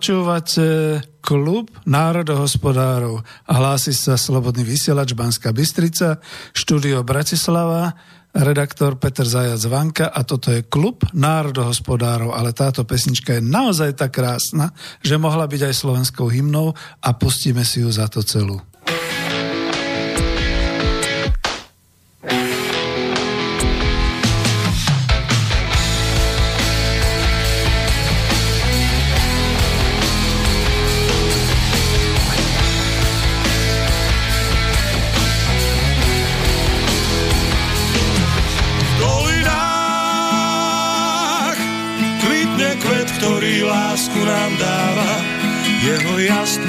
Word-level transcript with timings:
počúvate 0.00 0.96
klub 1.20 1.68
národohospodárov 1.84 3.20
a 3.20 3.52
hlási 3.52 3.92
sa 3.92 4.16
Slobodný 4.16 4.64
vysielač 4.64 5.12
Banská 5.12 5.52
Bystrica, 5.52 6.24
štúdio 6.56 7.04
Bratislava, 7.04 7.92
redaktor 8.32 8.96
Peter 8.96 9.28
Zajac 9.28 9.60
Vanka 9.68 10.08
a 10.08 10.24
toto 10.24 10.56
je 10.56 10.64
klub 10.64 11.04
národohospodárov, 11.12 12.32
ale 12.32 12.56
táto 12.56 12.88
pesnička 12.88 13.36
je 13.36 13.44
naozaj 13.44 14.00
tak 14.00 14.16
krásna, 14.16 14.72
že 15.04 15.20
mohla 15.20 15.44
byť 15.44 15.68
aj 15.68 15.74
slovenskou 15.76 16.32
hymnou 16.32 16.72
a 17.04 17.08
pustíme 17.12 17.60
si 17.60 17.84
ju 17.84 17.92
za 17.92 18.08
to 18.08 18.24
celú. 18.24 18.56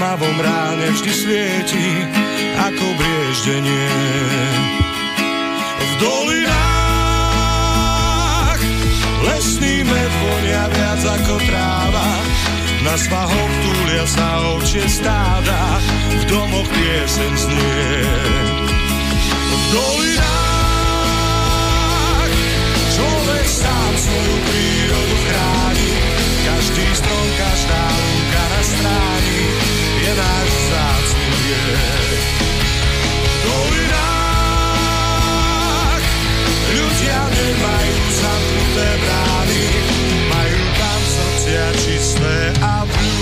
Tmavom 0.02 0.34
ráne 0.42 0.98
vždy 0.98 1.14
svieti, 1.14 2.10
ako 2.58 2.86
brieždenie. 2.98 3.94
V 5.78 5.92
dolinách 6.02 6.58
lesný 9.30 9.86
med 9.86 10.12
vonia 10.26 10.66
viac 10.74 11.06
ako 11.06 11.38
tráva, 11.46 12.18
na 12.82 12.98
svahoch 12.98 13.54
túlia 13.62 14.02
sa 14.10 14.58
ovčie 14.58 14.90
stáda, 14.90 15.78
v 16.18 16.26
domoch 16.34 16.66
piesen 16.66 17.34
znie. 17.38 18.02
V 19.54 19.64
dolinách 19.70 20.82
človek 22.90 23.46
sám 23.46 23.94
svoju 24.02 24.34
prírodu 24.50 24.71
je 30.12 30.18
náš 30.20 30.52
zácný 30.68 31.28
viek. 31.40 32.20
dolinách 33.48 34.84
ľudia 36.76 37.20
nemajú 37.32 37.96
zamknuté 38.12 38.90
majú 40.28 40.60
tam 40.76 41.02
srdcia 41.16 41.66
čisté 41.80 42.52
a 42.60 42.84
blúdne. 42.84 43.21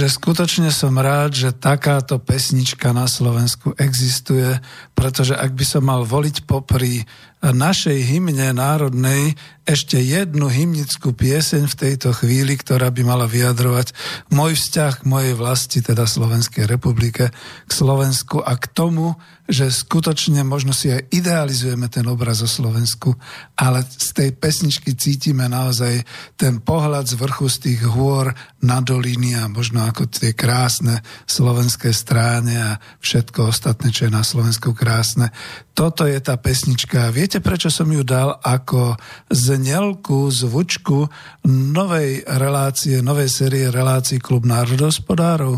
Takže 0.00 0.16
skutočne 0.16 0.72
som 0.72 0.96
rád, 0.96 1.36
že 1.36 1.52
takáto 1.52 2.16
pesnička 2.16 2.88
na 2.96 3.04
Slovensku 3.04 3.76
existuje, 3.76 4.56
pretože 4.96 5.36
ak 5.36 5.52
by 5.52 5.60
som 5.60 5.84
mal 5.84 6.08
voliť 6.08 6.48
popri 6.48 7.04
našej 7.40 7.96
hymne 8.04 8.52
národnej 8.52 9.32
ešte 9.64 9.96
jednu 9.96 10.50
hymnickú 10.50 11.14
pieseň 11.14 11.70
v 11.70 11.78
tejto 11.78 12.10
chvíli, 12.12 12.58
ktorá 12.58 12.92
by 12.92 13.02
mala 13.06 13.24
vyjadrovať 13.30 13.94
môj 14.34 14.58
vzťah 14.58 14.92
k 15.00 15.08
mojej 15.08 15.34
vlasti, 15.38 15.78
teda 15.80 16.04
Slovenskej 16.04 16.66
republike, 16.66 17.32
k 17.64 17.70
Slovensku 17.72 18.42
a 18.44 18.58
k 18.58 18.66
tomu, 18.74 19.14
že 19.50 19.70
skutočne 19.70 20.46
možno 20.46 20.70
si 20.70 20.90
aj 20.90 21.10
idealizujeme 21.10 21.90
ten 21.90 22.06
obraz 22.06 22.42
o 22.42 22.50
Slovensku, 22.50 23.14
ale 23.58 23.82
z 23.86 24.10
tej 24.14 24.30
pesničky 24.34 24.94
cítime 24.94 25.46
naozaj 25.50 26.06
ten 26.38 26.62
pohľad 26.62 27.10
z 27.10 27.14
vrchu 27.18 27.46
z 27.50 27.56
tých 27.58 27.80
hôr 27.90 28.30
na 28.62 28.78
doliny 28.78 29.38
a 29.38 29.50
možno 29.50 29.86
ako 29.86 30.06
tie 30.06 30.34
krásne 30.34 31.02
slovenské 31.26 31.90
stráne 31.90 32.56
a 32.58 32.70
všetko 33.02 33.50
ostatné, 33.50 33.90
čo 33.90 34.06
je 34.06 34.12
na 34.14 34.22
Slovensku 34.22 34.70
krásne. 34.70 35.34
Toto 35.80 36.04
je 36.04 36.20
tá 36.20 36.36
pesnička. 36.36 37.08
Viete, 37.08 37.40
prečo 37.40 37.72
som 37.72 37.88
ju 37.88 38.04
dal 38.04 38.36
ako 38.44 39.00
znelku, 39.32 40.28
zvučku 40.28 41.08
novej 41.48 42.20
relácie, 42.28 43.00
novej 43.00 43.32
série 43.32 43.72
relácií 43.72 44.20
Klub 44.20 44.44
národospodárov? 44.44 45.56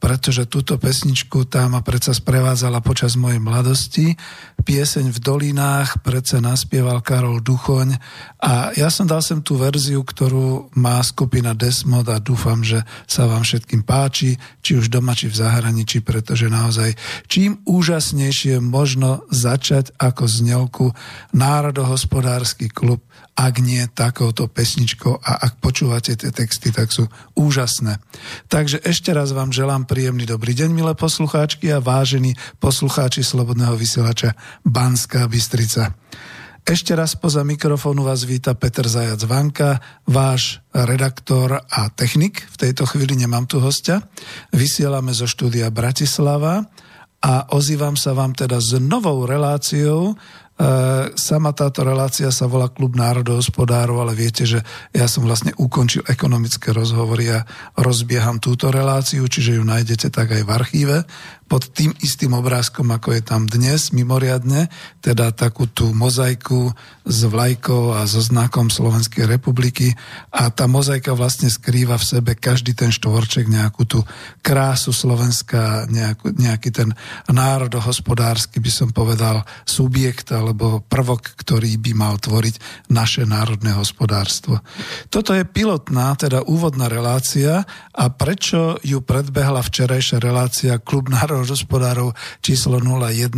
Pretože 0.00 0.48
túto 0.48 0.80
pesničku 0.80 1.44
tá 1.44 1.68
ma 1.68 1.84
predsa 1.84 2.16
sprevádzala 2.16 2.80
počas 2.80 3.20
mojej 3.20 3.36
mladosti. 3.36 4.16
Pieseň 4.64 5.12
v 5.12 5.18
dolinách 5.20 6.00
predsa 6.00 6.40
naspieval 6.40 7.04
Karol 7.04 7.44
Duchoň 7.44 8.00
a 8.40 8.72
ja 8.72 8.88
som 8.88 9.04
dal 9.04 9.20
sem 9.20 9.44
tú 9.44 9.60
verziu, 9.60 10.00
ktorú 10.00 10.72
má 10.80 11.04
skupina 11.04 11.52
Desmod 11.52 12.08
a 12.08 12.16
dúfam, 12.16 12.64
že 12.64 12.80
sa 13.04 13.28
vám 13.28 13.44
všetkým 13.44 13.84
páči, 13.84 14.40
či 14.64 14.80
už 14.80 14.88
doma, 14.88 15.12
či 15.12 15.28
v 15.28 15.36
zahraničí, 15.36 16.00
pretože 16.00 16.48
naozaj 16.48 16.96
čím 17.28 17.60
úžasnejšie 17.68 18.64
možno 18.64 19.28
začať 19.28 19.92
ako 20.00 20.24
znelku 20.24 20.86
Národohospodársky 21.36 22.72
klub 22.72 23.04
ak 23.40 23.64
nie 23.64 23.80
takouto 23.88 24.52
pesničkou 24.52 25.16
a 25.16 25.32
ak 25.48 25.64
počúvate 25.64 26.12
tie 26.12 26.28
texty, 26.28 26.68
tak 26.68 26.92
sú 26.92 27.08
úžasné. 27.32 27.96
Takže 28.52 28.84
ešte 28.84 29.16
raz 29.16 29.32
vám 29.32 29.48
želám 29.48 29.88
príjemný 29.90 30.22
dobrý 30.22 30.54
deň, 30.54 30.70
milé 30.70 30.94
poslucháčky 30.94 31.66
a 31.74 31.82
vážení 31.82 32.38
poslucháči 32.62 33.26
Slobodného 33.26 33.74
vysielača 33.74 34.38
Banská 34.62 35.26
Bystrica. 35.26 35.98
Ešte 36.62 36.94
raz 36.94 37.18
poza 37.18 37.42
mikrofónu 37.42 38.06
vás 38.06 38.22
víta 38.22 38.54
Peter 38.54 38.86
Zajac 38.86 39.18
Vanka, 39.26 39.82
váš 40.06 40.62
redaktor 40.70 41.66
a 41.66 41.90
technik. 41.90 42.38
V 42.54 42.70
tejto 42.70 42.86
chvíli 42.86 43.18
nemám 43.18 43.50
tu 43.50 43.58
hostia. 43.58 43.98
Vysielame 44.54 45.10
zo 45.10 45.26
štúdia 45.26 45.66
Bratislava 45.74 46.70
a 47.18 47.50
ozývam 47.50 47.98
sa 47.98 48.14
vám 48.14 48.30
teda 48.38 48.62
s 48.62 48.78
novou 48.78 49.26
reláciou 49.26 50.14
sama 51.16 51.56
táto 51.56 51.80
relácia 51.80 52.28
sa 52.28 52.44
volá 52.44 52.68
Klub 52.68 52.92
národohospodárov, 52.92 54.04
ale 54.04 54.12
viete, 54.12 54.44
že 54.44 54.60
ja 54.92 55.08
som 55.08 55.24
vlastne 55.24 55.56
ukončil 55.56 56.04
ekonomické 56.04 56.76
rozhovory 56.76 57.32
a 57.32 57.48
rozbieham 57.80 58.36
túto 58.36 58.68
reláciu, 58.68 59.24
čiže 59.24 59.56
ju 59.56 59.64
nájdete 59.64 60.12
tak 60.12 60.36
aj 60.36 60.42
v 60.44 60.50
archíve. 60.52 60.96
Pod 61.50 61.66
tým 61.74 61.90
istým 61.98 62.30
obrázkom, 62.30 62.94
ako 62.94 63.10
je 63.18 63.22
tam 63.26 63.50
dnes, 63.50 63.90
mimoriadne, 63.90 64.70
teda 65.02 65.34
takú 65.34 65.66
tú 65.66 65.90
mozaiku 65.90 66.70
s 67.02 67.26
vlajkou 67.26 67.90
a 67.90 68.06
so 68.06 68.22
znakom 68.22 68.70
Slovenskej 68.70 69.26
republiky. 69.26 69.90
A 70.30 70.54
tá 70.54 70.70
mozaika 70.70 71.10
vlastne 71.10 71.50
skrýva 71.50 71.98
v 71.98 72.06
sebe 72.06 72.30
každý 72.38 72.78
ten 72.78 72.94
štvorček 72.94 73.50
nejakú 73.50 73.82
tú 73.82 73.98
krásu 74.46 74.94
Slovenska, 74.94 75.90
nejakú, 75.90 76.30
nejaký 76.38 76.70
ten 76.70 76.94
národohospodársky, 77.26 78.62
by 78.62 78.70
som 78.70 78.88
povedal, 78.94 79.42
subjekt 79.66 80.30
alebo 80.50 80.82
prvok, 80.82 81.38
ktorý 81.38 81.78
by 81.78 81.92
mal 81.94 82.18
tvoriť 82.18 82.90
naše 82.90 83.22
národné 83.22 83.78
hospodárstvo. 83.78 84.58
Toto 85.06 85.30
je 85.30 85.46
pilotná, 85.46 86.18
teda 86.18 86.42
úvodná 86.42 86.90
relácia 86.90 87.62
a 87.94 88.04
prečo 88.10 88.82
ju 88.82 88.98
predbehla 88.98 89.62
včerajšia 89.62 90.18
relácia 90.18 90.82
Klub 90.82 91.06
národ 91.06 91.46
hospodárov 91.46 92.18
číslo 92.42 92.82
01. 92.82 93.30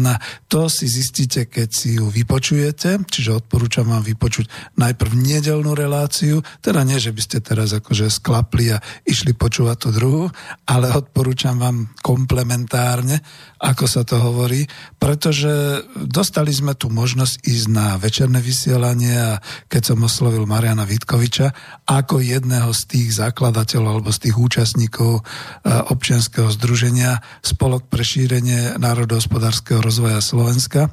To 0.48 0.72
si 0.72 0.88
zistíte, 0.88 1.44
keď 1.44 1.68
si 1.68 2.00
ju 2.00 2.08
vypočujete, 2.08 3.04
čiže 3.04 3.44
odporúčam 3.44 3.92
vám 3.92 4.00
vypočuť 4.00 4.48
najprv 4.80 5.12
nedelnú 5.12 5.76
reláciu, 5.76 6.40
teda 6.64 6.80
nie, 6.88 6.96
že 6.96 7.12
by 7.12 7.20
ste 7.20 7.38
teraz 7.44 7.76
akože 7.76 8.08
sklapli 8.08 8.72
a 8.72 8.80
išli 9.04 9.36
počúvať 9.36 9.76
tú 9.76 9.88
druhú, 9.92 10.24
ale 10.64 10.88
odporúčam 10.88 11.60
vám 11.60 11.92
komplementárne, 12.00 13.20
ako 13.60 13.84
sa 13.84 14.02
to 14.02 14.16
hovorí, 14.18 14.64
pretože 14.96 15.84
dostali 15.94 16.54
sme 16.54 16.72
tu 16.78 16.88
možnosť 16.88 17.01
ísť 17.42 17.66
na 17.68 17.98
večerné 17.98 18.38
vysielanie 18.38 19.14
a 19.14 19.32
keď 19.66 19.92
som 19.92 19.98
oslovil 20.06 20.46
Mariana 20.46 20.86
Vitkoviča 20.86 21.54
ako 21.88 22.22
jedného 22.22 22.70
z 22.70 22.82
tých 22.88 23.08
zakladateľov 23.18 24.00
alebo 24.00 24.10
z 24.14 24.28
tých 24.28 24.36
účastníkov 24.38 25.20
eh, 25.20 25.82
občianského 25.90 26.48
združenia 26.54 27.20
Spolok 27.42 27.90
pre 27.90 28.06
šírenie 28.06 28.78
národohospodárskeho 28.78 29.82
rozvoja 29.82 30.22
Slovenska, 30.22 30.90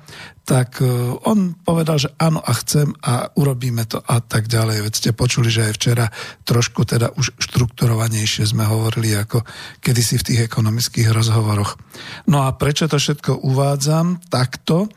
tak 0.50 0.82
e, 0.82 0.90
on 1.30 1.54
povedal, 1.62 2.02
že 2.02 2.10
áno 2.18 2.42
a 2.42 2.50
chcem 2.58 2.90
a 3.06 3.30
urobíme 3.38 3.86
to 3.86 4.02
a 4.02 4.18
tak 4.18 4.50
ďalej. 4.50 4.82
Veď 4.82 4.94
ste 4.98 5.12
počuli, 5.14 5.54
že 5.54 5.70
aj 5.70 5.74
včera 5.78 6.06
trošku 6.42 6.90
teda 6.90 7.14
už 7.14 7.38
štrukturovanejšie 7.38 8.50
sme 8.50 8.66
hovorili 8.66 9.14
ako 9.14 9.46
kedysi 9.78 10.18
v 10.18 10.26
tých 10.26 10.40
ekonomických 10.50 11.14
rozhovoroch. 11.14 11.78
No 12.26 12.50
a 12.50 12.58
prečo 12.58 12.90
to 12.90 12.98
všetko 12.98 13.46
uvádzam 13.46 14.26
takto? 14.34 14.90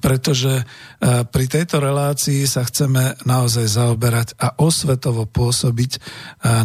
Pretože 0.00 0.60
e, 0.60 0.64
pri 1.24 1.44
tejto 1.48 1.80
relácii 1.80 2.44
sa 2.44 2.64
chceme 2.64 3.16
naozaj 3.24 3.66
zaoberať 3.68 4.28
a 4.36 4.52
osvetovo 4.60 5.24
pôsobiť 5.24 5.92
e, 5.96 6.00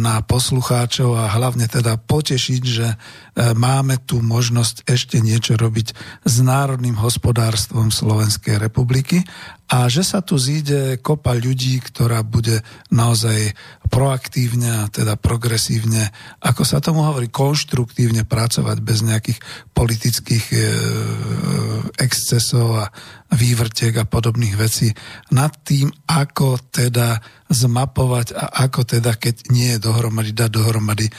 na 0.00 0.20
poslucháčov 0.20 1.16
a 1.16 1.32
hlavne 1.32 1.64
teda 1.68 1.96
potešiť, 1.96 2.62
že 2.62 2.88
e, 2.92 2.96
máme 3.56 4.00
tu 4.04 4.20
možnosť 4.20 4.84
ešte 4.84 5.16
niečo 5.24 5.56
robiť 5.56 5.96
s 6.28 6.34
národným 6.44 6.96
hospodárstvom 7.00 7.88
Slovenskej 7.88 8.60
republiky 8.60 9.24
a 9.72 9.88
že 9.88 10.04
sa 10.04 10.20
tu 10.20 10.36
zíde 10.36 11.00
kopa 11.00 11.32
ľudí, 11.32 11.80
ktorá 11.80 12.20
bude 12.20 12.60
naozaj 12.92 13.56
proaktívne 13.88 14.84
a 14.84 14.90
teda 14.92 15.16
progresívne, 15.16 16.12
ako 16.44 16.62
sa 16.68 16.84
tomu 16.84 17.08
hovorí, 17.08 17.32
konštruktívne 17.32 18.28
pracovať 18.28 18.84
bez 18.84 19.00
nejakých 19.00 19.40
politických 19.72 20.44
excesov 21.96 22.84
a 22.84 22.86
vývrtiek 23.32 23.96
a 23.96 24.04
podobných 24.04 24.54
vecí 24.60 24.92
nad 25.32 25.52
tým, 25.64 25.88
ako 26.04 26.60
teda 26.68 27.16
zmapovať 27.48 28.32
a 28.32 28.68
ako 28.68 28.84
teda, 28.96 29.16
keď 29.16 29.52
nie 29.52 29.76
je 29.76 29.78
dohromady, 29.80 30.32
dať 30.32 30.50
dohromady 30.52 31.08
e, 31.08 31.12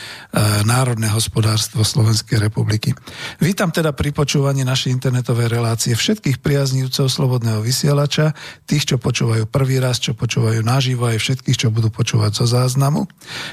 národné 0.65 1.10
hospodárstvo 1.10 1.86
Slovenskej 1.86 2.42
republiky. 2.42 2.94
Vítam 3.38 3.69
teda 3.69 3.94
pri 3.94 4.13
počúvaní 4.13 4.65
našej 4.65 4.94
internetovej 4.94 5.50
relácie 5.50 5.94
všetkých 5.94 6.42
priaznívcov 6.42 7.06
Slobodného 7.10 7.62
vysielača, 7.62 8.33
tých, 8.65 8.94
čo 8.94 8.95
počúvajú 8.98 9.45
prvý 9.50 9.77
raz, 9.77 10.01
čo 10.01 10.18
počúvajú 10.18 10.62
naživo, 10.65 11.10
aj 11.10 11.21
všetkých, 11.21 11.57
čo 11.57 11.74
budú 11.74 11.94
počúvať 11.94 12.33
zo 12.33 12.45
záznamu. 12.50 13.06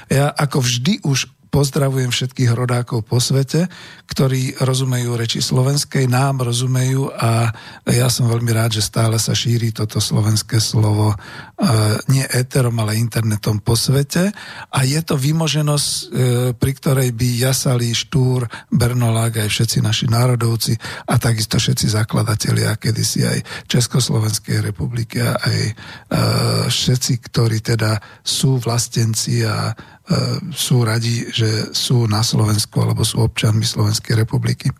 Ja 0.08 0.32
ako 0.32 0.64
vždy 0.64 1.04
už 1.04 1.39
Pozdravujem 1.50 2.14
všetkých 2.14 2.54
rodákov 2.54 3.10
po 3.10 3.18
svete, 3.18 3.66
ktorí 4.06 4.54
rozumejú 4.62 5.18
reči 5.18 5.42
slovenskej, 5.42 6.06
nám 6.06 6.46
rozumejú 6.46 7.10
a 7.10 7.50
ja 7.90 8.06
som 8.06 8.30
veľmi 8.30 8.54
rád, 8.54 8.78
že 8.78 8.86
stále 8.86 9.18
sa 9.18 9.34
šíri 9.34 9.74
toto 9.74 9.98
slovenské 9.98 10.62
slovo 10.62 11.10
e, 11.10 11.16
nie 12.06 12.22
éterom, 12.22 12.78
ale 12.78 13.02
internetom 13.02 13.58
po 13.58 13.74
svete. 13.74 14.30
A 14.70 14.78
je 14.86 15.02
to 15.02 15.18
vymoženosť, 15.18 15.90
e, 15.90 16.02
pri 16.54 16.72
ktorej 16.78 17.10
by 17.18 17.28
jasali 17.42 17.90
Štúr, 17.98 18.46
Bernolák 18.70 19.42
aj 19.42 19.50
všetci 19.50 19.82
naši 19.82 20.06
národovci 20.06 20.78
a 21.10 21.18
takisto 21.18 21.58
všetci 21.58 21.90
zakladatelia 21.90 22.78
kedysi 22.78 23.26
aj 23.26 23.38
Československej 23.66 24.70
republiky 24.70 25.18
a 25.18 25.34
aj 25.34 25.58
e, 25.66 25.72
všetci, 26.70 27.12
ktorí 27.26 27.58
teda 27.58 27.98
sú 28.22 28.62
vlastenci 28.62 29.42
a 29.42 29.74
sú 30.50 30.82
radi, 30.82 31.30
že 31.30 31.70
sú 31.70 32.10
na 32.10 32.26
Slovensku 32.26 32.82
alebo 32.82 33.06
sú 33.06 33.22
občanmi 33.22 33.62
Slovenskej 33.62 34.18
republiky. 34.18 34.70
E, 34.70 34.74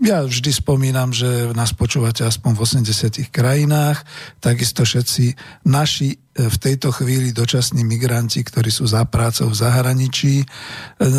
ja 0.00 0.24
vždy 0.24 0.50
spomínam, 0.54 1.12
že 1.12 1.52
nás 1.52 1.76
počúvate 1.76 2.24
aspoň 2.24 2.56
v 2.56 2.60
80 2.88 3.28
krajinách, 3.28 4.00
takisto 4.40 4.86
všetci 4.86 5.36
naši 5.68 6.16
v 6.30 6.56
tejto 6.62 6.94
chvíli 6.94 7.34
dočasní 7.34 7.82
migranti, 7.82 8.46
ktorí 8.46 8.70
sú 8.70 8.86
za 8.86 9.02
prácou 9.02 9.50
v 9.50 9.58
zahraničí. 9.58 10.34
E, 10.38 10.46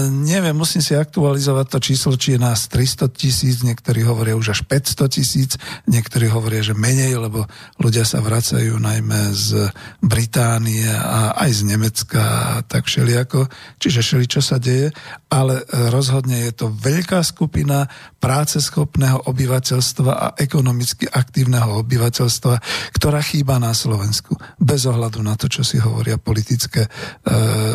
neviem, 0.08 0.56
musím 0.56 0.80
si 0.80 0.96
aktualizovať 0.96 1.68
to 1.68 1.80
číslo, 1.84 2.12
či 2.16 2.34
je 2.36 2.40
nás 2.40 2.72
300 2.72 3.12
tisíc, 3.12 3.60
niektorí 3.60 4.08
hovoria 4.08 4.40
už 4.40 4.56
až 4.56 4.60
500 4.64 5.12
tisíc, 5.12 5.60
niektorí 5.84 6.32
hovoria, 6.32 6.64
že 6.64 6.80
menej, 6.80 7.20
lebo 7.20 7.44
ľudia 7.84 8.08
sa 8.08 8.24
vracajú 8.24 8.80
najmä 8.80 9.36
z 9.36 9.68
Británie 10.00 10.88
a 10.88 11.36
aj 11.36 11.60
z 11.60 11.62
Nemecka 11.68 12.24
a 12.24 12.52
tak 12.64 12.88
všelijako, 12.88 13.52
čiže 13.84 14.00
všeli, 14.00 14.26
čo 14.32 14.40
sa 14.40 14.64
deje, 14.64 14.96
ale 15.28 15.68
rozhodne 15.92 16.48
je 16.48 16.56
to 16.56 16.72
veľká 16.72 17.20
skupina 17.20 17.92
práceschopného 18.24 19.28
obyvateľstva 19.28 20.12
a 20.16 20.28
ekonomicky 20.40 21.04
aktívneho 21.12 21.84
obyvateľstva, 21.84 22.54
ktorá 22.96 23.20
chýba 23.20 23.60
na 23.60 23.76
Slovensku. 23.76 24.40
Bez 24.56 24.88
ohľadu 24.88 25.01
ohľadu 25.02 25.26
na 25.26 25.34
to, 25.34 25.50
čo 25.50 25.66
si 25.66 25.82
hovoria 25.82 26.22
politické 26.22 26.86
e, 26.86 26.90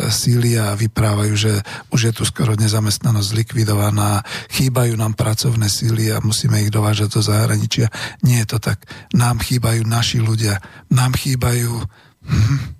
síly 0.07 0.55
a 0.55 0.79
vyprávajú, 0.79 1.33
že 1.35 1.59
už 1.91 1.99
je 2.07 2.13
tu 2.15 2.23
skoro 2.23 2.55
nezamestnanosť 2.55 3.35
zlikvidovaná, 3.35 4.23
chýbajú 4.55 4.95
nám 4.95 5.19
pracovné 5.19 5.67
síly 5.67 6.07
a 6.15 6.23
musíme 6.23 6.63
ich 6.63 6.71
dovážať 6.71 7.19
do 7.19 7.21
zahraničia. 7.27 7.91
Nie 8.23 8.47
je 8.47 8.55
to 8.55 8.63
tak. 8.63 8.87
Nám 9.11 9.43
chýbajú 9.43 9.83
naši 9.83 10.23
ľudia. 10.23 10.63
Nám 10.87 11.19
chýbajú... 11.19 11.83
Hm, 12.31 12.79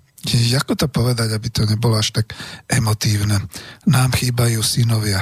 ako 0.56 0.72
to 0.80 0.88
povedať, 0.88 1.28
aby 1.36 1.48
to 1.52 1.68
nebolo 1.68 2.00
až 2.00 2.16
tak 2.16 2.32
emotívne? 2.72 3.44
Nám 3.84 4.16
chýbajú 4.16 4.64
synovia, 4.64 5.20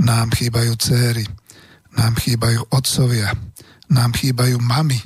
nám 0.00 0.32
chýbajú 0.32 0.72
céry, 0.80 1.24
nám 1.96 2.16
chýbajú 2.16 2.64
otcovia, 2.72 3.32
nám 3.92 4.12
chýbajú 4.12 4.56
mamy, 4.60 5.00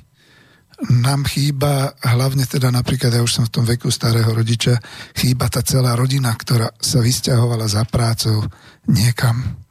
nám 0.90 1.22
chýba, 1.30 1.94
hlavne 2.02 2.42
teda 2.42 2.74
napríklad, 2.74 3.14
ja 3.14 3.22
už 3.22 3.30
som 3.30 3.44
v 3.46 3.54
tom 3.54 3.64
veku 3.66 3.90
starého 3.92 4.34
rodiča, 4.34 4.78
chýba 5.14 5.46
tá 5.46 5.62
celá 5.62 5.94
rodina, 5.94 6.34
ktorá 6.34 6.74
sa 6.82 6.98
vysťahovala 6.98 7.70
za 7.70 7.86
prácou 7.86 8.42
niekam. 8.90 9.62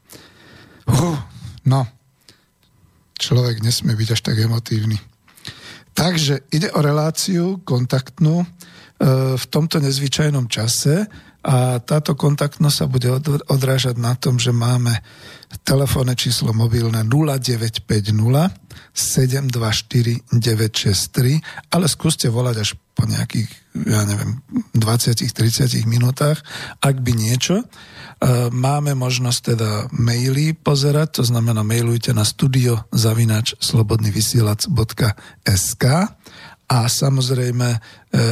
Uh, 0.87 1.19
no, 1.67 1.83
človek 3.19 3.59
nesmie 3.59 3.93
byť 3.93 4.09
až 4.15 4.21
tak 4.23 4.39
emotívny. 4.39 4.97
Takže 5.91 6.47
ide 6.55 6.71
o 6.71 6.79
reláciu 6.79 7.59
kontaktnú 7.67 8.41
e, 8.41 8.47
v 9.35 9.45
tomto 9.51 9.83
nezvyčajnom 9.83 10.47
čase 10.47 11.05
a 11.41 11.81
táto 11.81 12.13
kontaktnosť 12.13 12.77
sa 12.77 12.85
bude 12.85 13.09
odrážať 13.49 13.97
na 13.97 14.13
tom, 14.13 14.37
že 14.37 14.53
máme 14.53 15.01
telefónne 15.65 16.13
číslo 16.13 16.53
mobilné 16.53 17.01
0950 17.03 17.81
724 18.93 20.21
963, 20.29 21.73
ale 21.73 21.89
skúste 21.89 22.29
volať 22.29 22.55
až 22.61 22.77
po 22.91 23.07
nejakých, 23.07 23.47
ja 23.87 24.03
neviem, 24.03 24.43
20-30 24.75 25.87
minútach, 25.87 26.43
ak 26.83 26.99
by 26.99 27.15
niečo. 27.15 27.63
E, 27.63 27.65
máme 28.51 28.91
možnosť 28.93 29.55
teda 29.55 29.87
maily 29.95 30.51
pozerať, 30.53 31.23
to 31.23 31.25
znamená 31.25 31.63
mailujte 31.63 32.13
na 32.13 32.27
studio 32.27 32.83
zavinač 32.91 33.55
slobodnyvysielac.sk 33.63 35.83
a 36.71 36.87
samozrejme, 36.87 37.67
e, 37.67 37.79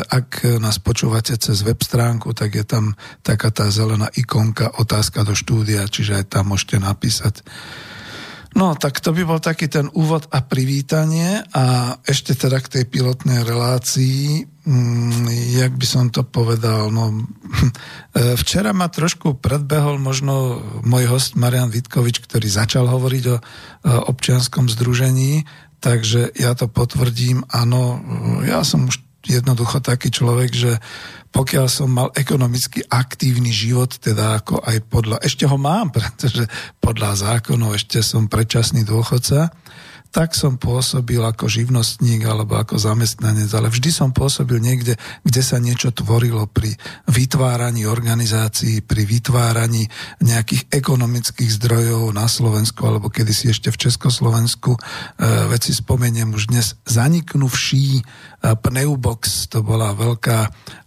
ak 0.07 0.47
nás 0.63 0.79
počúvate 0.79 1.35
cez 1.35 1.59
web 1.67 1.75
stránku, 1.83 2.31
tak 2.31 2.55
je 2.55 2.63
tam 2.63 2.95
taká 3.19 3.51
tá 3.51 3.67
zelená 3.67 4.07
ikonka 4.15 4.79
otázka 4.79 5.27
do 5.27 5.35
štúdia, 5.35 5.83
čiže 5.91 6.23
aj 6.23 6.39
tam 6.39 6.55
môžete 6.55 6.79
napísať. 6.79 7.43
No, 8.57 8.73
tak 8.73 8.97
to 8.97 9.13
by 9.13 9.27
bol 9.29 9.37
taký 9.37 9.69
ten 9.69 9.91
úvod 9.93 10.25
a 10.33 10.41
privítanie. 10.41 11.45
A 11.53 11.93
ešte 12.01 12.33
teda 12.33 12.57
k 12.57 12.81
tej 12.81 12.83
pilotnej 12.89 13.45
relácii, 13.45 14.41
mm, 14.65 15.29
jak 15.53 15.77
by 15.77 15.85
som 15.85 16.09
to 16.09 16.25
povedal, 16.25 16.89
no, 16.89 17.29
včera 18.41 18.73
ma 18.73 18.89
trošku 18.89 19.37
predbehol 19.37 20.01
možno 20.01 20.63
môj 20.81 21.05
host 21.13 21.37
Marian 21.37 21.69
Vitkovič, 21.69 22.25
ktorý 22.25 22.49
začal 22.49 22.89
hovoriť 22.89 23.23
o 23.29 23.37
občianskom 24.09 24.65
združení, 24.65 25.45
takže 25.79 26.35
ja 26.35 26.55
to 26.55 26.67
potvrdím, 26.67 27.43
áno, 27.49 27.99
ja 28.43 28.63
som 28.63 28.87
už 28.87 28.99
jednoducho 29.27 29.83
taký 29.83 30.11
človek, 30.11 30.51
že 30.51 30.71
pokiaľ 31.29 31.65
som 31.69 31.89
mal 31.91 32.09
ekonomicky 32.17 32.81
aktívny 32.89 33.53
život, 33.53 33.93
teda 33.99 34.41
ako 34.41 34.63
aj 34.65 34.77
podľa, 34.89 35.17
ešte 35.21 35.45
ho 35.45 35.57
mám, 35.59 35.91
pretože 35.95 36.47
podľa 36.79 37.15
zákonov 37.15 37.75
ešte 37.75 37.99
som 38.01 38.31
predčasný 38.31 38.87
dôchodca, 38.87 39.51
tak 40.09 40.33
som 40.33 40.57
pôsobil 40.57 41.21
ako 41.21 41.45
živnostník 41.45 42.25
alebo 42.25 42.57
ako 42.57 42.81
zamestnanec, 42.81 43.49
ale 43.53 43.69
vždy 43.69 43.89
som 43.93 44.09
pôsobil 44.09 44.57
niekde, 44.57 44.97
kde 45.21 45.41
sa 45.45 45.61
niečo 45.61 45.93
tvorilo 45.93 46.49
pri 46.49 46.73
vytváraní 47.05 47.85
organizácií, 47.85 48.81
pri 48.81 49.05
vytváraní 49.05 49.85
nejakých 50.21 50.73
ekonomických 50.73 51.51
zdrojov 51.61 52.09
na 52.09 52.25
Slovensku 52.25 52.81
alebo 52.89 53.13
kedysi 53.13 53.53
ešte 53.53 53.69
v 53.69 53.89
Československu. 53.89 54.73
E, 54.73 54.79
veci 55.53 55.77
spomeniem 55.77 56.33
už 56.33 56.49
dnes 56.49 56.73
zaniknuvší 56.89 58.01
Pneubox, 58.39 59.51
to 59.51 59.59
bola 59.59 59.91
veľká 59.91 60.39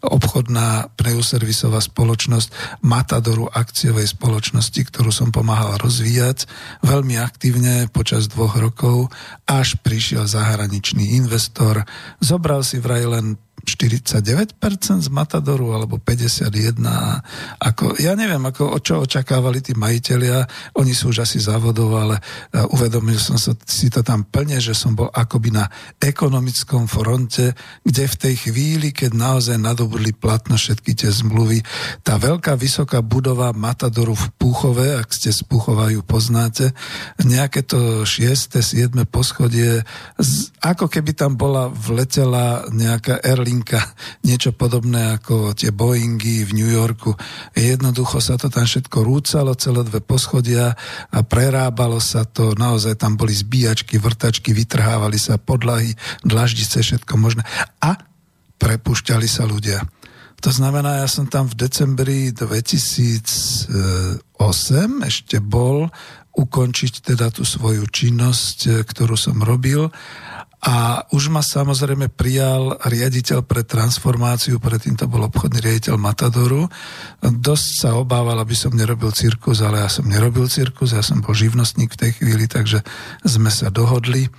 obchodná 0.08 0.88
pneuservisová 0.96 1.84
spoločnosť 1.84 2.80
Matadoru 2.80 3.46
akciovej 3.52 4.08
spoločnosti, 4.08 4.80
ktorú 4.88 5.12
som 5.12 5.28
pomáhal 5.28 5.76
rozvíjať 5.76 6.48
veľmi 6.80 7.20
aktívne 7.20 7.86
počas 7.92 8.26
dvoch 8.32 8.56
rokov, 8.56 9.12
až 9.44 9.76
prišiel 9.84 10.24
zahraničný 10.24 11.12
investor, 11.20 11.84
zobral 12.24 12.64
si 12.64 12.80
vraj 12.80 13.04
len 13.04 13.36
49% 13.62 14.58
z 15.02 15.08
Matadoru 15.10 15.74
alebo 15.74 15.98
51%. 15.98 16.82
Ako, 17.62 17.98
ja 17.98 18.18
neviem, 18.18 18.42
ako, 18.42 18.74
o 18.74 18.78
čo 18.82 19.02
očakávali 19.02 19.62
tí 19.62 19.72
majiteľia. 19.78 20.46
Oni 20.78 20.94
sú 20.94 21.14
už 21.14 21.22
asi 21.22 21.38
závodov, 21.38 21.94
ale 21.94 22.16
uh, 22.18 22.74
uvedomil 22.74 23.18
som 23.18 23.38
sa, 23.38 23.54
si 23.66 23.92
to 23.92 24.02
tam 24.02 24.26
plne, 24.26 24.58
že 24.58 24.74
som 24.74 24.94
bol 24.96 25.10
akoby 25.12 25.54
na 25.54 25.70
ekonomickom 25.98 26.90
fronte, 26.90 27.54
kde 27.86 28.04
v 28.08 28.16
tej 28.16 28.34
chvíli, 28.48 28.90
keď 28.90 29.10
naozaj 29.14 29.56
nadobudli 29.60 30.14
platno 30.16 30.58
všetky 30.58 30.96
tie 30.98 31.10
zmluvy, 31.10 31.62
tá 32.02 32.18
veľká 32.18 32.58
vysoká 32.58 32.98
budova 33.02 33.54
Matadoru 33.54 34.16
v 34.16 34.26
Púchove, 34.38 34.98
ak 34.98 35.10
ste 35.12 35.30
z 35.30 35.44
Púchova 35.46 35.92
ju 35.92 36.02
poznáte, 36.02 36.74
nejaké 37.22 37.62
to 37.62 38.02
6. 38.08 38.58
7. 38.62 38.94
poschodie, 39.06 39.84
ako 40.64 40.86
keby 40.88 41.12
tam 41.12 41.36
bola 41.36 41.68
vletela 41.68 42.64
nejaká 42.72 43.20
Erling 43.20 43.51
malinka, 43.52 43.84
niečo 44.24 44.56
podobné 44.56 45.20
ako 45.20 45.52
tie 45.52 45.68
Boeingy 45.68 46.48
v 46.48 46.56
New 46.56 46.72
Yorku. 46.72 47.12
Jednoducho 47.52 48.16
sa 48.24 48.40
to 48.40 48.48
tam 48.48 48.64
všetko 48.64 49.04
rúcalo, 49.04 49.52
celé 49.60 49.84
dve 49.84 50.00
poschodia 50.00 50.72
a 51.12 51.18
prerábalo 51.20 52.00
sa 52.00 52.24
to, 52.24 52.56
naozaj 52.56 52.96
tam 52.96 53.20
boli 53.20 53.36
zbíjačky, 53.36 54.00
vrtačky, 54.00 54.56
vytrhávali 54.56 55.20
sa 55.20 55.36
podlahy, 55.36 55.92
dlaždice, 56.24 56.80
všetko 56.80 57.12
možné. 57.20 57.44
A 57.84 58.00
prepušťali 58.56 59.28
sa 59.28 59.44
ľudia. 59.44 59.84
To 60.40 60.48
znamená, 60.48 61.04
ja 61.04 61.08
som 61.12 61.28
tam 61.28 61.44
v 61.44 61.68
decembri 61.68 62.32
2008 62.32 63.68
ešte 65.04 65.44
bol 65.44 65.92
ukončiť 66.32 67.12
teda 67.12 67.28
tú 67.28 67.44
svoju 67.44 67.84
činnosť, 67.84 68.88
ktorú 68.88 69.20
som 69.20 69.44
robil 69.44 69.92
a 70.62 71.02
už 71.10 71.26
ma 71.34 71.42
samozrejme 71.42 72.06
prijal 72.14 72.78
riaditeľ 72.86 73.42
pre 73.42 73.66
transformáciu, 73.66 74.62
predtým 74.62 74.94
to 74.94 75.10
bol 75.10 75.26
obchodný 75.26 75.58
riaditeľ 75.58 75.98
Matadoru. 75.98 76.70
Dosť 77.18 77.68
sa 77.82 77.90
obával, 77.98 78.38
aby 78.38 78.54
som 78.54 78.70
nerobil 78.70 79.10
cirkus, 79.10 79.58
ale 79.58 79.82
ja 79.82 79.90
som 79.90 80.06
nerobil 80.06 80.46
cirkus, 80.46 80.94
ja 80.94 81.02
som 81.02 81.18
bol 81.18 81.34
živnostník 81.34 81.98
v 81.98 82.00
tej 82.06 82.10
chvíli, 82.14 82.46
takže 82.46 82.78
sme 83.26 83.50
sa 83.50 83.74
dohodli 83.74 84.30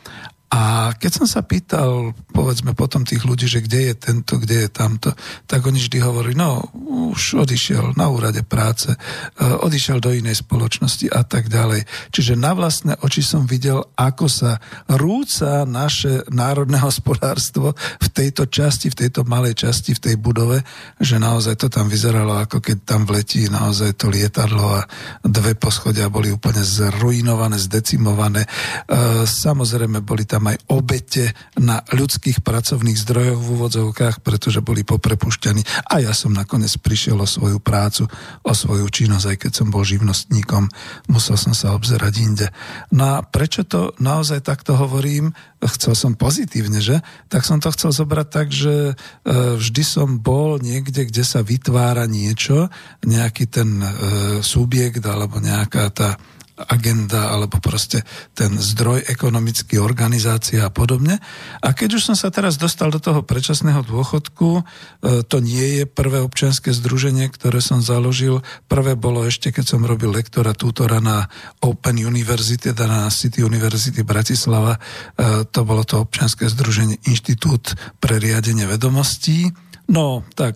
a 0.53 0.93
keď 0.93 1.11
som 1.17 1.25
sa 1.25 1.41
pýtal, 1.41 2.13
povedzme 2.29 2.77
potom 2.77 3.01
tých 3.01 3.25
ľudí, 3.25 3.49
že 3.49 3.65
kde 3.65 3.89
je 3.89 3.95
tento, 3.97 4.37
kde 4.37 4.65
je 4.65 4.69
tamto, 4.69 5.09
tak 5.49 5.65
oni 5.65 5.81
vždy 5.81 5.97
hovorili, 5.97 6.37
no 6.37 6.61
už 7.09 7.41
odišiel 7.41 7.97
na 7.97 8.13
úrade 8.13 8.45
práce, 8.45 8.93
e, 8.93 8.97
odišiel 9.41 9.97
do 9.97 10.13
inej 10.13 10.45
spoločnosti 10.45 11.09
a 11.09 11.25
tak 11.25 11.49
ďalej. 11.49 11.89
Čiže 12.13 12.37
na 12.37 12.53
vlastné 12.53 13.01
oči 13.01 13.25
som 13.25 13.49
videl, 13.49 13.81
ako 13.97 14.29
sa 14.29 14.61
rúca 14.93 15.65
naše 15.65 16.21
národné 16.29 16.77
hospodárstvo 16.85 17.73
v 17.97 18.07
tejto 18.13 18.45
časti, 18.45 18.93
v 18.93 19.09
tejto 19.09 19.25
malej 19.25 19.57
časti, 19.57 19.97
v 19.97 20.03
tej 20.05 20.15
budove, 20.21 20.61
že 21.01 21.17
naozaj 21.17 21.57
to 21.57 21.65
tam 21.65 21.89
vyzeralo, 21.89 22.37
ako 22.37 22.61
keď 22.61 22.77
tam 22.85 23.09
vletí 23.09 23.49
naozaj 23.49 23.97
to 23.97 24.13
lietadlo 24.13 24.85
a 24.85 24.85
dve 25.25 25.57
poschodia 25.57 26.13
boli 26.13 26.29
úplne 26.29 26.61
zruinované, 26.61 27.57
zdecimované. 27.57 28.45
E, 28.45 28.49
samozrejme 29.25 30.05
boli 30.05 30.29
tam 30.29 30.42
tam 30.43 30.51
aj 30.51 30.59
obete 30.67 31.31
na 31.55 31.79
ľudských 31.87 32.43
pracovných 32.43 32.99
zdrojoch 32.99 33.39
v 33.39 33.51
úvodzovkách, 33.55 34.19
pretože 34.19 34.59
boli 34.59 34.83
poprepušťaní. 34.83 35.63
A 35.87 36.03
ja 36.03 36.11
som 36.11 36.35
nakoniec 36.35 36.75
prišiel 36.83 37.15
o 37.15 37.23
svoju 37.23 37.63
prácu, 37.63 38.11
o 38.43 38.51
svoju 38.51 38.83
činnosť, 38.91 39.23
aj 39.31 39.37
keď 39.39 39.51
som 39.55 39.71
bol 39.71 39.87
živnostníkom, 39.87 40.67
musel 41.07 41.39
som 41.39 41.55
sa 41.55 41.71
obzerať 41.71 42.13
inde. 42.19 42.47
No 42.91 43.15
a 43.15 43.23
prečo 43.23 43.63
to 43.63 43.95
naozaj 44.03 44.43
takto 44.43 44.75
hovorím? 44.75 45.31
Chcel 45.63 45.95
som 45.95 46.19
pozitívne, 46.19 46.83
že? 46.83 46.99
Tak 47.31 47.47
som 47.47 47.63
to 47.63 47.71
chcel 47.71 47.95
zobrať 47.95 48.27
tak, 48.27 48.51
že 48.51 48.75
e, 48.91 48.93
vždy 49.55 49.83
som 49.87 50.19
bol 50.19 50.59
niekde, 50.59 51.07
kde 51.07 51.23
sa 51.23 51.39
vytvára 51.39 52.03
niečo, 52.03 52.67
nejaký 53.07 53.47
ten 53.47 53.79
e, 53.79 53.87
subjekt 54.43 55.07
alebo 55.07 55.39
nejaká 55.39 55.87
tá 55.95 56.19
agenda 56.53 57.33
alebo 57.33 57.57
proste 57.57 58.05
ten 58.37 58.53
zdroj 58.61 59.09
ekonomický, 59.09 59.81
organizácia 59.81 60.65
a 60.65 60.73
podobne. 60.73 61.17
A 61.65 61.73
keď 61.73 61.97
už 61.97 62.13
som 62.13 62.15
sa 62.17 62.29
teraz 62.29 62.61
dostal 62.61 62.93
do 62.93 63.01
toho 63.01 63.25
predčasného 63.25 63.81
dôchodku, 63.81 64.61
e, 64.61 64.63
to 65.25 65.41
nie 65.41 65.81
je 65.81 65.83
prvé 65.89 66.21
občianske 66.21 66.69
združenie, 66.69 67.25
ktoré 67.33 67.57
som 67.57 67.81
založil. 67.81 68.45
Prvé 68.69 68.93
bolo 68.93 69.25
ešte, 69.25 69.49
keď 69.49 69.65
som 69.65 69.81
robil 69.81 70.13
lektora 70.13 70.53
tútora 70.53 71.01
na 71.01 71.25
Open 71.65 71.97
University, 71.97 72.69
teda 72.69 72.85
na 72.85 73.09
City 73.09 73.41
University 73.41 74.05
Bratislava. 74.05 74.77
E, 74.77 74.79
to 75.49 75.65
bolo 75.65 75.81
to 75.81 76.05
občianske 76.05 76.45
združenie 76.45 77.01
Inštitút 77.09 77.73
pre 77.97 78.21
riadenie 78.21 78.69
vedomostí. 78.69 79.49
No, 79.91 80.23
tak 80.35 80.55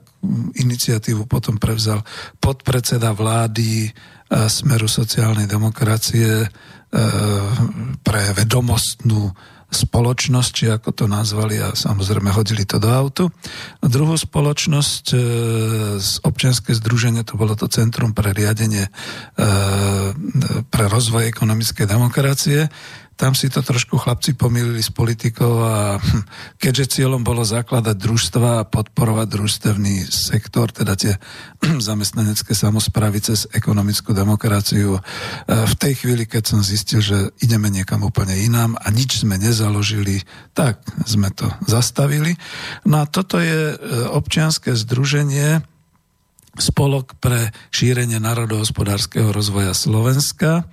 iniciatívu 0.56 1.28
potom 1.28 1.60
prevzal 1.60 2.00
podpredseda 2.40 3.12
vlády 3.12 3.92
smeru 4.28 4.92
sociálnej 4.92 5.48
demokracie 5.48 6.44
e, 6.44 6.48
pre 8.04 8.22
vedomostnú 8.36 9.32
spoločnosť, 9.68 10.52
či 10.56 10.66
ako 10.72 10.96
to 10.96 11.06
nazvali 11.12 11.60
a 11.60 11.76
samozrejme 11.76 12.32
hodili 12.32 12.64
to 12.64 12.80
do 12.80 12.88
autu. 12.88 13.28
A 13.84 13.86
druhú 13.92 14.16
spoločnosť 14.16 15.06
e, 15.12 15.18
z 16.00 16.12
občianske 16.24 16.72
združenie, 16.72 17.28
to 17.28 17.36
bolo 17.36 17.52
to 17.56 17.68
Centrum 17.68 18.16
pre 18.16 18.32
riadenie 18.32 18.88
e, 18.88 18.92
pre 20.72 20.86
rozvoj 20.88 21.28
ekonomickej 21.28 21.84
demokracie, 21.88 22.72
tam 23.18 23.34
si 23.34 23.50
to 23.50 23.66
trošku 23.66 23.98
chlapci 23.98 24.38
pomýlili 24.38 24.78
s 24.78 24.94
politikou 24.94 25.66
a 25.66 25.98
hm, 25.98 26.24
keďže 26.62 27.02
cieľom 27.02 27.26
bolo 27.26 27.42
zakladať 27.42 27.98
družstva 27.98 28.50
a 28.62 28.68
podporovať 28.70 29.28
družstevný 29.34 30.06
sektor, 30.06 30.70
teda 30.70 30.94
tie 30.94 31.18
hm, 31.66 31.82
zamestnanecké 31.82 32.54
samozprávy 32.54 33.20
cez 33.26 33.50
ekonomickú 33.50 34.14
demokraciu, 34.14 34.98
e, 34.98 35.02
v 35.50 35.76
tej 35.82 35.94
chvíli, 35.98 36.30
keď 36.30 36.44
som 36.46 36.60
zistil, 36.62 37.02
že 37.02 37.34
ideme 37.42 37.74
niekam 37.74 38.06
úplne 38.06 38.38
inám 38.38 38.78
a 38.78 38.88
nič 38.94 39.26
sme 39.26 39.42
nezaložili, 39.42 40.22
tak 40.54 40.86
sme 41.10 41.34
to 41.34 41.50
zastavili. 41.66 42.38
No 42.86 43.02
a 43.02 43.10
toto 43.10 43.42
je 43.42 43.74
e, 43.74 43.76
občianské 44.14 44.78
združenie, 44.78 45.66
Spolok 46.58 47.18
pre 47.22 47.54
šírenie 47.70 48.18
národohospodárskeho 48.18 49.30
rozvoja 49.30 49.72
Slovenska. 49.78 50.66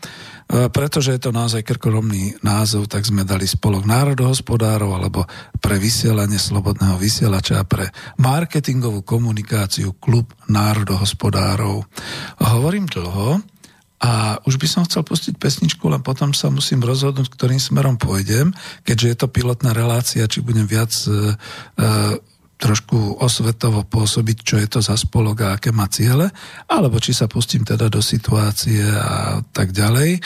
E, 0.45 0.69
pretože 0.69 1.17
je 1.17 1.21
to 1.25 1.33
naozaj 1.33 1.65
krkolomný 1.65 2.37
názov, 2.45 2.93
tak 2.93 3.09
sme 3.09 3.25
dali 3.25 3.49
spolok 3.49 3.89
národohospodárov 3.89 4.91
alebo 4.93 5.25
pre 5.61 5.81
vysielanie 5.81 6.37
slobodného 6.37 7.01
vysielača 7.01 7.65
pre 7.65 7.89
marketingovú 8.21 9.01
komunikáciu 9.01 9.97
klub 9.97 10.29
národohospodárov. 10.49 11.89
Hovorím 12.45 12.85
dlho, 12.89 13.41
a 14.05 14.37
už 14.45 14.61
by 14.61 14.69
som 14.69 14.85
chcel 14.85 15.01
pustiť 15.01 15.41
pesničku, 15.41 15.89
len 15.89 16.05
potom 16.05 16.37
sa 16.37 16.53
musím 16.53 16.85
rozhodnúť, 16.85 17.25
ktorým 17.33 17.57
smerom 17.57 17.97
pôjdem, 17.97 18.53
keďže 18.85 19.09
je 19.09 19.17
to 19.17 19.33
pilotná 19.33 19.73
relácia, 19.73 20.29
či 20.29 20.45
budem 20.45 20.69
viac 20.69 20.93
e, 21.09 21.33
trošku 22.65 23.21
osvetovo 23.21 23.85
pôsobiť, 23.85 24.37
čo 24.41 24.57
je 24.57 24.69
to 24.73 24.81
za 24.81 24.97
spolok 24.97 25.45
a 25.45 25.49
aké 25.61 25.69
má 25.69 25.85
ciele, 25.93 26.33
alebo 26.65 26.97
či 26.97 27.13
sa 27.13 27.29
pustím 27.29 27.61
teda 27.61 27.93
do 27.93 28.01
situácie 28.01 28.81
a 28.89 29.45
tak 29.53 29.77
ďalej. 29.77 30.25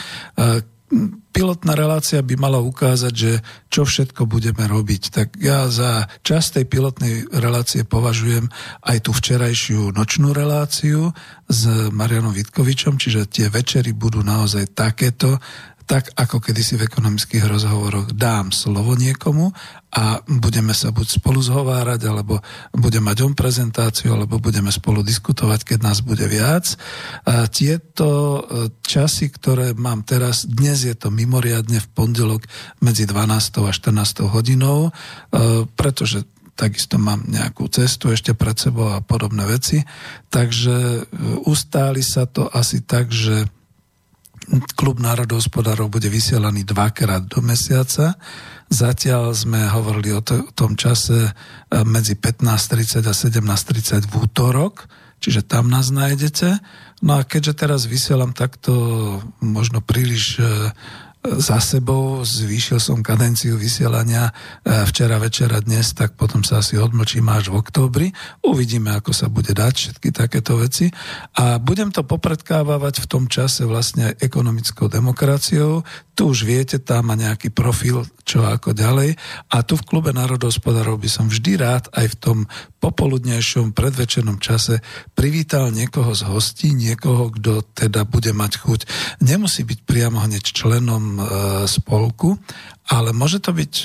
pilotná 1.35 1.75
relácia 1.75 2.23
by 2.23 2.35
mala 2.38 2.62
ukázať, 2.62 3.12
že 3.12 3.33
čo 3.68 3.83
všetko 3.85 4.25
budeme 4.25 4.64
robiť. 4.64 5.02
Tak 5.11 5.28
ja 5.42 5.66
za 5.68 6.07
čas 6.23 6.54
tej 6.54 6.64
pilotnej 6.71 7.26
relácie 7.35 7.83
považujem 7.83 8.49
aj 8.87 8.99
tú 9.02 9.11
včerajšiu 9.12 9.92
nočnú 9.92 10.30
reláciu 10.30 11.11
s 11.50 11.90
Marianom 11.90 12.33
Vitkovičom, 12.33 12.97
čiže 12.97 13.28
tie 13.28 13.47
večery 13.50 13.92
budú 13.92 14.23
naozaj 14.23 14.73
takéto, 14.73 15.42
tak 15.88 16.12
ako 16.21 16.45
kedysi 16.45 16.76
v 16.76 16.85
ekonomických 16.85 17.49
rozhovoroch 17.49 18.12
dám 18.12 18.52
slovo 18.52 18.92
niekomu 18.92 19.57
a 19.88 20.21
budeme 20.28 20.76
sa 20.76 20.92
buď 20.92 21.16
spolu 21.16 21.40
zhovárať, 21.40 22.04
alebo 22.04 22.45
budem 22.76 23.00
mať 23.00 23.25
on 23.25 23.33
prezentáciu, 23.33 24.12
alebo 24.12 24.37
budeme 24.37 24.68
spolu 24.68 25.00
diskutovať, 25.00 25.64
keď 25.64 25.78
nás 25.80 26.04
bude 26.04 26.28
viac. 26.28 26.76
A 27.25 27.49
tieto 27.49 28.09
e, 28.37 28.40
časy, 28.85 29.33
ktoré 29.33 29.73
mám 29.73 30.04
teraz, 30.04 30.45
dnes 30.45 30.85
je 30.85 30.92
to 30.92 31.09
mimoriadne 31.09 31.80
v 31.80 31.88
pondelok 31.97 32.45
medzi 32.85 33.09
12. 33.09 33.64
a 33.64 33.73
14. 33.73 34.28
hodinou, 34.28 34.92
e, 35.33 35.64
pretože 35.73 36.28
takisto 36.52 37.00
mám 37.00 37.25
nejakú 37.25 37.64
cestu 37.73 38.12
ešte 38.12 38.37
pred 38.37 38.61
sebou 38.61 38.92
a 38.92 39.00
podobné 39.00 39.49
veci. 39.49 39.88
Takže 40.28 40.76
e, 40.76 41.02
ustáli 41.49 42.04
sa 42.04 42.28
to 42.28 42.45
asi 42.52 42.85
tak, 42.85 43.09
že 43.09 43.49
klub 44.75 44.99
národohospodárov 44.99 45.93
bude 45.93 46.09
vysielaný 46.09 46.64
dvakrát 46.64 47.28
do 47.28 47.45
mesiaca. 47.45 48.17
Zatiaľ 48.69 49.33
sme 49.33 49.69
hovorili 49.69 50.12
o, 50.12 50.21
to, 50.21 50.45
o 50.45 50.52
tom 50.52 50.76
čase 50.76 51.28
e, 51.28 51.33
medzi 51.88 52.17
15.30 52.17 53.05
a 53.09 53.14
17.30 53.17 54.09
v 54.09 54.14
útorok, 54.28 54.88
čiže 55.21 55.45
tam 55.45 55.73
nás 55.73 55.88
nájdete. 55.88 56.61
No 57.00 57.21
a 57.21 57.25
keďže 57.25 57.64
teraz 57.64 57.88
vysielam 57.88 58.37
takto 58.37 58.73
možno 59.40 59.81
príliš 59.81 60.37
e, 60.37 60.73
za 61.37 61.61
sebou, 61.61 62.25
zvýšil 62.25 62.80
som 62.80 63.04
kadenciu 63.04 63.61
vysielania 63.61 64.32
e, 64.32 64.32
včera 64.88 65.20
večera 65.20 65.61
dnes, 65.61 65.92
tak 65.92 66.16
potom 66.16 66.40
sa 66.40 66.64
asi 66.64 66.80
odmlčím 66.80 67.28
až 67.28 67.52
v 67.52 67.61
októbri. 67.61 68.06
Uvidíme, 68.40 68.97
ako 68.97 69.12
sa 69.12 69.28
bude 69.28 69.52
dať 69.52 69.75
všetky 69.76 70.08
takéto 70.08 70.56
veci. 70.56 70.88
A 71.37 71.61
budem 71.61 71.92
to 71.92 72.00
popredkávať 72.06 73.04
v 73.04 73.06
tom 73.11 73.28
čase 73.28 73.68
vlastne 73.68 74.16
ekonomickou 74.16 74.88
demokraciou. 74.88 75.85
Tu 76.16 76.23
už 76.26 76.49
viete, 76.49 76.80
tam 76.80 77.12
má 77.12 77.14
nejaký 77.14 77.52
profil, 77.54 78.02
čo 78.26 78.42
ako 78.42 78.75
ďalej. 78.75 79.14
A 79.54 79.62
tu 79.62 79.78
v 79.78 79.87
klube 79.87 80.11
národohospodárov 80.11 80.99
by 80.99 81.11
som 81.12 81.30
vždy 81.30 81.61
rád 81.61 81.87
aj 81.94 82.06
v 82.12 82.16
tom 82.18 82.38
popoludnejšom 82.78 83.75
predvečernom 83.75 84.38
čase 84.38 84.82
privítal 85.14 85.75
niekoho 85.75 86.14
z 86.14 86.26
hostí, 86.26 86.75
niekoho, 86.75 87.35
kto 87.35 87.62
teda 87.75 88.06
bude 88.06 88.30
mať 88.30 88.62
chuť. 88.62 88.80
Nemusí 89.23 89.66
byť 89.66 89.78
priamo 89.82 90.23
hneď 90.23 90.42
členom 90.42 91.17
e, 91.18 91.26
spolku, 91.66 92.38
ale 92.88 93.12
môže 93.12 93.42
to 93.42 93.52
byť 93.52 93.72
e, 93.75 93.84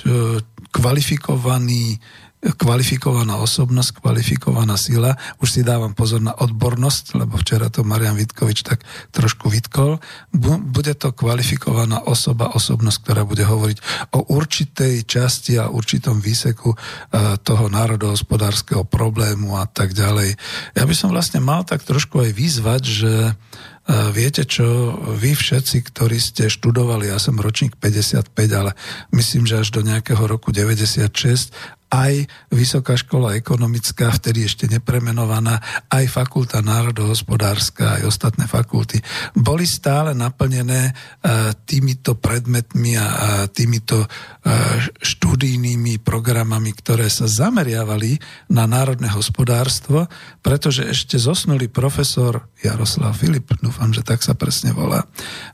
kvalifikovaný 0.74 2.00
kvalifikovaná 2.44 3.40
osobnosť, 3.40 4.04
kvalifikovaná 4.04 4.76
sila. 4.76 5.16
Už 5.40 5.48
si 5.48 5.62
dávam 5.64 5.96
pozor 5.96 6.20
na 6.20 6.36
odbornosť, 6.36 7.24
lebo 7.24 7.40
včera 7.40 7.72
to 7.72 7.88
Marian 7.88 8.20
Vitkovič 8.20 8.68
tak 8.68 8.84
trošku 9.16 9.48
vytkol. 9.48 10.04
Bude 10.36 10.92
to 11.00 11.16
kvalifikovaná 11.16 12.04
osoba, 12.04 12.52
osobnosť, 12.52 13.00
ktorá 13.00 13.24
bude 13.24 13.48
hovoriť 13.48 13.78
o 14.20 14.28
určitej 14.36 15.08
časti 15.08 15.56
a 15.56 15.72
určitom 15.72 16.20
výseku 16.20 16.76
e, 16.76 16.78
toho 17.40 17.72
národohospodárskeho 17.72 18.84
problému 18.84 19.56
a 19.56 19.64
tak 19.64 19.96
ďalej. 19.96 20.36
Ja 20.76 20.84
by 20.84 20.96
som 20.96 21.16
vlastne 21.16 21.40
mal 21.40 21.64
tak 21.64 21.88
trošku 21.88 22.20
aj 22.28 22.32
vyzvať, 22.36 22.82
že 22.84 23.14
Viete 23.90 24.48
čo, 24.48 24.96
vy 25.20 25.36
všetci, 25.36 25.92
ktorí 25.92 26.16
ste 26.16 26.48
študovali, 26.48 27.12
ja 27.12 27.20
som 27.20 27.36
ročník 27.36 27.76
55, 27.76 28.32
ale 28.56 28.72
myslím, 29.12 29.44
že 29.44 29.60
až 29.60 29.76
do 29.76 29.84
nejakého 29.84 30.24
roku 30.24 30.56
96 30.56 31.52
aj 31.94 32.26
Vysoká 32.50 32.98
škola 32.98 33.38
ekonomická, 33.38 34.10
vtedy 34.10 34.50
ešte 34.50 34.66
nepremenovaná, 34.66 35.62
aj 35.94 36.10
Fakulta 36.10 36.66
národohospodárska, 36.66 38.02
aj 38.02 38.10
ostatné 38.10 38.50
fakulty, 38.50 38.98
boli 39.38 39.70
stále 39.70 40.18
naplnené 40.18 40.90
e, 40.90 40.94
týmito 41.70 42.18
predmetmi 42.18 42.98
a 42.98 43.08
týmito 43.54 44.02
e, 44.02 44.08
študijnými 45.06 46.02
programami, 46.02 46.74
ktoré 46.74 47.14
sa 47.14 47.30
zameriavali 47.30 48.18
na 48.50 48.66
národné 48.66 49.14
hospodárstvo, 49.14 50.10
pretože 50.42 50.90
ešte 50.90 51.22
zosnulý 51.22 51.70
profesor 51.70 52.50
Jaroslav 52.66 53.14
Filip, 53.14 53.54
dúfam, 53.62 53.94
že 53.94 54.02
tak 54.02 54.26
sa 54.26 54.34
presne 54.34 54.74
volá, 54.74 55.06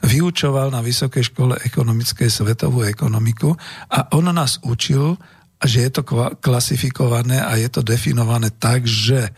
vyučoval 0.08 0.71
na 0.71 0.80
Vysokej 0.80 1.36
škole 1.36 1.60
ekonomickej 1.67 2.32
svetovú 2.32 2.88
ekonomiku 2.88 3.60
a 3.91 4.08
on 4.15 4.32
nás 4.32 4.62
učil, 4.63 5.19
a 5.59 5.63
že 5.67 5.87
je 5.87 5.91
to 5.91 6.07
klasifikované 6.39 7.43
a 7.43 7.59
je 7.59 7.67
to 7.67 7.83
definované 7.83 8.47
tak, 8.55 8.87
že 8.87 9.27
e, 9.27 9.31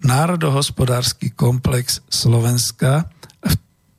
národohospodársky 0.00 1.36
komplex 1.36 2.00
Slovenska, 2.08 3.04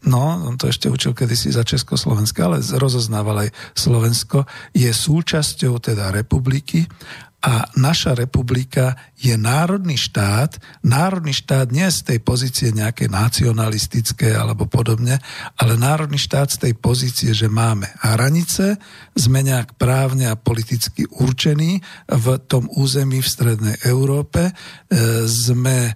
no, 0.10 0.41
on 0.45 0.58
to 0.58 0.69
ešte 0.69 0.89
učil 0.89 1.13
kedysi 1.13 1.54
za 1.54 1.62
Československa, 1.62 2.49
ale 2.49 2.65
rozoznával 2.82 3.45
aj 3.45 3.49
Slovensko, 3.78 4.49
je 4.73 4.89
súčasťou 4.89 5.78
teda 5.78 6.10
republiky 6.10 6.89
a 7.45 7.69
naša 7.78 8.17
republika 8.17 8.98
je 9.13 9.38
národný 9.38 10.02
štát, 10.02 10.58
národný 10.82 11.30
štát 11.30 11.69
nie 11.69 11.86
z 11.93 12.02
tej 12.02 12.19
pozície 12.26 12.74
nejaké 12.74 13.06
nacionalistické 13.06 14.34
alebo 14.34 14.65
podobne, 14.65 15.21
ale 15.62 15.78
národný 15.78 16.17
štát 16.17 16.50
z 16.50 16.58
tej 16.69 16.74
pozície, 16.74 17.38
že 17.38 17.45
máme 17.45 17.86
hranice, 18.02 18.82
sme 19.13 19.45
nejak 19.45 19.78
právne 19.78 20.34
a 20.34 20.39
politicky 20.39 21.06
určení 21.06 21.86
v 22.10 22.26
tom 22.50 22.65
území 22.74 23.21
v 23.21 23.30
Strednej 23.30 23.78
Európe, 23.86 24.50
e, 24.50 24.54
sme 25.30 25.78
e, 25.86 25.93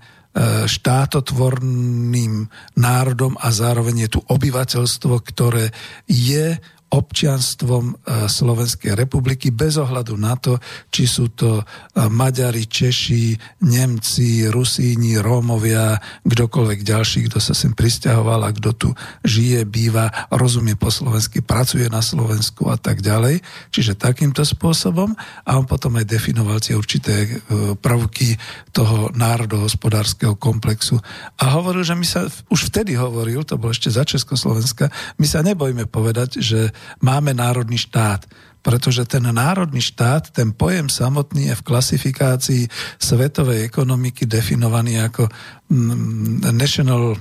štátotvorným 0.69 2.45
národom 2.78 3.34
a 3.41 3.49
zároveň 3.49 4.06
je 4.06 4.10
tu 4.15 4.19
obyvateľstvo, 4.21 5.15
ktoré 5.25 5.73
je 6.06 6.62
občianstvom 6.89 7.93
e, 7.93 7.93
Slovenskej 8.25 8.97
republiky 8.97 9.54
bez 9.54 9.78
ohľadu 9.78 10.17
na 10.17 10.34
to, 10.34 10.58
či 10.89 11.06
sú 11.06 11.30
to 11.30 11.62
e, 11.62 11.63
Maďari, 12.10 12.65
Češi, 12.65 13.38
Nemci, 13.69 14.49
Rusíni, 14.49 15.21
Rómovia, 15.21 16.02
kdokoľvek 16.25 16.80
ďalší, 16.82 17.30
kto 17.30 17.38
sa 17.38 17.54
sem 17.54 17.78
pristahoval 17.78 18.41
a 18.41 18.49
kto 18.49 18.69
tu 18.73 18.89
žije, 19.21 19.69
býva, 19.69 20.10
rozumie 20.34 20.73
po 20.73 20.89
slovensky, 20.89 21.45
pracuje 21.45 21.86
na 21.93 22.02
Slovensku 22.02 22.73
a 22.73 22.75
tak 22.82 23.06
ďalej. 23.06 23.45
Čiže 23.69 23.93
takýmto 23.93 24.41
spôsobom 24.41 25.13
a 25.45 25.49
on 25.54 25.69
potom 25.69 25.93
aj 26.02 26.10
definoval 26.10 26.58
tie 26.58 26.73
určité 26.73 27.13
e, 27.21 27.28
prvky 27.78 28.34
toho 28.73 29.13
národohospodárskeho 29.13 30.34
komplexu 30.41 30.97
a 31.38 31.54
hovoril, 31.54 31.86
že 31.86 31.93
my 31.93 32.06
sa, 32.06 32.25
už 32.49 32.73
vtedy 32.73 32.97
hovoril, 32.97 33.45
to 33.45 33.62
bolo 33.62 33.69
ešte 33.69 33.93
za 33.93 34.02
Československa, 34.02 34.89
my 35.21 35.25
sa 35.30 35.45
nebojme 35.45 35.86
povedať, 35.86 36.41
že 36.41 36.73
máme 37.02 37.34
národný 37.34 37.78
štát. 37.78 38.26
Pretože 38.60 39.08
ten 39.08 39.24
národný 39.24 39.80
štát, 39.80 40.36
ten 40.36 40.52
pojem 40.52 40.92
samotný 40.92 41.48
je 41.48 41.56
v 41.56 41.65
klasifikácii 41.65 42.63
svetovej 43.00 43.63
ekonomiky 43.63 44.28
definovaný 44.28 45.00
ako 45.00 45.32
national 45.69 47.13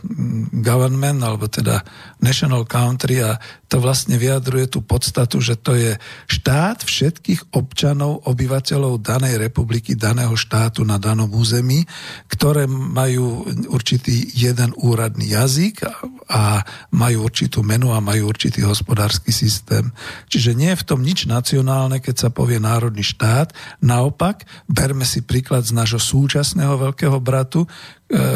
government, 0.64 1.20
alebo 1.20 1.52
teda 1.52 1.84
national 2.24 2.64
country 2.64 3.20
a 3.20 3.37
to 3.68 3.76
vlastne 3.76 4.16
vyjadruje 4.16 4.72
tú 4.72 4.80
podstatu, 4.80 5.44
že 5.44 5.61
to 5.61 5.76
je 5.76 6.00
štát 6.32 6.80
všetkých 6.80 7.52
občanov, 7.52 8.24
obyvateľov 8.24 9.04
danej 9.04 9.37
republiky, 9.37 9.92
daného 9.92 10.32
štátu 10.32 10.80
na 10.88 10.96
danom 10.96 11.28
území, 11.28 11.84
ktoré 12.32 12.64
majú 12.64 13.44
určitý 13.68 14.32
jeden 14.32 14.72
úradný 14.80 15.28
jazyk 15.28 15.84
a 16.32 16.64
majú 16.96 17.28
určitú 17.28 17.61
menu 17.61 17.92
a 17.92 18.00
majú 18.00 18.32
určitý 18.32 18.64
hospodársky 18.64 19.28
systém. 19.28 19.92
Čiže 20.32 20.56
nie 20.56 20.72
je 20.72 20.80
v 20.80 20.87
tom 20.88 21.04
nič 21.04 21.28
nacionálne, 21.28 22.00
keď 22.00 22.16
sa 22.16 22.28
povie 22.32 22.56
národný 22.56 23.04
štát. 23.04 23.52
Naopak, 23.84 24.48
berme 24.64 25.04
si 25.04 25.20
príklad 25.20 25.68
z 25.68 25.76
nášho 25.76 26.00
súčasného 26.00 26.80
veľkého 26.80 27.20
bratu, 27.20 27.68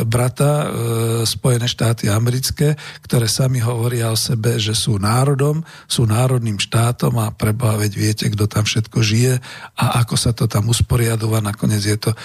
brata 0.05 0.51
e, 0.53 0.67
Spojené 1.25 1.65
štáty 1.65 2.13
americké, 2.13 2.77
ktoré 3.01 3.25
sami 3.25 3.57
hovoria 3.65 4.13
o 4.13 4.19
sebe, 4.19 4.61
že 4.61 4.77
sú 4.77 5.01
národom, 5.01 5.65
sú 5.89 6.05
národným 6.05 6.61
štátom 6.61 7.17
a 7.17 7.33
preboha 7.33 7.81
veď 7.81 7.93
viete, 7.97 8.25
kto 8.29 8.45
tam 8.45 8.69
všetko 8.69 8.99
žije 9.01 9.41
a 9.81 10.05
ako 10.05 10.15
sa 10.21 10.37
to 10.37 10.45
tam 10.45 10.69
usporiadúva. 10.69 11.41
Nakoniec 11.41 11.83
je 11.89 11.97
to 11.97 12.13
e, 12.13 12.19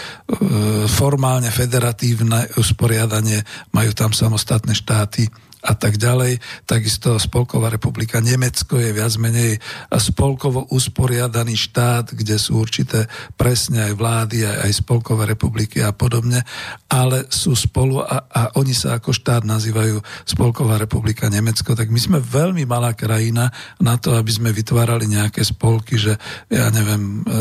formálne 0.91 1.47
federatívne 1.47 2.51
usporiadanie, 2.59 3.39
majú 3.71 3.95
tam 3.95 4.11
samostatné 4.11 4.75
štáty 4.75 5.31
a 5.63 5.73
tak 5.73 5.97
ďalej. 5.97 6.37
Takisto 6.69 7.17
Spolková 7.17 7.73
republika 7.73 8.21
Nemecko 8.21 8.77
je 8.77 8.93
viac 8.93 9.13
menej 9.17 9.57
spolkovo 9.97 10.69
usporiadaný 10.69 11.57
štát, 11.57 12.13
kde 12.13 12.37
sú 12.37 12.61
určité 12.61 13.09
presne 13.35 13.89
aj 13.89 13.93
vlády, 13.97 14.37
aj, 14.45 14.57
aj 14.69 14.71
Spolkové 14.83 15.23
republiky 15.25 15.81
a 15.81 15.91
podobne, 15.91 16.45
ale 16.87 17.25
sú 17.33 17.57
spolu 17.57 17.99
a, 18.05 18.29
a 18.29 18.41
oni 18.55 18.71
sa 18.71 19.01
ako 19.01 19.11
štát 19.11 19.43
nazývajú 19.43 19.99
Spolková 20.23 20.77
republika 20.77 21.27
Nemecko, 21.27 21.73
tak 21.73 21.89
my 21.89 21.99
sme 21.99 22.19
veľmi 22.21 22.63
malá 22.69 22.93
krajina 22.93 23.49
na 23.81 23.97
to, 23.97 24.13
aby 24.15 24.29
sme 24.29 24.53
vytvárali 24.53 25.09
nejaké 25.09 25.41
spolky, 25.41 25.97
že 25.97 26.15
ja 26.47 26.69
neviem, 26.69 27.25
e, 27.25 27.33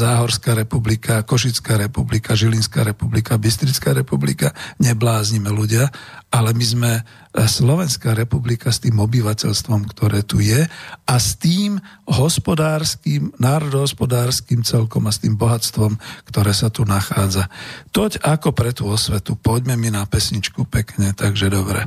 Záhorská 0.00 0.56
republika, 0.56 1.22
Košická 1.22 1.76
republika, 1.76 2.34
Žilinská 2.34 2.82
republika, 2.82 3.40
Bystrická 3.40 3.92
republika, 3.92 4.52
nebláznime 4.80 5.52
ľudia, 5.52 5.88
ale 6.32 6.52
my 6.52 6.64
sme 6.66 6.92
Slovenská 7.36 8.16
republika 8.16 8.72
s 8.72 8.80
tým 8.80 8.96
obyvateľstvom, 8.96 9.92
ktoré 9.92 10.24
tu 10.24 10.40
je 10.40 10.64
a 11.04 11.14
s 11.20 11.36
tým 11.36 11.76
hospodárským, 12.08 13.36
národohospodárským 13.36 14.64
celkom 14.64 15.04
a 15.04 15.12
s 15.12 15.20
tým 15.20 15.36
bohatstvom, 15.36 16.00
ktoré 16.32 16.56
sa 16.56 16.72
tu 16.72 16.88
nachádza. 16.88 17.52
Toť 17.92 18.24
ako 18.24 18.56
pre 18.56 18.72
tú 18.72 18.88
osvetu. 18.88 19.36
Poďme 19.36 19.76
mi 19.76 19.92
na 19.92 20.08
pesničku 20.08 20.64
pekne, 20.64 21.12
takže 21.12 21.52
dobre. 21.52 21.84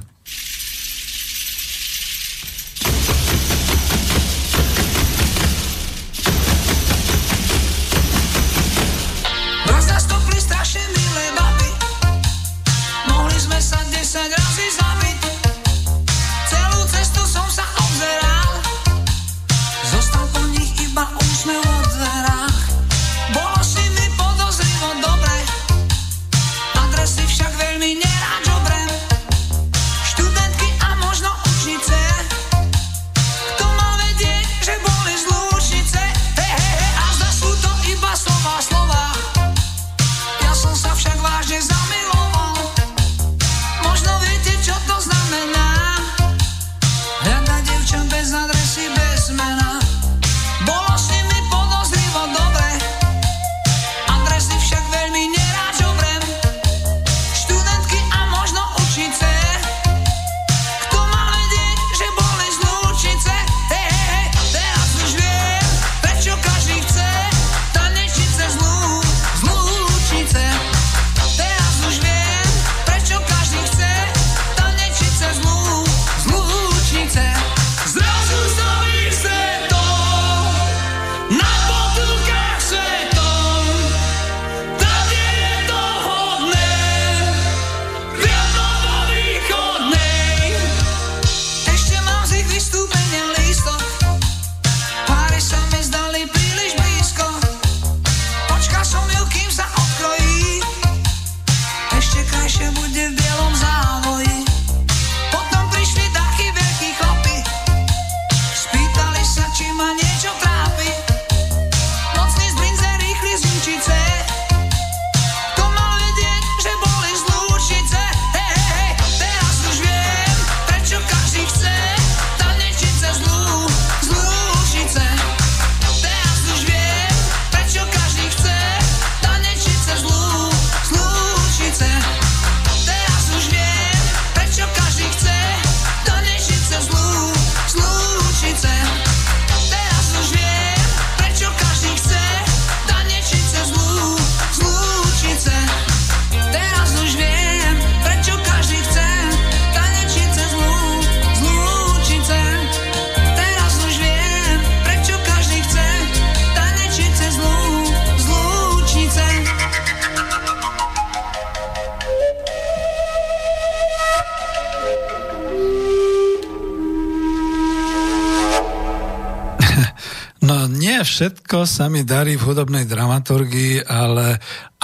Všetko 171.20 171.68
sa 171.68 171.92
mi 171.92 172.08
darí 172.08 172.40
v 172.40 172.48
hudobnej 172.48 172.88
dramaturgii, 172.88 173.84
ale 173.84 174.40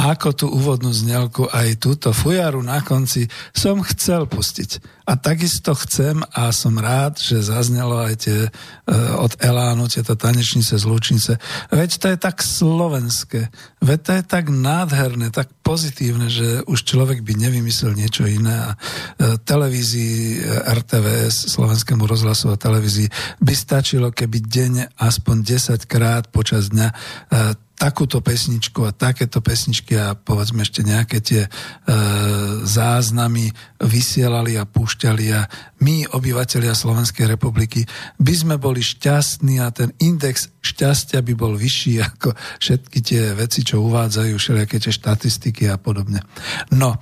ako 0.06 0.30
tú 0.38 0.46
úvodnú 0.54 0.94
znelku 0.94 1.50
aj 1.50 1.82
túto 1.82 2.14
fujaru 2.14 2.62
na 2.62 2.86
konci 2.86 3.26
som 3.58 3.82
chcel 3.82 4.30
pustiť. 4.30 5.02
A 5.06 5.18
takisto 5.18 5.74
chcem 5.78 6.22
a 6.34 6.50
som 6.50 6.78
rád, 6.82 7.22
že 7.22 7.46
zaznelo 7.46 8.02
aj 8.02 8.26
tie 8.26 8.40
e, 8.46 8.50
od 9.18 9.38
Elánu, 9.38 9.86
tieto 9.86 10.18
tanečnice 10.18 10.78
z 10.78 10.86
Lučnice. 10.86 11.38
Veď 11.70 11.92
to 12.02 12.06
je 12.10 12.18
tak 12.18 12.42
slovenské, 12.42 13.54
veď 13.86 14.00
to 14.02 14.12
je 14.18 14.24
tak 14.26 14.46
nádherné, 14.50 15.30
tak 15.30 15.54
pozitívne, 15.62 16.30
že 16.30 16.66
už 16.66 16.86
človek 16.86 17.22
by 17.22 17.38
nevymyslel 17.38 17.94
niečo 17.94 18.26
iné 18.26 18.54
a 18.54 18.70
e, 18.74 18.78
televízii 19.46 20.42
e, 20.42 20.64
RTVS, 20.74 21.54
Slovenskému 21.54 22.06
rozhlasu 22.06 22.50
a 22.50 22.58
televízii 22.58 23.10
by 23.42 23.54
stačilo, 23.54 24.10
keby 24.10 24.42
denne 24.42 24.90
aspoň 24.98 25.36
10 25.86 25.86
krát 25.86 26.30
počas 26.34 26.74
dňa 26.74 26.88
e, 26.90 26.96
takúto 27.76 28.24
pesničku 28.24 28.88
a 28.88 28.96
takéto 28.96 29.44
pesničky 29.44 30.00
a 30.00 30.16
povedzme 30.16 30.64
ešte 30.64 30.82
nejaké 30.82 31.20
tie 31.20 31.44
e, 31.44 31.50
záznamy 32.64 33.52
vysielali 33.84 34.56
a 34.56 34.64
púšťali 34.64 35.26
a 35.36 35.44
my, 35.84 36.08
obyvateľia 36.16 36.72
Slovenskej 36.72 37.28
republiky, 37.28 37.84
by 38.18 38.34
sme 38.34 38.56
boli 38.56 38.80
šťastní 38.80 39.60
a 39.60 39.70
ten 39.76 39.92
index 40.00 40.50
šťastia 40.64 41.20
by 41.20 41.34
bol 41.36 41.54
vyšší 41.60 41.94
ako 42.08 42.32
všetky 42.64 43.00
tie 43.04 43.22
veci, 43.36 43.68
čo 43.68 43.84
uvádzajú, 43.84 44.34
všelijaké 44.40 44.80
tie 44.80 44.96
štatistiky 44.96 45.68
a 45.68 45.76
podobne. 45.76 46.24
No, 46.72 46.96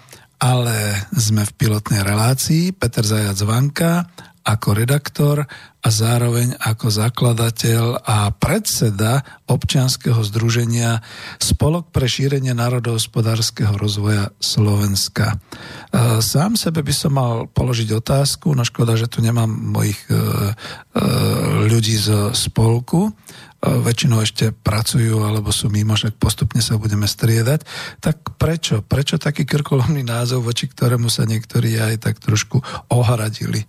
ale 0.43 1.07
sme 1.15 1.47
v 1.47 1.55
pilotnej 1.55 2.03
relácii, 2.03 2.75
Peter 2.75 3.05
Zajac 3.05 3.39
Vanka 3.47 4.03
ako 4.43 4.75
redaktor 4.75 5.47
a 5.83 5.87
zároveň 5.91 6.55
ako 6.59 6.87
zakladateľ 6.91 8.07
a 8.07 8.31
predseda 8.31 9.23
občianskeho 9.51 10.19
združenia 10.23 11.03
Spolok 11.39 11.91
pre 11.91 12.07
šírenie 12.07 12.55
národohospodárskeho 12.55 13.75
rozvoja 13.75 14.31
Slovenska. 14.39 15.35
E, 15.35 15.37
sám 16.23 16.55
sebe 16.55 16.83
by 16.83 16.93
som 16.95 17.11
mal 17.15 17.51
položiť 17.51 17.89
otázku, 17.99 18.55
no 18.55 18.63
škoda, 18.63 18.95
že 18.95 19.11
tu 19.11 19.19
nemám 19.19 19.47
mojich 19.51 19.99
e, 20.07 20.15
e, 20.15 20.19
ľudí 21.67 21.99
z 21.99 22.31
spolku, 22.31 23.11
väčšinou 23.63 24.19
ešte 24.19 24.51
pracujú 24.51 25.23
alebo 25.23 25.55
sú 25.55 25.71
mimo, 25.71 25.95
však 25.95 26.19
postupne 26.19 26.59
sa 26.59 26.75
budeme 26.75 27.07
striedať. 27.07 27.63
Tak 28.03 28.35
prečo? 28.35 28.83
Prečo 28.83 29.15
taký 29.15 29.47
krkolomný 29.47 30.03
názov, 30.03 30.43
voči 30.43 30.67
ktorému 30.67 31.07
sa 31.07 31.23
niektorí 31.23 31.79
aj 31.79 32.03
tak 32.03 32.19
trošku 32.19 32.59
ohradili? 32.91 33.63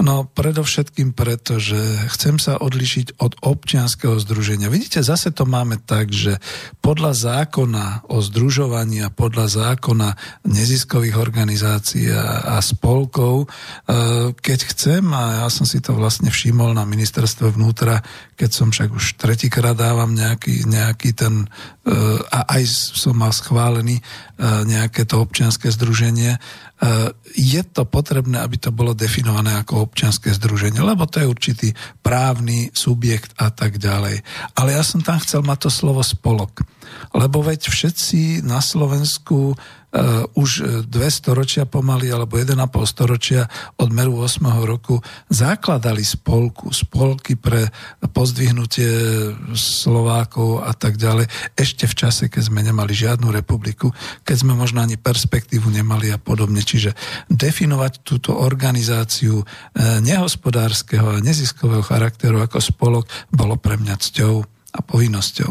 No 0.00 0.24
predovšetkým 0.24 1.12
preto, 1.12 1.60
že 1.60 1.76
chcem 2.16 2.40
sa 2.40 2.56
odlišiť 2.56 3.20
od 3.20 3.36
občianského 3.44 4.16
združenia. 4.16 4.72
Vidíte, 4.72 5.04
zase 5.04 5.28
to 5.36 5.44
máme 5.44 5.84
tak, 5.84 6.08
že 6.08 6.40
podľa 6.80 7.12
zákona 7.12 8.08
o 8.08 8.24
združovaní 8.24 9.04
a 9.04 9.12
podľa 9.12 9.52
zákona 9.52 10.16
neziskových 10.48 11.20
organizácií 11.20 12.08
a, 12.08 12.56
a 12.56 12.64
spolkov, 12.64 13.44
e, 13.44 13.46
keď 14.32 14.60
chcem, 14.72 15.04
a 15.12 15.44
ja 15.44 15.48
som 15.52 15.68
si 15.68 15.84
to 15.84 15.92
vlastne 15.92 16.32
všimol 16.32 16.72
na 16.72 16.88
ministerstve 16.88 17.52
vnútra, 17.52 18.00
keď 18.32 18.50
som 18.50 18.72
však 18.72 18.96
už 18.96 19.20
tretíkrát 19.20 19.76
dávam 19.76 20.16
nejaký, 20.16 20.64
nejaký 20.72 21.12
ten, 21.12 21.44
e, 21.84 21.92
a 22.32 22.48
aj 22.48 22.64
som 22.96 23.12
mal 23.12 23.30
schválený 23.36 24.00
e, 24.00 24.02
nejaké 24.64 25.04
to 25.04 25.20
občianské 25.20 25.68
združenie, 25.68 26.40
je 27.32 27.62
to 27.62 27.86
potrebné, 27.86 28.42
aby 28.42 28.58
to 28.58 28.74
bolo 28.74 28.90
definované 28.90 29.54
ako 29.54 29.86
občianske 29.86 30.34
združenie, 30.34 30.82
lebo 30.82 31.06
to 31.06 31.22
je 31.22 31.30
určitý 31.30 31.68
právny 32.02 32.74
subjekt 32.74 33.38
a 33.38 33.54
tak 33.54 33.78
ďalej. 33.78 34.26
Ale 34.58 34.68
ja 34.74 34.82
som 34.82 34.98
tam 34.98 35.22
chcel 35.22 35.46
mať 35.46 35.68
to 35.68 35.70
slovo 35.70 36.02
spolok. 36.02 36.66
Lebo 37.14 37.40
veď 37.40 37.70
všetci 37.70 38.42
na 38.42 38.58
Slovensku 38.58 39.54
uh, 39.92 40.24
už 40.34 40.84
dve 40.88 41.08
storočia 41.12 41.68
pomaly, 41.68 42.08
alebo 42.08 42.40
1,5 42.40 42.56
storočia 42.88 43.46
od 43.76 43.92
meru 43.92 44.24
8. 44.24 44.42
roku 44.64 44.98
zakladali 45.28 46.00
spolku, 46.02 46.72
spolky 46.72 47.36
pre 47.36 47.68
pozdvihnutie 48.00 48.88
Slovákov 49.52 50.64
a 50.64 50.72
tak 50.72 50.96
ďalej. 50.96 51.28
Ešte 51.54 51.84
v 51.84 51.94
čase, 51.94 52.22
keď 52.32 52.42
sme 52.48 52.64
nemali 52.64 52.96
žiadnu 52.96 53.28
republiku, 53.28 53.92
keď 54.24 54.36
sme 54.42 54.56
možno 54.56 54.80
ani 54.80 54.96
perspektívu 54.96 55.68
nemali 55.68 56.08
a 56.10 56.18
podobne. 56.18 56.64
Čiže 56.64 56.96
definovať 57.28 58.02
túto 58.02 58.32
organizáciu 58.36 59.44
uh, 59.44 59.46
nehospodárskeho 60.00 61.20
a 61.20 61.22
neziskového 61.22 61.84
charakteru 61.84 62.40
ako 62.40 62.58
spolok 62.58 63.04
bolo 63.28 63.60
pre 63.60 63.76
mňa 63.76 63.94
cťou 64.00 64.34
a 64.72 64.80
povinnosťou. 64.80 65.50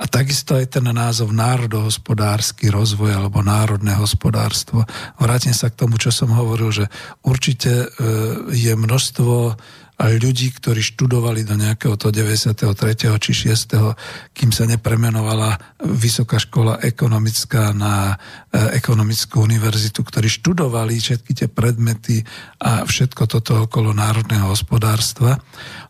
A 0.00 0.08
takisto 0.08 0.56
aj 0.56 0.80
ten 0.80 0.88
názov 0.88 1.36
národohospodársky 1.36 2.72
rozvoj 2.72 3.20
alebo 3.20 3.44
národné 3.44 3.92
hospodárstvo. 4.00 4.88
Vrátim 5.20 5.52
sa 5.52 5.68
k 5.68 5.84
tomu, 5.84 6.00
čo 6.00 6.08
som 6.08 6.32
hovoril, 6.32 6.72
že 6.72 6.88
určite 7.20 7.84
e, 7.84 7.86
je 8.48 8.72
množstvo 8.72 9.60
ľudí, 10.00 10.48
ktorí 10.56 10.80
študovali 10.80 11.44
do 11.44 11.60
nejakého 11.60 11.92
to 12.00 12.08
93. 12.08 12.64
či 13.20 13.52
6. 13.52 14.32
kým 14.32 14.48
sa 14.48 14.64
nepremenovala 14.64 15.60
Vysoká 15.84 16.40
škola 16.40 16.80
ekonomická 16.80 17.76
na 17.76 18.16
ekonomickú 18.50 19.46
univerzitu, 19.46 20.02
ktorí 20.02 20.26
študovali 20.26 20.98
všetky 20.98 21.32
tie 21.38 21.48
predmety 21.48 22.26
a 22.58 22.82
všetko 22.82 23.30
toto 23.30 23.70
okolo 23.70 23.94
národného 23.94 24.50
hospodárstva 24.50 25.38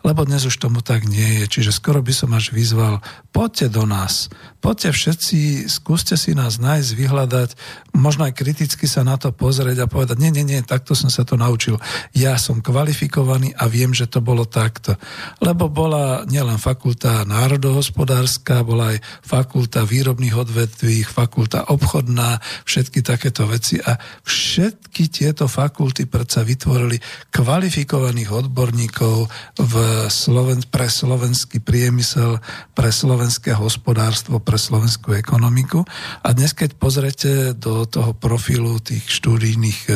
lebo 0.00 0.24
dnes 0.24 0.48
už 0.48 0.56
tomu 0.56 0.80
tak 0.80 1.04
nie 1.04 1.44
je. 1.44 1.60
Čiže 1.60 1.76
skoro 1.76 2.00
by 2.00 2.12
som 2.16 2.32
až 2.32 2.56
vyzval, 2.56 3.04
poďte 3.36 3.76
do 3.76 3.84
nás, 3.84 4.32
poďte 4.64 4.96
všetci, 4.96 5.68
skúste 5.68 6.16
si 6.16 6.32
nás 6.32 6.56
nájsť, 6.56 6.90
vyhľadať, 6.96 7.50
možno 7.92 8.24
aj 8.24 8.32
kriticky 8.32 8.88
sa 8.88 9.04
na 9.04 9.20
to 9.20 9.28
pozrieť 9.28 9.84
a 9.84 9.90
povedať, 9.90 10.16
nie, 10.16 10.32
nie, 10.32 10.44
nie, 10.44 10.64
takto 10.64 10.96
som 10.96 11.12
sa 11.12 11.28
to 11.28 11.36
naučil. 11.36 11.76
Ja 12.16 12.40
som 12.40 12.64
kvalifikovaný 12.64 13.52
a 13.52 13.68
viem, 13.68 13.92
že 13.92 14.08
to 14.08 14.24
bolo 14.24 14.48
takto. 14.48 14.96
Lebo 15.36 15.68
bola 15.68 16.24
nielen 16.24 16.56
fakulta 16.56 17.28
národohospodárska, 17.28 18.64
bola 18.64 18.96
aj 18.96 19.04
fakulta 19.20 19.84
výrobných 19.84 20.32
odvetví, 20.32 21.04
fakulta 21.04 21.68
obchodná, 21.68 22.40
všetky 22.64 23.00
takéto 23.04 23.46
veci 23.48 23.78
a 23.80 23.96
všetky 24.24 25.10
tieto 25.10 25.46
fakulty 25.50 26.06
predsa 26.06 26.46
vytvorili 26.46 26.98
kvalifikovaných 27.30 28.30
odborníkov 28.30 29.16
v 29.58 29.74
Sloven, 30.10 30.62
pre 30.68 30.86
slovenský 30.90 31.62
priemysel, 31.62 32.38
pre 32.74 32.90
slovenské 32.90 33.54
hospodárstvo, 33.56 34.38
pre 34.40 34.58
slovenskú 34.58 35.14
ekonomiku. 35.16 35.82
A 36.24 36.28
dnes, 36.32 36.52
keď 36.52 36.70
pozrete 36.76 37.32
do 37.56 37.86
toho 37.86 38.12
profilu 38.16 38.78
tých 38.80 39.06
štúdijných, 39.08 39.80
e, 39.88 39.92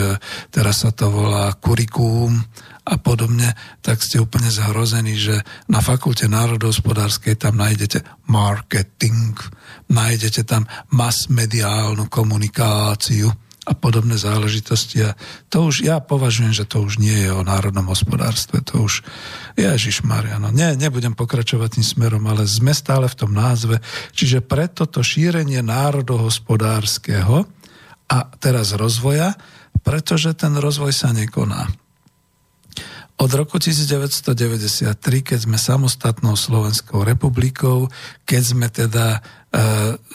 teraz 0.51 0.87
sa 0.87 0.91
to 0.91 1.11
volá 1.11 1.53
kurikúm 1.59 2.43
a 2.85 3.01
podobne, 3.01 3.57
tak 3.81 4.05
ste 4.05 4.21
úplne 4.21 4.53
zhrození, 4.53 5.17
že 5.17 5.41
na 5.73 5.81
fakulte 5.81 6.29
národohospodárskej 6.29 7.41
tam 7.41 7.57
nájdete 7.57 8.05
marketing, 8.29 9.33
nájdete 9.89 10.45
tam 10.45 10.69
mass-mediálnu 10.93 12.09
komunikáciu, 12.09 13.33
a 13.65 13.73
podobné 13.73 14.21
záležitosti. 14.21 15.01
A 15.09 15.17
to 15.49 15.73
už, 15.73 15.89
ja 15.89 15.97
považujem, 15.97 16.53
že 16.53 16.69
to 16.69 16.85
už 16.85 17.01
nie 17.01 17.25
je 17.25 17.33
o 17.33 17.41
národnom 17.41 17.89
hospodárstve. 17.89 18.61
To 18.69 18.85
už, 18.85 19.01
Ježiš 19.57 20.05
Mariano, 20.05 20.53
nie, 20.53 20.77
nebudem 20.77 21.17
pokračovať 21.17 21.81
tým 21.81 21.87
smerom, 21.87 22.25
ale 22.29 22.45
sme 22.45 22.77
stále 22.77 23.09
v 23.09 23.17
tom 23.17 23.33
názve. 23.33 23.81
Čiže 24.13 24.45
preto 24.45 24.85
to 24.85 25.01
šírenie 25.01 25.65
národohospodárskeho 25.65 27.49
a 28.13 28.19
teraz 28.37 28.77
rozvoja, 28.77 29.33
pretože 29.81 30.37
ten 30.37 30.53
rozvoj 30.61 30.93
sa 30.93 31.17
nekoná. 31.17 31.73
Od 33.15 33.31
roku 33.31 33.63
1993, 33.63 34.91
keď 35.23 35.39
sme 35.47 35.55
samostatnou 35.55 36.35
Slovenskou 36.35 37.07
republikou, 37.07 37.87
keď 38.27 38.43
sme 38.43 38.67
teda 38.67 39.23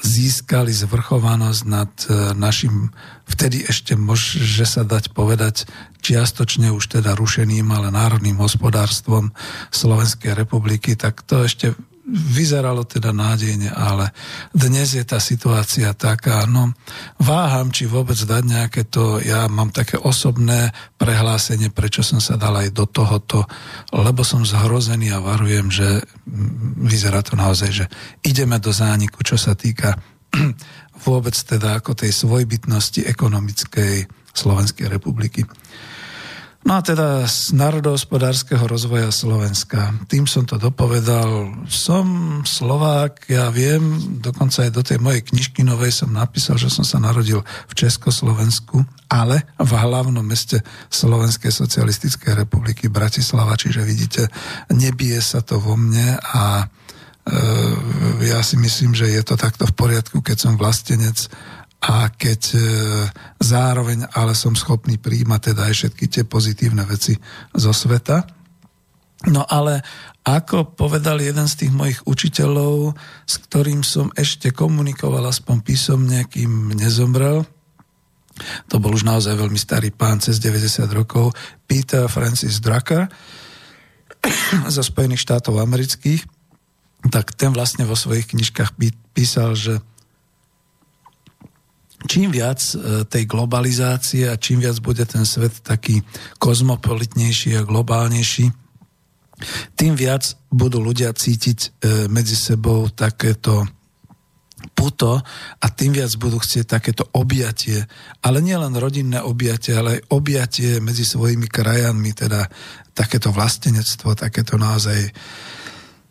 získali 0.04 0.72
zvrchovanosť 0.76 1.62
nad 1.64 1.92
e, 2.08 2.36
našim, 2.36 2.92
vtedy 3.24 3.64
ešte 3.64 3.96
môže 3.96 4.68
sa 4.68 4.84
dať 4.84 5.16
povedať, 5.16 5.64
čiastočne 6.04 6.72
už 6.76 7.00
teda 7.00 7.16
rušeným, 7.16 7.68
ale 7.72 7.92
národným 7.92 8.40
hospodárstvom 8.40 9.32
Slovenskej 9.72 10.36
republiky, 10.36 10.96
tak 11.00 11.24
to 11.24 11.48
ešte 11.48 11.76
vyzeralo 12.10 12.84
teda 12.90 13.14
nádejne, 13.14 13.70
ale 13.70 14.10
dnes 14.50 14.98
je 14.98 15.06
tá 15.06 15.22
situácia 15.22 15.94
taká, 15.94 16.50
no 16.50 16.74
váham, 17.22 17.70
či 17.70 17.86
vôbec 17.86 18.18
dať 18.18 18.44
nejaké 18.44 18.82
to, 18.90 19.22
ja 19.22 19.46
mám 19.46 19.70
také 19.70 19.96
osobné 20.02 20.74
prehlásenie, 20.98 21.70
prečo 21.70 22.02
som 22.02 22.18
sa 22.18 22.36
dal 22.36 22.58
aj 22.58 22.74
do 22.74 22.90
tohoto, 22.90 23.46
lebo 23.94 24.26
som 24.26 24.42
zhrozený 24.42 25.14
a 25.14 25.22
varujem, 25.22 25.70
že 25.70 26.02
vyzerá 26.82 27.22
to 27.22 27.38
naozaj, 27.38 27.70
že 27.70 27.86
ideme 28.26 28.58
do 28.58 28.74
zániku, 28.74 29.22
čo 29.22 29.38
sa 29.38 29.54
týka 29.54 29.94
vôbec 31.06 31.38
teda 31.38 31.80
ako 31.80 31.94
tej 31.94 32.12
svojbytnosti 32.12 33.06
ekonomickej 33.06 34.10
Slovenskej 34.34 34.88
republiky. 34.90 35.46
No 36.70 36.78
a 36.78 36.86
teda 36.86 37.26
z 37.26 37.58
národohospodárskeho 37.58 38.62
rozvoja 38.70 39.10
Slovenska. 39.10 39.90
Tým 40.06 40.30
som 40.30 40.46
to 40.46 40.62
dopovedal. 40.62 41.66
Som 41.66 42.06
Slovák, 42.46 43.26
ja 43.26 43.50
viem, 43.50 43.82
dokonca 44.22 44.70
aj 44.70 44.78
do 44.78 44.86
tej 44.86 45.02
mojej 45.02 45.26
knižky 45.34 45.66
novej 45.66 45.90
som 45.90 46.14
napísal, 46.14 46.62
že 46.62 46.70
som 46.70 46.86
sa 46.86 47.02
narodil 47.02 47.42
v 47.42 47.74
Československu, 47.74 48.86
ale 49.10 49.50
v 49.58 49.72
hlavnom 49.74 50.22
meste 50.22 50.62
Slovenskej 50.94 51.50
socialistickej 51.50 52.38
republiky 52.38 52.86
Bratislava, 52.86 53.58
čiže 53.58 53.82
vidíte, 53.82 54.30
nebije 54.70 55.18
sa 55.26 55.42
to 55.42 55.58
vo 55.58 55.74
mne 55.74 56.22
a 56.22 56.70
e, 56.70 58.26
ja 58.30 58.46
si 58.46 58.62
myslím, 58.62 58.94
že 58.94 59.10
je 59.10 59.26
to 59.26 59.42
takto 59.42 59.66
v 59.66 59.74
poriadku, 59.74 60.22
keď 60.22 60.38
som 60.38 60.54
vlastenec 60.54 61.34
a 61.80 62.12
keď 62.12 62.42
e, 62.56 62.60
zároveň 63.40 64.04
ale 64.12 64.36
som 64.36 64.52
schopný 64.52 65.00
príjmať 65.00 65.54
teda 65.54 65.72
aj 65.72 65.74
všetky 65.76 66.06
tie 66.12 66.24
pozitívne 66.28 66.84
veci 66.84 67.16
zo 67.56 67.72
sveta. 67.72 68.28
No 69.32 69.48
ale 69.48 69.84
ako 70.28 70.76
povedal 70.76 71.24
jeden 71.24 71.48
z 71.48 71.66
tých 71.66 71.72
mojich 71.76 72.00
učiteľov, 72.04 72.96
s 73.28 73.36
ktorým 73.48 73.84
som 73.84 74.12
ešte 74.16 74.52
komunikoval 74.52 75.24
aspoň 75.28 75.58
písomne, 75.64 76.20
kým 76.28 76.76
nezomrel, 76.76 77.48
to 78.72 78.80
bol 78.80 78.96
už 78.96 79.04
naozaj 79.04 79.36
veľmi 79.36 79.60
starý 79.60 79.92
pán, 79.92 80.24
cez 80.24 80.40
90 80.40 80.88
rokov, 80.96 81.36
Peter 81.68 82.08
Francis 82.08 82.64
Drucker 82.64 83.08
zo 84.76 84.84
Spojených 84.84 85.24
štátov 85.24 85.60
amerických, 85.60 86.24
tak 87.12 87.36
ten 87.36 87.56
vlastne 87.56 87.88
vo 87.88 87.96
svojich 87.96 88.32
knižkách 88.32 88.76
písal, 89.16 89.56
že 89.56 89.80
čím 92.08 92.32
viac 92.32 92.60
e, 92.62 93.04
tej 93.04 93.24
globalizácie 93.28 94.32
a 94.32 94.40
čím 94.40 94.64
viac 94.64 94.80
bude 94.80 95.04
ten 95.04 95.28
svet 95.28 95.60
taký 95.60 96.00
kozmopolitnejší 96.40 97.60
a 97.60 97.68
globálnejší, 97.68 98.52
tým 99.76 99.94
viac 99.96 100.36
budú 100.52 100.84
ľudia 100.84 101.12
cítiť 101.16 101.60
e, 101.60 101.68
medzi 102.12 102.36
sebou 102.36 102.88
takéto 102.92 103.68
puto 104.76 105.24
a 105.60 105.66
tým 105.72 105.96
viac 105.96 106.12
budú 106.20 106.40
chcieť 106.40 106.66
takéto 106.68 107.08
objatie. 107.16 107.88
Ale 108.20 108.44
nie 108.44 108.56
len 108.60 108.76
rodinné 108.76 109.24
objatie, 109.24 109.76
ale 109.76 110.00
aj 110.00 110.06
objatie 110.12 110.84
medzi 110.84 111.08
svojimi 111.08 111.48
krajanmi, 111.48 112.12
teda 112.12 112.48
takéto 112.92 113.32
vlastenectvo, 113.32 114.20
takéto 114.20 114.60
naozaj 114.60 115.00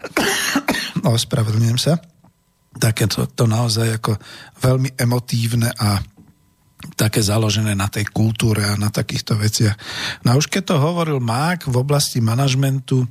ospravedlňujem 1.05 1.81
sa, 1.81 2.01
takéto 2.79 3.27
to 3.27 3.45
naozaj 3.45 3.99
ako 3.99 4.17
veľmi 4.63 4.95
emotívne 4.97 5.69
a 5.75 5.99
také 6.95 7.19
založené 7.19 7.75
na 7.75 7.91
tej 7.91 8.07
kultúre 8.15 8.63
a 8.63 8.79
na 8.79 8.89
takýchto 8.89 9.35
veciach. 9.35 9.75
No 10.23 10.35
a 10.35 10.39
už 10.39 10.47
keď 10.47 10.75
to 10.75 10.77
hovoril 10.79 11.19
Mák 11.19 11.67
v 11.67 11.77
oblasti 11.77 12.23
manažmentu 12.23 13.03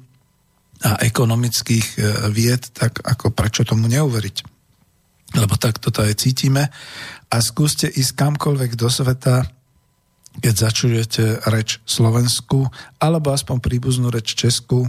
a 0.88 1.04
ekonomických 1.04 1.88
e, 1.96 1.98
vied, 2.32 2.64
tak 2.72 3.04
ako 3.04 3.36
prečo 3.36 3.68
tomu 3.68 3.92
neuveriť? 3.92 4.38
Lebo 5.36 5.60
tak 5.60 5.84
toto 5.84 6.00
aj 6.00 6.24
cítime. 6.24 6.72
A 7.28 7.36
skúste 7.44 7.92
ísť 7.92 8.16
kamkoľvek 8.16 8.80
do 8.80 8.88
sveta, 8.88 9.44
keď 10.40 10.54
začujete 10.56 11.24
reč 11.52 11.84
Slovensku, 11.84 12.72
alebo 13.04 13.36
aspoň 13.36 13.58
príbuznú 13.60 14.08
reč 14.08 14.38
Česku, 14.38 14.88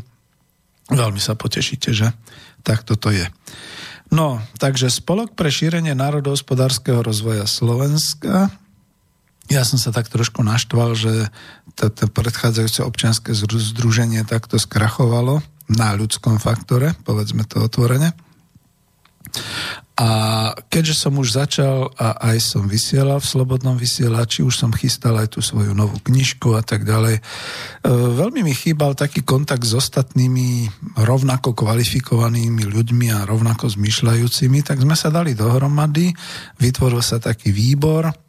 veľmi 0.93 1.19
sa 1.19 1.35
potešíte, 1.35 1.91
že? 1.91 2.15
Tak 2.63 2.87
toto 2.87 3.11
je. 3.11 3.27
No, 4.09 4.41
takže 4.57 4.89
Spolok 4.89 5.37
pre 5.37 5.53
šírenie 5.53 5.93
národohospodárskeho 5.93 7.05
rozvoja 7.05 7.45
Slovenska. 7.45 8.49
Ja 9.49 9.65
som 9.65 9.81
sa 9.81 9.93
tak 9.93 10.09
trošku 10.13 10.45
naštval, 10.45 10.97
že 10.97 11.33
to, 11.77 11.89
to 11.89 12.09
predchádzajúce 12.09 12.85
občianske 12.85 13.33
združenie 13.33 14.25
takto 14.25 14.61
skrachovalo 14.61 15.41
na 15.69 15.93
ľudskom 15.97 16.41
faktore, 16.41 16.97
povedzme 17.05 17.45
to 17.45 17.65
otvorene. 17.65 18.17
A 19.99 20.09
keďže 20.71 20.95
som 20.95 21.19
už 21.19 21.35
začal 21.35 21.91
a 21.99 22.31
aj 22.31 22.39
som 22.39 22.71
vysielal 22.71 23.19
v 23.19 23.27
Slobodnom 23.27 23.75
vysielači, 23.75 24.47
už 24.47 24.55
som 24.55 24.71
chystal 24.71 25.19
aj 25.19 25.35
tú 25.35 25.43
svoju 25.43 25.75
novú 25.75 25.99
knižku 26.07 26.55
a 26.55 26.63
tak 26.63 26.87
ďalej, 26.87 27.19
e, 27.19 27.23
veľmi 27.91 28.47
mi 28.47 28.55
chýbal 28.55 28.95
taký 28.95 29.27
kontakt 29.27 29.67
s 29.67 29.75
ostatnými 29.75 30.71
rovnako 31.03 31.51
kvalifikovanými 31.51 32.63
ľuďmi 32.71 33.11
a 33.11 33.27
rovnako 33.27 33.75
zmyšľajúcimi, 33.75 34.63
tak 34.63 34.79
sme 34.79 34.95
sa 34.95 35.11
dali 35.11 35.35
dohromady, 35.35 36.15
vytvoril 36.63 37.03
sa 37.03 37.19
taký 37.19 37.51
výbor, 37.51 38.28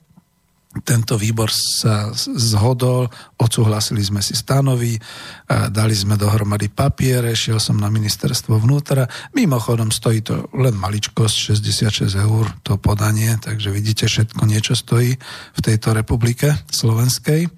tento 0.86 1.18
výbor 1.18 1.50
sa 1.50 2.14
zhodol, 2.14 3.10
odsúhlasili 3.42 4.06
sme 4.06 4.22
si 4.22 4.38
stanovy, 4.38 5.02
dali 5.50 5.98
sme 5.98 6.14
dohromady 6.14 6.70
papiere, 6.70 7.34
šiel 7.34 7.58
som 7.58 7.82
na 7.82 7.90
ministerstvo 7.90 8.62
vnútra. 8.62 9.10
Mimochodom 9.34 9.90
stojí 9.90 10.22
to 10.22 10.46
len 10.54 10.78
maličkosť, 10.78 11.58
66 11.58 12.14
eur 12.22 12.54
to 12.62 12.78
podanie, 12.78 13.34
takže 13.42 13.74
vidíte, 13.74 14.06
všetko 14.06 14.46
niečo 14.46 14.78
stojí 14.78 15.18
v 15.58 15.60
tejto 15.60 15.98
republike 15.98 16.54
slovenskej. 16.70 17.50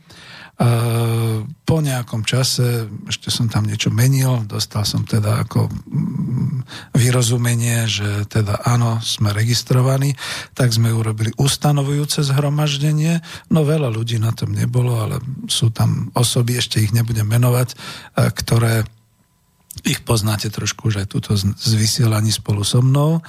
Po 1.65 1.77
nejakom 1.81 2.21
čase, 2.21 2.85
ešte 3.09 3.33
som 3.33 3.49
tam 3.49 3.65
niečo 3.65 3.89
menil, 3.89 4.45
dostal 4.45 4.85
som 4.85 5.01
teda 5.01 5.41
ako 5.41 5.73
mm, 5.73 6.93
vyrozumenie, 6.93 7.89
že 7.89 8.29
teda 8.29 8.61
áno, 8.69 9.01
sme 9.01 9.33
registrovaní, 9.33 10.13
tak 10.53 10.69
sme 10.69 10.93
urobili 10.93 11.33
ustanovujúce 11.41 12.21
zhromaždenie. 12.21 13.25
No 13.49 13.65
veľa 13.65 13.89
ľudí 13.89 14.21
na 14.21 14.37
tom 14.37 14.53
nebolo, 14.53 15.01
ale 15.01 15.17
sú 15.49 15.73
tam 15.73 16.13
osoby, 16.13 16.61
ešte 16.61 16.77
ich 16.77 16.93
nebudem 16.93 17.25
menovať, 17.25 17.73
ktoré 18.13 18.85
ich 19.87 20.03
poznáte 20.03 20.51
trošku 20.51 20.91
už 20.91 21.05
aj 21.05 21.07
túto 21.07 21.31
z 21.39 21.71
vysielaní 21.79 22.29
spolu 22.29 22.61
so 22.67 22.83
mnou. 22.83 23.23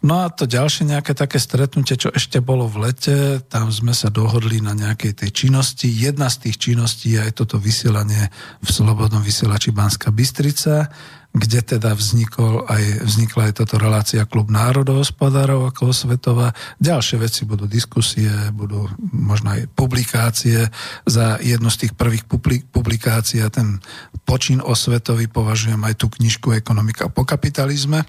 No 0.00 0.24
a 0.24 0.32
to 0.32 0.48
ďalšie 0.48 0.88
nejaké 0.88 1.12
také 1.12 1.36
stretnutie, 1.36 1.92
čo 2.00 2.08
ešte 2.08 2.40
bolo 2.40 2.64
v 2.64 2.88
lete, 2.88 3.44
tam 3.52 3.68
sme 3.68 3.92
sa 3.92 4.08
dohodli 4.08 4.64
na 4.64 4.72
nejakej 4.72 5.12
tej 5.12 5.30
činnosti. 5.44 5.92
Jedna 5.92 6.32
z 6.32 6.48
tých 6.48 6.56
činností 6.56 7.16
je 7.16 7.20
aj 7.20 7.36
toto 7.36 7.60
vysielanie 7.60 8.32
v 8.64 8.68
Slobodnom 8.68 9.20
vysielači 9.20 9.76
Banska 9.76 10.08
Bystrica, 10.08 10.88
kde 11.30 11.62
teda 11.62 11.94
vznikol 11.94 12.66
aj, 12.66 13.06
vznikla 13.06 13.50
aj 13.50 13.62
táto 13.62 13.78
relácia 13.78 14.26
Klub 14.26 14.50
národohospodárov 14.50 15.70
ako 15.70 15.94
svetová. 15.94 16.50
Ďalšie 16.82 17.22
veci 17.22 17.46
budú 17.46 17.70
diskusie, 17.70 18.50
budú 18.50 18.90
možno 19.14 19.54
aj 19.54 19.70
publikácie. 19.78 20.66
Za 21.06 21.38
jednu 21.38 21.70
z 21.70 21.86
tých 21.86 21.92
prvých 21.94 22.26
publikácií 22.74 23.46
a 23.46 23.52
ten 23.52 23.78
počin 24.26 24.58
osvetový 24.58 25.30
považujem 25.30 25.78
aj 25.86 26.02
tú 26.02 26.10
knižku 26.10 26.50
Ekonomika 26.50 27.06
po 27.06 27.22
kapitalizme, 27.22 28.02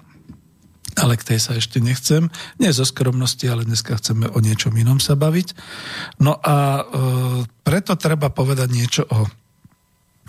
ale 0.98 1.14
k 1.14 1.34
tej 1.34 1.40
sa 1.40 1.54
ešte 1.54 1.78
nechcem. 1.78 2.26
Nie 2.58 2.74
zo 2.74 2.90
skromnosti, 2.90 3.46
ale 3.46 3.70
dneska 3.70 4.02
chceme 4.02 4.34
o 4.34 4.42
niečom 4.42 4.74
inom 4.74 4.98
sa 4.98 5.14
baviť. 5.14 5.54
No 6.26 6.42
a 6.42 6.82
e, 6.82 6.84
preto 7.62 7.94
treba 8.02 8.34
povedať 8.34 8.70
niečo 8.74 9.06
o 9.14 9.30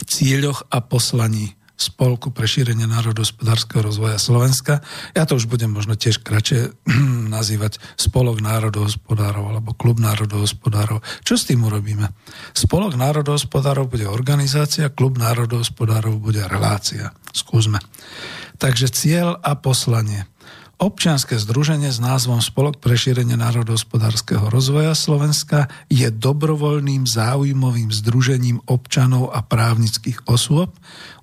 cieľoch 0.05 0.69
a 0.69 0.85
poslaní 0.85 1.57
Spolku 1.75 2.31
pre 2.31 2.47
šírenie 2.47 2.87
národohospodárskeho 2.87 3.83
rozvoja 3.83 4.21
Slovenska. 4.21 4.85
Ja 5.17 5.27
to 5.27 5.35
už 5.35 5.51
budem 5.51 5.75
možno 5.75 5.99
tiež 5.99 6.23
kratšie 6.23 6.73
nazývať 7.35 7.83
Spolok 7.99 8.39
národohospodárov 8.45 9.45
alebo 9.51 9.75
Klub 9.75 9.99
národohospodárov. 9.99 11.03
Čo 11.27 11.35
s 11.35 11.49
tým 11.51 11.67
urobíme? 11.67 12.13
Spolok 12.55 12.95
národohospodárov 12.95 13.91
bude 13.91 14.07
organizácia, 14.07 14.93
Klub 14.93 15.19
národohospodárov 15.19 16.21
bude 16.23 16.45
relácia. 16.47 17.11
Skúsme. 17.35 17.81
Takže 18.61 18.93
cieľ 18.93 19.41
a 19.43 19.59
poslanie. 19.59 20.29
Občianske 20.83 21.39
združenie 21.39 21.95
s 21.95 22.03
názvom 22.03 22.43
Spolok 22.43 22.83
pre 22.83 22.99
šírenie 22.99 23.39
národohospodárskeho 23.39 24.51
rozvoja 24.51 24.99
Slovenska 24.99 25.71
je 25.87 26.11
dobrovoľným 26.11 27.07
záujmovým 27.07 27.95
združením 27.95 28.59
občanov 28.67 29.31
a 29.31 29.47
právnických 29.47 30.27
osôb, 30.27 30.75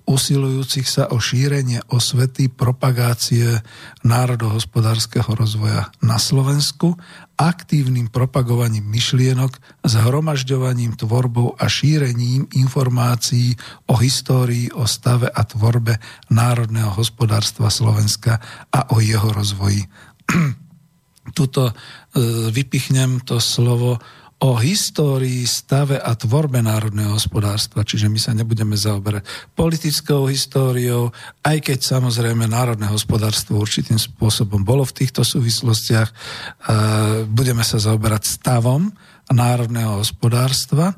usilujúcich 0.06 0.86
sa 0.88 1.08
o 1.10 1.20
šírenie 1.20 1.80
osvety, 1.90 2.48
propagácie 2.52 3.60
národohospodárskeho 4.04 5.32
rozvoja 5.32 5.92
na 6.00 6.16
Slovensku, 6.16 6.96
aktívnym 7.40 8.12
propagovaním 8.12 8.84
myšlienok, 8.84 9.56
zhromažďovaním, 9.80 10.96
tvorbou 11.00 11.56
a 11.56 11.64
šírením 11.68 12.44
informácií 12.52 13.56
o 13.88 13.96
histórii, 13.96 14.68
o 14.76 14.84
stave 14.84 15.32
a 15.32 15.42
tvorbe 15.44 15.96
národného 16.28 16.92
hospodárstva 16.92 17.72
Slovenska 17.72 18.38
a 18.68 18.92
o 18.92 19.00
jeho 19.00 19.32
rozvoji. 19.32 19.88
Tuto 21.36 21.70
e, 21.70 21.72
vypichnem 22.52 23.24
to 23.24 23.40
slovo 23.40 24.00
o 24.40 24.56
histórii, 24.56 25.44
stave 25.44 26.00
a 26.00 26.16
tvorbe 26.16 26.64
národného 26.64 27.12
hospodárstva, 27.12 27.84
čiže 27.84 28.08
my 28.08 28.16
sa 28.16 28.32
nebudeme 28.32 28.72
zaoberať 28.72 29.28
politickou 29.52 30.32
históriou, 30.32 31.12
aj 31.44 31.60
keď 31.60 31.78
samozrejme 31.84 32.48
národné 32.48 32.88
hospodárstvo 32.88 33.60
určitým 33.60 34.00
spôsobom 34.00 34.64
bolo 34.64 34.88
v 34.88 35.04
týchto 35.04 35.28
súvislostiach. 35.28 36.08
Budeme 37.28 37.60
sa 37.60 37.76
zaoberať 37.76 38.40
stavom 38.40 38.88
národného 39.28 40.00
hospodárstva 40.00 40.96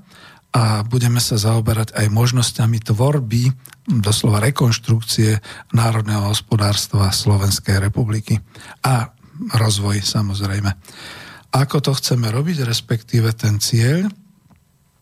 a 0.54 0.86
budeme 0.86 1.18
sa 1.18 1.34
zaoberať 1.34 1.98
aj 1.98 2.06
možnosťami 2.14 2.78
tvorby, 2.94 3.50
doslova 3.90 4.38
rekonštrukcie 4.38 5.42
národného 5.74 6.30
hospodárstva 6.30 7.10
Slovenskej 7.10 7.82
republiky 7.82 8.38
a 8.86 9.10
rozvoj 9.50 9.98
samozrejme 9.98 10.70
ako 11.52 11.76
to 11.84 11.92
chceme 11.92 12.32
robiť, 12.32 12.64
respektíve 12.64 13.36
ten 13.36 13.60
cieľ. 13.60 14.08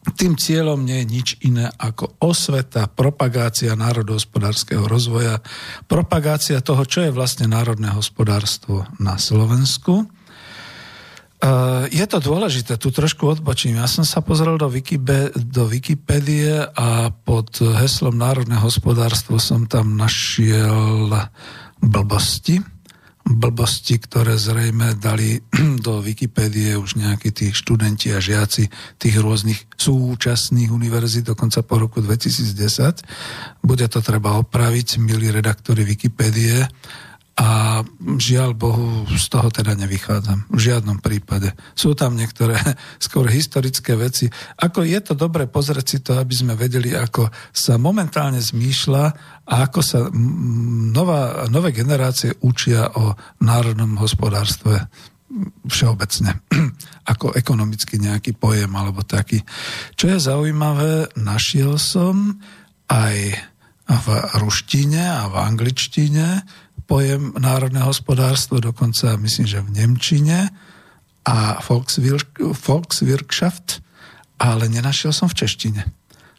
Tým 0.01 0.35
cieľom 0.35 0.83
nie 0.83 1.05
je 1.05 1.07
nič 1.07 1.29
iné 1.45 1.71
ako 1.77 2.19
osveta, 2.25 2.89
propagácia 2.89 3.77
národohospodárskeho 3.77 4.89
rozvoja, 4.89 5.39
propagácia 5.87 6.59
toho, 6.65 6.83
čo 6.89 7.07
je 7.07 7.15
vlastne 7.15 7.47
národné 7.47 7.93
hospodárstvo 7.93 8.89
na 8.97 9.21
Slovensku. 9.21 10.03
E, 10.03 10.05
je 11.93 12.07
to 12.09 12.19
dôležité, 12.19 12.81
tu 12.81 12.89
trošku 12.89 13.29
odbočím. 13.29 13.77
Ja 13.77 13.85
som 13.85 14.09
sa 14.09 14.25
pozrel 14.25 14.57
do, 14.57 14.73
Wikibe, 14.73 15.37
do 15.37 15.69
Wikipédie 15.69 16.65
a 16.65 17.13
pod 17.13 17.61
heslom 17.61 18.17
národné 18.17 18.57
hospodárstvo 18.57 19.37
som 19.37 19.69
tam 19.69 20.01
našiel 20.01 21.13
blbosti 21.85 22.80
blbosti, 23.31 24.03
ktoré 24.03 24.35
zrejme 24.35 24.99
dali 24.99 25.39
do 25.87 26.03
Wikipédie 26.03 26.75
už 26.75 26.99
nejakí 26.99 27.31
tí 27.31 27.55
študenti 27.55 28.11
a 28.11 28.19
žiaci 28.19 28.67
tých 28.99 29.17
rôznych 29.23 29.71
súčasných 29.79 30.71
univerzít, 30.75 31.31
dokonca 31.31 31.63
po 31.63 31.79
roku 31.79 32.03
2010. 32.03 33.63
Bude 33.63 33.87
to 33.87 34.03
treba 34.03 34.35
opraviť, 34.41 34.99
milí 34.99 35.31
redaktori 35.31 35.87
Wikipédie. 35.87 36.67
A 37.41 37.81
žiaľ 38.21 38.53
Bohu 38.53 39.09
z 39.09 39.27
toho 39.33 39.49
teda 39.49 39.73
nevychádzam. 39.73 40.53
V 40.53 40.61
žiadnom 40.61 41.01
prípade. 41.01 41.57
Sú 41.73 41.97
tam 41.97 42.13
niektoré 42.13 42.61
skôr 43.01 43.33
historické 43.33 43.97
veci. 43.97 44.29
Ako 44.61 44.85
je 44.85 45.01
to 45.01 45.17
dobre 45.17 45.49
pozrieť 45.49 45.87
si 45.89 45.99
to, 46.05 46.21
aby 46.21 46.37
sme 46.37 46.53
vedeli, 46.53 46.93
ako 46.93 47.33
sa 47.49 47.81
momentálne 47.81 48.45
zmýšľa 48.45 49.05
a 49.49 49.55
ako 49.65 49.81
sa 49.81 50.13
nová, 50.93 51.49
nové 51.49 51.73
generácie 51.73 52.37
učia 52.45 52.93
o 52.93 53.17
národnom 53.41 53.97
hospodárstve 53.97 54.85
všeobecne, 55.65 56.45
ako 57.13 57.33
ekonomicky 57.33 57.97
nejaký 57.97 58.37
pojem 58.37 58.69
alebo 58.77 59.01
taký. 59.01 59.41
Čo 59.97 60.13
je 60.13 60.19
zaujímavé, 60.21 61.17
našiel 61.17 61.81
som 61.81 62.37
aj 62.93 63.49
v 63.91 64.07
ruštine 64.39 65.03
a 65.03 65.27
v 65.27 65.37
angličtine 65.41 66.47
pojem 66.91 67.39
národné 67.39 67.87
hospodárstvo, 67.87 68.59
dokonca 68.59 69.15
myslím, 69.23 69.47
že 69.47 69.63
v 69.63 69.71
Nemčine 69.79 70.51
a 71.23 71.63
Volkswirtschaft, 71.63 73.79
ale 74.43 74.67
nenašiel 74.67 75.15
som 75.15 75.31
v 75.31 75.47
češtine. 75.47 75.87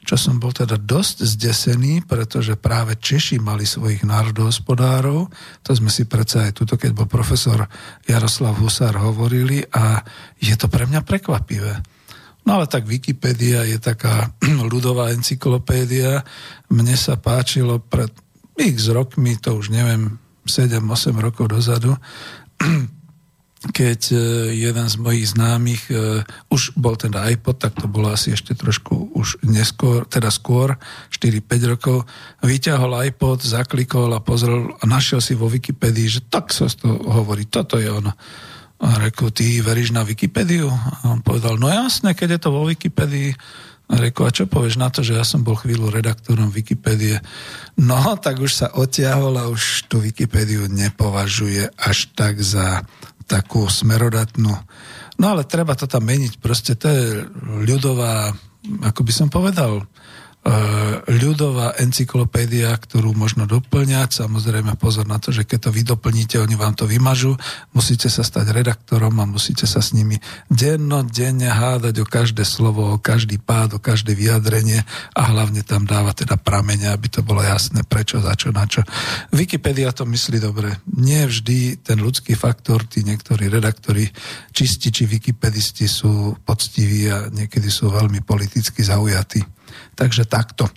Čo 0.01 0.17
som 0.17 0.41
bol 0.41 0.49
teda 0.51 0.81
dosť 0.81 1.21
zdesený, 1.23 2.09
pretože 2.09 2.57
práve 2.57 2.97
Češi 2.97 3.37
mali 3.37 3.69
svojich 3.69 4.01
národohospodárov, 4.01 5.29
to 5.61 5.71
sme 5.71 5.93
si 5.93 6.09
predsa 6.09 6.49
aj 6.49 6.57
tuto, 6.57 6.73
keď 6.75 6.91
bol 6.97 7.07
profesor 7.07 7.69
Jaroslav 8.03 8.59
Husár 8.59 8.97
hovorili 8.97 9.61
a 9.71 10.01
je 10.41 10.57
to 10.57 10.67
pre 10.67 10.89
mňa 10.89 11.05
prekvapivé. 11.05 11.85
No 12.41 12.57
ale 12.57 12.65
tak 12.65 12.89
Wikipedia 12.89 13.61
je 13.69 13.77
taká 13.77 14.33
ľudová 14.73 15.13
encyklopédia. 15.13 16.25
Mne 16.73 16.97
sa 16.97 17.21
páčilo 17.21 17.77
pred 17.77 18.09
x 18.57 18.89
rokmi, 18.89 19.37
to 19.37 19.53
už 19.53 19.69
neviem, 19.69 20.17
7-8 20.51 21.15
rokov 21.15 21.47
dozadu, 21.47 21.95
keď 23.69 24.01
e, 24.09 24.17
jeden 24.57 24.87
z 24.89 24.95
mojich 24.97 25.37
známych, 25.37 25.93
e, 25.93 26.25
už 26.49 26.73
bol 26.73 26.97
teda 26.97 27.29
iPod, 27.29 27.61
tak 27.61 27.77
to 27.77 27.85
bolo 27.85 28.09
asi 28.09 28.33
ešte 28.33 28.57
trošku 28.57 29.13
už 29.13 29.45
neskôr, 29.45 30.09
teda 30.09 30.33
skôr, 30.33 30.81
4-5 31.13 31.71
rokov, 31.77 31.97
vyťahol 32.41 32.97
iPod, 33.05 33.45
zaklikol 33.45 34.09
a 34.17 34.19
pozrel 34.19 34.73
a 34.75 34.83
našiel 34.89 35.21
si 35.21 35.37
vo 35.37 35.45
Wikipedii, 35.45 36.09
že 36.09 36.21
tak 36.25 36.49
sa 36.49 36.65
to 36.65 36.89
hovorí, 36.89 37.45
toto 37.45 37.77
je 37.77 37.85
ono. 37.85 38.17
A 38.81 38.97
reku, 38.97 39.29
ty 39.29 39.61
veríš 39.61 39.93
na 39.93 40.01
Wikipédiu? 40.01 40.65
A 40.65 41.13
on 41.13 41.21
povedal, 41.21 41.61
no 41.61 41.69
jasne, 41.69 42.17
keď 42.17 42.37
je 42.37 42.39
to 42.41 42.49
vo 42.49 42.65
Wikipédii, 42.65 43.37
a 43.91 43.99
reku, 43.99 44.23
a 44.23 44.31
čo 44.31 44.47
povieš 44.47 44.79
na 44.79 44.87
to, 44.87 45.03
že 45.03 45.19
ja 45.19 45.27
som 45.27 45.43
bol 45.43 45.59
chvíľu 45.59 45.91
redaktorom 45.91 46.47
Wikipédie? 46.47 47.19
No, 47.75 48.15
tak 48.15 48.39
už 48.39 48.51
sa 48.63 48.67
otiahol 48.71 49.35
a 49.35 49.51
už 49.51 49.91
tú 49.91 49.99
Wikipédiu 49.99 50.71
nepovažuje 50.71 51.67
až 51.75 52.07
tak 52.15 52.39
za 52.39 52.87
takú 53.27 53.67
smerodatnú. 53.67 54.55
No 55.19 55.25
ale 55.27 55.43
treba 55.43 55.75
to 55.75 55.91
tam 55.91 56.07
meniť, 56.07 56.39
proste 56.39 56.79
to 56.79 56.87
je 56.87 57.27
ľudová, 57.67 58.31
ako 58.79 59.01
by 59.03 59.11
som 59.11 59.27
povedal, 59.27 59.83
ľudová 61.05 61.77
encyklopédia, 61.77 62.73
ktorú 62.73 63.13
možno 63.13 63.45
doplňať. 63.45 64.25
Samozrejme 64.25 64.73
pozor 64.73 65.05
na 65.05 65.21
to, 65.21 65.29
že 65.29 65.45
keď 65.45 65.69
to 65.69 65.71
vy 65.73 65.81
doplníte, 65.85 66.41
oni 66.41 66.57
vám 66.57 66.73
to 66.73 66.89
vymažu. 66.89 67.37
Musíte 67.77 68.09
sa 68.09 68.25
stať 68.25 68.49
redaktorom 68.49 69.13
a 69.21 69.29
musíte 69.29 69.69
sa 69.69 69.85
s 69.85 69.93
nimi 69.93 70.17
denne 70.49 71.45
hádať 71.45 72.01
o 72.01 72.09
každé 72.09 72.41
slovo, 72.41 72.97
o 72.97 72.97
každý 72.97 73.37
pád, 73.37 73.77
o 73.77 73.79
každé 73.79 74.17
vyjadrenie 74.17 74.81
a 75.13 75.21
hlavne 75.29 75.61
tam 75.61 75.85
dáva 75.85 76.09
teda 76.17 76.41
pramene, 76.41 76.89
aby 76.89 77.05
to 77.05 77.21
bolo 77.21 77.45
jasné, 77.45 77.85
prečo, 77.85 78.17
za 78.17 78.33
čo, 78.33 78.49
na 78.49 78.65
čo. 78.65 78.81
Wikipedia 79.29 79.93
to 79.93 80.09
myslí 80.09 80.41
dobre. 80.41 80.73
Nie 80.97 81.29
vždy 81.29 81.85
ten 81.85 82.01
ľudský 82.01 82.33
faktor, 82.33 82.89
tí 82.89 83.05
niektorí 83.05 83.45
redaktori, 83.45 84.09
čističi, 84.49 85.05
wikipedisti 85.05 85.85
sú 85.85 86.33
poctiví 86.41 87.13
a 87.13 87.29
niekedy 87.29 87.69
sú 87.69 87.93
veľmi 87.93 88.25
politicky 88.25 88.81
zaujatí. 88.81 89.60
Takže 89.95 90.27
takto. 90.27 90.67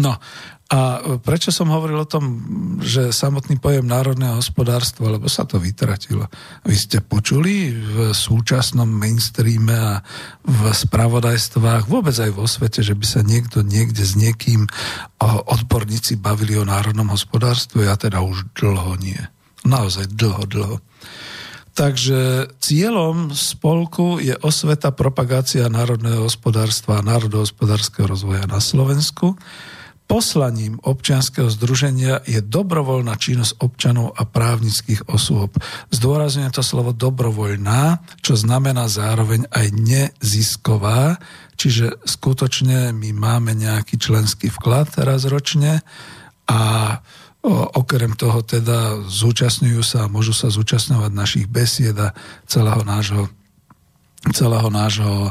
No 0.00 0.16
a 0.72 1.04
prečo 1.20 1.52
som 1.52 1.68
hovoril 1.68 2.00
o 2.00 2.08
tom, 2.08 2.24
že 2.80 3.12
samotný 3.12 3.60
pojem 3.60 3.84
národného 3.84 4.40
hospodárstva, 4.40 5.12
lebo 5.12 5.28
sa 5.28 5.44
to 5.44 5.60
vytratilo. 5.60 6.32
Vy 6.64 6.76
ste 6.80 7.04
počuli 7.04 7.76
v 7.76 8.16
súčasnom 8.16 8.88
mainstreame 8.88 9.76
a 9.76 10.00
v 10.48 10.72
spravodajstvách, 10.72 11.92
vôbec 11.92 12.16
aj 12.16 12.32
vo 12.32 12.48
svete, 12.48 12.80
že 12.80 12.96
by 12.96 13.04
sa 13.04 13.20
niekto 13.20 13.60
niekde 13.60 14.00
s 14.00 14.16
niekým 14.16 14.64
odborníci 15.44 16.16
bavili 16.16 16.56
o 16.56 16.64
národnom 16.64 17.12
hospodárstve, 17.12 17.84
ja 17.84 18.00
teda 18.00 18.24
už 18.24 18.56
dlho 18.56 18.96
nie. 18.96 19.20
Naozaj 19.68 20.08
dlho, 20.08 20.48
dlho. 20.48 20.76
Takže 21.72 22.52
cieľom 22.60 23.32
spolku 23.32 24.20
je 24.20 24.36
osveta 24.44 24.92
propagácia 24.92 25.64
národného 25.72 26.28
hospodárstva 26.28 27.00
a 27.00 27.06
národohospodárskeho 27.06 28.12
rozvoja 28.12 28.44
na 28.44 28.60
Slovensku. 28.60 29.40
Poslaním 30.04 30.76
občianského 30.84 31.48
združenia 31.48 32.20
je 32.28 32.44
dobrovoľná 32.44 33.16
činnosť 33.16 33.64
občanov 33.64 34.12
a 34.12 34.28
právnických 34.28 35.08
osôb. 35.08 35.56
Zdôrazňujem 35.88 36.52
to 36.52 36.60
slovo 36.60 36.92
dobrovoľná, 36.92 38.04
čo 38.20 38.36
znamená 38.36 38.92
zároveň 38.92 39.48
aj 39.48 39.66
nezisková, 39.72 41.16
čiže 41.56 42.04
skutočne 42.04 42.92
my 42.92 43.16
máme 43.16 43.56
nejaký 43.56 43.96
členský 43.96 44.52
vklad 44.52 44.92
raz 45.00 45.24
ročne 45.24 45.80
a 46.44 46.60
Okrem 47.50 48.14
toho 48.14 48.38
teda 48.46 49.02
zúčastňujú 49.02 49.82
sa 49.82 50.06
a 50.06 50.12
môžu 50.12 50.30
sa 50.30 50.46
zúčastňovať 50.46 51.10
našich 51.10 51.46
besied 51.50 51.98
a 51.98 52.14
celého 52.46 52.86
nášho, 52.86 53.26
celého 54.30 54.70
nášho 54.70 55.26
e, 55.26 55.30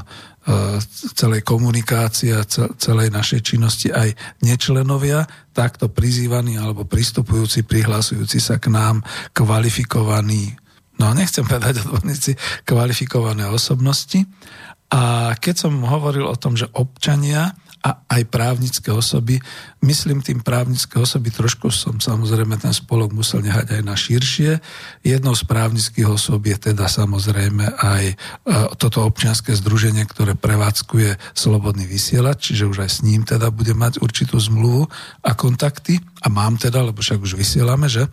celej 1.15 1.47
komunikácie 1.47 2.35
a 2.35 2.43
celej 2.75 3.15
našej 3.15 3.47
činnosti 3.47 3.95
aj 3.95 4.11
nečlenovia, 4.43 5.23
takto 5.55 5.87
prizývaní 5.87 6.59
alebo 6.59 6.83
pristupujúci, 6.83 7.63
prihlasujúci 7.63 8.43
sa 8.43 8.59
k 8.59 8.67
nám 8.67 9.07
kvalifikovaní, 9.31 10.59
no 10.99 11.15
nechcem 11.15 11.47
povedať 11.47 11.87
odborníci, 11.87 12.35
kvalifikované 12.67 13.47
osobnosti. 13.47 14.27
A 14.91 15.31
keď 15.39 15.63
som 15.63 15.79
hovoril 15.87 16.27
o 16.27 16.35
tom, 16.35 16.59
že 16.59 16.67
občania 16.75 17.55
a 17.81 18.05
aj 18.05 18.29
právnické 18.29 18.93
osoby. 18.93 19.41
Myslím 19.81 20.21
tým 20.21 20.45
právnické 20.45 21.01
osoby, 21.01 21.33
trošku 21.33 21.73
som 21.73 21.97
samozrejme 21.97 22.53
ten 22.61 22.69
spolok 22.69 23.09
musel 23.09 23.41
nehať 23.41 23.77
aj 23.77 23.81
na 23.81 23.97
širšie. 23.97 24.61
Jednou 25.01 25.33
z 25.33 25.43
právnických 25.49 26.05
osob 26.05 26.45
je 26.45 26.57
teda 26.71 26.85
samozrejme 26.85 27.65
aj 27.81 28.03
e, 28.13 28.15
toto 28.77 29.01
občianske 29.01 29.57
združenie, 29.57 30.05
ktoré 30.05 30.37
prevádzkuje 30.37 31.17
slobodný 31.33 31.89
vysielač, 31.89 32.53
čiže 32.53 32.69
už 32.69 32.85
aj 32.85 32.91
s 32.91 32.99
ním 33.01 33.25
teda 33.25 33.49
bude 33.49 33.73
mať 33.73 33.97
určitú 33.97 34.37
zmluvu 34.37 34.85
a 35.25 35.31
kontakty. 35.33 35.97
A 36.21 36.29
mám 36.29 36.61
teda, 36.61 36.85
lebo 36.85 37.01
však 37.01 37.17
už 37.17 37.33
vysielame, 37.33 37.89
že? 37.89 38.05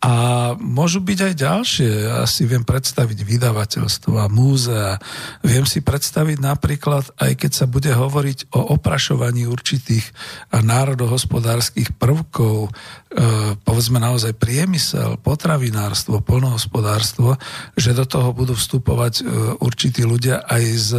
A 0.00 0.12
môžu 0.56 1.04
byť 1.04 1.18
aj 1.28 1.34
ďalšie. 1.36 1.90
Ja 2.08 2.24
si 2.24 2.48
viem 2.48 2.64
predstaviť 2.64 3.20
vydavateľstva, 3.20 4.32
múzea. 4.32 4.96
Viem 5.44 5.68
si 5.68 5.84
predstaviť 5.84 6.40
napríklad, 6.40 7.12
aj 7.20 7.36
keď 7.36 7.52
sa 7.52 7.66
bude 7.68 7.92
hovoriť 7.92 8.48
o 8.56 8.80
oprašovaní 8.80 9.44
určitých 9.44 10.08
národohospodárskych 10.56 12.00
prvkov, 12.00 12.68
e, 12.68 12.70
povedzme 13.60 14.00
naozaj 14.00 14.40
priemysel, 14.40 15.20
potravinárstvo, 15.20 16.24
polnohospodárstvo, 16.24 17.36
že 17.76 17.92
do 17.92 18.08
toho 18.08 18.32
budú 18.32 18.56
vstupovať 18.56 19.20
e, 19.20 19.22
určití 19.60 20.00
ľudia 20.08 20.48
aj 20.48 20.64
z 20.80 20.90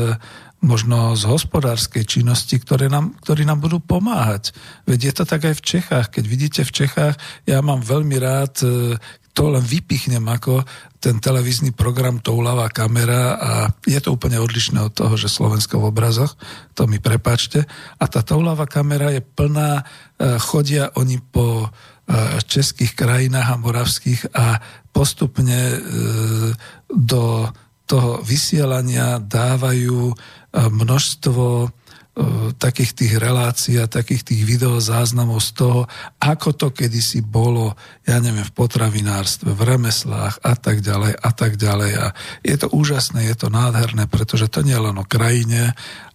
možno 0.61 1.17
z 1.17 1.25
hospodárskej 1.25 2.05
činnosti, 2.05 2.61
ktoré 2.61 2.85
nám, 2.85 3.17
ktorí 3.25 3.43
nám 3.49 3.65
budú 3.65 3.81
pomáhať. 3.81 4.53
Veď 4.85 5.09
je 5.09 5.13
to 5.17 5.23
tak 5.25 5.41
aj 5.49 5.55
v 5.57 5.65
Čechách. 5.65 6.07
Keď 6.13 6.23
vidíte 6.29 6.61
v 6.61 6.85
Čechách, 6.85 7.15
ja 7.49 7.59
mám 7.65 7.81
veľmi 7.81 8.15
rád, 8.21 8.53
e, 8.61 8.93
to 9.33 9.49
len 9.49 9.65
vypichnem 9.65 10.21
ako 10.21 10.61
ten 11.01 11.17
televízny 11.17 11.73
program 11.73 12.21
Toulavá 12.21 12.69
kamera 12.69 13.39
a 13.41 13.51
je 13.89 13.97
to 13.97 14.13
úplne 14.13 14.37
odlišné 14.37 14.85
od 14.85 14.93
toho, 14.93 15.17
že 15.17 15.33
Slovensko 15.33 15.81
v 15.81 15.89
obrazoch, 15.89 16.37
to 16.77 16.85
mi 16.85 17.01
prepačte. 17.01 17.65
A 17.97 18.05
tá 18.05 18.21
Toulavá 18.21 18.69
kamera 18.69 19.09
je 19.09 19.25
plná, 19.25 19.81
e, 19.81 19.83
chodia 20.37 20.93
oni 20.93 21.17
po 21.25 21.65
e, 21.65 21.67
českých 22.45 22.93
krajinách 22.93 23.49
a 23.49 23.61
moravských 23.61 24.21
a 24.37 24.61
postupne 24.93 25.79
do 26.91 27.47
toho 27.91 28.23
vysielania 28.23 29.19
dávajú 29.19 30.15
množstvo 30.51 31.45
e, 31.63 31.67
takých 32.59 32.91
tých 32.91 33.13
relácií 33.15 33.79
a 33.79 33.87
takých 33.87 34.27
tých 34.27 34.41
videozáznamov 34.43 35.39
z 35.39 35.51
toho, 35.55 35.79
ako 36.19 36.49
to 36.55 36.67
kedysi 36.75 37.23
bolo, 37.23 37.75
ja 38.03 38.19
neviem, 38.19 38.43
v 38.43 38.55
potravinárstve, 38.55 39.55
v 39.55 39.61
remeslách 39.63 40.43
a 40.43 40.53
tak 40.59 40.83
ďalej 40.83 41.15
a 41.15 41.29
tak 41.31 41.55
ďalej. 41.55 41.91
A 41.97 42.07
je 42.43 42.55
to 42.59 42.67
úžasné, 42.71 43.31
je 43.31 43.35
to 43.35 43.47
nádherné, 43.47 44.11
pretože 44.11 44.51
to 44.51 44.59
nie 44.63 44.75
je 44.75 44.85
len 44.91 44.97
o 44.99 45.07
krajine 45.07 45.71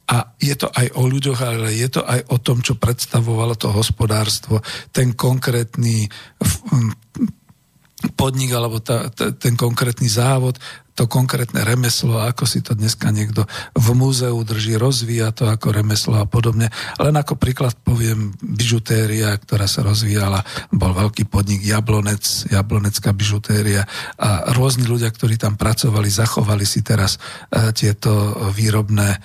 a 0.07 0.17
je 0.39 0.55
to 0.55 0.71
aj 0.71 0.87
o 0.95 1.03
ľuďoch, 1.03 1.41
ale 1.43 1.75
je 1.75 1.89
to 1.91 2.07
aj 2.07 2.31
o 2.31 2.39
tom, 2.39 2.63
čo 2.63 2.79
predstavovalo 2.79 3.59
to 3.59 3.75
hospodárstvo, 3.75 4.63
ten 4.95 5.19
konkrétny 5.19 6.07
podnik 8.15 8.51
alebo 8.55 8.79
tá, 8.79 9.11
tá, 9.11 9.35
ten 9.35 9.59
konkrétny 9.59 10.07
závod 10.07 10.63
to 10.97 11.05
konkrétne 11.05 11.61
remeslo, 11.61 12.25
ako 12.25 12.49
si 12.49 12.65
to 12.65 12.73
dneska 12.73 13.13
niekto 13.13 13.45
v 13.77 13.89
múzeu 13.93 14.33
drží, 14.41 14.81
rozvíja 14.81 15.29
to 15.37 15.45
ako 15.45 15.77
remeslo 15.77 16.17
a 16.17 16.25
podobne. 16.25 16.73
Len 16.97 17.13
ako 17.13 17.37
príklad 17.37 17.77
poviem 17.85 18.33
bižutéria, 18.41 19.37
ktorá 19.37 19.69
sa 19.69 19.85
rozvíjala, 19.85 20.41
bol 20.73 20.97
veľký 20.97 21.29
podnik 21.29 21.61
Jablonec, 21.61 22.49
Jablonecká 22.49 23.13
bižutéria 23.13 23.85
a 24.17 24.57
rôzni 24.57 24.89
ľudia, 24.89 25.13
ktorí 25.13 25.37
tam 25.37 25.61
pracovali, 25.61 26.09
zachovali 26.09 26.65
si 26.65 26.81
teraz 26.81 27.21
e, 27.53 27.77
tieto 27.77 28.33
výrobné 28.57 29.21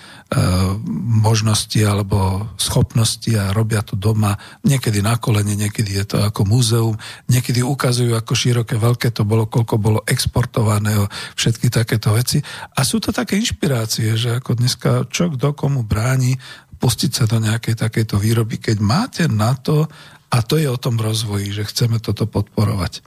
možnosti 1.24 1.80
alebo 1.84 2.50
schopnosti 2.60 3.32
a 3.36 3.56
robia 3.56 3.80
to 3.84 3.96
doma, 3.96 4.36
niekedy 4.64 5.04
na 5.04 5.20
kolene, 5.20 5.56
niekedy 5.56 5.96
je 6.02 6.06
to 6.08 6.18
ako 6.24 6.48
múzeum, 6.48 6.96
niekedy 7.32 7.64
ukazujú, 7.64 8.16
ako 8.16 8.34
široké, 8.36 8.80
veľké 8.80 9.12
to 9.12 9.28
bolo, 9.28 9.48
koľko 9.48 9.76
bolo 9.80 10.00
exportovaného, 10.08 11.08
všetky 11.36 11.62
všetky 11.62 11.68
takéto 11.70 12.10
veci. 12.18 12.42
A 12.74 12.82
sú 12.82 12.98
to 12.98 13.14
také 13.14 13.38
inšpirácie, 13.38 14.18
že 14.18 14.42
ako 14.42 14.58
dneska 14.58 15.06
čo 15.14 15.30
kto 15.30 15.54
komu 15.54 15.86
bráni 15.86 16.34
pustiť 16.82 17.12
sa 17.14 17.30
do 17.30 17.38
nejakej 17.38 17.78
takejto 17.78 18.18
výroby, 18.18 18.58
keď 18.58 18.82
máte 18.82 19.24
na 19.30 19.54
to, 19.54 19.86
a 20.32 20.42
to 20.42 20.58
je 20.58 20.66
o 20.66 20.80
tom 20.82 20.98
rozvoji, 20.98 21.54
že 21.54 21.70
chceme 21.70 22.02
toto 22.02 22.26
podporovať. 22.26 23.06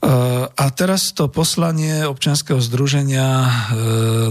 A 0.00 0.64
teraz 0.72 1.12
to 1.12 1.28
poslanie 1.28 2.08
občianskeho 2.08 2.56
združenia 2.56 3.28
e, 3.28 3.50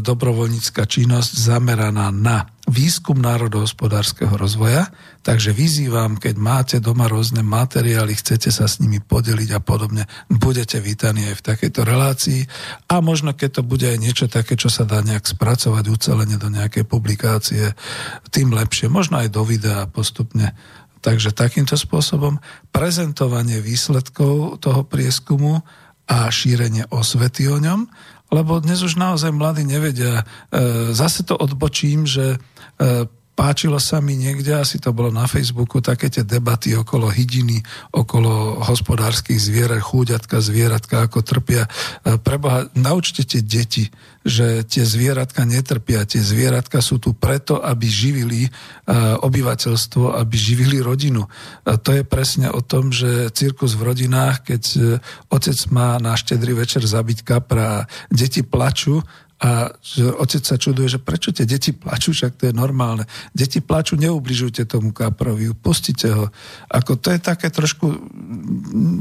dobrovoľnícka 0.01 0.81
činnosť 0.89 1.29
zameraná 1.37 2.09
na 2.09 2.49
výskum 2.65 3.21
národohospodárskeho 3.21 4.33
rozvoja, 4.33 4.89
takže 5.21 5.53
vyzývam, 5.53 6.17
keď 6.17 6.35
máte 6.41 6.77
doma 6.81 7.05
rôzne 7.05 7.45
materiály, 7.45 8.17
chcete 8.17 8.49
sa 8.49 8.65
s 8.65 8.81
nimi 8.81 8.97
podeliť 8.97 9.49
a 9.57 9.61
podobne, 9.61 10.09
budete 10.29 10.81
vítaní 10.81 11.29
aj 11.29 11.41
v 11.41 11.45
takejto 11.53 11.81
relácii. 11.85 12.41
A 12.89 13.01
možno 13.01 13.37
keď 13.37 13.61
to 13.61 13.63
bude 13.65 13.85
aj 13.85 14.01
niečo 14.01 14.25
také, 14.25 14.57
čo 14.57 14.73
sa 14.73 14.89
dá 14.89 15.05
nejak 15.05 15.25
spracovať 15.25 15.85
ucelenie 15.85 16.41
do 16.41 16.49
nejakej 16.49 16.85
publikácie, 16.85 17.77
tým 18.33 18.53
lepšie, 18.57 18.89
možno 18.89 19.21
aj 19.21 19.29
do 19.33 19.45
videa 19.45 19.85
postupne 19.85 20.53
Takže 20.99 21.31
takýmto 21.31 21.79
spôsobom 21.79 22.43
prezentovanie 22.75 23.63
výsledkov 23.63 24.59
toho 24.59 24.81
prieskumu 24.83 25.63
a 26.09 26.27
šírenie 26.33 26.89
osvety 26.89 27.45
o 27.47 27.61
ňom, 27.61 27.85
lebo 28.33 28.57
dnes 28.61 28.81
už 28.81 28.97
naozaj 28.97 29.33
mladí 29.33 29.65
nevedia. 29.65 30.21
E, 30.21 30.93
zase 30.93 31.25
to 31.25 31.37
odbočím, 31.37 32.05
že 32.05 32.35
e, 32.35 32.37
páčilo 33.39 33.79
sa 33.79 34.03
mi 34.03 34.19
niekde, 34.19 34.51
asi 34.51 34.83
to 34.83 34.91
bolo 34.91 35.15
na 35.15 35.23
Facebooku, 35.23 35.79
také 35.79 36.11
tie 36.11 36.27
debaty 36.27 36.75
okolo 36.75 37.07
hydiny, 37.07 37.63
okolo 37.95 38.59
hospodárskych 38.67 39.39
zvierat, 39.39 39.79
chúďatka, 39.79 40.43
zvieratka, 40.43 41.07
ako 41.07 41.23
trpia. 41.23 41.63
E, 42.03 42.19
preboha, 42.19 42.67
naučte 42.75 43.23
tie 43.23 43.39
deti, 43.39 43.87
že 44.27 44.67
tie 44.67 44.83
zvieratka 44.83 45.47
netrpia. 45.47 46.03
Tie 46.03 46.19
zvieratka 46.19 46.83
sú 46.83 46.99
tu 46.99 47.15
preto, 47.15 47.63
aby 47.63 47.87
živili 47.87 48.43
e, 48.43 48.49
obyvateľstvo, 49.23 50.19
aby 50.19 50.35
živili 50.35 50.83
rodinu. 50.83 51.23
A 51.63 51.79
to 51.79 51.95
je 51.95 52.03
presne 52.03 52.51
o 52.51 52.59
tom, 52.59 52.91
že 52.91 53.31
cirkus 53.31 53.79
v 53.79 53.95
rodinách, 53.95 54.51
keď 54.51 54.63
e, 54.75 54.79
otec 55.31 55.55
má 55.71 55.95
na 56.03 56.19
štedrý 56.19 56.59
večer 56.59 56.83
zabiť 56.83 57.23
kapra 57.23 57.63
a 57.71 57.85
deti 58.11 58.43
plačú, 58.43 58.99
a 59.39 59.71
že 59.79 60.03
otec 60.03 60.43
sa 60.43 60.59
čuduje, 60.59 60.91
že 60.91 60.99
prečo 60.99 61.31
tie 61.31 61.47
deti 61.47 61.71
plačú, 61.71 62.11
však 62.11 62.35
to 62.35 62.43
je 62.51 62.53
normálne. 62.53 63.07
Deti 63.31 63.63
plačú, 63.63 63.95
neubližujte 63.95 64.67
tomu 64.67 64.91
kaprovi, 64.91 65.55
pustite 65.55 66.11
ho. 66.11 66.27
Ako 66.67 66.99
to 66.99 67.15
je 67.15 67.19
také 67.23 67.47
trošku, 67.47 67.87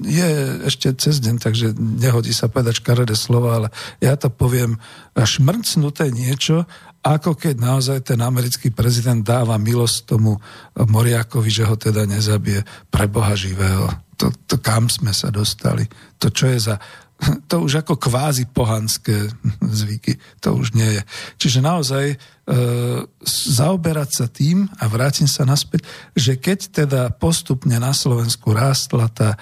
je 0.06 0.30
ešte 0.70 0.94
cez 0.94 1.18
deň, 1.18 1.42
takže 1.42 1.74
nehodí 1.74 2.30
sa 2.30 2.46
povedať 2.46 2.78
škaredé 2.78 3.18
slova, 3.18 3.50
ale 3.58 3.68
ja 3.98 4.14
to 4.14 4.30
poviem 4.30 4.78
šmrcnuté 5.18 6.14
niečo, 6.14 6.70
ako 7.02 7.34
keď 7.34 7.54
naozaj 7.58 7.98
ten 8.14 8.22
americký 8.22 8.70
prezident 8.70 9.22
dáva 9.22 9.58
milosť 9.58 9.96
tomu 10.06 10.38
Moriakovi, 10.74 11.50
že 11.50 11.66
ho 11.66 11.74
teda 11.74 12.06
nezabije 12.06 12.62
pre 12.94 13.10
Boha 13.10 13.34
živého. 13.34 13.90
To, 14.18 14.34
to 14.46 14.58
kam 14.58 14.90
sme 14.90 15.14
sa 15.14 15.30
dostali? 15.30 15.86
To 16.18 16.30
čo 16.30 16.50
je 16.50 16.58
za 16.58 16.76
to 17.50 17.66
už 17.66 17.82
ako 17.82 17.98
kvázi 17.98 18.46
pohanské 18.46 19.26
zvyky, 19.60 20.18
to 20.38 20.54
už 20.54 20.74
nie 20.78 20.86
je. 20.98 21.02
Čiže 21.38 21.60
naozaj 21.60 22.04
e, 22.14 22.16
zaoberať 23.26 24.10
sa 24.14 24.26
tým 24.30 24.70
a 24.78 24.84
vrátim 24.86 25.26
sa 25.26 25.42
naspäť, 25.42 25.82
že 26.14 26.38
keď 26.38 26.58
teda 26.84 27.02
postupne 27.10 27.74
na 27.82 27.90
Slovensku 27.90 28.54
rástla 28.54 29.10
tá 29.10 29.34
e, 29.34 29.38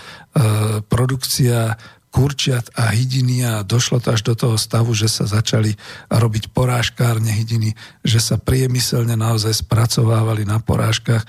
produkcia 0.89 1.77
kurčiat 2.17 2.73
a 2.81 2.97
hydiny 2.97 3.45
a 3.45 3.61
došlo 3.61 4.01
to 4.01 4.17
až 4.17 4.25
do 4.25 4.33
toho 4.33 4.57
stavu, 4.57 4.97
že 4.97 5.05
sa 5.05 5.29
začali 5.29 5.77
robiť 6.09 6.49
porážkárne 6.49 7.29
hydiny, 7.29 7.77
že 8.01 8.25
sa 8.25 8.41
priemyselne 8.41 9.21
naozaj 9.21 9.61
spracovávali 9.61 10.49
na 10.49 10.57
porážkach 10.57 11.29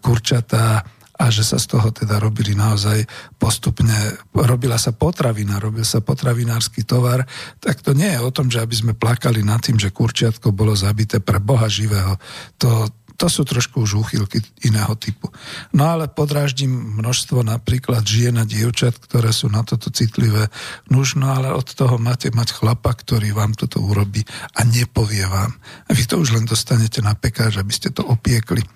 kurčatá 0.00 0.88
a 1.14 1.30
že 1.30 1.46
sa 1.46 1.62
z 1.62 1.78
toho 1.78 1.94
teda 1.94 2.18
robili 2.18 2.58
naozaj 2.58 3.06
postupne, 3.38 3.94
robila 4.34 4.74
sa 4.74 4.90
potravina, 4.90 5.62
robil 5.62 5.86
sa 5.86 6.02
potravinársky 6.02 6.82
tovar, 6.82 7.22
tak 7.62 7.80
to 7.86 7.94
nie 7.94 8.10
je 8.10 8.20
o 8.20 8.34
tom, 8.34 8.50
že 8.50 8.58
aby 8.58 8.74
sme 8.74 8.92
plakali 8.98 9.46
nad 9.46 9.62
tým, 9.62 9.78
že 9.78 9.94
kurčiatko 9.94 10.50
bolo 10.50 10.74
zabité 10.74 11.22
pre 11.22 11.38
Boha 11.38 11.70
živého. 11.70 12.18
To, 12.58 12.90
to 13.14 13.30
sú 13.30 13.46
trošku 13.46 13.86
už 13.86 14.02
úchylky 14.02 14.42
iného 14.66 14.90
typu. 14.98 15.30
No 15.70 15.86
ale 15.86 16.10
podráždim 16.10 16.98
množstvo 16.98 17.46
napríklad 17.46 18.02
žien 18.02 18.34
a 18.42 18.44
dievčat, 18.44 18.98
ktoré 18.98 19.30
sú 19.30 19.46
na 19.46 19.62
toto 19.62 19.94
citlivé. 19.94 20.50
Nuž, 20.90 21.14
no 21.14 21.30
ale 21.30 21.54
od 21.54 21.66
toho 21.70 21.94
máte 21.94 22.34
mať 22.34 22.58
chlapa, 22.58 22.90
ktorý 22.90 23.30
vám 23.30 23.54
toto 23.54 23.78
urobí 23.78 24.26
a 24.58 24.66
nepovie 24.66 25.22
vám. 25.30 25.54
A 25.86 25.90
vy 25.94 26.02
to 26.10 26.18
už 26.18 26.34
len 26.34 26.44
dostanete 26.44 26.98
na 27.06 27.14
pekáž, 27.14 27.62
aby 27.62 27.70
ste 27.70 27.94
to 27.94 28.02
opiekli. 28.02 28.66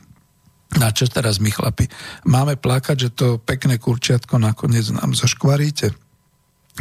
Na 0.76 0.92
čo 0.92 1.08
teraz 1.08 1.40
my 1.40 1.48
chlapi? 1.48 1.88
Máme 2.28 2.60
plakať, 2.60 2.96
že 3.08 3.10
to 3.16 3.40
pekné 3.40 3.80
kurčiatko 3.80 4.36
nakoniec 4.36 4.84
nám 4.92 5.16
zoškvaríte? 5.16 5.96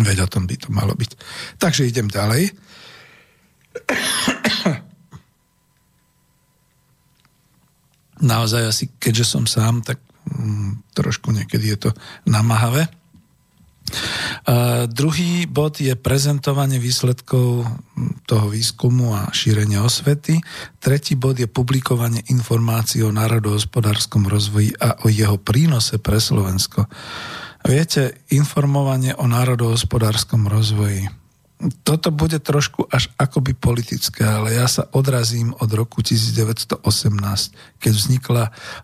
Veď 0.04 0.28
o 0.28 0.32
tom 0.32 0.44
by 0.44 0.56
to 0.60 0.68
malo 0.76 0.92
byť. 0.92 1.12
Takže 1.56 1.88
idem 1.88 2.12
ďalej. 2.12 2.52
Naozaj 8.18 8.64
asi, 8.66 8.86
keďže 8.98 9.26
som 9.26 9.46
sám, 9.48 9.86
tak 9.86 10.02
mm, 10.28 10.92
trošku 10.98 11.32
niekedy 11.32 11.72
je 11.78 11.88
to 11.88 11.90
namahavé. 12.28 12.90
A 14.48 14.88
druhý 14.88 15.44
bod 15.48 15.80
je 15.84 15.96
prezentovanie 15.96 16.80
výsledkov 16.80 17.68
toho 18.28 18.48
výskumu 18.48 19.16
a 19.16 19.32
šírenie 19.32 19.80
osvety. 19.80 20.40
Tretí 20.80 21.20
bod 21.20 21.40
je 21.40 21.48
publikovanie 21.52 22.24
informácií 22.32 23.04
o 23.04 23.12
národohospodárskom 23.12 24.28
rozvoji 24.28 24.76
a 24.80 25.00
o 25.04 25.12
jeho 25.12 25.36
prínose 25.40 26.00
pre 26.00 26.20
Slovensko. 26.20 26.88
Viete, 27.68 28.24
informovanie 28.32 29.16
o 29.20 29.28
národohospodárskom 29.28 30.48
rozvoji. 30.48 31.12
Toto 31.82 32.14
bude 32.14 32.38
trošku 32.38 32.86
až 32.86 33.10
akoby 33.18 33.58
politické, 33.58 34.24
ale 34.24 34.54
ja 34.56 34.70
sa 34.70 34.86
odrazím 34.94 35.58
od 35.58 35.68
roku 35.74 36.06
1918, 36.06 36.86
keď 37.82 37.92
vznikla 37.92 38.44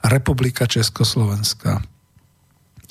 Republika 0.10 0.66
Československa. 0.66 1.86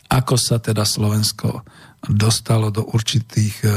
Ako 0.07 0.39
sa 0.39 0.63
teda 0.63 0.87
Slovensko 0.87 1.67
dostalo 2.03 2.75
do 2.75 2.83
určitých 2.83 3.57
e, 3.63 3.69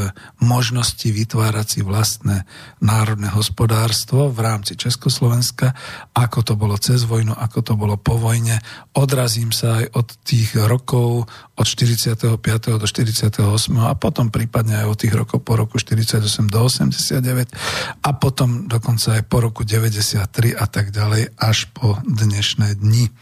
možností 0.41 1.13
vytvárať 1.13 1.67
si 1.69 1.80
vlastné 1.86 2.49
národné 2.82 3.30
hospodárstvo 3.30 4.34
v 4.34 4.39
rámci 4.41 4.73
Československa, 4.73 5.78
ako 6.17 6.39
to 6.41 6.53
bolo 6.57 6.73
cez 6.82 7.05
vojnu, 7.05 7.38
ako 7.38 7.59
to 7.61 7.73
bolo 7.78 8.01
po 8.01 8.17
vojne. 8.17 8.57
Odrazím 8.97 9.53
sa 9.53 9.78
aj 9.84 9.86
od 9.93 10.07
tých 10.26 10.57
rokov 10.57 11.30
od 11.55 11.65
45. 11.69 12.41
do 12.82 12.86
48. 12.89 13.39
a 13.80 13.93
potom 13.93 14.34
prípadne 14.34 14.82
aj 14.82 14.88
od 14.89 14.97
tých 14.97 15.13
rokov 15.13 15.45
po 15.45 15.53
roku 15.55 15.78
48 15.78 16.19
do 16.49 16.59
89 16.65 18.01
a 18.01 18.09
potom 18.17 18.65
dokonca 18.65 19.21
aj 19.21 19.23
po 19.30 19.38
roku 19.39 19.61
93 19.61 20.51
a 20.57 20.65
tak 20.65 20.89
ďalej 20.89 21.32
až 21.38 21.69
po 21.71 22.01
dnešné 22.03 22.82
dni. 22.82 23.13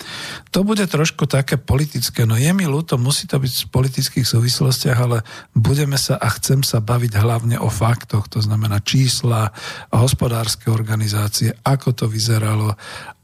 To 0.56 0.64
bude 0.64 0.88
trošku 0.88 1.28
také 1.30 1.60
politické, 1.60 2.24
no 2.24 2.39
je 2.39 2.49
mi 2.56 2.66
ľúto, 2.66 2.95
musí 2.97 3.28
to 3.28 3.38
byť 3.38 3.68
v 3.68 3.70
politických 3.70 4.26
súvislostiach 4.26 4.93
veciach, 4.94 5.00
ale 5.02 5.18
budeme 5.58 5.98
sa 5.98 6.22
a 6.22 6.30
chcem 6.38 6.62
sa 6.62 6.80
baviť 6.80 7.18
hlavne 7.18 7.58
o 7.58 7.70
faktoch, 7.70 8.30
to 8.30 8.39
znamená 8.39 8.80
čísla, 8.86 9.50
hospodárske 9.89 10.70
organizácie, 10.70 11.54
ako 11.66 11.89
to 11.98 12.06
vyzeralo, 12.06 12.78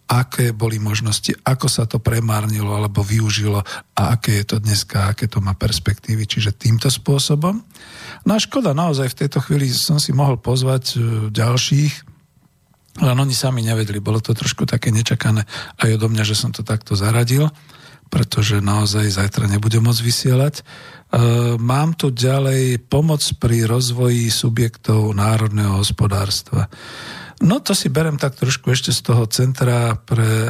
aké 0.09 0.57
boli 0.57 0.81
možnosti, 0.81 1.29
ako 1.45 1.69
sa 1.69 1.85
to 1.85 2.01
premárnilo 2.01 2.73
alebo 2.73 3.05
využilo 3.05 3.61
a 3.93 4.01
aké 4.17 4.41
je 4.41 4.45
to 4.49 4.57
dneska, 4.57 5.13
aké 5.13 5.29
to 5.29 5.37
má 5.37 5.53
perspektívy. 5.53 6.25
Čiže 6.25 6.57
týmto 6.57 6.89
spôsobom. 6.89 7.61
No 8.25 8.31
a 8.33 8.41
škoda, 8.41 8.73
naozaj 8.73 9.13
v 9.13 9.19
tejto 9.25 9.37
chvíli 9.45 9.69
som 9.69 10.01
si 10.01 10.09
mohol 10.09 10.41
pozvať 10.41 10.97
e, 10.97 10.99
ďalších, 11.29 12.09
len 13.05 13.15
oni 13.21 13.37
sami 13.37 13.61
nevedeli. 13.61 14.01
Bolo 14.01 14.17
to 14.17 14.33
trošku 14.33 14.65
také 14.65 14.89
nečakané 14.89 15.45
aj 15.77 16.01
odo 16.01 16.09
mňa, 16.09 16.25
že 16.25 16.33
som 16.33 16.49
to 16.49 16.65
takto 16.65 16.97
zaradil 16.97 17.53
pretože 18.09 18.57
naozaj 18.59 19.05
zajtra 19.13 19.45
nebudem 19.45 19.85
môcť 19.85 20.01
vysielať. 20.01 20.65
E, 21.09 21.57
mám 21.57 21.97
tu 21.97 22.13
ďalej 22.13 22.85
pomoc 22.85 23.25
pri 23.41 23.65
rozvoji 23.65 24.29
subjektov 24.29 25.09
národného 25.17 25.81
hospodárstva. 25.81 26.69
No 27.41 27.57
to 27.63 27.73
si 27.73 27.89
berem 27.89 28.21
tak 28.21 28.37
trošku 28.37 28.69
ešte 28.69 28.93
z 28.93 29.01
toho 29.09 29.25
Centra 29.25 29.97
pre 29.97 30.27
e, 30.27 30.49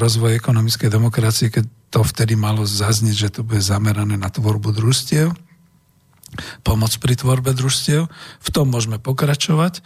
rozvoj 0.00 0.40
ekonomickej 0.40 0.88
demokracie, 0.88 1.52
keď 1.52 1.68
to 1.92 2.00
vtedy 2.00 2.32
malo 2.32 2.64
zaznieť, 2.64 3.16
že 3.18 3.32
to 3.36 3.40
bude 3.44 3.60
zamerané 3.60 4.16
na 4.16 4.32
tvorbu 4.32 4.72
družstiev, 4.72 5.36
pomoc 6.62 6.94
pri 6.96 7.18
tvorbe 7.18 7.50
družstiev. 7.52 8.06
V 8.40 8.48
tom 8.54 8.70
môžeme 8.70 9.02
pokračovať, 9.02 9.82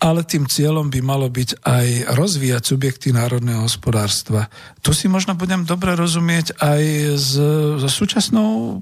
ale 0.00 0.24
tým 0.24 0.48
cieľom 0.48 0.88
by 0.90 0.98
malo 1.04 1.28
byť 1.28 1.62
aj 1.62 1.86
rozvíjať 2.16 2.62
subjekty 2.64 3.14
národného 3.14 3.62
hospodárstva. 3.62 4.48
Tu 4.80 4.96
si 4.96 5.06
možno 5.06 5.36
budem 5.38 5.62
dobre 5.68 5.94
rozumieť 5.94 6.58
aj 6.58 6.82
so 7.20 7.86
súčasnou 7.86 8.80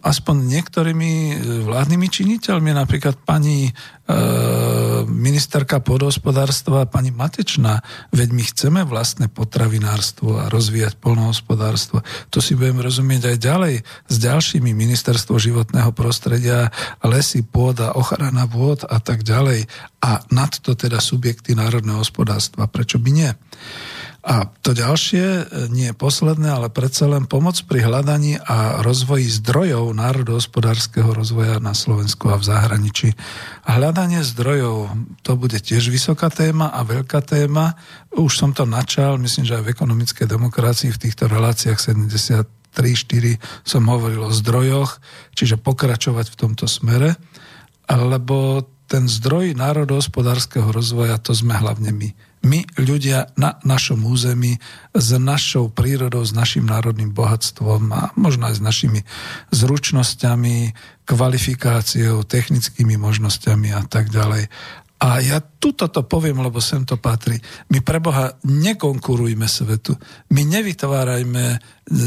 aspoň 0.00 0.36
niektorými 0.48 1.12
e, 1.12 1.34
vládnymi 1.68 2.06
činiteľmi, 2.08 2.72
napríklad 2.72 3.20
pani 3.28 3.68
e, 3.68 3.72
ministerka 5.04 5.84
podhospodárstva, 5.84 6.88
pani 6.88 7.12
Matečná, 7.12 7.84
veď 8.12 8.28
my 8.32 8.42
chceme 8.44 8.80
vlastné 8.88 9.28
potravinárstvo 9.28 10.40
a 10.40 10.48
rozvíjať 10.48 10.96
polnohospodárstvo. 10.96 12.00
To 12.32 12.38
si 12.40 12.56
budeme 12.56 12.80
rozumieť 12.84 13.32
aj 13.32 13.36
ďalej 13.36 13.74
s 14.08 14.16
ďalšími 14.16 14.72
ministerstvo 14.72 15.36
životného 15.36 15.92
prostredia, 15.92 16.72
lesy, 17.04 17.44
pôda, 17.44 17.92
ochrana 17.96 18.48
vôd 18.48 18.88
a 18.88 18.96
tak 19.00 19.24
ďalej. 19.24 19.68
A 20.04 20.24
nad 20.32 20.52
to 20.60 20.72
teda 20.72 21.00
subjekty 21.00 21.52
národného 21.52 22.00
hospodárstva. 22.00 22.68
Prečo 22.68 22.96
by 22.96 23.10
nie? 23.12 23.30
A 24.24 24.48
to 24.64 24.72
ďalšie, 24.72 25.20
e, 25.20 25.42
nie 25.68 25.92
posledné, 25.92 26.48
ale 26.48 26.72
predsa 26.72 27.04
len 27.04 27.28
pomoc 27.28 27.60
pri 27.68 27.84
hľadaní 27.84 28.40
a 28.40 28.80
rozvoji 28.80 29.28
zdrojov 29.28 29.92
národohospodárskeho 29.92 31.12
rozvoja 31.12 31.60
na 31.60 31.76
Slovensku 31.76 32.32
a 32.32 32.40
v 32.40 32.48
zahraničí. 32.48 33.12
Hľadanie 33.68 34.24
zdrojov, 34.24 34.96
to 35.20 35.36
bude 35.36 35.60
tiež 35.60 35.92
vysoká 35.92 36.32
téma 36.32 36.72
a 36.72 36.80
veľká 36.88 37.20
téma. 37.20 37.76
Už 38.16 38.40
som 38.40 38.56
to 38.56 38.64
načal, 38.64 39.20
myslím, 39.20 39.44
že 39.44 39.60
aj 39.60 39.64
v 39.68 39.72
ekonomickej 39.76 40.24
demokracii 40.24 40.88
v 40.88 41.02
týchto 41.04 41.28
reláciách 41.28 41.76
73-4 41.76 43.36
som 43.60 43.84
hovoril 43.92 44.24
o 44.24 44.32
zdrojoch, 44.32 45.04
čiže 45.36 45.60
pokračovať 45.60 46.32
v 46.32 46.38
tomto 46.40 46.64
smere, 46.64 47.20
lebo 47.92 48.64
ten 48.88 49.04
zdroj 49.04 49.52
národohospodárskeho 49.52 50.72
rozvoja 50.72 51.20
to 51.20 51.36
sme 51.36 51.52
hlavne 51.56 51.92
my 51.92 52.08
my 52.44 52.62
ľudia 52.76 53.32
na 53.40 53.56
našom 53.64 54.04
území 54.04 54.60
s 54.92 55.08
našou 55.16 55.72
prírodou, 55.72 56.20
s 56.20 56.36
našim 56.36 56.68
národným 56.68 57.10
bohatstvom 57.10 57.82
a 57.90 58.12
možno 58.14 58.52
aj 58.52 58.60
s 58.60 58.62
našimi 58.62 59.00
zručnosťami, 59.50 60.76
kvalifikáciou, 61.08 62.22
technickými 62.22 63.00
možnosťami 63.00 63.72
a 63.72 63.82
tak 63.88 64.12
ďalej. 64.12 64.52
A 65.04 65.20
ja 65.20 65.36
tuto 65.36 65.90
to 65.92 66.06
poviem, 66.06 66.40
lebo 66.40 66.64
sem 66.64 66.80
to 66.86 66.96
patrí. 66.96 67.36
My 67.68 67.84
pre 67.84 68.00
Boha 68.00 68.40
nekonkurujme 68.40 69.44
svetu. 69.44 69.92
My 70.32 70.48
nevytvárajme 70.48 71.60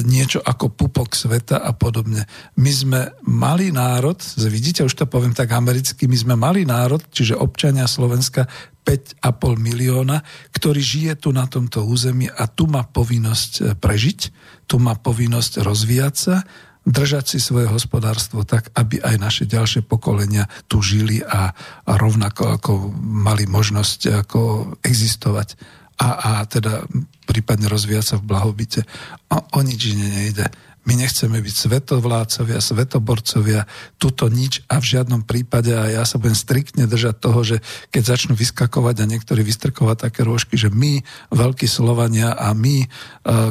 niečo 0.07 0.41
ako 0.41 0.73
pupok 0.73 1.13
sveta 1.13 1.61
a 1.61 1.77
podobne. 1.77 2.25
My 2.57 2.71
sme 2.73 2.99
malý 3.27 3.69
národ, 3.69 4.17
vidíte, 4.49 4.81
už 4.81 4.97
to 4.97 5.05
poviem 5.05 5.37
tak 5.37 5.53
americky, 5.53 6.09
my 6.09 6.17
sme 6.17 6.33
malý 6.33 6.65
národ, 6.65 7.03
čiže 7.13 7.37
občania 7.37 7.85
Slovenska 7.85 8.49
5,5 8.87 9.59
milióna, 9.59 10.23
ktorý 10.55 10.79
žije 10.79 11.13
tu 11.19 11.35
na 11.35 11.43
tomto 11.43 11.83
území 11.83 12.31
a 12.31 12.47
tu 12.47 12.71
má 12.71 12.87
povinnosť 12.87 13.51
e, 13.59 13.61
prežiť, 13.75 14.19
tu 14.63 14.79
má 14.79 14.95
povinnosť 14.95 15.59
rozvíjať 15.59 16.15
sa, 16.15 16.47
držať 16.87 17.35
si 17.35 17.39
svoje 17.43 17.67
hospodárstvo 17.67 18.47
tak, 18.47 18.71
aby 18.79 19.03
aj 19.03 19.15
naše 19.19 19.43
ďalšie 19.43 19.83
pokolenia 19.83 20.47
tu 20.71 20.79
žili 20.79 21.19
a, 21.19 21.51
a 21.83 21.91
rovnako 21.99 22.55
ako 22.55 22.71
mali 23.03 23.43
možnosť 23.43 24.23
ako 24.23 24.39
existovať 24.79 25.59
a, 25.99 26.07
a 26.15 26.31
teda 26.47 26.87
prípadne 27.27 27.67
rozvíjať 27.67 28.05
sa 28.05 28.15
v 28.21 28.27
blahobite. 28.31 28.87
A 29.27 29.43
o 29.57 29.59
nič 29.65 29.91
iné 29.91 30.07
nejde. 30.07 30.47
My 30.87 30.95
nechceme 30.95 31.43
byť 31.43 31.55
svetovládcovia, 31.67 32.63
svetoborcovia, 32.63 33.67
tuto 33.99 34.31
nič 34.31 34.63
a 34.71 34.79
v 34.79 34.95
žiadnom 34.95 35.27
prípade 35.27 35.75
a 35.75 35.91
ja 35.91 36.07
sa 36.07 36.15
budem 36.15 36.39
striktne 36.39 36.87
držať 36.87 37.15
toho, 37.19 37.43
že 37.43 37.59
keď 37.91 38.15
začnú 38.15 38.33
vyskakovať 38.39 39.03
a 39.03 39.09
niektorí 39.11 39.43
vystrkovať 39.43 40.07
také 40.07 40.23
rôžky, 40.23 40.55
že 40.55 40.71
my, 40.71 41.03
veľkí 41.35 41.67
Slovania 41.67 42.31
a 42.39 42.55
my, 42.55 42.87
e, 42.87 42.87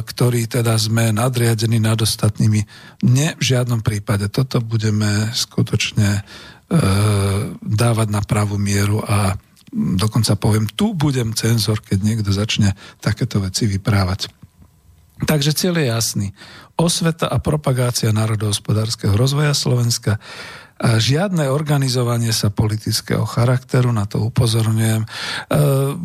ktorí 0.01 0.49
teda 0.49 0.81
sme 0.81 1.13
nadriadení 1.13 1.77
nad 1.77 2.01
ostatnými, 2.01 2.65
nie 3.05 3.29
v 3.37 3.43
žiadnom 3.45 3.85
prípade. 3.85 4.33
Toto 4.33 4.57
budeme 4.57 5.29
skutočne 5.29 6.09
e, 6.17 6.21
dávať 7.61 8.07
na 8.09 8.25
pravú 8.25 8.57
mieru 8.57 9.05
a 9.05 9.37
dokonca 9.77 10.33
poviem, 10.41 10.65
tu 10.73 10.97
budem 10.97 11.37
cenzor, 11.37 11.85
keď 11.85 12.01
niekto 12.01 12.33
začne 12.33 12.73
takéto 12.97 13.37
veci 13.45 13.69
vyprávať. 13.69 14.33
Takže 15.17 15.53
cieľ 15.53 15.81
je 15.81 15.87
jasný 15.93 16.27
osveta 16.77 17.25
a 17.27 17.41
propagácia 17.41 18.13
národohospodárskeho 18.13 19.17
rozvoja 19.17 19.51
Slovenska, 19.57 20.21
žiadne 20.77 21.49
organizovanie 21.49 22.29
sa 22.29 22.53
politického 22.53 23.25
charakteru, 23.25 23.89
na 23.89 24.05
to 24.05 24.21
upozorňujem. 24.29 25.01
E, 25.01 25.07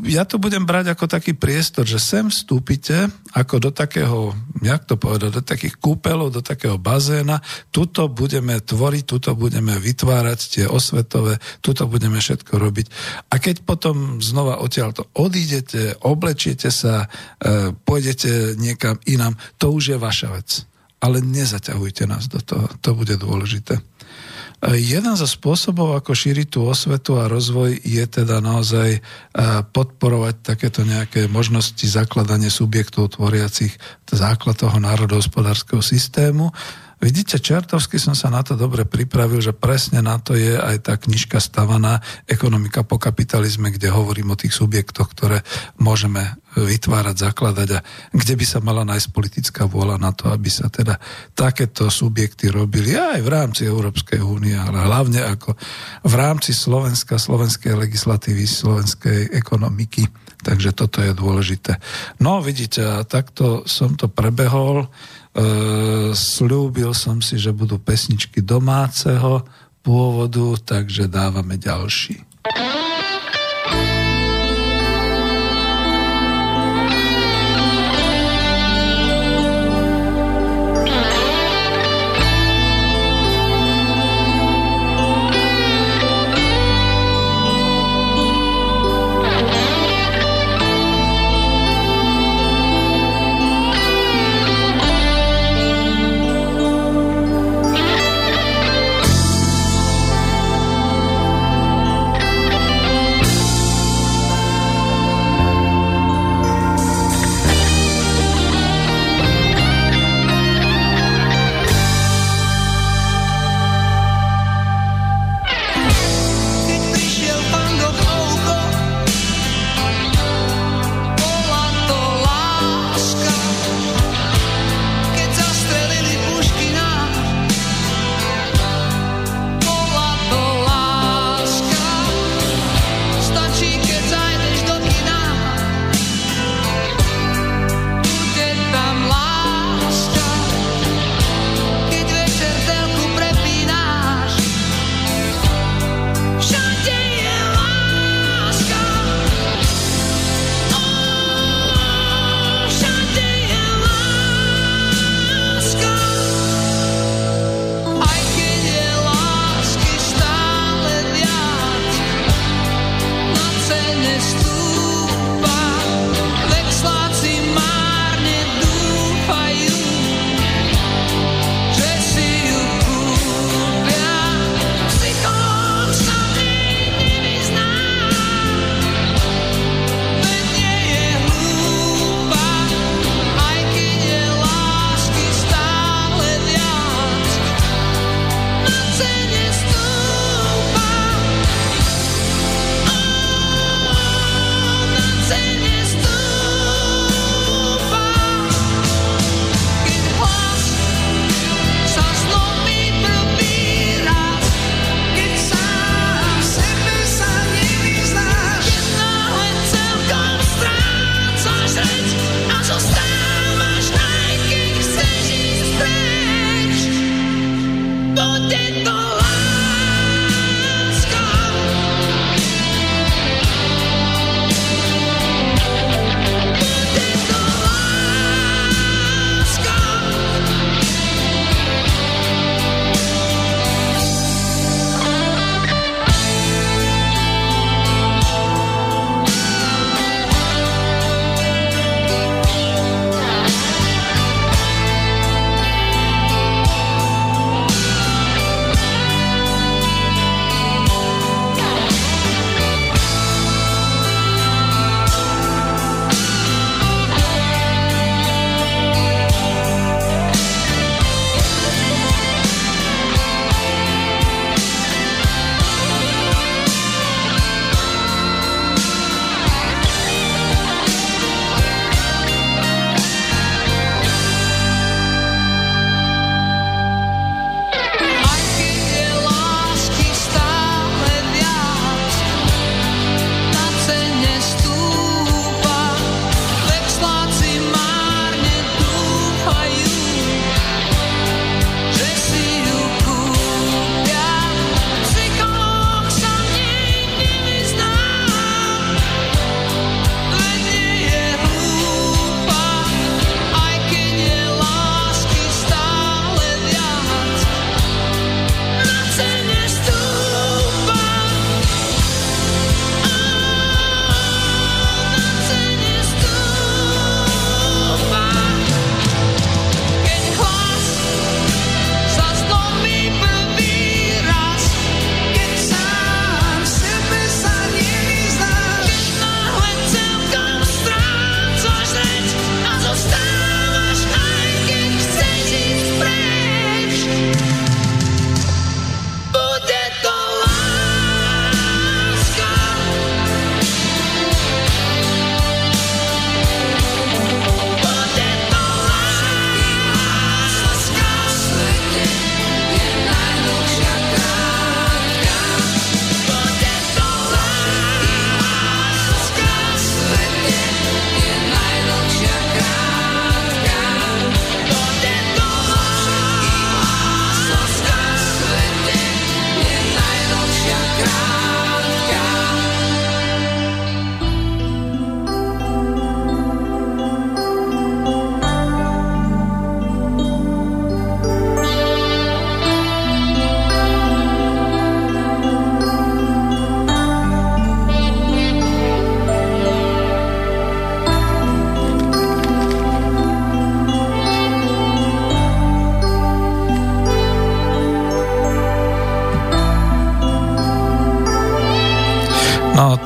ja 0.08 0.24
to 0.24 0.40
budem 0.40 0.64
brať 0.64 0.96
ako 0.96 1.04
taký 1.08 1.36
priestor, 1.36 1.84
že 1.84 2.00
sem 2.00 2.32
vstúpite 2.32 3.12
ako 3.36 3.68
do 3.68 3.70
takého, 3.70 4.32
jak 4.64 4.88
to 4.88 4.96
povedať, 4.96 5.30
do 5.30 5.42
takých 5.44 5.76
kúpelov, 5.76 6.32
do 6.32 6.40
takého 6.40 6.80
bazéna, 6.80 7.44
tuto 7.68 8.08
budeme 8.08 8.64
tvoriť, 8.64 9.04
tuto 9.04 9.36
budeme 9.36 9.76
vytvárať 9.76 10.40
tie 10.40 10.64
osvetové, 10.64 11.36
tuto 11.60 11.84
budeme 11.84 12.16
všetko 12.16 12.56
robiť. 12.56 12.86
A 13.28 13.36
keď 13.36 13.68
potom 13.68 14.24
znova 14.24 14.64
odtiaľ 14.64 14.96
to 14.96 15.04
odídete, 15.12 16.00
oblečiete 16.00 16.72
sa, 16.72 17.12
e, 17.44 17.76
pôjdete 17.76 18.56
niekam 18.56 18.96
inám, 19.04 19.36
to 19.60 19.68
už 19.68 19.96
je 19.96 19.98
vaša 20.00 20.30
vec 20.32 20.50
ale 21.02 21.18
nezaťahujte 21.18 22.06
nás 22.06 22.30
do 22.30 22.38
toho. 22.38 22.70
To 22.78 22.94
bude 22.94 23.18
dôležité. 23.18 23.82
Jeden 24.62 25.18
zo 25.18 25.26
spôsobov, 25.26 25.98
ako 25.98 26.14
šíriť 26.14 26.46
tú 26.54 26.70
osvetu 26.70 27.18
a 27.18 27.26
rozvoj, 27.26 27.82
je 27.82 28.04
teda 28.06 28.38
naozaj 28.38 29.02
podporovať 29.74 30.34
takéto 30.38 30.86
nejaké 30.86 31.26
možnosti 31.26 31.82
zakladania 31.82 32.46
subjektov 32.46 33.18
tvoriacich 33.18 33.74
základ 34.06 34.54
toho 34.54 34.78
národohospodárskeho 34.78 35.82
systému 35.82 36.54
Vidíte, 37.02 37.42
čertovsky 37.42 37.98
som 37.98 38.14
sa 38.14 38.30
na 38.30 38.46
to 38.46 38.54
dobre 38.54 38.86
pripravil, 38.86 39.42
že 39.42 39.50
presne 39.50 39.98
na 39.98 40.22
to 40.22 40.38
je 40.38 40.54
aj 40.54 40.86
tá 40.86 40.94
knižka 40.94 41.42
stavaná 41.42 41.98
Ekonomika 42.30 42.86
po 42.86 42.94
kapitalizme, 42.94 43.74
kde 43.74 43.90
hovorím 43.90 44.30
o 44.30 44.38
tých 44.38 44.54
subjektoch, 44.54 45.10
ktoré 45.10 45.42
môžeme 45.82 46.38
vytvárať, 46.54 47.26
zakladať 47.26 47.68
a 47.74 47.84
kde 48.14 48.34
by 48.38 48.44
sa 48.46 48.62
mala 48.62 48.86
nájsť 48.86 49.08
politická 49.10 49.66
vôľa 49.66 49.98
na 49.98 50.14
to, 50.14 50.30
aby 50.30 50.46
sa 50.46 50.70
teda 50.70 50.94
takéto 51.34 51.90
subjekty 51.90 52.54
robili 52.54 52.94
aj 52.94 53.18
v 53.18 53.32
rámci 53.34 53.66
Európskej 53.66 54.22
únie, 54.22 54.54
ale 54.54 54.86
hlavne 54.86 55.26
ako 55.26 55.58
v 56.06 56.14
rámci 56.14 56.54
Slovenska, 56.54 57.18
slovenskej 57.18 57.82
legislatívy, 57.82 58.46
slovenskej 58.46 59.34
ekonomiky. 59.34 60.06
Takže 60.42 60.70
toto 60.70 61.02
je 61.02 61.14
dôležité. 61.14 61.78
No 62.22 62.42
vidíte, 62.42 62.82
takto 63.10 63.66
som 63.66 63.94
to 63.98 64.06
prebehol. 64.06 64.90
E, 65.32 65.44
slúbil 66.12 66.92
som 66.92 67.24
si, 67.24 67.40
že 67.40 67.56
budú 67.56 67.80
pesničky 67.80 68.44
domáceho 68.44 69.48
pôvodu, 69.80 70.60
takže 70.60 71.08
dávame 71.08 71.56
ďalší. 71.56 72.20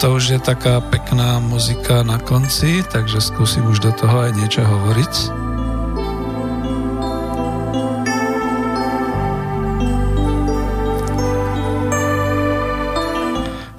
To 0.07 0.15
už 0.15 0.39
je 0.39 0.39
taká 0.39 0.79
pekná 0.79 1.43
muzika 1.43 2.07
na 2.07 2.15
konci, 2.23 2.87
takže 2.87 3.19
skúsim 3.19 3.67
už 3.67 3.83
do 3.83 3.91
toho 3.91 4.23
aj 4.23 4.39
niečo 4.39 4.63
hovoriť. 4.63 5.13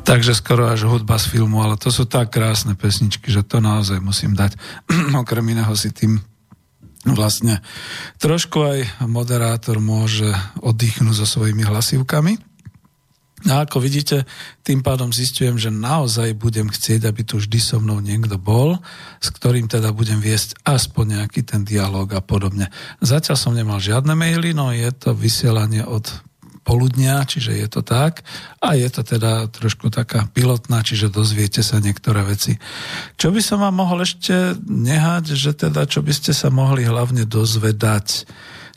Takže 0.03 0.35
skoro 0.35 0.67
až 0.67 0.83
hudba 0.91 1.15
z 1.15 1.31
filmu, 1.31 1.63
ale 1.63 1.79
to 1.79 1.95
sú 1.95 2.03
tak 2.03 2.35
krásne 2.35 2.75
pesničky, 2.75 3.31
že 3.31 3.47
to 3.47 3.63
naozaj 3.63 4.03
musím 4.03 4.35
dať. 4.35 4.59
Okrem 5.23 5.47
iného 5.55 5.71
si 5.79 5.95
tým 5.95 6.19
vlastne 7.07 7.63
trošku 8.19 8.67
aj 8.67 8.79
moderátor 9.07 9.79
môže 9.79 10.27
oddychnúť 10.59 11.23
so 11.23 11.39
svojimi 11.39 11.63
hlasivkami. 11.63 12.56
A 13.47 13.63
ako 13.63 13.79
vidíte, 13.79 14.27
tým 14.61 14.83
pádom 14.83 15.15
zistujem, 15.15 15.55
že 15.55 15.71
naozaj 15.71 16.35
budem 16.35 16.67
chcieť, 16.67 17.07
aby 17.07 17.23
tu 17.23 17.39
vždy 17.39 17.59
so 17.63 17.79
mnou 17.79 18.03
niekto 18.03 18.35
bol, 18.35 18.75
s 19.23 19.31
ktorým 19.31 19.71
teda 19.71 19.95
budem 19.95 20.19
viesť 20.19 20.59
aspoň 20.67 21.19
nejaký 21.23 21.47
ten 21.47 21.63
dialog 21.63 22.11
a 22.11 22.19
podobne. 22.19 22.67
Zatiaľ 22.99 23.37
som 23.39 23.55
nemal 23.55 23.79
žiadne 23.79 24.11
maily, 24.19 24.51
no 24.51 24.75
je 24.75 24.91
to 24.91 25.15
vysielanie 25.15 25.87
od 25.87 26.27
poludnia, 26.67 27.23
čiže 27.23 27.55
je 27.55 27.67
to 27.71 27.79
tak. 27.79 28.27
A 28.59 28.75
je 28.75 28.91
to 28.91 29.07
teda 29.07 29.47
trošku 29.47 29.87
taká 29.87 30.27
pilotná, 30.27 30.83
čiže 30.83 31.07
dozviete 31.07 31.63
sa 31.63 31.79
niektoré 31.79 32.27
veci. 32.27 32.59
Čo 33.15 33.31
by 33.31 33.39
som 33.39 33.63
vám 33.63 33.79
mohol 33.79 34.03
ešte 34.03 34.59
nehať, 34.67 35.31
že 35.31 35.55
teda 35.55 35.87
čo 35.87 36.03
by 36.03 36.11
ste 36.11 36.35
sa 36.35 36.51
mohli 36.51 36.83
hlavne 36.83 37.23
dozvedať. 37.23 38.27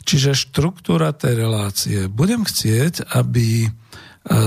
Čiže 0.07 0.33
štruktúra 0.33 1.11
tej 1.11 1.43
relácie. 1.43 1.99
Budem 2.07 2.47
chcieť, 2.47 3.11
aby 3.11 3.67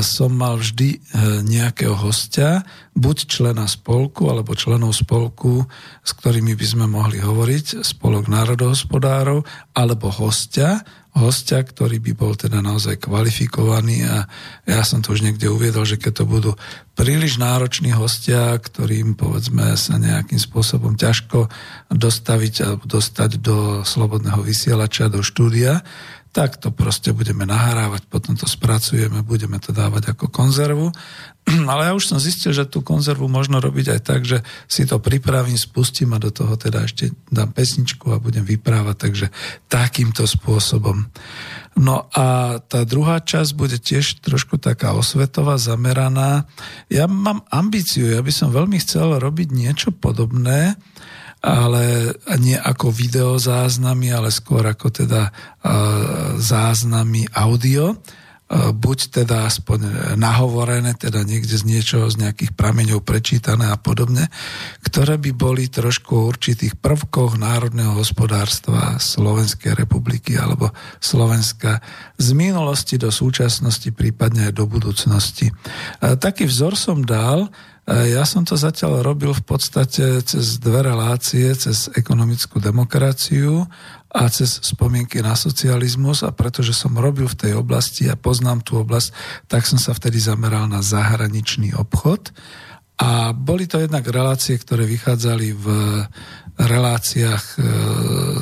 som 0.07 0.31
mal 0.31 0.63
vždy 0.63 0.89
e, 0.95 0.99
nejakého 1.43 1.99
hostia, 1.99 2.63
buď 2.95 3.17
člena 3.27 3.67
spolku 3.67 4.31
alebo 4.31 4.55
členov 4.55 4.95
spolku, 4.95 5.67
s 6.07 6.11
ktorými 6.15 6.55
by 6.55 6.67
sme 6.67 6.87
mohli 6.87 7.19
hovoriť, 7.19 7.83
spolok 7.83 8.31
národohospodárov, 8.31 9.43
alebo 9.75 10.07
hostia, 10.15 10.87
hostia, 11.15 11.63
ktorý 11.63 12.03
by 12.03 12.13
bol 12.15 12.35
teda 12.35 12.59
naozaj 12.59 12.99
kvalifikovaný 13.03 14.03
a 14.03 14.27
ja 14.67 14.83
som 14.83 14.99
to 14.99 15.15
už 15.15 15.23
niekde 15.23 15.47
uviedol, 15.47 15.87
že 15.87 15.99
keď 15.99 16.23
to 16.23 16.25
budú 16.27 16.51
príliš 16.99 17.39
nároční 17.39 17.95
hostia, 17.95 18.55
ktorým 18.59 19.15
povedzme 19.15 19.79
sa 19.79 19.95
nejakým 19.99 20.43
spôsobom 20.43 20.99
ťažko 20.99 21.47
dostaviť 21.91 22.55
alebo 22.67 22.85
dostať 22.91 23.31
do 23.39 23.87
slobodného 23.87 24.43
vysielača, 24.43 25.11
do 25.11 25.23
štúdia, 25.23 25.87
tak 26.35 26.59
to 26.59 26.75
proste 26.75 27.15
budeme 27.15 27.47
nahrávať, 27.47 28.11
potom 28.11 28.35
to 28.35 28.51
spracujeme, 28.51 29.23
budeme 29.23 29.63
to 29.63 29.71
dávať 29.71 30.19
ako 30.19 30.27
konzervu. 30.35 30.91
Ale 31.71 31.87
ja 31.87 31.93
už 31.95 32.11
som 32.11 32.19
zistil, 32.19 32.51
že 32.51 32.67
tú 32.67 32.83
konzervu 32.83 33.31
možno 33.31 33.63
robiť 33.63 33.95
aj 33.95 34.01
tak, 34.03 34.27
že 34.27 34.43
si 34.67 34.83
to 34.83 34.99
pripravím, 34.99 35.55
spustím 35.55 36.11
a 36.11 36.19
do 36.19 36.35
toho 36.35 36.59
teda 36.59 36.91
ešte 36.91 37.15
dám 37.31 37.55
pesničku 37.55 38.11
a 38.11 38.19
budem 38.19 38.43
vyprávať, 38.43 38.97
takže 38.99 39.27
takýmto 39.71 40.27
spôsobom. 40.27 41.07
No 41.79 42.11
a 42.11 42.59
tá 42.59 42.83
druhá 42.83 43.23
časť 43.23 43.55
bude 43.55 43.79
tiež 43.79 44.19
trošku 44.19 44.59
taká 44.59 44.91
osvetová, 44.99 45.55
zameraná. 45.55 46.51
Ja 46.91 47.07
mám 47.07 47.47
ambíciu, 47.55 48.11
ja 48.11 48.19
by 48.27 48.35
som 48.35 48.51
veľmi 48.51 48.83
chcel 48.83 49.23
robiť 49.23 49.55
niečo 49.55 49.95
podobné, 49.95 50.75
ale 51.45 52.17
nie 52.41 52.57
ako 52.57 52.89
videozáznamy, 52.89 54.09
ale 54.09 54.33
skôr 54.33 54.65
ako 54.65 54.89
teda 54.89 55.29
záznamy 56.41 57.29
audio, 57.37 58.01
buď 58.55 59.25
teda 59.25 59.49
aspoň 59.49 60.15
nahovorené, 60.21 60.97
teda 60.97 61.25
niekde 61.25 61.57
z 61.57 61.65
niečoho, 61.65 62.09
z 62.09 62.25
nejakých 62.25 62.53
prameňov 62.53 63.01
prečítané 63.05 63.73
a 63.73 63.77
podobne, 63.77 64.29
ktoré 64.85 65.21
by 65.21 65.33
boli 65.37 65.69
trošku 65.69 66.13
o 66.17 66.29
určitých 66.29 66.77
prvkoch 66.81 67.41
národného 67.41 67.97
hospodárstva 67.97 69.01
Slovenskej 69.01 69.77
republiky 69.77 70.37
alebo 70.37 70.73
Slovenska 71.01 71.81
z 72.21 72.29
minulosti 72.37 73.01
do 73.01 73.09
súčasnosti, 73.13 73.89
prípadne 73.93 74.49
aj 74.49 74.55
do 74.57 74.65
budúcnosti. 74.69 75.49
Taký 76.01 76.49
vzor 76.49 76.77
som 76.77 77.01
dal, 77.05 77.49
E, 77.49 77.74
ja 77.85 78.25
som 78.25 78.49
to 78.49 78.57
zatiaľ 78.57 79.05
robil 79.05 79.37
v 79.37 79.45
podstate 79.45 80.25
cez 80.25 80.57
dve 80.57 80.89
relácie, 80.89 81.53
cez 81.53 81.93
ekonomickú 81.93 82.57
demokraciu 82.57 83.69
a 84.09 84.25
cez 84.33 84.63
spomienky 84.65 85.21
na 85.21 85.37
socializmus 85.37 86.25
a 86.25 86.33
pretože 86.33 86.73
som 86.73 86.97
robil 86.97 87.29
v 87.29 87.37
tej 87.37 87.53
oblasti 87.61 88.09
a 88.09 88.17
poznám 88.17 88.65
tú 88.65 88.81
oblasť, 88.81 89.13
tak 89.53 89.69
som 89.69 89.77
sa 89.77 89.93
vtedy 89.93 90.17
zameral 90.17 90.65
na 90.65 90.81
zahraničný 90.81 91.77
obchod. 91.77 92.33
A 92.95 93.35
boli 93.35 93.67
to 93.67 93.83
jednak 93.83 94.07
relácie, 94.07 94.55
ktoré 94.55 94.87
vychádzali 94.87 95.49
v 95.53 95.67
reláciách 96.55 97.45
e, 97.55 97.61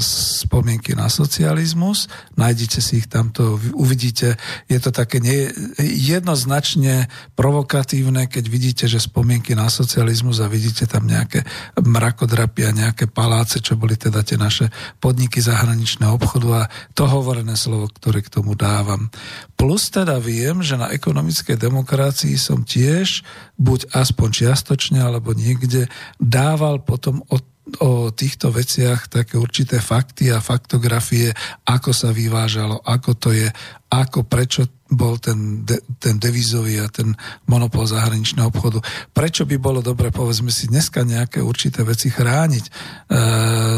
spomienky 0.04 0.92
na 0.92 1.08
socializmus. 1.08 2.12
Nájdete 2.36 2.84
si 2.84 3.00
ich 3.00 3.08
tamto, 3.08 3.56
uvidíte. 3.72 4.36
Je 4.68 4.76
to 4.76 4.92
také 4.92 5.16
nie, 5.16 5.48
jednoznačne 5.80 7.08
provokatívne, 7.32 8.28
keď 8.28 8.44
vidíte, 8.52 8.84
že 8.84 9.00
spomienky 9.00 9.56
na 9.56 9.72
socializmus 9.72 10.44
a 10.44 10.52
vidíte 10.52 10.84
tam 10.84 11.08
nejaké 11.08 11.40
mrakodrapy 11.80 12.68
a 12.68 12.76
nejaké 12.76 13.08
paláce, 13.08 13.64
čo 13.64 13.80
boli 13.80 13.96
teda 13.96 14.20
tie 14.20 14.36
naše 14.36 14.68
podniky 15.00 15.40
zahraničného 15.40 16.12
obchodu 16.12 16.48
a 16.52 16.68
to 16.92 17.08
hovorené 17.08 17.56
slovo, 17.56 17.88
ktoré 17.88 18.20
k 18.20 18.32
tomu 18.32 18.52
dávam. 18.52 19.08
Plus 19.56 19.88
teda 19.88 20.20
viem, 20.20 20.60
že 20.60 20.76
na 20.76 20.92
ekonomickej 20.92 21.56
demokracii 21.56 22.36
som 22.36 22.60
tiež 22.60 23.24
buď 23.56 23.94
aspoň 23.94 24.28
čiastočne 24.28 25.00
alebo 25.00 25.32
niekde 25.32 25.88
dával 26.20 26.82
potom 26.82 27.24
od 27.32 27.51
o 27.78 28.10
týchto 28.10 28.50
veciach 28.50 29.06
také 29.06 29.38
určité 29.38 29.78
fakty 29.78 30.34
a 30.34 30.42
faktografie, 30.42 31.30
ako 31.62 31.94
sa 31.94 32.10
vyvážalo, 32.10 32.82
ako 32.82 33.10
to 33.14 33.30
je, 33.30 33.46
ako, 33.86 34.26
prečo 34.26 34.66
bol 34.92 35.16
ten, 35.16 35.62
de, 35.64 35.78
ten 36.02 36.18
devizový 36.18 36.82
a 36.82 36.90
ten 36.90 37.14
monopol 37.48 37.86
zahraničného 37.86 38.50
obchodu. 38.50 38.82
Prečo 39.14 39.46
by 39.48 39.56
bolo 39.62 39.80
dobre, 39.80 40.12
povedzme 40.12 40.50
si, 40.52 40.68
dneska 40.68 41.06
nejaké 41.06 41.40
určité 41.40 41.86
veci 41.86 42.12
chrániť. 42.12 42.64
E, 42.66 42.70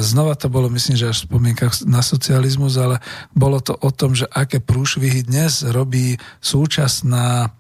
znova 0.03 0.35
to 0.35 0.49
bolo, 0.51 0.66
myslím, 0.72 0.97
že 0.99 1.12
až 1.12 1.22
v 1.22 1.28
spomienkach 1.30 1.85
na 1.87 2.03
socializmus, 2.03 2.74
ale 2.80 2.99
bolo 3.37 3.61
to 3.62 3.76
o 3.78 3.91
tom, 3.95 4.16
že 4.16 4.26
aké 4.32 4.59
prúšvihy 4.64 5.28
dnes 5.28 5.62
robí 5.62 6.18
súčasná 6.43 7.53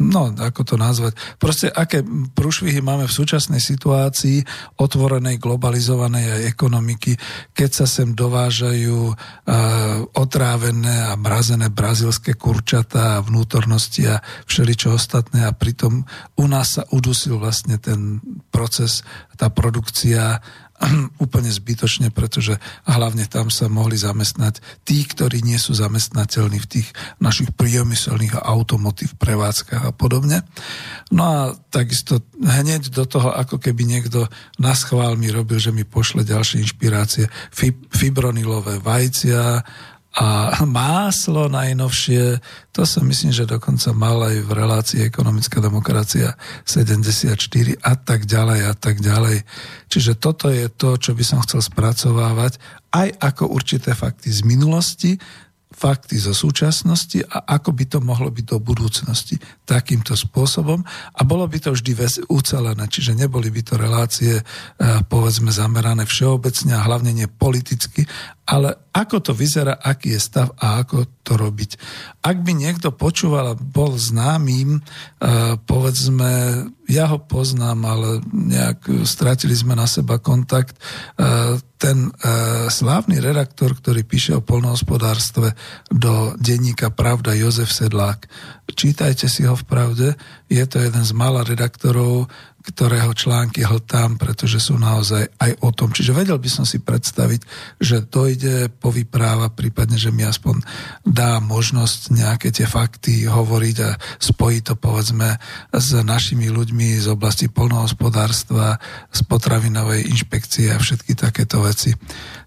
no, 0.00 0.28
ako 0.32 0.62
to 0.62 0.74
nazvať, 0.76 1.16
proste 1.40 1.72
aké 1.72 2.04
prúšvihy 2.36 2.84
máme 2.84 3.08
v 3.08 3.16
súčasnej 3.16 3.60
situácii 3.60 4.44
otvorenej, 4.76 5.40
globalizovanej 5.40 6.40
aj 6.40 6.42
ekonomiky, 6.52 7.12
keď 7.56 7.70
sa 7.84 7.86
sem 7.88 8.12
dovážajú 8.12 9.12
uh, 9.12 9.16
otrávené 10.16 11.12
a 11.12 11.16
mrazené 11.16 11.72
brazilské 11.72 12.36
kurčatá 12.36 13.20
a 13.20 13.24
vnútornosti 13.24 14.08
a 14.08 14.20
všeličo 14.44 14.92
ostatné 14.92 15.48
a 15.48 15.56
pritom 15.56 16.04
u 16.36 16.44
nás 16.44 16.76
sa 16.76 16.82
udusil 16.92 17.40
vlastne 17.40 17.80
ten 17.80 18.20
proces, 18.52 19.00
tá 19.36 19.48
produkcia 19.48 20.40
úplne 21.24 21.48
zbytočne, 21.48 22.12
pretože 22.12 22.60
hlavne 22.84 23.24
tam 23.28 23.48
sa 23.48 23.66
mohli 23.66 23.96
zamestnať 23.96 24.60
tí, 24.84 25.04
ktorí 25.04 25.40
nie 25.40 25.56
sú 25.56 25.72
zamestnateľní 25.72 26.58
v 26.60 26.70
tých 26.70 26.88
našich 27.18 27.52
priemyselných 27.56 28.36
automotív 28.40 29.16
prevádzkach 29.16 29.82
a 29.88 29.92
podobne. 29.92 30.44
No 31.08 31.22
a 31.24 31.38
takisto 31.72 32.20
hneď 32.40 32.92
do 32.92 33.04
toho, 33.08 33.32
ako 33.32 33.60
keby 33.60 33.86
niekto 33.88 34.28
na 34.60 34.76
schvál 34.76 35.16
mi 35.16 35.32
robil, 35.32 35.56
že 35.56 35.72
mi 35.72 35.86
pošle 35.86 36.26
ďalšie 36.26 36.62
inšpirácie, 36.62 37.28
fibronilové 37.92 38.78
vajcia, 38.82 39.64
a 40.16 40.64
máslo 40.64 41.52
najnovšie, 41.52 42.40
to 42.72 42.88
som 42.88 43.04
myslím, 43.04 43.36
že 43.36 43.44
dokonca 43.44 43.92
mal 43.92 44.16
aj 44.24 44.48
v 44.48 44.50
relácii 44.50 45.00
ekonomická 45.04 45.60
demokracia 45.60 46.32
74 46.64 47.36
a 47.84 47.92
tak 48.00 48.24
ďalej 48.24 48.60
a 48.64 48.72
tak 48.72 49.04
ďalej. 49.04 49.44
Čiže 49.92 50.16
toto 50.16 50.48
je 50.48 50.72
to, 50.72 50.96
čo 50.96 51.12
by 51.12 51.20
som 51.20 51.44
chcel 51.44 51.60
spracovávať 51.60 52.56
aj 52.96 53.12
ako 53.20 53.52
určité 53.52 53.92
fakty 53.92 54.32
z 54.32 54.40
minulosti, 54.48 55.20
fakty 55.76 56.16
zo 56.16 56.32
súčasnosti 56.32 57.20
a 57.28 57.60
ako 57.60 57.76
by 57.76 57.84
to 57.84 57.98
mohlo 58.00 58.32
byť 58.32 58.44
do 58.48 58.58
budúcnosti 58.64 59.36
takýmto 59.68 60.16
spôsobom 60.16 60.80
a 60.88 61.20
bolo 61.28 61.44
by 61.44 61.60
to 61.60 61.76
vždy 61.76 61.92
ucelené, 62.32 62.88
čiže 62.88 63.12
neboli 63.12 63.52
by 63.52 63.60
to 63.60 63.74
relácie 63.76 64.40
eh, 64.40 64.44
povedzme 65.04 65.52
zamerané 65.52 66.08
všeobecne 66.08 66.72
a 66.80 66.84
hlavne 66.88 67.12
nie 67.12 67.28
politicky, 67.28 68.08
ale 68.46 68.86
ako 68.94 69.16
to 69.20 69.32
vyzerá, 69.34 69.74
aký 69.74 70.14
je 70.14 70.20
stav 70.22 70.54
a 70.56 70.80
ako 70.80 71.04
to 71.26 71.34
robiť. 71.34 71.70
Ak 72.22 72.46
by 72.46 72.54
niekto 72.54 72.94
počúval 72.94 73.52
a 73.52 73.58
bol 73.58 73.98
známym, 73.98 74.78
uh, 74.78 75.58
povedzme, 75.66 76.64
ja 76.86 77.10
ho 77.10 77.18
poznám, 77.18 77.82
ale 77.82 78.08
nejak 78.30 79.02
stratili 79.02 79.52
sme 79.52 79.74
na 79.74 79.90
seba 79.90 80.22
kontakt, 80.22 80.78
uh, 81.18 81.58
ten 81.76 82.08
slávny 82.72 83.20
redaktor, 83.20 83.76
ktorý 83.76 84.00
píše 84.08 84.32
o 84.32 84.40
polnohospodárstve 84.40 85.52
do 85.92 86.34
denníka 86.36 86.90
Pravda 86.90 87.34
Jozef 87.34 87.72
Sedlák. 87.72 88.26
Čítajte 88.74 89.28
si 89.28 89.46
ho 89.46 89.56
v 89.56 89.64
Pravde, 89.64 90.08
je 90.50 90.64
to 90.66 90.78
jeden 90.78 91.04
z 91.04 91.12
mála 91.12 91.44
redaktorov, 91.44 92.28
ktorého 92.66 93.14
články 93.14 93.62
hltám, 93.62 94.18
pretože 94.18 94.58
sú 94.58 94.74
naozaj 94.74 95.30
aj 95.38 95.52
o 95.62 95.70
tom. 95.70 95.94
Čiže 95.94 96.10
vedel 96.10 96.34
by 96.42 96.50
som 96.50 96.66
si 96.66 96.82
predstaviť, 96.82 97.40
že 97.78 98.02
dojde, 98.02 98.74
povypráva, 98.82 99.54
prípadne, 99.54 99.94
že 99.94 100.10
mi 100.10 100.26
aspoň 100.26 100.66
dá 101.06 101.38
možnosť 101.38 102.10
nejaké 102.10 102.50
tie 102.50 102.66
fakty 102.66 103.30
hovoriť 103.30 103.76
a 103.86 103.90
spojiť 104.18 104.62
to 104.66 104.74
povedzme 104.74 105.38
s 105.70 105.88
našimi 106.02 106.50
ľuďmi 106.50 106.98
z 106.98 107.06
oblasti 107.06 107.46
polnohospodárstva, 107.46 108.82
z 109.14 109.20
potravinovej 109.30 110.10
inšpekcie 110.10 110.74
a 110.74 110.82
všetky 110.82 111.14
takéto 111.14 111.62
veci. 111.62 111.94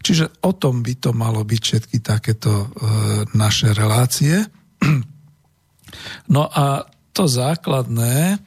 Čiže 0.04 0.44
o 0.44 0.52
tom 0.52 0.84
by 0.84 0.94
to 1.00 1.16
malo 1.16 1.48
byť 1.48 1.62
všetky 1.64 1.98
takéto 2.04 2.52
e, 2.52 2.68
naše 3.40 3.72
relácie. 3.72 4.44
No 6.30 6.46
a 6.46 6.86
to 7.18 7.26
základné, 7.26 8.38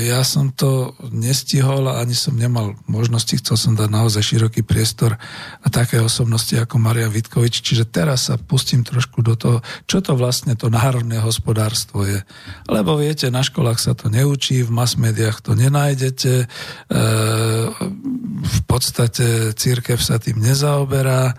ja 0.00 0.24
som 0.24 0.48
to 0.48 0.96
nestihol 1.12 1.92
a 1.92 2.00
ani 2.00 2.16
som 2.16 2.32
nemal 2.32 2.72
možnosti, 2.88 3.36
chcel 3.36 3.56
som 3.60 3.72
dať 3.76 3.92
naozaj 3.92 4.24
široký 4.24 4.64
priestor 4.64 5.20
a 5.60 5.66
také 5.68 6.00
osobnosti 6.00 6.56
ako 6.56 6.80
Marian 6.80 7.12
Vitkovič, 7.12 7.60
čiže 7.60 7.84
teraz 7.84 8.32
sa 8.32 8.40
pustím 8.40 8.80
trošku 8.80 9.20
do 9.20 9.36
toho, 9.36 9.58
čo 9.84 10.00
to 10.00 10.16
vlastne 10.16 10.56
to 10.56 10.72
národné 10.72 11.20
hospodárstvo 11.20 12.08
je. 12.08 12.24
Lebo 12.64 12.96
viete, 12.96 13.28
na 13.28 13.44
školách 13.44 13.76
sa 13.76 13.92
to 13.92 14.08
neučí, 14.08 14.64
v 14.64 14.72
mass 14.72 14.96
médiách 14.96 15.44
to 15.44 15.52
nenájdete, 15.52 16.32
e, 16.40 16.46
v 18.40 18.60
podstate 18.64 19.52
církev 19.52 20.00
sa 20.00 20.16
tým 20.16 20.40
nezaoberá, 20.40 21.36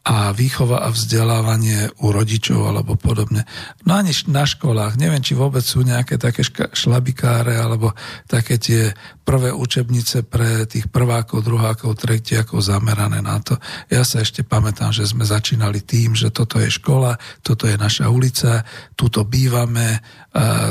a 0.00 0.32
výchova 0.32 0.80
a 0.80 0.88
vzdelávanie 0.88 1.92
u 2.00 2.08
rodičov 2.08 2.72
alebo 2.72 2.96
podobne. 2.96 3.44
No 3.84 4.00
ani 4.00 4.16
na 4.32 4.48
školách, 4.48 4.96
neviem, 4.96 5.20
či 5.20 5.36
vôbec 5.36 5.60
sú 5.60 5.84
nejaké 5.84 6.16
také 6.16 6.40
šlabikáre 6.72 7.52
alebo 7.60 7.92
také 8.24 8.56
tie 8.56 8.96
prvé 9.28 9.52
učebnice 9.52 10.24
pre 10.24 10.64
tých 10.64 10.88
prvákov, 10.88 11.44
druhákov, 11.44 12.00
tretiakov 12.00 12.64
zamerané 12.64 13.20
na 13.20 13.44
to. 13.44 13.60
Ja 13.92 14.00
sa 14.02 14.24
ešte 14.24 14.40
pamätám, 14.40 14.88
že 14.90 15.04
sme 15.04 15.22
začínali 15.22 15.84
tým, 15.84 16.16
že 16.16 16.32
toto 16.32 16.56
je 16.56 16.72
škola, 16.72 17.20
toto 17.44 17.68
je 17.68 17.76
naša 17.76 18.08
ulica, 18.08 18.64
tuto 18.96 19.22
bývame, 19.28 20.00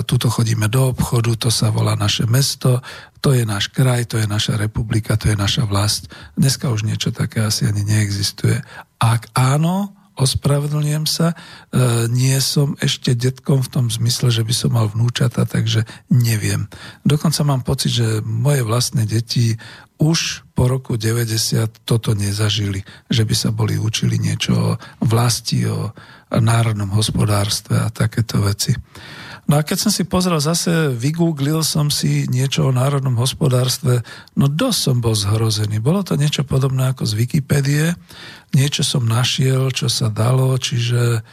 tuto 0.09 0.27
chodíme 0.27 0.67
do 0.67 0.91
obchodu, 0.91 1.37
to 1.37 1.49
sa 1.53 1.69
volá 1.69 1.93
naše 1.93 2.25
mesto, 2.25 2.81
to 3.19 3.35
je 3.35 3.43
náš 3.43 3.67
kraj, 3.71 4.07
to 4.07 4.17
je 4.17 4.27
naša 4.27 4.55
republika, 4.55 5.19
to 5.19 5.29
je 5.29 5.37
naša 5.37 5.67
vlast. 5.67 6.07
Dneska 6.39 6.71
už 6.71 6.87
niečo 6.87 7.11
také 7.11 7.43
asi 7.43 7.67
ani 7.67 7.83
neexistuje. 7.83 8.63
Ak 8.99 9.27
áno, 9.35 9.95
ospravedlňujem 10.19 11.05
sa, 11.07 11.31
e, 11.31 11.35
nie 12.11 12.35
som 12.43 12.75
ešte 12.83 13.15
detkom 13.15 13.63
v 13.63 13.71
tom 13.71 13.85
zmysle, 13.87 14.27
že 14.31 14.43
by 14.43 14.53
som 14.53 14.75
mal 14.75 14.91
vnúčata, 14.91 15.47
takže 15.47 15.87
neviem. 16.11 16.67
Dokonca 17.07 17.41
mám 17.47 17.63
pocit, 17.63 17.95
že 17.95 18.19
moje 18.27 18.67
vlastné 18.67 19.07
deti 19.07 19.55
už 19.99 20.47
po 20.55 20.67
roku 20.67 20.95
90 20.95 21.87
toto 21.87 22.15
nezažili, 22.15 22.83
že 23.11 23.23
by 23.23 23.35
sa 23.35 23.49
boli 23.51 23.79
učili 23.79 24.19
niečo 24.19 24.55
o 24.55 24.71
vlasti, 25.03 25.67
o 25.67 25.91
národnom 26.31 26.91
hospodárstve 26.95 27.79
a 27.79 27.91
takéto 27.91 28.43
veci. 28.43 28.75
No 29.49 29.57
a 29.57 29.65
keď 29.65 29.77
som 29.81 29.91
si 29.91 30.05
pozrel 30.05 30.37
zase, 30.37 30.93
vygooglil 30.93 31.65
som 31.65 31.89
si 31.89 32.29
niečo 32.29 32.69
o 32.69 32.75
národnom 32.75 33.17
hospodárstve, 33.17 34.05
no 34.37 34.45
dosť 34.45 34.77
som 34.77 34.97
bol 35.01 35.17
zhrozený. 35.17 35.81
Bolo 35.81 36.05
to 36.05 36.13
niečo 36.13 36.45
podobné 36.45 36.93
ako 36.93 37.09
z 37.09 37.17
Wikipédie, 37.17 37.97
niečo 38.53 38.85
som 38.85 39.09
našiel, 39.09 39.73
čo 39.73 39.89
sa 39.89 40.13
dalo, 40.13 40.53
čiže 40.53 41.25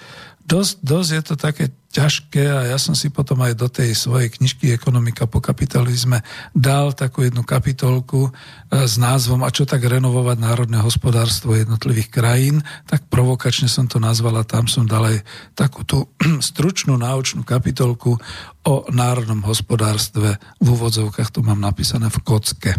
dosť, 0.46 0.72
dosť 0.80 1.10
je 1.10 1.22
to 1.26 1.34
také 1.34 1.64
ťažké 1.96 2.44
a 2.44 2.60
ja 2.70 2.78
som 2.78 2.92
si 2.92 3.08
potom 3.08 3.40
aj 3.40 3.56
do 3.56 3.72
tej 3.72 3.96
svojej 3.96 4.28
knižky 4.28 4.68
Ekonomika 4.68 5.24
po 5.24 5.40
kapitalizme 5.40 6.20
dal 6.52 6.92
takú 6.92 7.24
jednu 7.24 7.40
kapitolku 7.40 8.28
e, 8.28 8.30
s 8.84 9.00
názvom 9.00 9.42
A 9.42 9.50
čo 9.50 9.64
tak 9.64 9.80
renovovať 9.82 10.36
národné 10.36 10.78
hospodárstvo 10.84 11.56
jednotlivých 11.56 12.12
krajín, 12.12 12.60
tak 12.84 13.08
provokačne 13.08 13.66
som 13.66 13.88
to 13.88 13.96
nazval 13.96 14.36
a 14.36 14.44
tam 14.44 14.68
som 14.68 14.84
dal 14.84 15.08
aj 15.08 15.24
takú 15.56 15.82
tú 15.88 16.06
stručnú 16.52 16.94
náučnú 17.00 17.42
kapitolku 17.42 18.20
o 18.68 18.74
národnom 18.92 19.40
hospodárstve. 19.42 20.36
V 20.60 20.66
úvodzovkách 20.68 21.32
to 21.32 21.40
mám 21.40 21.58
napísané 21.58 22.12
v 22.12 22.22
kocke. 22.22 22.72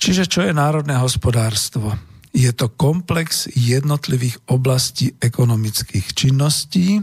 Čiže 0.00 0.24
čo 0.24 0.40
je 0.40 0.56
národné 0.56 0.96
hospodárstvo? 0.96 2.09
Je 2.30 2.50
to 2.54 2.70
komplex 2.70 3.50
jednotlivých 3.50 4.38
oblastí 4.46 5.14
ekonomických 5.18 6.06
činností, 6.14 7.02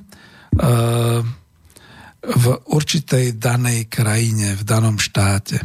v 2.27 2.45
určitej 2.67 3.39
danej 3.39 3.87
krajine, 3.87 4.57
v 4.59 4.63
danom 4.67 4.99
štáte. 4.99 5.63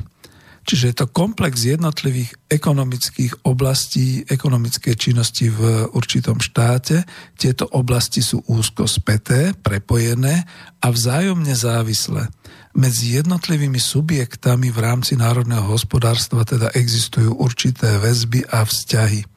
Čiže 0.63 0.95
je 0.95 0.97
to 1.03 1.11
komplex 1.11 1.67
jednotlivých 1.67 2.39
ekonomických 2.47 3.43
oblastí, 3.43 4.23
ekonomické 4.31 4.95
činnosti 4.95 5.51
v 5.51 5.91
určitom 5.91 6.39
štáte. 6.39 7.03
Tieto 7.35 7.67
oblasti 7.75 8.23
sú 8.23 8.47
úzko 8.47 8.87
späté, 8.87 9.59
prepojené 9.59 10.47
a 10.79 10.87
vzájomne 10.87 11.51
závislé. 11.51 12.31
Medzi 12.73 13.21
jednotlivými 13.21 13.77
subjektami 13.77 14.73
v 14.73 14.79
rámci 14.81 15.13
národného 15.13 15.69
hospodárstva 15.69 16.41
teda 16.49 16.73
existujú 16.73 17.37
určité 17.37 18.01
väzby 18.01 18.49
a 18.49 18.65
vzťahy. 18.65 19.29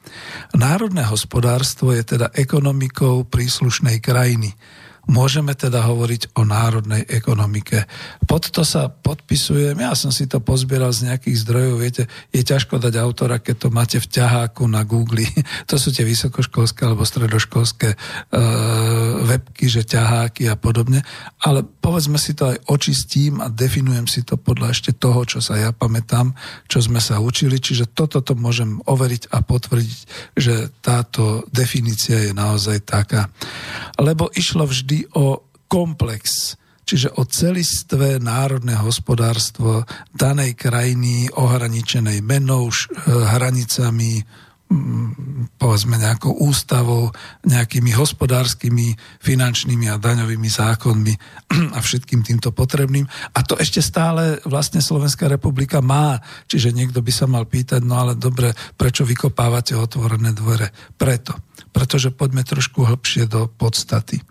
Národné 0.56 1.04
hospodárstvo 1.04 1.92
je 1.92 2.16
teda 2.16 2.32
ekonomikou 2.32 3.28
príslušnej 3.28 4.00
krajiny 4.00 4.56
Môžeme 5.06 5.54
teda 5.54 5.86
hovoriť 5.86 6.34
o 6.34 6.42
národnej 6.42 7.06
ekonomike. 7.06 7.86
Pod 8.26 8.50
to 8.50 8.66
sa 8.66 8.90
podpisujem, 8.90 9.78
ja 9.78 9.94
som 9.94 10.10
si 10.10 10.26
to 10.26 10.42
pozbieral 10.42 10.90
z 10.90 11.06
nejakých 11.06 11.46
zdrojov, 11.46 11.74
viete, 11.78 12.10
je 12.34 12.42
ťažko 12.42 12.82
dať 12.82 12.94
autora, 12.98 13.38
keď 13.38 13.54
to 13.54 13.68
máte 13.70 13.98
v 14.02 14.10
ťaháku 14.10 14.66
na 14.66 14.82
Google. 14.82 15.22
To 15.70 15.78
sú 15.78 15.90
tie 15.90 16.06
vysokoškolské 16.06 16.86
alebo 16.86 17.06
stredoškolské 17.06 17.88
e, 17.94 17.96
webky, 19.30 19.66
že 19.66 19.86
ťaháky 19.86 20.46
a 20.50 20.54
podobne. 20.58 21.02
Ale 21.42 21.62
povedzme 21.62 22.18
si 22.18 22.34
to 22.34 22.54
aj 22.54 22.66
očistím 22.70 23.38
a 23.42 23.50
definujem 23.50 24.10
si 24.10 24.26
to 24.26 24.34
podľa 24.38 24.74
ešte 24.74 24.94
toho, 24.94 25.22
čo 25.26 25.38
sa 25.42 25.58
ja 25.58 25.70
pamätám, 25.70 26.34
čo 26.66 26.82
sme 26.82 26.98
sa 26.98 27.22
učili. 27.22 27.58
Čiže 27.58 27.94
toto 27.94 28.22
to 28.22 28.34
môžem 28.34 28.78
overiť 28.86 29.30
a 29.30 29.42
potvrdiť, 29.42 29.98
že 30.38 30.70
táto 30.82 31.46
definícia 31.50 32.30
je 32.30 32.32
naozaj 32.34 32.82
taká. 32.86 33.30
Lebo 33.98 34.30
išlo 34.34 34.66
vždy 34.66 34.95
vždy 34.96 35.12
o 35.12 35.44
komplex, 35.68 36.56
čiže 36.88 37.12
o 37.20 37.28
celistvé 37.28 38.16
národné 38.16 38.80
hospodárstvo 38.80 39.84
danej 40.16 40.56
krajiny 40.56 41.28
ohraničenej 41.36 42.24
menou, 42.24 42.72
eh, 42.72 43.12
hranicami, 43.12 44.24
mm, 44.72 45.58
povedzme 45.60 45.98
nejakou 45.98 46.32
ústavou, 46.38 47.10
nejakými 47.44 47.92
hospodárskymi, 47.92 49.20
finančnými 49.20 49.90
a 49.90 50.00
daňovými 50.00 50.48
zákonmi 50.48 51.14
a 51.76 51.78
všetkým 51.82 52.22
týmto 52.22 52.54
potrebným. 52.54 53.04
A 53.34 53.42
to 53.42 53.58
ešte 53.58 53.82
stále 53.82 54.38
vlastne 54.46 54.80
Slovenská 54.80 55.28
republika 55.28 55.82
má. 55.82 56.22
Čiže 56.46 56.72
niekto 56.72 57.02
by 57.02 57.12
sa 57.12 57.26
mal 57.26 57.44
pýtať, 57.44 57.82
no 57.82 58.00
ale 58.00 58.14
dobre, 58.14 58.54
prečo 58.78 59.02
vykopávate 59.04 59.74
otvorené 59.74 60.32
dvere? 60.32 60.70
Preto. 60.94 61.34
Pretože 61.74 62.14
poďme 62.14 62.46
trošku 62.46 62.86
hlbšie 62.88 63.28
do 63.28 63.50
podstaty 63.50 64.22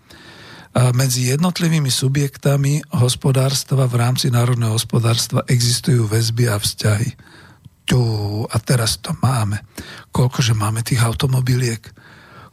medzi 0.76 1.32
jednotlivými 1.32 1.88
subjektami 1.88 2.84
hospodárstva 2.92 3.88
v 3.88 3.96
rámci 3.96 4.28
národného 4.28 4.76
hospodárstva 4.76 5.40
existujú 5.48 6.04
väzby 6.04 6.52
a 6.52 6.60
vzťahy. 6.60 7.16
Tu 7.88 8.00
a 8.44 8.56
teraz 8.60 9.00
to 9.00 9.16
máme. 9.24 9.62
Koľkože 10.12 10.52
máme 10.52 10.84
tých 10.84 11.00
automobiliek? 11.00 11.80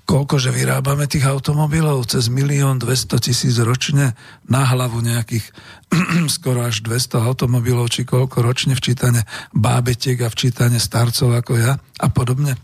Koľkože 0.03 0.55
vyrábame 0.55 1.07
tých 1.07 1.28
automobilov? 1.28 2.07
Cez 2.07 2.32
milión 2.32 2.80
200 2.80 3.24
tisíc 3.24 3.55
ročne 3.59 4.15
na 4.47 4.71
hlavu 4.71 5.03
nejakých 5.03 5.43
skoro 6.36 6.63
až 6.63 6.80
200 6.80 7.28
automobilov, 7.28 7.91
či 7.91 8.07
koľko 8.07 8.39
ročne 8.39 8.78
včítane 8.78 9.28
bábetiek 9.51 10.19
a 10.24 10.32
včítane 10.32 10.80
starcov 10.80 11.43
ako 11.43 11.59
ja 11.59 11.76
a 11.76 12.07
podobne. 12.07 12.55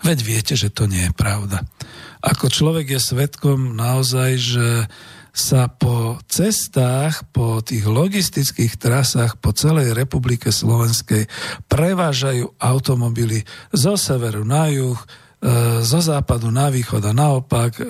Veď 0.00 0.18
viete, 0.24 0.54
že 0.56 0.72
to 0.72 0.88
nie 0.88 1.04
je 1.04 1.12
pravda 1.12 1.68
ako 2.22 2.46
človek 2.50 2.96
je 2.96 3.00
svetkom 3.00 3.78
naozaj, 3.78 4.30
že 4.38 4.68
sa 5.38 5.70
po 5.70 6.18
cestách, 6.26 7.22
po 7.30 7.62
tých 7.62 7.86
logistických 7.86 8.74
trasách 8.74 9.38
po 9.38 9.54
celej 9.54 9.94
republike 9.94 10.50
Slovenskej 10.50 11.30
prevážajú 11.70 12.58
automobily 12.58 13.46
zo 13.70 13.94
severu 13.94 14.42
na 14.42 14.66
juh, 14.66 14.98
zo 15.86 16.02
západu 16.02 16.50
na 16.50 16.66
východ 16.66 16.98
a 17.06 17.14
naopak. 17.14 17.78
E, 17.78 17.82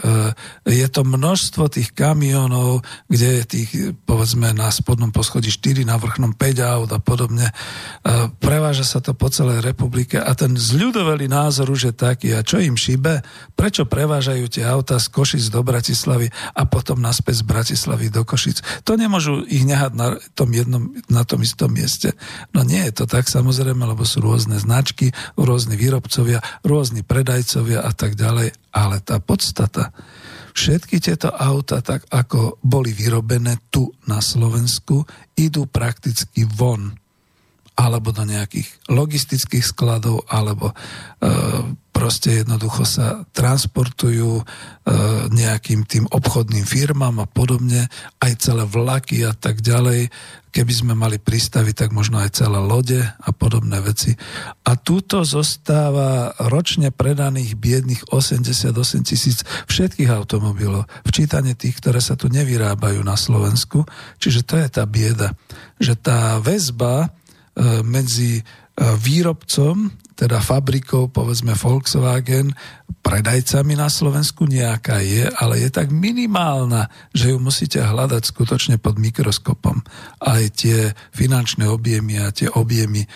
je 0.69 0.85
to 0.93 1.01
množstvo 1.01 1.73
tých 1.73 1.97
kamionov, 1.97 2.85
kde 3.09 3.41
je 3.41 3.45
tých, 3.49 3.71
povedzme, 4.05 4.53
na 4.53 4.69
spodnom 4.69 5.09
poschodí 5.09 5.49
4, 5.49 5.89
na 5.89 5.97
vrchnom 5.97 6.37
5 6.37 6.61
aut 6.61 6.91
a 6.93 7.01
podobne. 7.01 7.49
E, 7.49 7.53
preváža 8.37 8.85
sa 8.85 9.01
to 9.01 9.17
po 9.17 9.33
celej 9.33 9.65
republike 9.65 10.21
a 10.21 10.29
ten 10.37 10.61
zľudovelý 10.61 11.25
názor 11.33 11.73
už 11.73 11.89
je 11.89 11.95
taký, 11.97 12.29
a 12.37 12.45
čo 12.45 12.61
im 12.61 12.77
šibe? 12.77 13.25
Prečo 13.57 13.89
prevážajú 13.89 14.45
tie 14.53 14.69
auta 14.69 15.01
z 15.01 15.09
Košic 15.09 15.49
do 15.49 15.65
Bratislavy 15.65 16.29
a 16.53 16.69
potom 16.69 17.01
naspäť 17.01 17.41
z 17.41 17.49
Bratislavy 17.49 18.13
do 18.13 18.29
Košic? 18.29 18.85
To 18.85 19.01
nemôžu 19.01 19.49
ich 19.49 19.65
nehať 19.65 19.93
na 19.97 20.21
tom, 20.37 20.53
jednom, 20.53 20.93
na 21.09 21.25
tom 21.25 21.41
istom 21.41 21.73
mieste. 21.73 22.13
No 22.53 22.61
nie 22.61 22.85
je 22.93 22.93
to 22.93 23.05
tak 23.09 23.25
samozrejme, 23.25 23.81
lebo 23.89 24.05
sú 24.05 24.21
rôzne 24.21 24.61
značky, 24.61 25.17
rôzni 25.41 25.81
výrobcovia, 25.81 26.45
rôzni 26.61 27.01
predajcovia 27.39 27.87
a 27.87 27.93
tak 27.95 28.19
ďalej. 28.19 28.51
Ale 28.75 28.99
tá 29.07 29.23
podstata, 29.23 29.95
všetky 30.59 30.99
tieto 30.99 31.31
auta, 31.31 31.79
tak 31.79 32.03
ako 32.11 32.59
boli 32.67 32.91
vyrobené 32.91 33.63
tu 33.71 33.95
na 34.11 34.19
Slovensku, 34.19 35.07
idú 35.39 35.71
prakticky 35.71 36.43
von 36.43 36.99
alebo 37.79 38.11
do 38.11 38.27
nejakých 38.27 38.91
logistických 38.91 39.63
skladov, 39.63 40.27
alebo 40.27 40.75
e, 40.75 40.77
proste 41.99 42.47
jednoducho 42.47 42.87
sa 42.87 43.27
transportujú 43.35 44.39
e, 44.39 44.45
nejakým 45.35 45.83
tým 45.83 46.07
obchodným 46.07 46.63
firmám 46.63 47.19
a 47.19 47.27
podobne, 47.27 47.91
aj 48.23 48.33
celé 48.39 48.63
vlaky 48.63 49.27
a 49.27 49.35
tak 49.35 49.59
ďalej. 49.59 50.07
Keby 50.55 50.73
sme 50.73 50.95
mali 50.95 51.19
prístavy, 51.19 51.75
tak 51.75 51.91
možno 51.91 52.23
aj 52.23 52.39
celé 52.39 52.63
lode 52.63 53.03
a 53.03 53.31
podobné 53.35 53.83
veci. 53.83 54.15
A 54.63 54.79
túto 54.79 55.27
zostáva 55.27 56.39
ročne 56.47 56.95
predaných 56.95 57.59
biedných 57.59 58.15
88 58.15 58.71
tisíc 59.03 59.43
všetkých 59.67 60.15
automobilov, 60.15 60.87
včítanie 61.03 61.59
tých, 61.59 61.83
ktoré 61.83 61.99
sa 61.99 62.15
tu 62.15 62.31
nevyrábajú 62.31 63.03
na 63.03 63.19
Slovensku. 63.19 63.83
Čiže 64.23 64.47
to 64.47 64.55
je 64.63 64.69
tá 64.71 64.87
bieda, 64.87 65.35
že 65.83 65.99
tá 65.99 66.39
väzba 66.39 67.11
E, 67.59 67.83
medzi 67.83 68.39
e, 68.39 68.43
výrobcom, 69.03 69.91
teda 70.19 70.43
fabrikou, 70.43 71.07
povedzme 71.07 71.55
Volkswagen, 71.55 72.51
predajcami 73.07 73.79
na 73.79 73.87
Slovensku 73.87 74.51
nejaká 74.51 74.99
je, 74.99 75.31
ale 75.31 75.63
je 75.63 75.71
tak 75.71 75.95
minimálna, 75.95 76.91
že 77.15 77.31
ju 77.31 77.39
musíte 77.39 77.79
hľadať 77.79 78.23
skutočne 78.27 78.77
pod 78.83 78.99
mikroskopom. 78.99 79.79
Aj 80.19 80.43
tie 80.51 80.91
finančné 81.15 81.71
objemy 81.71 82.19
a 82.19 82.35
tie 82.35 82.51
objemy 82.51 83.07
e, 83.07 83.09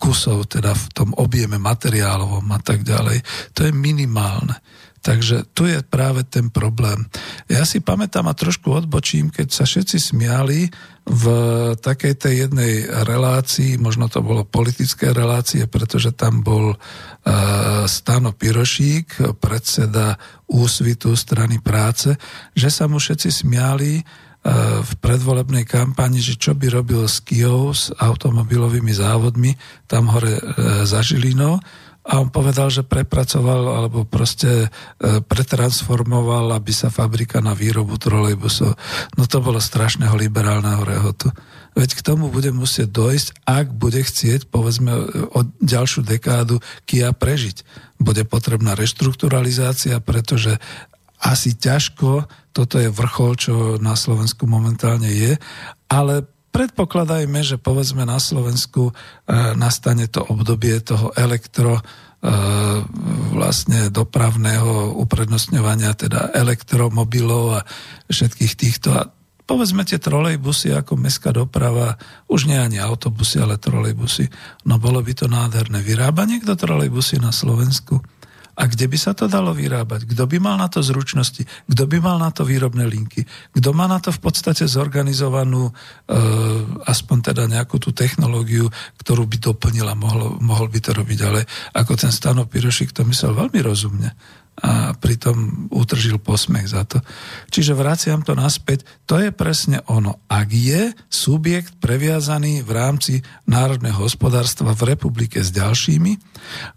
kusov, 0.00 0.48
teda 0.48 0.72
v 0.72 0.86
tom 0.96 1.12
objeme 1.20 1.60
materiálovom 1.60 2.48
a 2.48 2.58
tak 2.64 2.80
ďalej, 2.80 3.20
to 3.52 3.68
je 3.68 3.72
minimálne. 3.76 4.56
Takže 4.98 5.46
tu 5.54 5.70
je 5.70 5.78
práve 5.86 6.26
ten 6.26 6.50
problém. 6.50 7.06
Ja 7.46 7.62
si 7.62 7.78
pamätám 7.78 8.26
a 8.26 8.34
trošku 8.34 8.74
odbočím, 8.74 9.30
keď 9.30 9.48
sa 9.54 9.64
všetci 9.64 9.96
smiali 10.12 10.68
v 11.08 11.24
takej 11.80 12.14
tej 12.20 12.34
jednej 12.46 12.84
relácii, 12.84 13.80
možno 13.80 14.12
to 14.12 14.20
bolo 14.20 14.44
politické 14.44 15.16
relácie, 15.16 15.64
pretože 15.64 16.12
tam 16.12 16.44
bol 16.44 16.76
uh, 16.76 16.78
Stano 17.88 18.36
Pirošík, 18.36 19.40
predseda 19.40 20.20
úsvitu 20.52 21.16
strany 21.16 21.64
práce, 21.64 22.12
že 22.52 22.68
sa 22.68 22.84
mu 22.84 23.00
všetci 23.00 23.30
smiali 23.32 24.04
uh, 24.04 24.84
v 24.84 24.92
predvolebnej 25.00 25.64
kampani, 25.64 26.20
že 26.20 26.36
čo 26.36 26.52
by 26.52 26.76
robil 26.76 27.08
s 27.08 27.24
Kijou, 27.24 27.72
s 27.72 27.88
automobilovými 27.96 28.92
závodmi 28.92 29.56
tam 29.88 30.12
hore 30.12 30.36
uh, 30.36 30.84
za 30.84 31.00
Žilinou, 31.00 31.56
a 32.08 32.24
on 32.24 32.32
povedal, 32.32 32.72
že 32.72 32.88
prepracoval 32.88 33.68
alebo 33.68 34.08
proste 34.08 34.64
e, 34.64 35.20
pretransformoval, 35.20 36.56
aby 36.56 36.72
sa 36.72 36.88
fabrika 36.88 37.44
na 37.44 37.52
výrobu 37.52 38.00
trolejbusov. 38.00 38.72
No 39.20 39.28
to 39.28 39.44
bolo 39.44 39.60
strašného 39.60 40.16
liberálneho 40.16 40.88
rehotu. 40.88 41.28
Veď 41.76 42.00
k 42.00 42.04
tomu 42.08 42.32
bude 42.32 42.48
musieť 42.48 42.88
dojsť, 42.88 43.28
ak 43.44 43.76
bude 43.76 44.00
chcieť, 44.00 44.48
povedzme, 44.48 44.90
o 45.36 45.40
ďalšiu 45.60 46.00
dekádu 46.02 46.64
Kia 46.88 47.12
prežiť. 47.12 47.62
Bude 48.00 48.24
potrebná 48.24 48.72
reštrukturalizácia, 48.72 50.00
pretože 50.00 50.56
asi 51.20 51.54
ťažko, 51.54 52.24
toto 52.56 52.80
je 52.80 52.88
vrchol, 52.88 53.32
čo 53.36 53.54
na 53.78 53.94
Slovensku 53.98 54.48
momentálne 54.48 55.12
je, 55.12 55.36
ale 55.92 56.24
predpokladajme, 56.58 57.38
že 57.46 57.54
povedzme 57.54 58.02
na 58.02 58.18
Slovensku 58.18 58.90
e, 58.90 58.92
nastane 59.54 60.10
to 60.10 60.26
obdobie 60.26 60.82
toho 60.82 61.14
elektro 61.14 61.78
e, 61.78 61.82
vlastne 63.30 63.94
dopravného 63.94 64.98
uprednostňovania, 64.98 65.94
teda 65.94 66.34
elektromobilov 66.34 67.62
a 67.62 67.66
všetkých 68.10 68.52
týchto. 68.58 68.90
A 68.90 69.06
povedzme 69.46 69.86
tie 69.86 70.02
trolejbusy 70.02 70.74
ako 70.74 70.98
mestská 70.98 71.30
doprava, 71.30 71.94
už 72.26 72.50
nie 72.50 72.58
ani 72.58 72.82
autobusy, 72.82 73.38
ale 73.38 73.54
trolejbusy. 73.54 74.26
No 74.66 74.82
bolo 74.82 74.98
by 74.98 75.14
to 75.14 75.30
nádherné. 75.30 75.78
Vyrába 75.86 76.26
niekto 76.26 76.58
trolejbusy 76.58 77.22
na 77.22 77.30
Slovensku? 77.30 78.02
A 78.58 78.66
kde 78.66 78.90
by 78.90 78.98
sa 78.98 79.14
to 79.14 79.30
dalo 79.30 79.54
vyrábať? 79.54 80.02
Kto 80.10 80.26
by 80.26 80.42
mal 80.42 80.58
na 80.58 80.66
to 80.66 80.82
zručnosti? 80.82 81.46
Kto 81.70 81.82
by 81.86 82.02
mal 82.02 82.18
na 82.18 82.34
to 82.34 82.42
výrobné 82.42 82.90
linky? 82.90 83.22
Kto 83.54 83.70
má 83.70 83.86
na 83.86 84.02
to 84.02 84.10
v 84.10 84.18
podstate 84.18 84.66
zorganizovanú, 84.66 85.70
e, 85.70 85.72
aspoň 86.90 87.30
teda 87.30 87.46
nejakú 87.46 87.78
tú 87.78 87.94
technológiu, 87.94 88.66
ktorú 88.98 89.30
by 89.30 89.38
doplnila, 89.38 89.94
mohol, 89.94 90.42
mohol 90.42 90.66
by 90.66 90.82
to 90.82 90.90
robiť, 90.90 91.18
ale 91.22 91.46
ako 91.78 91.94
ten 91.94 92.10
Stano 92.10 92.50
Pirošik 92.50 92.90
to 92.90 93.06
myslel 93.06 93.38
veľmi 93.38 93.62
rozumne 93.62 94.10
a 94.58 94.90
pritom 94.94 95.70
utržil 95.70 96.18
posmech 96.18 96.66
za 96.66 96.82
to. 96.82 96.98
Čiže 97.50 97.78
vraciam 97.78 98.26
to 98.26 98.34
naspäť, 98.34 98.82
to 99.06 99.22
je 99.22 99.30
presne 99.30 99.78
ono. 99.86 100.18
Ak 100.26 100.50
je 100.50 100.90
subjekt 101.06 101.78
previazaný 101.78 102.66
v 102.66 102.70
rámci 102.74 103.14
národného 103.46 104.02
hospodárstva 104.02 104.74
v 104.74 104.94
republike 104.94 105.38
s 105.38 105.54
ďalšími, 105.54 106.12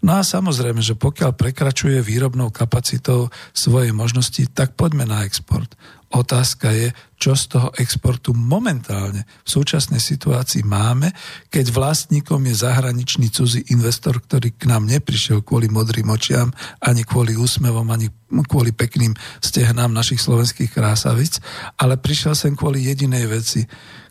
no 0.06 0.12
a 0.14 0.22
samozrejme, 0.22 0.78
že 0.78 0.94
pokiaľ 0.94 1.34
prekračuje 1.34 1.98
výrobnou 2.00 2.54
kapacitou 2.54 3.34
svoje 3.50 3.90
možnosti, 3.90 4.46
tak 4.54 4.78
poďme 4.78 5.08
na 5.08 5.26
export. 5.26 5.74
Otázka 6.12 6.68
je, 6.76 6.92
čo 7.16 7.32
z 7.32 7.56
toho 7.56 7.68
exportu 7.80 8.36
momentálne 8.36 9.24
v 9.24 9.48
súčasnej 9.48 9.96
situácii 9.96 10.60
máme, 10.60 11.08
keď 11.48 11.72
vlastníkom 11.72 12.44
je 12.52 12.54
zahraničný 12.60 13.32
cudzí 13.32 13.64
investor, 13.72 14.20
ktorý 14.20 14.52
k 14.52 14.68
nám 14.68 14.84
neprišiel 14.84 15.40
kvôli 15.40 15.72
modrým 15.72 16.12
očiam, 16.12 16.52
ani 16.84 17.08
kvôli 17.08 17.32
úsmevom, 17.32 17.88
ani 17.88 18.12
kvôli 18.44 18.76
pekným 18.76 19.16
stehnám 19.40 19.88
našich 19.88 20.20
slovenských 20.20 20.68
krásavic, 20.68 21.40
ale 21.80 21.96
prišiel 21.96 22.36
sem 22.36 22.52
kvôli 22.52 22.84
jedinej 22.84 23.24
veci, 23.32 23.64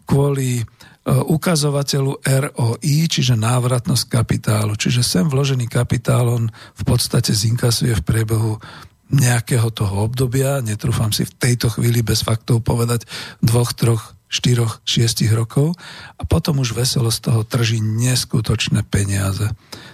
kvôli 0.09 0.59
e, 0.59 0.63
ukazovateľu 1.07 2.25
ROI, 2.25 2.97
čiže 3.07 3.37
návratnosť 3.37 4.03
kapitálu. 4.09 4.73
Čiže 4.73 5.05
sem 5.05 5.25
vložený 5.29 5.69
kapitál 5.69 6.27
on 6.33 6.49
v 6.51 6.83
podstate 6.83 7.31
zinkasuje 7.31 7.93
v 7.93 8.05
priebehu 8.05 8.57
nejakého 9.11 9.67
toho 9.75 10.07
obdobia, 10.07 10.63
netrúfam 10.63 11.11
si 11.11 11.27
v 11.27 11.35
tejto 11.35 11.67
chvíli 11.71 12.01
bez 12.01 12.23
faktov 12.23 12.63
povedať 12.63 13.03
dvoch, 13.43 13.75
troch, 13.75 14.15
štyroch, 14.31 14.79
šiestich 14.87 15.35
rokov 15.35 15.75
a 16.15 16.23
potom 16.23 16.63
už 16.63 16.71
veselo 16.71 17.11
z 17.11 17.19
toho 17.19 17.43
trží 17.43 17.83
neskutočné 17.83 18.87
peniaze. 18.87 19.51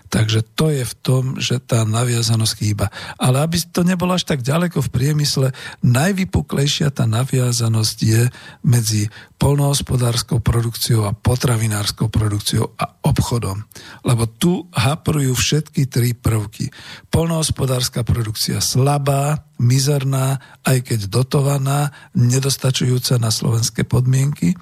Takže 0.07 0.43
to 0.55 0.71
je 0.71 0.83
v 0.87 0.95
tom, 1.03 1.23
že 1.37 1.59
tá 1.59 1.83
naviazanosť 1.83 2.53
chýba. 2.55 2.87
Ale 3.19 3.43
aby 3.43 3.59
to 3.69 3.83
nebolo 3.83 4.15
až 4.15 4.23
tak 4.23 4.39
ďaleko 4.39 4.79
v 4.79 4.93
priemysle, 4.93 5.47
najvypuklejšia 5.83 6.91
tá 6.95 7.03
naviazanosť 7.03 7.97
je 8.01 8.21
medzi 8.63 9.11
polnohospodárskou 9.37 10.41
produkciou 10.41 11.05
a 11.05 11.13
potravinárskou 11.13 12.09
produkciou 12.09 12.73
a 12.79 12.89
obchodom. 13.05 13.61
Lebo 14.01 14.25
tu 14.25 14.65
haprujú 14.73 15.37
všetky 15.37 15.85
tri 15.85 16.17
prvky. 16.17 16.73
Polnohospodárska 17.13 18.01
produkcia 18.01 18.63
slabá, 18.63 19.45
mizerná, 19.61 20.41
aj 20.65 20.85
keď 20.93 20.99
dotovaná, 21.09 21.93
nedostačujúca 22.17 23.21
na 23.21 23.29
slovenské 23.29 23.85
podmienky. 23.85 24.57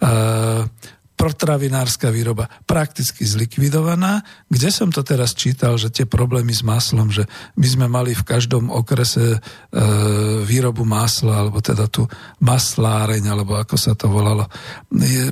Uh, 0.00 0.68
potravinárska 1.14 2.10
výroba 2.10 2.50
prakticky 2.66 3.22
zlikvidovaná. 3.22 4.20
Kde 4.50 4.68
som 4.74 4.90
to 4.90 5.06
teraz 5.06 5.32
čítal, 5.32 5.78
že 5.78 5.94
tie 5.94 6.04
problémy 6.04 6.50
s 6.50 6.66
maslom, 6.66 7.08
že 7.08 7.24
my 7.54 7.66
sme 7.66 7.86
mali 7.86 8.12
v 8.12 8.26
každom 8.26 8.68
okrese 8.68 9.38
e, 9.38 9.38
výrobu 10.42 10.82
masla, 10.82 11.46
alebo 11.46 11.62
teda 11.62 11.86
tu 11.86 12.04
masláreň, 12.42 13.30
alebo 13.30 13.54
ako 13.56 13.76
sa 13.78 13.94
to 13.94 14.10
volalo. 14.10 14.50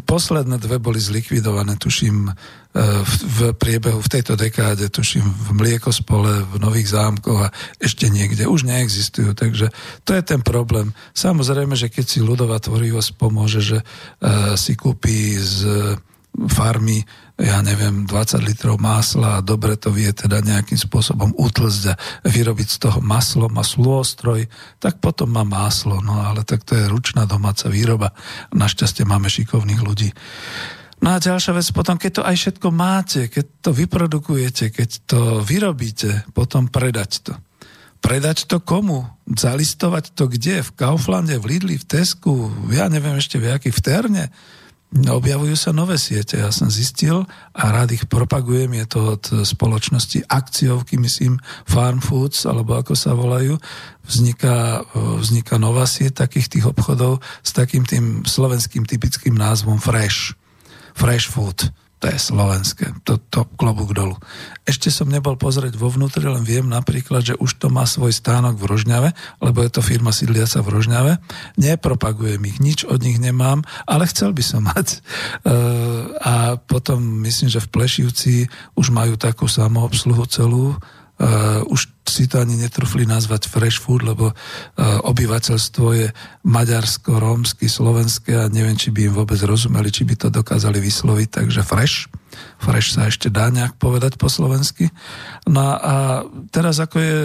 Posledné 0.07 0.57
dve 0.63 0.79
boli 0.79 1.03
zlikvidované, 1.03 1.75
tuším, 1.77 2.31
v, 2.73 3.13
v 3.29 3.39
priebehu, 3.53 4.01
v 4.01 4.13
tejto 4.13 4.33
dekáde, 4.33 4.89
tuším, 4.89 5.25
v 5.25 5.51
Mliekospole, 5.61 6.49
v 6.49 6.57
Nových 6.57 6.97
zámkoch 6.97 7.41
a 7.49 7.53
ešte 7.77 8.09
niekde 8.09 8.49
už 8.49 8.65
neexistujú. 8.65 9.37
Takže 9.37 9.69
to 10.09 10.17
je 10.17 10.23
ten 10.25 10.41
problém. 10.41 10.97
Samozrejme, 11.13 11.77
že 11.77 11.93
keď 11.93 12.05
si 12.09 12.25
ľudová 12.25 12.57
tvorivosť 12.65 13.11
pomôže, 13.21 13.61
že 13.61 13.79
uh, 13.85 14.57
si 14.57 14.73
kúpi 14.73 15.37
z 15.37 15.59
farmy, 16.33 17.05
ja 17.37 17.61
neviem, 17.61 18.09
20 18.09 18.41
litrov 18.41 18.81
másla 18.81 19.41
a 19.41 19.45
dobre 19.45 19.77
to 19.77 19.93
vie 19.93 20.09
teda 20.17 20.41
nejakým 20.41 20.81
spôsobom 20.81 21.37
utlzť 21.37 21.93
a 21.93 21.95
vyrobiť 22.25 22.69
z 22.73 22.79
toho 22.89 22.99
maslo, 23.05 23.53
má 23.53 23.61
slôstroj, 23.61 24.49
tak 24.81 24.97
potom 25.05 25.29
má 25.29 25.45
máslo, 25.45 26.01
no 26.01 26.25
ale 26.25 26.41
tak 26.49 26.65
to 26.65 26.73
je 26.73 26.89
ručná 26.89 27.29
domáca 27.29 27.69
výroba. 27.69 28.17
Našťastie 28.57 29.05
máme 29.05 29.29
šikovných 29.29 29.81
ľudí. 29.85 30.09
No 31.03 31.19
a 31.19 31.19
ďalšia 31.19 31.59
vec, 31.59 31.67
potom 31.75 31.99
keď 31.99 32.11
to 32.15 32.23
aj 32.23 32.37
všetko 32.39 32.69
máte, 32.71 33.27
keď 33.27 33.47
to 33.59 33.71
vyprodukujete, 33.75 34.71
keď 34.71 34.91
to 35.03 35.21
vyrobíte, 35.43 36.31
potom 36.31 36.71
predať 36.71 37.27
to. 37.27 37.35
Predať 37.99 38.47
to 38.47 38.63
komu? 38.63 39.11
Zalistovať 39.27 40.15
to 40.15 40.31
kde? 40.31 40.63
V 40.63 40.71
Kauflande, 40.79 41.43
v 41.43 41.59
Lidli, 41.59 41.75
v 41.75 41.87
Tesku, 41.87 42.55
ja 42.71 42.87
neviem 42.87 43.19
ešte 43.19 43.43
v 43.43 43.51
jaký, 43.51 43.75
v 43.75 43.83
Terne? 43.83 44.25
No, 44.93 45.19
objavujú 45.19 45.57
sa 45.57 45.73
nové 45.73 45.97
siete, 45.97 46.37
ja 46.37 46.53
som 46.53 46.69
zistil 46.69 47.25
a 47.57 47.63
rád 47.73 47.97
ich 47.97 48.05
propagujem, 48.05 48.77
je 48.77 48.87
to 48.93 49.01
od 49.17 49.25
spoločnosti 49.49 50.29
akciovky, 50.29 51.01
myslím 51.01 51.41
Farm 51.65 52.05
Foods, 52.05 52.45
alebo 52.45 52.77
ako 52.77 52.93
sa 52.93 53.17
volajú, 53.17 53.57
vzniká, 54.05 54.85
vzniká 54.93 55.57
nová 55.57 55.89
sieť 55.89 56.29
takých 56.29 56.61
tých 56.61 56.65
obchodov 56.69 57.25
s 57.41 57.51
takým 57.57 57.89
tým 57.89 58.29
slovenským 58.29 58.85
typickým 58.85 59.33
názvom 59.33 59.81
Fresh. 59.81 60.37
Fresh 60.95 61.29
Food 61.33 61.73
to 62.03 62.11
je 62.11 62.19
slovenské, 62.19 62.99
to, 63.07 63.15
to 63.31 63.47
klobúk 63.55 63.95
dolu. 63.95 64.19
Ešte 64.67 64.91
som 64.91 65.07
nebol 65.07 65.39
pozrieť 65.39 65.79
vo 65.79 65.87
vnútri, 65.87 66.27
len 66.27 66.43
viem 66.43 66.67
napríklad, 66.67 67.23
že 67.23 67.39
už 67.39 67.63
to 67.63 67.71
má 67.71 67.87
svoj 67.87 68.11
stánok 68.11 68.59
v 68.59 68.75
Rožňave, 68.75 69.09
lebo 69.39 69.63
je 69.63 69.71
to 69.71 69.87
firma 69.87 70.11
sídliaca 70.11 70.67
v 70.67 70.73
Rožňave. 70.75 71.13
Nepropagujem 71.63 72.43
ich, 72.51 72.59
nič 72.59 72.83
od 72.83 73.07
nich 73.07 73.23
nemám, 73.23 73.63
ale 73.87 74.11
chcel 74.11 74.35
by 74.35 74.43
som 74.43 74.67
mať. 74.67 74.99
E, 75.43 75.55
a 76.23 76.55
potom 76.59 77.03
myslím, 77.27 77.51
že 77.51 77.63
v 77.63 77.71
Plešivci 77.71 78.35
už 78.79 78.95
majú 78.95 79.19
takú 79.19 79.51
samoobsluhu 79.51 80.23
celú, 80.31 80.79
Uh, 81.23 81.63
už 81.71 81.87
si 82.03 82.27
to 82.27 82.43
ani 82.43 82.59
netrúfli 82.59 83.07
nazvať 83.07 83.47
fresh 83.47 83.79
food, 83.79 84.03
lebo 84.03 84.35
uh, 84.35 84.35
obyvateľstvo 85.07 85.87
je 85.95 86.11
maďarsko, 86.43 87.23
rómsky, 87.23 87.71
slovenské 87.71 88.35
a 88.35 88.51
neviem, 88.51 88.75
či 88.75 88.91
by 88.91 89.07
im 89.07 89.15
vôbec 89.15 89.39
rozumeli, 89.39 89.95
či 89.95 90.03
by 90.03 90.19
to 90.19 90.29
dokázali 90.35 90.83
vysloviť, 90.83 91.29
takže 91.31 91.63
fresh. 91.63 92.11
Fresh 92.59 92.99
sa 92.99 93.07
ešte 93.07 93.31
dá 93.31 93.55
nejak 93.55 93.79
povedať 93.79 94.19
po 94.19 94.27
slovensky. 94.27 94.91
No 95.47 95.79
a 95.79 96.27
teraz 96.51 96.83
ako 96.83 96.97
je 96.99 97.17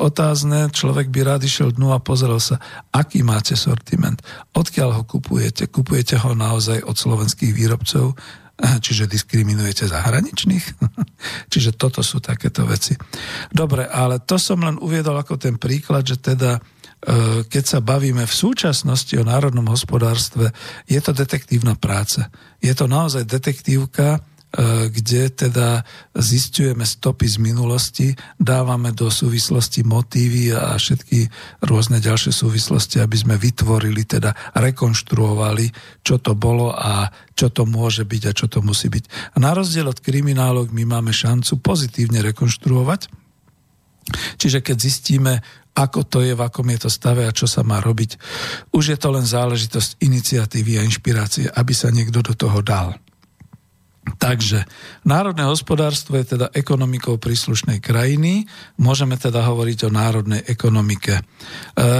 otázne, 0.00 0.72
človek 0.72 1.12
by 1.12 1.20
rád 1.20 1.44
išiel 1.44 1.76
dnu 1.76 1.92
a 1.92 2.00
pozrel 2.00 2.40
sa, 2.40 2.56
aký 2.96 3.20
máte 3.20 3.60
sortiment, 3.60 4.24
odkiaľ 4.56 4.90
ho 4.96 5.02
kupujete, 5.04 5.68
kupujete 5.68 6.16
ho 6.16 6.32
naozaj 6.32 6.80
od 6.80 6.96
slovenských 6.96 7.52
výrobcov, 7.52 8.16
čiže 8.54 9.10
diskriminujete 9.10 9.90
zahraničných. 9.90 10.66
čiže 11.52 11.74
toto 11.74 12.00
sú 12.06 12.22
takéto 12.22 12.62
veci. 12.66 12.94
Dobre, 13.50 13.86
ale 13.90 14.22
to 14.22 14.38
som 14.38 14.62
len 14.62 14.78
uviedol 14.78 15.18
ako 15.18 15.38
ten 15.38 15.58
príklad, 15.58 16.06
že 16.06 16.22
teda 16.22 16.58
e, 16.58 16.60
keď 17.46 17.64
sa 17.66 17.78
bavíme 17.82 18.22
v 18.22 18.34
súčasnosti 18.34 19.14
o 19.18 19.26
národnom 19.26 19.66
hospodárstve, 19.66 20.54
je 20.86 21.00
to 21.02 21.10
detektívna 21.10 21.74
práca. 21.74 22.30
Je 22.62 22.70
to 22.72 22.86
naozaj 22.86 23.26
detektívka, 23.26 24.22
kde 24.90 25.34
teda 25.34 25.82
zistujeme 26.14 26.86
stopy 26.86 27.26
z 27.26 27.36
minulosti, 27.42 28.08
dávame 28.38 28.94
do 28.94 29.10
súvislosti 29.10 29.82
motívy 29.82 30.54
a 30.54 30.78
všetky 30.78 31.26
rôzne 31.66 31.98
ďalšie 31.98 32.30
súvislosti, 32.30 33.02
aby 33.02 33.16
sme 33.18 33.34
vytvorili, 33.34 34.06
teda 34.06 34.54
rekonštruovali, 34.54 35.74
čo 36.06 36.22
to 36.22 36.38
bolo 36.38 36.70
a 36.70 37.10
čo 37.34 37.50
to 37.50 37.66
môže 37.66 38.06
byť 38.06 38.22
a 38.30 38.36
čo 38.36 38.46
to 38.46 38.62
musí 38.62 38.86
byť. 38.86 39.34
A 39.34 39.42
na 39.42 39.58
rozdiel 39.58 39.90
od 39.90 39.98
kriminálov 39.98 40.70
my 40.70 40.86
máme 40.86 41.10
šancu 41.10 41.58
pozitívne 41.58 42.22
rekonštruovať, 42.22 43.10
čiže 44.38 44.62
keď 44.62 44.76
zistíme, 44.78 45.42
ako 45.74 46.06
to 46.06 46.22
je, 46.22 46.38
v 46.38 46.44
akom 46.46 46.70
je 46.70 46.86
to 46.86 46.90
stave 46.94 47.26
a 47.26 47.34
čo 47.34 47.50
sa 47.50 47.66
má 47.66 47.82
robiť. 47.82 48.14
Už 48.70 48.94
je 48.94 48.98
to 48.98 49.10
len 49.10 49.26
záležitosť 49.26 49.98
iniciatívy 49.98 50.78
a 50.78 50.86
inšpirácie, 50.86 51.50
aby 51.50 51.74
sa 51.74 51.90
niekto 51.90 52.22
do 52.22 52.38
toho 52.38 52.62
dal. 52.62 52.94
Takže 54.04 54.68
národné 55.08 55.48
hospodárstvo 55.48 56.20
je 56.20 56.36
teda 56.36 56.52
ekonomikou 56.52 57.16
príslušnej 57.16 57.80
krajiny. 57.80 58.44
Môžeme 58.76 59.16
teda 59.16 59.40
hovoriť 59.48 59.88
o 59.88 59.90
národnej 59.90 60.44
ekonomike. 60.44 61.20
E, 61.20 61.22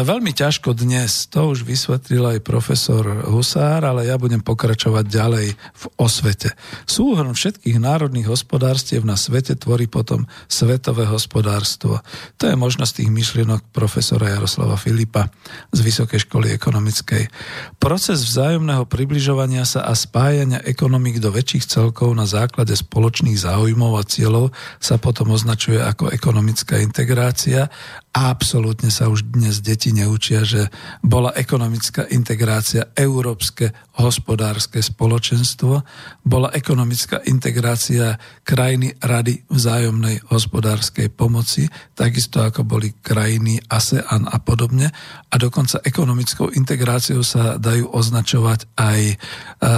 veľmi 0.04 0.36
ťažko 0.36 0.76
dnes, 0.76 1.32
to 1.32 1.56
už 1.56 1.64
vysvetlil 1.64 2.36
aj 2.36 2.44
profesor 2.44 3.24
Husár, 3.24 3.88
ale 3.88 4.04
ja 4.04 4.20
budem 4.20 4.44
pokračovať 4.44 5.04
ďalej 5.08 5.46
v 5.56 5.84
osvete. 5.96 6.52
Súhrn 6.84 7.32
všetkých 7.32 7.80
národných 7.80 8.28
hospodárstiev 8.28 9.08
na 9.08 9.16
svete 9.16 9.56
tvorí 9.56 9.88
potom 9.88 10.28
svetové 10.44 11.08
hospodárstvo. 11.08 12.04
To 12.36 12.44
je 12.44 12.56
možnosť 12.56 13.00
tých 13.00 13.10
myšlienok 13.10 13.72
profesora 13.72 14.28
Jaroslava 14.28 14.76
Filipa 14.76 15.32
z 15.72 15.80
Vysokej 15.80 16.28
školy 16.28 16.52
ekonomickej. 16.52 17.32
Proces 17.80 18.20
vzájomného 18.28 18.84
približovania 18.84 19.64
sa 19.64 19.88
a 19.88 19.96
spájania 19.96 20.60
ekonomik 20.68 21.16
do 21.16 21.32
väčších 21.32 21.64
celkov 21.64 21.93
celkov 21.94 22.18
na 22.18 22.26
základe 22.26 22.74
spoločných 22.74 23.38
záujmov 23.38 23.94
a 23.94 24.02
cieľov 24.02 24.50
sa 24.82 24.98
potom 24.98 25.30
označuje 25.30 25.78
ako 25.78 26.10
ekonomická 26.10 26.82
integrácia 26.82 27.70
absolútne 28.14 28.94
sa 28.94 29.10
už 29.10 29.34
dnes 29.34 29.58
deti 29.58 29.90
neučia, 29.90 30.46
že 30.46 30.70
bola 31.02 31.34
ekonomická 31.34 32.06
integrácia 32.14 32.94
európske 32.94 33.74
hospodárske 33.98 34.78
spoločenstvo, 34.78 35.82
bola 36.22 36.54
ekonomická 36.54 37.26
integrácia 37.26 38.14
krajiny 38.46 38.94
Rady 39.02 39.50
vzájomnej 39.50 40.30
hospodárskej 40.30 41.10
pomoci, 41.10 41.66
takisto 41.98 42.38
ako 42.38 42.62
boli 42.62 42.94
krajiny 42.94 43.58
ASEAN 43.66 44.30
a 44.30 44.38
podobne. 44.38 44.94
A 45.30 45.34
dokonca 45.34 45.82
ekonomickou 45.82 46.54
integráciou 46.54 47.26
sa 47.26 47.58
dajú 47.58 47.90
označovať 47.90 48.78
aj 48.78 49.00
e, 49.10 49.14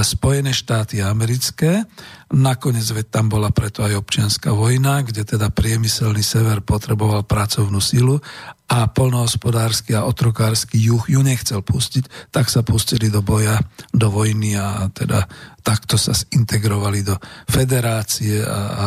Spojené 0.04 0.52
štáty 0.52 1.00
americké. 1.00 1.88
Nakoniec 2.26 2.90
veď 2.90 3.06
tam 3.06 3.30
bola 3.30 3.54
preto 3.54 3.86
aj 3.86 4.02
občianská 4.02 4.50
vojna, 4.50 5.06
kde 5.06 5.22
teda 5.22 5.46
priemyselný 5.46 6.26
sever 6.26 6.58
potreboval 6.58 7.22
pracovnú 7.22 7.78
silu 7.78 8.18
a 8.66 8.90
polnohospodársky 8.90 9.94
a 9.94 10.02
otrokársky 10.02 10.74
juh 10.74 11.06
ju 11.06 11.22
nechcel 11.22 11.62
pustiť, 11.62 12.34
tak 12.34 12.50
sa 12.50 12.66
pustili 12.66 13.14
do 13.14 13.22
boja, 13.22 13.62
do 13.94 14.10
vojny 14.10 14.58
a 14.58 14.90
teda 14.90 15.22
takto 15.62 15.94
sa 15.94 16.18
zintegrovali 16.18 17.06
do 17.06 17.14
federácie 17.46 18.42
a, 18.42 18.58
a 18.58 18.86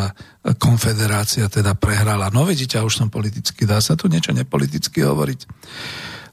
konfederácia 0.59 1.47
teda 1.47 1.79
prehrala. 1.79 2.27
No 2.35 2.43
vidíte, 2.43 2.75
už 2.83 2.99
som 2.99 3.07
politicky, 3.07 3.63
dá 3.63 3.79
sa 3.79 3.95
tu 3.95 4.11
niečo 4.11 4.35
nepoliticky 4.35 4.99
hovoriť. 4.99 5.39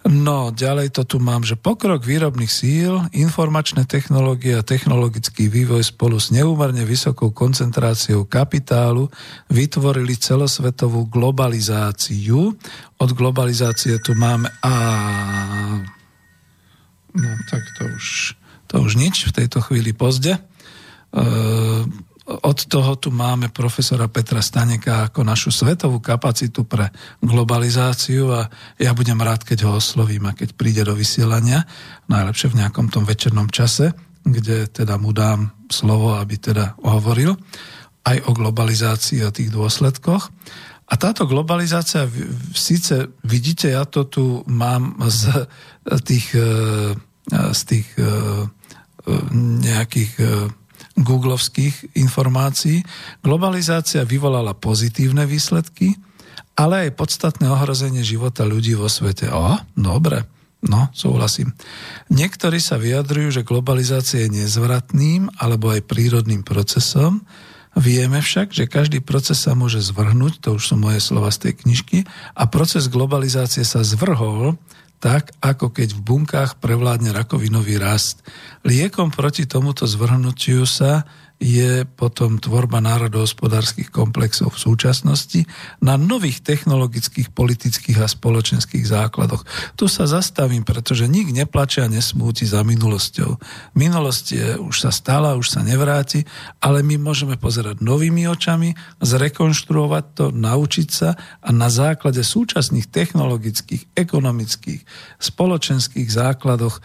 No, 0.06 0.54
ďalej 0.54 0.94
to 0.94 1.02
tu 1.02 1.18
mám, 1.18 1.42
že 1.42 1.58
pokrok 1.58 2.06
výrobných 2.06 2.46
síl, 2.46 2.94
informačné 3.10 3.90
technológie 3.90 4.54
a 4.54 4.62
technologický 4.62 5.50
vývoj 5.50 5.82
spolu 5.82 6.22
s 6.22 6.30
neúmerne 6.30 6.86
vysokou 6.86 7.34
koncentráciou 7.34 8.22
kapitálu 8.22 9.10
vytvorili 9.50 10.14
celosvetovú 10.14 11.10
globalizáciu. 11.10 12.54
Od 13.02 13.10
globalizácie 13.18 13.98
tu 13.98 14.14
máme 14.14 14.46
a... 14.62 14.74
No, 17.10 17.30
tak 17.50 17.66
to 17.74 17.90
už, 17.90 18.38
to 18.70 18.74
už 18.86 18.94
nič, 18.94 19.26
v 19.26 19.42
tejto 19.42 19.58
chvíli 19.58 19.90
pozde. 19.90 20.38
E, 20.38 20.40
od 22.26 22.58
toho 22.66 22.98
tu 22.98 23.14
máme 23.14 23.54
profesora 23.54 24.10
Petra 24.10 24.42
Staneka 24.42 25.06
ako 25.10 25.22
našu 25.22 25.54
svetovú 25.54 26.02
kapacitu 26.02 26.66
pre 26.66 26.90
globalizáciu 27.22 28.34
a 28.34 28.50
ja 28.82 28.90
budem 28.98 29.22
rád, 29.22 29.46
keď 29.46 29.70
ho 29.70 29.78
oslovím 29.78 30.26
a 30.26 30.34
keď 30.34 30.58
príde 30.58 30.82
do 30.82 30.98
vysielania, 30.98 31.62
najlepšie 32.10 32.50
v 32.50 32.58
nejakom 32.66 32.90
tom 32.90 33.06
večernom 33.06 33.46
čase, 33.46 33.94
kde 34.26 34.66
teda 34.66 34.98
mu 34.98 35.14
dám 35.14 35.54
slovo, 35.70 36.18
aby 36.18 36.34
teda 36.34 36.74
hovoril 36.82 37.38
aj 38.02 38.18
o 38.26 38.30
globalizácii 38.34 39.22
a 39.22 39.30
tých 39.30 39.54
dôsledkoch. 39.54 40.30
A 40.86 40.94
táto 40.94 41.26
globalizácia, 41.26 42.06
síce 42.54 43.10
vidíte, 43.26 43.74
ja 43.74 43.86
to 43.86 44.06
tu 44.06 44.24
mám 44.46 44.98
z 45.10 45.46
tých, 46.06 46.30
e, 46.34 46.50
z 47.30 47.60
tých 47.66 47.86
e, 47.98 48.06
nejakých 49.66 50.12
e, 50.18 50.26
googlovských 50.97 51.97
informácií, 51.97 52.81
globalizácia 53.20 54.02
vyvolala 54.02 54.56
pozitívne 54.56 55.28
výsledky, 55.28 55.97
ale 56.56 56.89
aj 56.89 56.97
podstatné 56.97 57.47
ohrozenie 57.52 58.01
života 58.01 58.48
ľudí 58.48 58.73
vo 58.73 58.89
svete. 58.89 59.28
O, 59.28 59.60
dobre, 59.77 60.24
no, 60.64 60.89
súhlasím. 60.97 61.52
Niektorí 62.09 62.56
sa 62.56 62.81
vyjadrujú, 62.81 63.40
že 63.40 63.47
globalizácia 63.47 64.24
je 64.24 64.40
nezvratným 64.40 65.28
alebo 65.36 65.70
aj 65.77 65.85
prírodným 65.85 66.40
procesom, 66.40 67.23
Vieme 67.77 68.24
však, 68.24 68.56
že 68.56 68.64
každý 68.64 69.05
proces 69.05 69.44
sa 69.44 69.52
môže 69.52 69.85
zvrhnúť, 69.85 70.40
to 70.40 70.56
už 70.56 70.73
sú 70.73 70.74
moje 70.81 70.97
slova 70.97 71.28
z 71.28 71.44
tej 71.44 71.52
knižky, 71.60 71.98
a 72.32 72.48
proces 72.48 72.89
globalizácie 72.89 73.68
sa 73.68 73.85
zvrhol 73.85 74.56
tak 74.97 75.36
ako 75.44 75.70
keď 75.70 75.93
v 75.93 76.01
bunkách 76.01 76.51
prevládne 76.59 77.12
rakovinový 77.12 77.77
rast. 77.77 78.24
Liekom 78.64 79.12
proti 79.12 79.44
tomuto 79.44 79.85
zvrhnutiu 79.85 80.64
sa 80.64 81.05
je 81.36 81.84
potom 81.84 82.40
tvorba 82.40 82.80
národohospodárskych 82.80 83.92
komplexov 83.92 84.56
v 84.56 84.62
súčasnosti 84.72 85.40
na 85.84 86.00
nových 86.00 86.40
technologických, 86.40 87.28
politických 87.28 88.00
a 88.00 88.08
spoločenských 88.08 88.88
základoch. 88.88 89.44
Tu 89.76 89.84
sa 89.84 90.08
zastavím, 90.08 90.64
pretože 90.64 91.04
nik 91.04 91.28
neplače 91.28 91.84
a 91.84 91.92
nesmúti 91.92 92.48
za 92.48 92.64
minulosťou. 92.64 93.36
Minulosť 93.76 94.26
je, 94.32 94.46
už 94.56 94.88
sa 94.88 94.90
stala, 94.92 95.36
už 95.36 95.52
sa 95.52 95.60
nevráti, 95.60 96.24
ale 96.64 96.80
my 96.80 96.96
môžeme 96.96 97.36
pozerať 97.36 97.84
novými 97.84 98.24
očami, 98.32 98.72
zrekonštruovať 99.04 100.04
to, 100.16 100.24
naučiť 100.32 100.88
sa 100.88 101.20
a 101.44 101.50
na 101.52 101.68
základe 101.68 102.24
súčasných 102.24 102.88
technologických, 102.88 103.92
ekonomických, 103.92 104.80
spoločenských 105.20 106.08
základoch 106.08 106.80
e, 106.80 106.82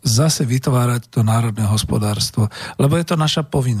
zase 0.00 0.48
vytvárať 0.48 1.12
to 1.12 1.20
národné 1.20 1.68
hospodárstvo. 1.68 2.48
Lebo 2.80 2.96
je 2.96 3.04
to 3.04 3.20
naša 3.20 3.44
povinnosť. 3.44 3.73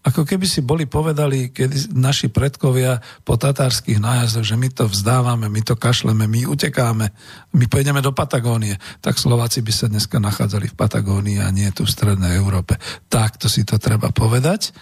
Ako 0.00 0.24
keby 0.24 0.48
si 0.48 0.64
boli 0.64 0.88
povedali, 0.88 1.52
keď 1.52 1.92
naši 1.92 2.32
predkovia 2.32 3.04
po 3.20 3.36
tatárskych 3.36 4.00
nájazdoch, 4.00 4.48
že 4.48 4.56
my 4.56 4.72
to 4.72 4.88
vzdávame, 4.88 5.52
my 5.52 5.60
to 5.60 5.76
kašleme, 5.76 6.24
my 6.24 6.48
utekáme, 6.48 7.12
my 7.52 7.64
pôjdeme 7.68 8.00
do 8.00 8.08
Patagónie, 8.16 8.80
tak 9.04 9.20
Slováci 9.20 9.60
by 9.60 9.72
sa 9.76 9.92
dneska 9.92 10.16
nachádzali 10.16 10.72
v 10.72 10.78
Patagónii 10.78 11.44
a 11.44 11.52
nie 11.52 11.68
tu 11.76 11.84
v 11.84 11.92
Strednej 11.92 12.32
Európe. 12.32 12.80
Takto 13.12 13.52
si 13.52 13.60
to 13.68 13.76
treba 13.76 14.08
povedať. 14.08 14.72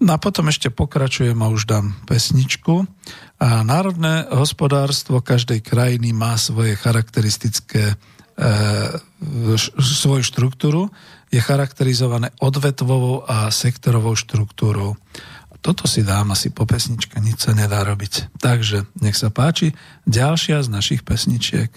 No 0.00 0.16
a 0.16 0.20
potom 0.20 0.48
ešte 0.52 0.68
pokračujem 0.68 1.36
a 1.40 1.48
už 1.48 1.64
dám 1.64 1.96
pesničku. 2.04 2.84
A 3.40 3.64
národné 3.64 4.28
hospodárstvo 4.28 5.24
každej 5.24 5.64
krajiny 5.64 6.12
má 6.12 6.36
svoje 6.36 6.76
charakteristické 6.76 7.92
e, 7.92 7.94
svoju 9.80 10.20
štruktúru 10.20 10.92
je 11.30 11.38
charakterizované 11.38 12.34
odvetvovou 12.42 13.22
a 13.22 13.46
sektorovou 13.54 14.18
štruktúrou. 14.18 14.98
Toto 15.60 15.84
si 15.84 16.00
dám 16.00 16.32
asi 16.32 16.48
po 16.48 16.64
pesničke, 16.64 17.20
nič 17.20 17.44
sa 17.44 17.52
nedá 17.52 17.84
robiť. 17.84 18.32
Takže 18.40 18.88
nech 19.04 19.14
sa 19.14 19.28
páči, 19.28 19.76
ďalšia 20.08 20.64
z 20.64 20.68
našich 20.72 21.04
pesničiek. 21.04 21.68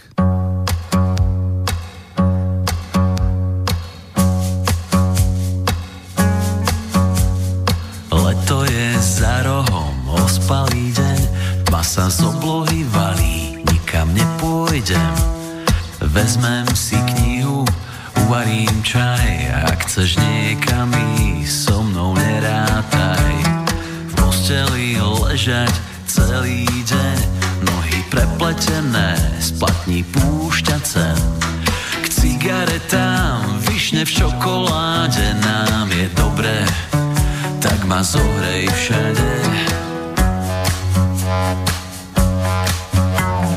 Leto 8.08 8.60
je 8.72 8.88
za 9.04 9.44
rohom, 9.44 9.96
ospalý 10.16 10.96
deň, 10.96 11.20
tma 11.68 11.84
sa 11.84 12.08
z 12.08 12.24
oblohy 12.24 12.88
valí, 12.88 13.60
nikam 13.68 14.16
nepôjdem. 14.16 15.14
Vezmem 16.08 16.68
si 16.72 16.96
knihu, 16.96 17.23
uvarím 18.34 18.82
čaj, 18.82 19.30
ak 19.70 19.86
chceš 19.86 20.18
niekam 20.18 20.90
ísť, 21.22 21.54
so 21.54 21.86
mnou 21.86 22.18
nerátaj. 22.18 23.30
V 24.10 24.14
posteli 24.18 24.98
ležať 24.98 25.70
celý 26.10 26.66
deň, 26.66 27.20
nohy 27.62 28.02
prepletené, 28.10 29.22
splatní 29.38 30.02
púšťa 30.10 30.78
cen. 30.82 31.22
K 32.02 32.06
cigaretám, 32.10 33.62
vyšne 33.70 34.02
v 34.02 34.26
čokoláde, 34.26 35.38
nám 35.46 35.94
je 35.94 36.10
dobré, 36.18 36.66
tak 37.62 37.86
ma 37.86 38.02
zohrej 38.02 38.66
všade. 38.66 39.30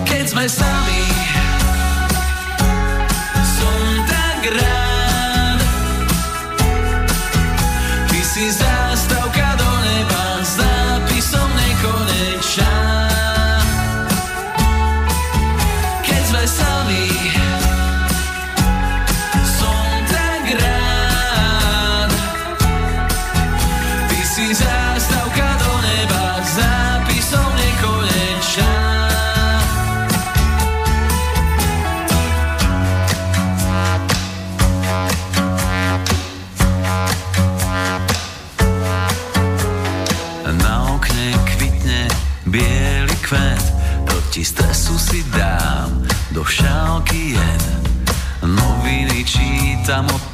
Keď 0.05 0.25
sme 0.37 0.45
sami, 0.45 1.16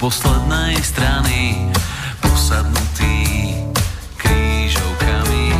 poslednej 0.02 0.74
strany. 0.82 1.70
Posadnutý 2.18 3.54
krížovkami. 4.18 5.54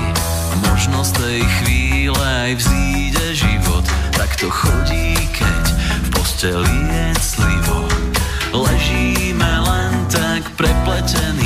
Možno 0.67 1.07
z 1.07 1.11
tej 1.15 1.41
chvíle 1.63 2.19
aj 2.19 2.59
vzíde 2.59 3.39
život. 3.39 3.87
Tak 4.19 4.35
to 4.43 4.51
chodí, 4.51 5.15
keď 5.31 5.63
v 5.79 6.09
posteli 6.11 6.75
je 6.91 7.07
clivo 7.23 7.87
Ležíme 8.51 9.53
len 9.63 9.93
tak 10.11 10.43
prepletení 10.59 11.42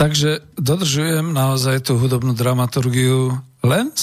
takže 0.00 0.40
dodržujem 0.56 1.36
naozaj 1.36 1.84
tú 1.84 2.00
hudobnú 2.00 2.32
dramaturgiu 2.32 3.36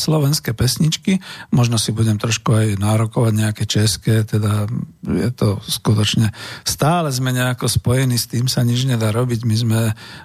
slovenské 0.07 0.55
pesničky, 0.55 1.19
možno 1.51 1.75
si 1.75 1.91
budem 1.91 2.15
trošku 2.15 2.55
aj 2.55 2.67
nárokovať 2.79 3.34
nejaké 3.35 3.63
české, 3.67 4.23
teda 4.23 4.71
je 5.03 5.31
to 5.35 5.59
skutočne, 5.67 6.31
stále 6.63 7.11
sme 7.11 7.35
nejako 7.35 7.67
spojení 7.67 8.15
s 8.15 8.31
tým, 8.31 8.47
sa 8.47 8.63
nič 8.63 8.88
nedá 8.88 9.11
robiť, 9.11 9.43
my 9.43 9.55
sme 9.55 9.81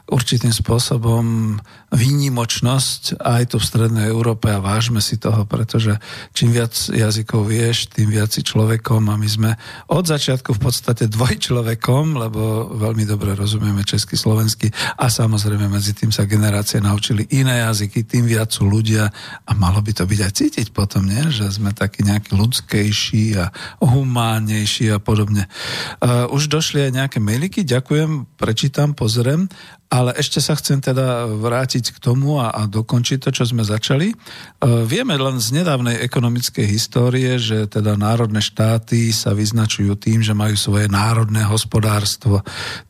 určitým 0.06 0.54
spôsobom 0.54 1.59
výnimočnosť 1.92 3.18
aj 3.20 3.42
tu 3.52 3.56
v 3.59 3.68
Strednej 3.68 4.06
Európe 4.09 4.48
a 4.48 4.62
vážme 4.62 5.02
si 5.02 5.18
toho, 5.18 5.44
pretože 5.44 5.98
čím 6.32 6.54
viac 6.54 6.72
jazykov 6.72 7.50
vieš, 7.50 7.90
tým 7.90 8.09
viac 8.09 8.30
si 8.30 8.46
človekom 8.46 9.10
a 9.10 9.18
my 9.18 9.28
sme 9.28 9.50
od 9.90 10.06
začiatku 10.06 10.56
v 10.56 10.62
podstate 10.62 11.10
dvojčlovekom, 11.10 12.16
lebo 12.16 12.72
veľmi 12.78 13.04
dobre 13.04 13.34
rozumieme 13.34 13.82
česky, 13.82 14.14
slovensky 14.14 14.70
a 14.96 15.10
samozrejme 15.10 15.66
medzi 15.68 15.92
tým 15.92 16.14
sa 16.14 16.24
generácie 16.24 16.80
naučili 16.80 17.26
iné 17.34 17.60
jazyky, 17.66 18.06
tým 18.09 18.24
viac 18.24 18.48
sú 18.52 18.64
ľudia 18.68 19.09
a 19.44 19.52
malo 19.72 19.88
by 19.88 19.96
to 19.96 20.04
byť 20.04 20.20
aj 20.20 20.32
cítiť 20.36 20.66
potom, 20.76 21.08
nie? 21.08 21.32
že 21.32 21.48
sme 21.48 21.72
takí 21.72 22.04
nejakí 22.04 22.36
ľudskejší 22.36 23.40
a 23.40 23.48
humánnejší 23.80 24.92
a 24.92 25.00
podobne. 25.00 25.48
Uh, 25.96 26.28
už 26.28 26.52
došli 26.52 26.84
aj 26.84 26.92
nejaké 26.92 27.18
mailiky, 27.24 27.64
ďakujem, 27.64 28.28
prečítam, 28.36 28.92
pozriem, 28.92 29.48
ale 29.93 30.16
ešte 30.16 30.40
sa 30.40 30.56
chcem 30.56 30.81
teda 30.81 31.28
vrátiť 31.28 31.93
k 31.93 31.98
tomu 32.01 32.40
a, 32.40 32.48
a 32.48 32.64
dokončiť 32.64 33.28
to, 33.28 33.28
čo 33.28 33.44
sme 33.44 33.60
začali. 33.60 34.09
Uh, 34.09 34.89
vieme 34.89 35.12
len 35.20 35.36
z 35.36 35.60
nedávnej 35.60 36.01
ekonomickej 36.01 36.64
histórie, 36.64 37.36
že 37.36 37.69
teda 37.69 38.01
národné 38.01 38.40
štáty 38.40 39.12
sa 39.12 39.36
vyznačujú 39.36 39.93
tým, 40.01 40.24
že 40.24 40.32
majú 40.32 40.56
svoje 40.56 40.89
národné 40.89 41.44
hospodárstvo. 41.44 42.40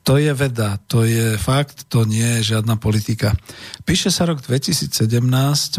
To 0.07 0.15
je 0.15 0.31
veda, 0.31 0.79
to 0.87 1.03
je 1.03 1.35
fakt, 1.43 1.91
to 1.91 2.07
nie 2.07 2.39
je 2.39 2.55
žiadna 2.55 2.79
politika. 2.79 3.35
Píše 3.83 4.15
sa 4.15 4.31
rok 4.31 4.39
2017, 4.39 4.95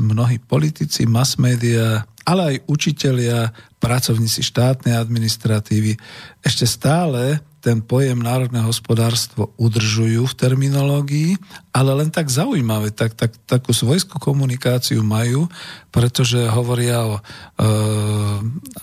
mnohí 0.03 0.43
politici, 0.43 1.07
mass 1.07 1.39
media, 1.39 2.03
ale 2.27 2.41
aj 2.43 2.55
učitelia, 2.67 3.55
pracovníci 3.79 4.43
štátnej 4.43 4.95
administratívy 4.99 5.95
ešte 6.43 6.67
stále 6.67 7.39
ten 7.63 7.79
pojem 7.79 8.19
národné 8.19 8.59
hospodárstvo 8.59 9.55
udržujú 9.55 10.27
v 10.27 10.35
terminológii, 10.35 11.31
ale 11.71 11.95
len 11.95 12.11
tak 12.11 12.27
zaujímavé, 12.27 12.91
tak, 12.91 13.15
tak, 13.15 13.31
takú 13.47 13.71
svojskú 13.71 14.19
komunikáciu 14.19 14.99
majú, 14.99 15.47
pretože 15.87 16.43
hovoria 16.51 17.07
o 17.07 17.15
e, 17.15 17.21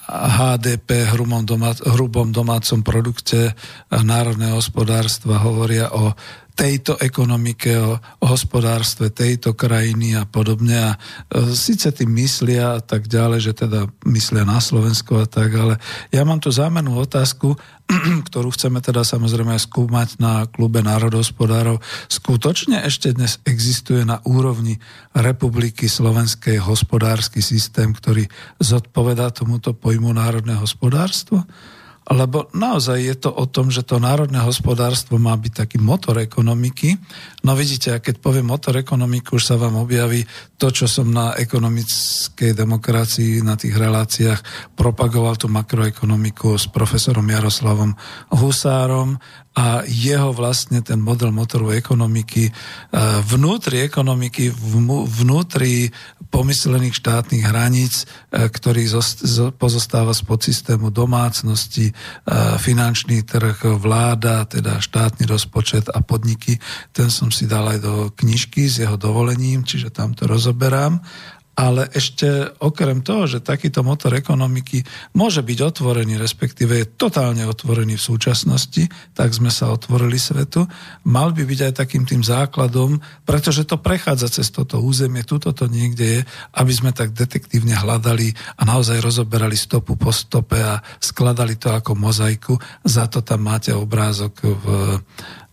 HDP, 0.09 1.13
hrubom, 1.13 1.45
domá, 1.45 1.77
hrubom 1.77 2.33
domácom 2.33 2.81
produkte 2.81 3.53
národného 3.93 4.57
hospodárstva, 4.57 5.45
hovoria 5.45 5.93
o 5.93 6.17
tejto 6.61 7.01
ekonomike, 7.01 7.73
o, 7.81 7.97
o 7.97 8.27
hospodárstve 8.29 9.09
tejto 9.09 9.57
krajiny 9.57 10.13
a 10.13 10.29
podobne. 10.29 10.77
A 10.77 10.91
e, 10.93 11.57
síce 11.57 11.89
tým 11.89 12.13
myslia 12.21 12.77
a 12.77 12.83
tak 12.85 13.09
ďalej, 13.09 13.41
že 13.41 13.53
teda 13.65 13.89
myslia 14.05 14.45
na 14.45 14.61
Slovensko 14.61 15.25
a 15.25 15.27
tak, 15.27 15.57
ale 15.57 15.81
ja 16.13 16.21
mám 16.29 16.37
tu 16.37 16.53
zámernú 16.53 17.01
otázku, 17.01 17.57
ktorú 18.29 18.53
chceme 18.53 18.85
teda 18.85 19.09
samozrejme 19.09 19.57
skúmať 19.57 20.21
na 20.21 20.45
klube 20.53 20.85
národohospodárov. 20.85 21.81
Skutočne 22.13 22.85
ešte 22.85 23.17
dnes 23.17 23.41
existuje 23.49 24.05
na 24.05 24.21
úrovni 24.29 24.77
Republiky 25.17 25.89
Slovenskej 25.89 26.61
hospodársky 26.61 27.41
systém, 27.41 27.97
ktorý 27.97 28.29
zodpovedá 28.61 29.33
tomuto 29.33 29.73
pojmu 29.73 30.13
národné 30.13 30.61
hospodárstvo? 30.61 31.49
Lebo 32.11 32.51
naozaj 32.51 32.99
je 32.99 33.17
to 33.23 33.31
o 33.31 33.47
tom, 33.47 33.71
že 33.71 33.87
to 33.87 34.03
národné 34.03 34.43
hospodárstvo 34.43 35.15
má 35.23 35.31
byť 35.39 35.53
taký 35.63 35.79
motor 35.79 36.19
ekonomiky. 36.19 36.99
No 37.47 37.55
vidíte, 37.55 37.95
a 37.95 38.03
keď 38.03 38.19
poviem 38.19 38.51
motor 38.51 38.75
ekonomiky, 38.75 39.31
už 39.31 39.47
sa 39.47 39.55
vám 39.55 39.79
objaví 39.79 40.27
to, 40.59 40.75
čo 40.75 40.91
som 40.91 41.07
na 41.07 41.39
ekonomickej 41.39 42.51
demokracii, 42.59 43.47
na 43.47 43.55
tých 43.55 43.79
reláciách 43.79 44.75
propagoval 44.75 45.39
tú 45.39 45.47
makroekonomiku 45.55 46.59
s 46.59 46.67
profesorom 46.67 47.31
Jaroslavom 47.31 47.95
Husárom 48.35 49.15
a 49.51 49.83
jeho 49.83 50.31
vlastne 50.31 50.79
ten 50.79 51.03
model 51.03 51.35
motoru 51.35 51.75
ekonomiky 51.75 52.49
e, 52.49 52.53
vnútri 53.27 53.83
ekonomiky, 53.83 54.55
vnútri 55.11 55.91
pomyslených 56.31 56.95
štátnych 56.95 57.43
hraníc, 57.43 58.07
e, 58.31 58.47
ktorý 58.47 58.87
pozostáva 59.59 60.15
z 60.15 60.23
podsystému 60.23 60.95
domácnosti, 60.95 61.91
finančný 62.59 63.23
trh, 63.23 63.65
vláda, 63.77 64.45
teda 64.45 64.81
štátny 64.81 65.27
rozpočet 65.27 65.89
a 65.91 66.01
podniky. 66.01 66.59
Ten 66.93 67.11
som 67.11 67.29
si 67.33 67.47
dal 67.47 67.67
aj 67.67 67.79
do 67.81 67.95
knižky 68.15 68.69
s 68.69 68.83
jeho 68.83 68.97
dovolením, 68.97 69.65
čiže 69.65 69.91
tam 69.91 70.15
to 70.15 70.27
rozoberám 70.27 71.01
ale 71.59 71.91
ešte 71.93 72.57
okrem 72.63 73.05
toho, 73.05 73.27
že 73.27 73.45
takýto 73.45 73.85
motor 73.85 74.15
ekonomiky 74.17 74.87
môže 75.13 75.45
byť 75.45 75.59
otvorený, 75.61 76.17
respektíve 76.17 76.73
je 76.73 76.87
totálne 76.97 77.45
otvorený 77.45 78.01
v 78.01 78.07
súčasnosti, 78.15 78.89
tak 79.13 79.35
sme 79.35 79.53
sa 79.53 79.69
otvorili 79.69 80.17
svetu, 80.17 80.65
mal 81.05 81.35
by 81.37 81.43
byť 81.45 81.61
aj 81.69 81.73
takým 81.77 82.09
tým 82.09 82.25
základom, 82.25 83.03
pretože 83.29 83.69
to 83.69 83.77
prechádza 83.77 84.41
cez 84.41 84.49
toto 84.49 84.81
územie, 84.81 85.27
tuto 85.27 85.53
to 85.53 85.69
niekde 85.69 86.07
je, 86.07 86.21
aby 86.57 86.73
sme 86.73 86.91
tak 86.97 87.13
detektívne 87.13 87.77
hľadali 87.77 88.33
a 88.57 88.63
naozaj 88.65 89.03
rozoberali 89.03 89.59
stopu 89.59 90.01
po 90.01 90.15
stope 90.15 90.57
a 90.57 90.81
skladali 91.03 91.61
to 91.61 91.69
ako 91.75 91.93
mozaiku. 91.93 92.57
Za 92.87 93.11
to 93.11 93.21
tam 93.21 93.45
máte 93.45 93.75
obrázok 93.77 94.33
v, 94.45 94.65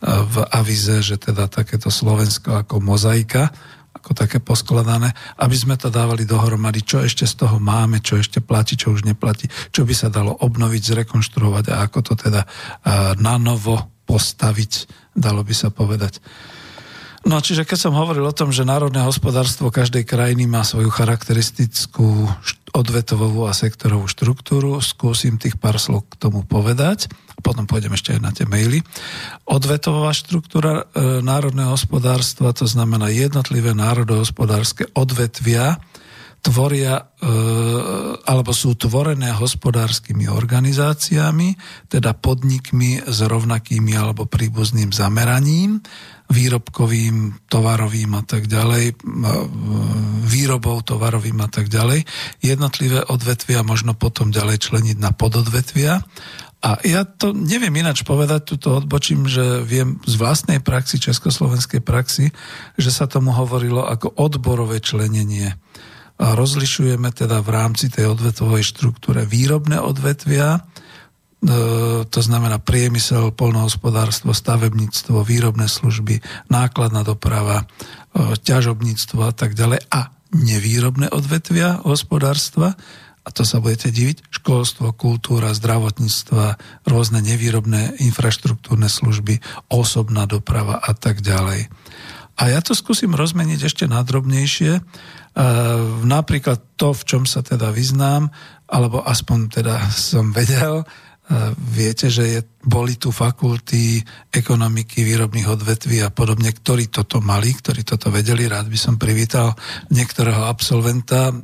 v 0.04 0.36
avize, 0.56 1.04
že 1.04 1.20
teda 1.20 1.50
takéto 1.52 1.92
Slovensko 1.92 2.64
ako 2.64 2.80
mozaika, 2.80 3.52
ako 3.98 4.14
také 4.14 4.38
poskladané, 4.38 5.12
aby 5.42 5.56
sme 5.58 5.74
to 5.76 5.90
dávali 5.90 6.24
dohromady, 6.24 6.86
čo 6.86 7.02
ešte 7.02 7.26
z 7.26 7.34
toho 7.44 7.58
máme, 7.58 8.00
čo 8.00 8.22
ešte 8.22 8.40
platí, 8.40 8.78
čo 8.78 8.94
už 8.94 9.04
neplatí, 9.10 9.50
čo 9.74 9.84
by 9.84 9.94
sa 9.98 10.14
dalo 10.14 10.38
obnoviť, 10.38 10.82
zrekonštruovať 10.86 11.74
a 11.74 11.82
ako 11.84 12.00
to 12.06 12.14
teda 12.14 12.46
na 13.18 13.36
novo 13.42 13.90
postaviť, 14.06 14.88
dalo 15.18 15.42
by 15.42 15.54
sa 15.58 15.74
povedať. 15.74 16.22
No 17.28 17.44
čiže 17.44 17.68
keď 17.68 17.78
som 17.78 17.94
hovoril 17.94 18.24
o 18.24 18.32
tom, 18.32 18.56
že 18.56 18.64
národné 18.64 19.04
hospodárstvo 19.04 19.68
každej 19.68 20.08
krajiny 20.08 20.48
má 20.48 20.64
svoju 20.64 20.88
charakteristickú 20.88 22.24
odvetovú 22.72 23.44
a 23.44 23.52
sektorovú 23.52 24.08
štruktúru, 24.08 24.80
skúsim 24.80 25.36
tých 25.36 25.60
pár 25.60 25.76
slov 25.76 26.08
k 26.08 26.16
tomu 26.24 26.48
povedať 26.48 27.12
potom 27.42 27.70
pôjdem 27.70 27.94
ešte 27.94 28.18
aj 28.18 28.22
na 28.22 28.32
tie 28.34 28.50
maily. 28.50 28.82
Odvetová 29.46 30.10
štruktúra 30.14 30.84
e, 30.90 31.22
národného 31.22 31.74
hospodárstva, 31.74 32.54
to 32.54 32.66
znamená 32.66 33.14
jednotlivé 33.14 33.78
národohospodárske 33.78 34.90
odvetvia, 34.98 35.78
tvoria 36.42 36.98
e, 36.98 37.04
alebo 38.26 38.52
sú 38.54 38.74
tvorené 38.78 39.34
hospodárskymi 39.38 40.30
organizáciami, 40.30 41.58
teda 41.90 42.18
podnikmi 42.18 43.06
s 43.06 43.20
rovnakými 43.22 43.94
alebo 43.94 44.26
príbuzným 44.26 44.90
zameraním, 44.94 45.82
výrobkovým, 46.28 47.48
tovarovým 47.48 48.12
a 48.20 48.24
tak 48.24 48.52
ďalej, 48.52 48.86
e, 48.92 48.96
výrobou 50.28 50.84
tovarovým 50.84 51.40
a 51.40 51.48
tak 51.48 51.72
ďalej. 51.72 52.04
Jednotlivé 52.44 53.08
odvetvia 53.08 53.64
možno 53.64 53.96
potom 53.96 54.36
ďalej 54.36 54.68
členiť 54.68 54.98
na 55.00 55.16
pododvetvia 55.16 56.04
a 56.58 56.82
ja 56.82 57.06
to 57.06 57.38
neviem 57.38 57.72
ináč 57.78 58.02
povedať, 58.02 58.58
tuto 58.58 58.82
odbočím, 58.82 59.30
že 59.30 59.62
viem 59.62 60.02
z 60.10 60.18
vlastnej 60.18 60.58
praxi, 60.58 60.98
československej 60.98 61.86
praxi, 61.86 62.34
že 62.76 62.90
sa 62.90 63.06
tomu 63.06 63.30
hovorilo 63.30 63.86
ako 63.86 64.18
odborové 64.18 64.82
členenie. 64.82 65.54
A 66.18 66.34
rozlišujeme 66.34 67.14
teda 67.14 67.46
v 67.46 67.50
rámci 67.54 67.94
tej 67.94 68.10
odvetovej 68.10 68.66
štruktúre 68.66 69.30
výrobné 69.30 69.78
odvetvia, 69.78 70.66
to 72.10 72.20
znamená 72.20 72.58
priemysel, 72.58 73.30
polnohospodárstvo, 73.30 74.34
stavebníctvo, 74.34 75.22
výrobné 75.22 75.70
služby, 75.70 76.26
nákladná 76.50 77.06
doprava, 77.06 77.64
e, 77.64 77.66
ťažobníctvo 78.42 79.22
a 79.22 79.34
tak 79.38 79.54
ďalej 79.54 79.86
a 79.94 80.10
nevýrobné 80.34 81.14
odvetvia 81.14 81.86
hospodárstva, 81.86 82.74
a 83.28 83.30
to 83.30 83.44
sa 83.44 83.60
budete 83.60 83.92
diviť, 83.92 84.32
školstvo, 84.32 84.96
kultúra, 84.96 85.52
zdravotníctva, 85.52 86.56
rôzne 86.88 87.20
nevýrobné 87.20 88.00
infraštruktúrne 88.00 88.88
služby, 88.88 89.44
osobná 89.68 90.24
doprava 90.24 90.80
a 90.80 90.96
tak 90.96 91.20
ďalej. 91.20 91.68
A 92.38 92.44
ja 92.54 92.64
to 92.64 92.72
skúsim 92.72 93.12
rozmeniť 93.18 93.68
ešte 93.68 93.86
nadrobnejšie. 93.90 94.72
E, 94.78 94.82
napríklad 96.08 96.80
to, 96.80 96.96
v 96.96 97.04
čom 97.04 97.24
sa 97.28 97.44
teda 97.44 97.76
vyznám, 97.76 98.32
alebo 98.72 99.04
aspoň 99.04 99.60
teda 99.60 99.76
som 99.92 100.32
vedel, 100.32 100.82
e, 100.82 101.07
viete, 101.60 102.08
že 102.08 102.24
je, 102.24 102.40
boli 102.64 102.96
tu 102.96 103.12
fakulty 103.12 104.00
ekonomiky, 104.32 105.04
výrobných 105.04 105.48
odvetví 105.48 106.00
a 106.00 106.12
podobne, 106.12 106.52
ktorí 106.56 106.88
toto 106.88 107.20
mali, 107.20 107.52
ktorí 107.52 107.84
toto 107.84 108.08
vedeli. 108.08 108.48
Rád 108.48 108.72
by 108.72 108.80
som 108.80 108.96
privítal 108.96 109.52
niektorého 109.92 110.48
absolventa 110.48 111.36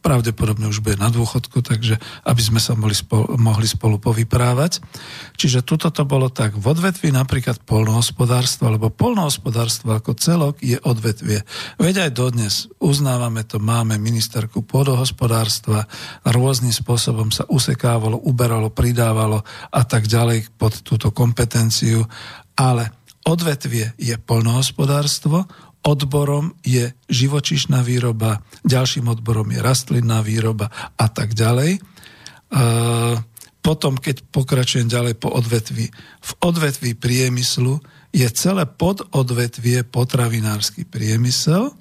pravdepodobne 0.00 0.66
už 0.66 0.82
bude 0.82 0.98
na 0.98 1.12
dôchodku, 1.12 1.62
takže 1.62 2.00
aby 2.26 2.42
sme 2.42 2.58
sa 2.58 2.74
mohli 2.74 2.96
spolu, 2.96 3.36
mohli 3.38 3.68
spolu 3.68 4.02
povyprávať. 4.02 4.82
Čiže 5.36 5.62
tuto 5.62 5.92
to 5.94 6.02
bolo 6.08 6.32
tak 6.32 6.56
v 6.56 6.66
odvetvi 6.66 7.14
napríklad 7.14 7.62
polnohospodárstva, 7.62 8.74
lebo 8.74 8.90
polnohospodárstvo 8.90 9.94
ako 9.94 10.16
celok 10.18 10.58
je 10.64 10.76
odvetvie. 10.82 11.46
Veď 11.78 12.08
aj 12.08 12.10
dodnes 12.16 12.54
uznávame 12.82 13.46
to, 13.46 13.62
máme 13.62 14.00
ministerku 14.00 14.66
pôdohospodárstva, 14.66 15.86
rôznym 16.26 16.74
spôsobom 16.74 17.30
sa 17.30 17.46
usekávalo, 17.46 18.18
uberalo, 18.26 18.72
pridávalo 18.72 19.46
a 19.70 19.82
tak 19.86 20.10
ďalej 20.10 20.50
pod 20.58 20.82
túto 20.82 21.14
kompetenciu, 21.14 22.04
ale 22.58 23.00
odvetvie 23.28 23.94
je 24.00 24.16
polnohospodárstvo, 24.16 25.44
odborom 25.80 26.52
je 26.60 26.92
živočišná 27.08 27.80
výroba, 27.80 28.44
ďalším 28.64 29.08
odborom 29.08 29.48
je 29.48 29.60
rastlinná 29.64 30.20
výroba 30.20 30.68
a 30.96 31.06
tak 31.08 31.32
ďalej. 31.32 31.80
Potom, 33.60 33.94
keď 34.00 34.24
pokračujem 34.32 34.88
ďalej 34.88 35.20
po 35.20 35.32
odvetvi, 35.32 35.92
v 36.20 36.32
odvetvi 36.40 36.96
priemyslu 36.96 37.80
je 38.10 38.26
celé 38.32 38.64
pododvetvie 38.66 39.84
potravinársky 39.86 40.88
priemysel 40.88 41.72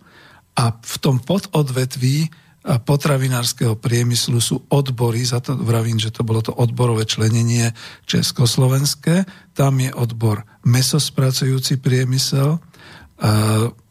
a 0.60 0.64
v 0.76 0.96
tom 1.00 1.24
pododvetví 1.24 2.30
potravinárskeho 2.60 3.80
priemyslu 3.80 4.44
sú 4.44 4.68
odbory, 4.68 5.24
za 5.24 5.40
to 5.40 5.56
vravím, 5.56 5.96
že 5.96 6.12
to 6.12 6.28
bolo 6.28 6.44
to 6.44 6.52
odborové 6.52 7.08
členenie 7.08 7.72
československé, 8.04 9.24
tam 9.56 9.80
je 9.80 9.90
odbor 9.96 10.44
mesospracujúci 10.68 11.80
priemysel, 11.80 12.60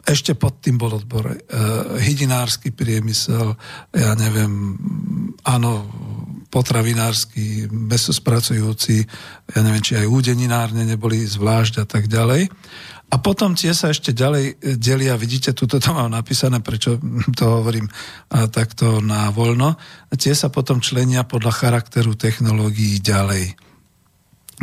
ešte 0.09 0.33
pod 0.33 0.65
tým 0.65 0.81
bol 0.81 0.97
odbor 0.97 1.29
uh, 1.29 1.37
hydinársky 2.01 2.73
priemysel, 2.73 3.53
ja 3.93 4.17
neviem, 4.17 4.81
áno, 5.45 5.85
potravinársky, 6.49 7.69
mesospracujúci, 7.69 9.05
ja 9.53 9.61
neviem, 9.61 9.85
či 9.85 10.01
aj 10.01 10.09
údeninárne 10.09 10.89
neboli 10.89 11.21
zvlášť 11.29 11.85
a 11.85 11.87
tak 11.87 12.09
ďalej. 12.09 12.49
A 13.09 13.17
potom 13.25 13.57
tie 13.57 13.73
sa 13.73 13.89
ešte 13.89 14.13
ďalej 14.13 14.45
e, 14.61 14.77
delia, 14.77 15.17
vidíte, 15.17 15.57
tuto 15.57 15.81
to 15.81 15.97
mám 15.97 16.13
napísané, 16.13 16.61
prečo 16.61 17.01
to 17.39 17.45
hovorím 17.61 17.89
a, 17.89 18.49
takto 18.53 19.01
na 19.01 19.33
voľno. 19.33 19.81
Tie 20.13 20.37
sa 20.37 20.53
potom 20.53 20.85
členia 20.85 21.25
podľa 21.25 21.53
charakteru 21.57 22.13
technológií 22.17 23.01
ďalej. 23.01 23.57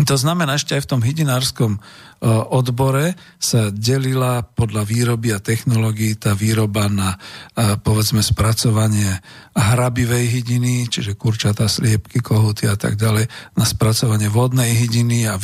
To 0.06 0.16
znamená, 0.20 0.60
ešte 0.60 0.76
aj 0.76 0.86
v 0.86 0.92
tom 0.92 1.02
hydinárskom 1.02 1.72
e, 1.74 1.80
odbore 2.24 3.14
sa 3.38 3.70
delila 3.70 4.42
podľa 4.42 4.88
výroby 4.88 5.36
a 5.36 5.44
technológií 5.44 6.16
tá 6.16 6.32
výroba 6.34 6.88
na, 6.88 7.20
e, 7.54 7.76
povedzme, 7.78 8.24
spracovanie 8.24 9.20
hrabivej 9.56 10.26
hydiny, 10.40 10.88
čiže 10.88 11.16
kurčata, 11.16 11.68
sliepky, 11.68 12.20
kohuty 12.20 12.68
a 12.68 12.76
tak 12.76 12.96
ďalej, 12.96 13.28
na 13.56 13.66
spracovanie 13.68 14.28
vodnej 14.32 14.74
hydiny 14.76 15.28
a 15.28 15.40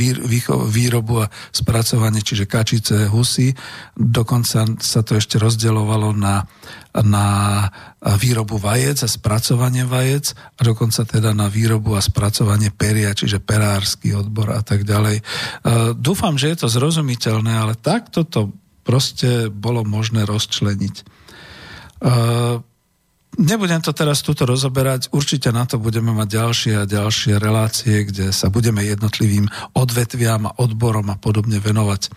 výrobu 0.67 1.27
a 1.27 1.31
spracovanie, 1.51 2.23
čiže 2.23 2.49
kačice, 2.49 3.07
husy. 3.07 3.53
Dokonca 3.95 4.67
sa 4.79 5.01
to 5.03 5.19
ešte 5.19 5.39
rozdeľovalo 5.39 6.15
na 6.15 6.43
na 6.99 7.69
výrobu 8.01 8.59
vajec 8.59 9.05
a 9.05 9.07
spracovanie 9.07 9.87
vajec 9.87 10.35
a 10.59 10.61
dokonca 10.65 11.07
teda 11.07 11.31
na 11.31 11.47
výrobu 11.47 11.95
a 11.95 12.03
spracovanie 12.03 12.67
peria, 12.67 13.15
čiže 13.15 13.39
perársky 13.39 14.11
odbor 14.11 14.51
a 14.51 14.59
tak 14.59 14.83
ďalej. 14.83 15.21
E, 15.21 15.23
dúfam, 15.95 16.35
že 16.35 16.51
je 16.51 16.60
to 16.61 16.69
zrozumiteľné, 16.69 17.57
ale 17.57 17.73
takto 17.73 18.21
to 18.21 18.53
proste 18.85 19.49
bolo 19.49 19.81
možné 19.81 20.29
rozčleniť. 20.29 20.95
E, 21.01 21.03
Nebudem 23.39 23.79
to 23.79 23.95
teraz 23.95 24.19
tuto 24.19 24.43
rozoberať, 24.43 25.07
určite 25.15 25.55
na 25.55 25.63
to 25.63 25.79
budeme 25.79 26.11
mať 26.11 26.27
ďalšie 26.35 26.73
a 26.83 26.89
ďalšie 26.89 27.39
relácie, 27.39 28.03
kde 28.03 28.35
sa 28.35 28.51
budeme 28.51 28.83
jednotlivým 28.83 29.47
odvetviam 29.71 30.51
a 30.51 30.55
odborom 30.59 31.07
a 31.07 31.15
podobne 31.15 31.63
venovať. 31.63 32.11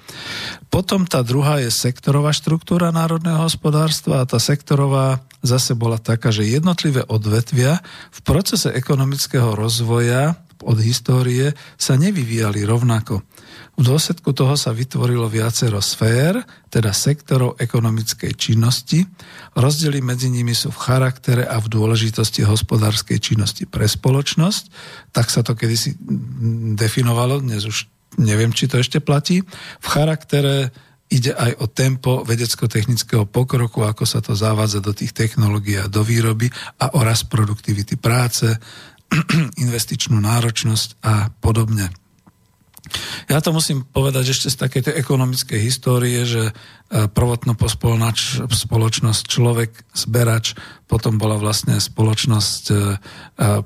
Potom 0.75 1.07
tá 1.07 1.23
druhá 1.23 1.63
je 1.63 1.71
sektorová 1.71 2.35
štruktúra 2.35 2.91
národného 2.91 3.47
hospodárstva 3.47 4.27
a 4.27 4.29
tá 4.29 4.43
sektorová 4.43 5.23
zase 5.39 5.79
bola 5.79 6.03
taká, 6.03 6.35
že 6.35 6.51
jednotlivé 6.51 7.07
odvetvia 7.07 7.79
v 8.11 8.21
procese 8.27 8.75
ekonomického 8.75 9.55
rozvoja 9.55 10.35
od 10.65 10.81
histórie 10.81 11.53
sa 11.77 11.95
nevyvíjali 12.01 12.65
rovnako. 12.65 13.21
V 13.75 13.83
dôsledku 13.83 14.31
toho 14.33 14.55
sa 14.55 14.71
vytvorilo 14.71 15.27
viacero 15.27 15.83
sfér, 15.83 16.41
teda 16.71 16.95
sektorov 16.95 17.59
ekonomickej 17.59 18.33
činnosti. 18.39 19.03
Rozdiely 19.59 19.99
medzi 20.01 20.31
nimi 20.31 20.55
sú 20.55 20.71
v 20.71 20.83
charaktere 20.83 21.45
a 21.45 21.59
v 21.59 21.71
dôležitosti 21.71 22.47
hospodárskej 22.47 23.19
činnosti 23.19 23.67
pre 23.67 23.91
spoločnosť. 23.91 24.65
Tak 25.11 25.27
sa 25.29 25.43
to 25.43 25.59
kedysi 25.59 25.99
definovalo, 26.79 27.43
dnes 27.43 27.67
už 27.67 27.91
neviem, 28.19 28.55
či 28.55 28.71
to 28.71 28.79
ešte 28.79 29.03
platí. 29.03 29.43
V 29.83 29.87
charaktere 29.87 30.71
ide 31.13 31.37
aj 31.37 31.53
o 31.61 31.67
tempo 31.69 32.25
vedecko-technického 32.25 33.29
pokroku, 33.29 33.85
ako 33.85 34.09
sa 34.09 34.25
to 34.25 34.33
zavádza 34.33 34.81
do 34.81 34.97
tých 34.97 35.13
technológií 35.13 35.79
a 35.79 35.91
do 35.91 36.01
výroby 36.01 36.49
a 36.81 36.97
o 36.97 37.05
rast 37.05 37.29
produktivity 37.29 38.01
práce, 38.01 38.57
investičnú 39.65 40.19
náročnosť 40.21 40.89
a 41.05 41.31
podobne. 41.39 41.91
Ja 43.33 43.41
to 43.41 43.57
musím 43.57 43.89
povedať 43.89 44.37
ešte 44.37 44.53
z 44.53 44.61
takej 44.61 44.83
tej 44.91 44.95
ekonomickej 45.01 45.61
histórie, 45.65 46.29
že 46.29 46.53
e, 46.95 47.11
prvotno 47.11 47.59
spoločnosť 47.59 49.23
človek, 49.27 49.71
zberač, 49.91 50.55
potom 50.85 51.17
bola 51.17 51.41
vlastne 51.41 51.81
spoločnosť 51.81 52.65
e, 52.71 52.75
e, 52.77 52.81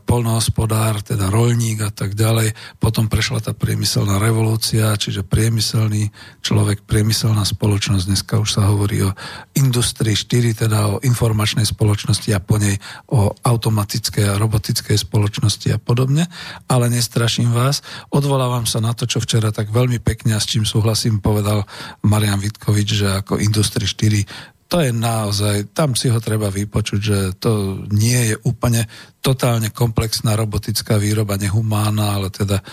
polnohospodár, 0.01 1.05
teda 1.05 1.29
rolník 1.29 1.83
a 1.85 1.93
tak 1.93 2.17
ďalej. 2.17 2.55
Potom 2.81 3.11
prešla 3.11 3.45
tá 3.45 3.53
priemyselná 3.53 4.23
revolúcia, 4.23 4.97
čiže 4.97 5.27
priemyselný 5.29 6.09
človek, 6.41 6.87
priemyselná 6.87 7.43
spoločnosť. 7.43 8.05
Dneska 8.09 8.41
už 8.41 8.49
sa 8.49 8.71
hovorí 8.71 9.03
o 9.03 9.13
Industrii 9.59 10.15
4, 10.15 10.65
teda 10.65 10.79
o 10.89 11.01
informačnej 11.05 11.67
spoločnosti 11.67 12.33
a 12.33 12.41
po 12.41 12.57
nej 12.57 12.79
o 13.11 13.35
automatickej 13.35 14.25
a 14.25 14.39
robotickej 14.39 14.97
spoločnosti 14.97 15.69
a 15.75 15.79
podobne. 15.83 16.31
Ale 16.71 16.87
nestraším 16.87 17.51
vás. 17.51 17.83
Odvolávam 18.15 18.65
sa 18.65 18.79
na 18.79 18.95
to, 18.95 19.11
čo 19.11 19.19
včera 19.19 19.51
tak 19.51 19.75
veľmi 19.75 19.99
pekne 19.99 20.39
a 20.39 20.41
s 20.41 20.49
čím 20.49 20.63
súhlasím 20.63 21.19
povedal 21.19 21.67
Marian 22.07 22.39
Vitkovič, 22.39 22.89
že 22.95 23.18
ako 23.20 23.43
Industrii 23.43 23.89
4 23.89 24.59
to 24.69 24.85
je 24.85 24.93
naozaj, 24.93 25.73
tam 25.73 25.97
si 25.97 26.12
ho 26.12 26.20
treba 26.20 26.53
vypočuť, 26.53 27.01
že 27.01 27.19
to 27.40 27.82
nie 27.89 28.32
je 28.32 28.36
úplne 28.45 28.85
totálne 29.24 29.73
komplexná 29.73 30.36
robotická 30.36 31.01
výroba, 31.01 31.40
nehumánna, 31.40 32.20
ale 32.20 32.28
teda 32.28 32.61
e, 32.61 32.65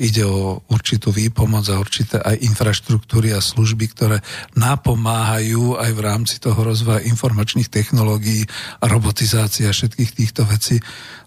ide 0.00 0.24
o 0.24 0.64
určitú 0.72 1.12
výpomoc 1.12 1.68
a 1.68 1.76
určité 1.76 2.24
aj 2.24 2.40
infraštruktúry 2.40 3.36
a 3.36 3.44
služby, 3.44 3.84
ktoré 3.92 4.24
napomáhajú 4.56 5.76
aj 5.76 5.90
v 5.92 6.00
rámci 6.00 6.40
toho 6.40 6.56
rozvoja 6.56 7.04
informačných 7.04 7.68
technológií 7.68 8.48
a 8.80 8.88
robotizácie 8.88 9.68
a 9.68 9.76
všetkých 9.76 10.16
týchto 10.16 10.48
vecí 10.48 10.80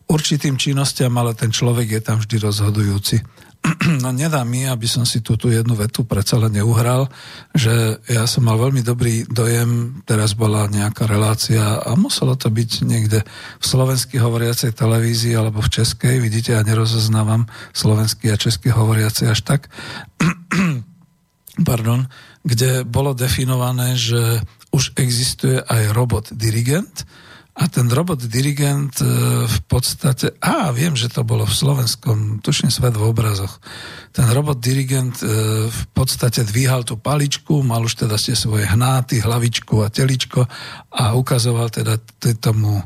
určitým 0.10 0.58
činnostiam, 0.58 1.14
ale 1.22 1.38
ten 1.38 1.54
človek 1.54 1.88
je 1.88 2.02
tam 2.02 2.18
vždy 2.18 2.36
rozhodujúci. 2.42 3.22
no 4.04 4.10
nedá 4.16 4.42
mi, 4.48 4.66
aby 4.66 4.88
som 4.88 5.04
si 5.04 5.20
túto 5.20 5.52
jednu 5.52 5.76
vetu 5.76 6.08
predsa 6.08 6.40
len 6.40 6.56
neuhral, 6.56 7.12
že 7.52 8.00
ja 8.08 8.24
som 8.26 8.48
mal 8.48 8.56
veľmi 8.56 8.82
dobrý 8.82 9.28
dojem, 9.28 10.02
teraz 10.08 10.34
bola 10.34 10.66
nejaká 10.72 11.06
relácia 11.06 11.78
a 11.78 11.92
muselo 12.00 12.40
to 12.40 12.48
byť 12.48 12.72
niekde 12.88 13.20
v 13.60 13.64
slovenský 13.64 14.18
hovoriacej 14.18 14.72
televízii 14.74 15.36
alebo 15.36 15.60
v 15.60 15.72
českej, 15.82 16.24
vidíte, 16.24 16.56
ja 16.56 16.64
nerozoznávam 16.64 17.52
slovenský 17.76 18.32
a 18.32 18.40
český 18.40 18.72
hovoriacej 18.72 19.28
až 19.28 19.44
tak, 19.44 19.68
pardon, 21.70 22.08
kde 22.48 22.88
bolo 22.88 23.12
definované, 23.12 24.00
že 24.00 24.40
už 24.72 24.96
existuje 24.96 25.60
aj 25.60 25.92
robot 25.92 26.32
dirigent, 26.32 27.04
a 27.60 27.68
ten 27.68 27.92
robot 27.92 28.24
dirigent 28.24 29.04
e, 29.04 29.06
v 29.44 29.60
podstate, 29.68 30.32
a 30.40 30.72
viem, 30.72 30.96
že 30.96 31.12
to 31.12 31.28
bolo 31.28 31.44
v 31.44 31.52
slovenskom, 31.52 32.40
tuším 32.40 32.72
svet 32.72 32.96
v 32.96 33.04
obrazoch, 33.04 33.60
ten 34.16 34.32
robot 34.32 34.64
dirigent 34.64 35.20
e, 35.20 35.68
v 35.68 35.84
podstate 35.92 36.48
dvíhal 36.48 36.88
tú 36.88 36.96
paličku, 36.96 37.60
mal 37.60 37.84
už 37.84 38.08
teda 38.08 38.16
ste 38.16 38.32
svoje 38.32 38.64
hnáty, 38.64 39.20
hlavičku 39.20 39.84
a 39.84 39.92
teličko 39.92 40.48
a 40.96 41.04
ukazoval 41.20 41.68
teda 41.68 42.00
tomu 42.40 42.80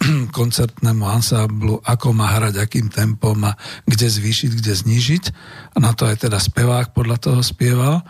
koncertnému 0.38 1.04
ansáblu, 1.04 1.82
ako 1.84 2.14
má 2.16 2.32
hrať, 2.38 2.62
akým 2.62 2.88
tempom 2.88 3.36
a 3.44 3.58
kde 3.84 4.08
zvýšiť, 4.08 4.50
kde 4.56 4.72
znížiť. 4.72 5.24
A 5.74 5.82
na 5.82 5.92
to 5.92 6.08
aj 6.08 6.24
teda 6.24 6.40
spevák 6.40 6.96
podľa 6.96 7.16
toho 7.20 7.40
spieval. 7.44 8.00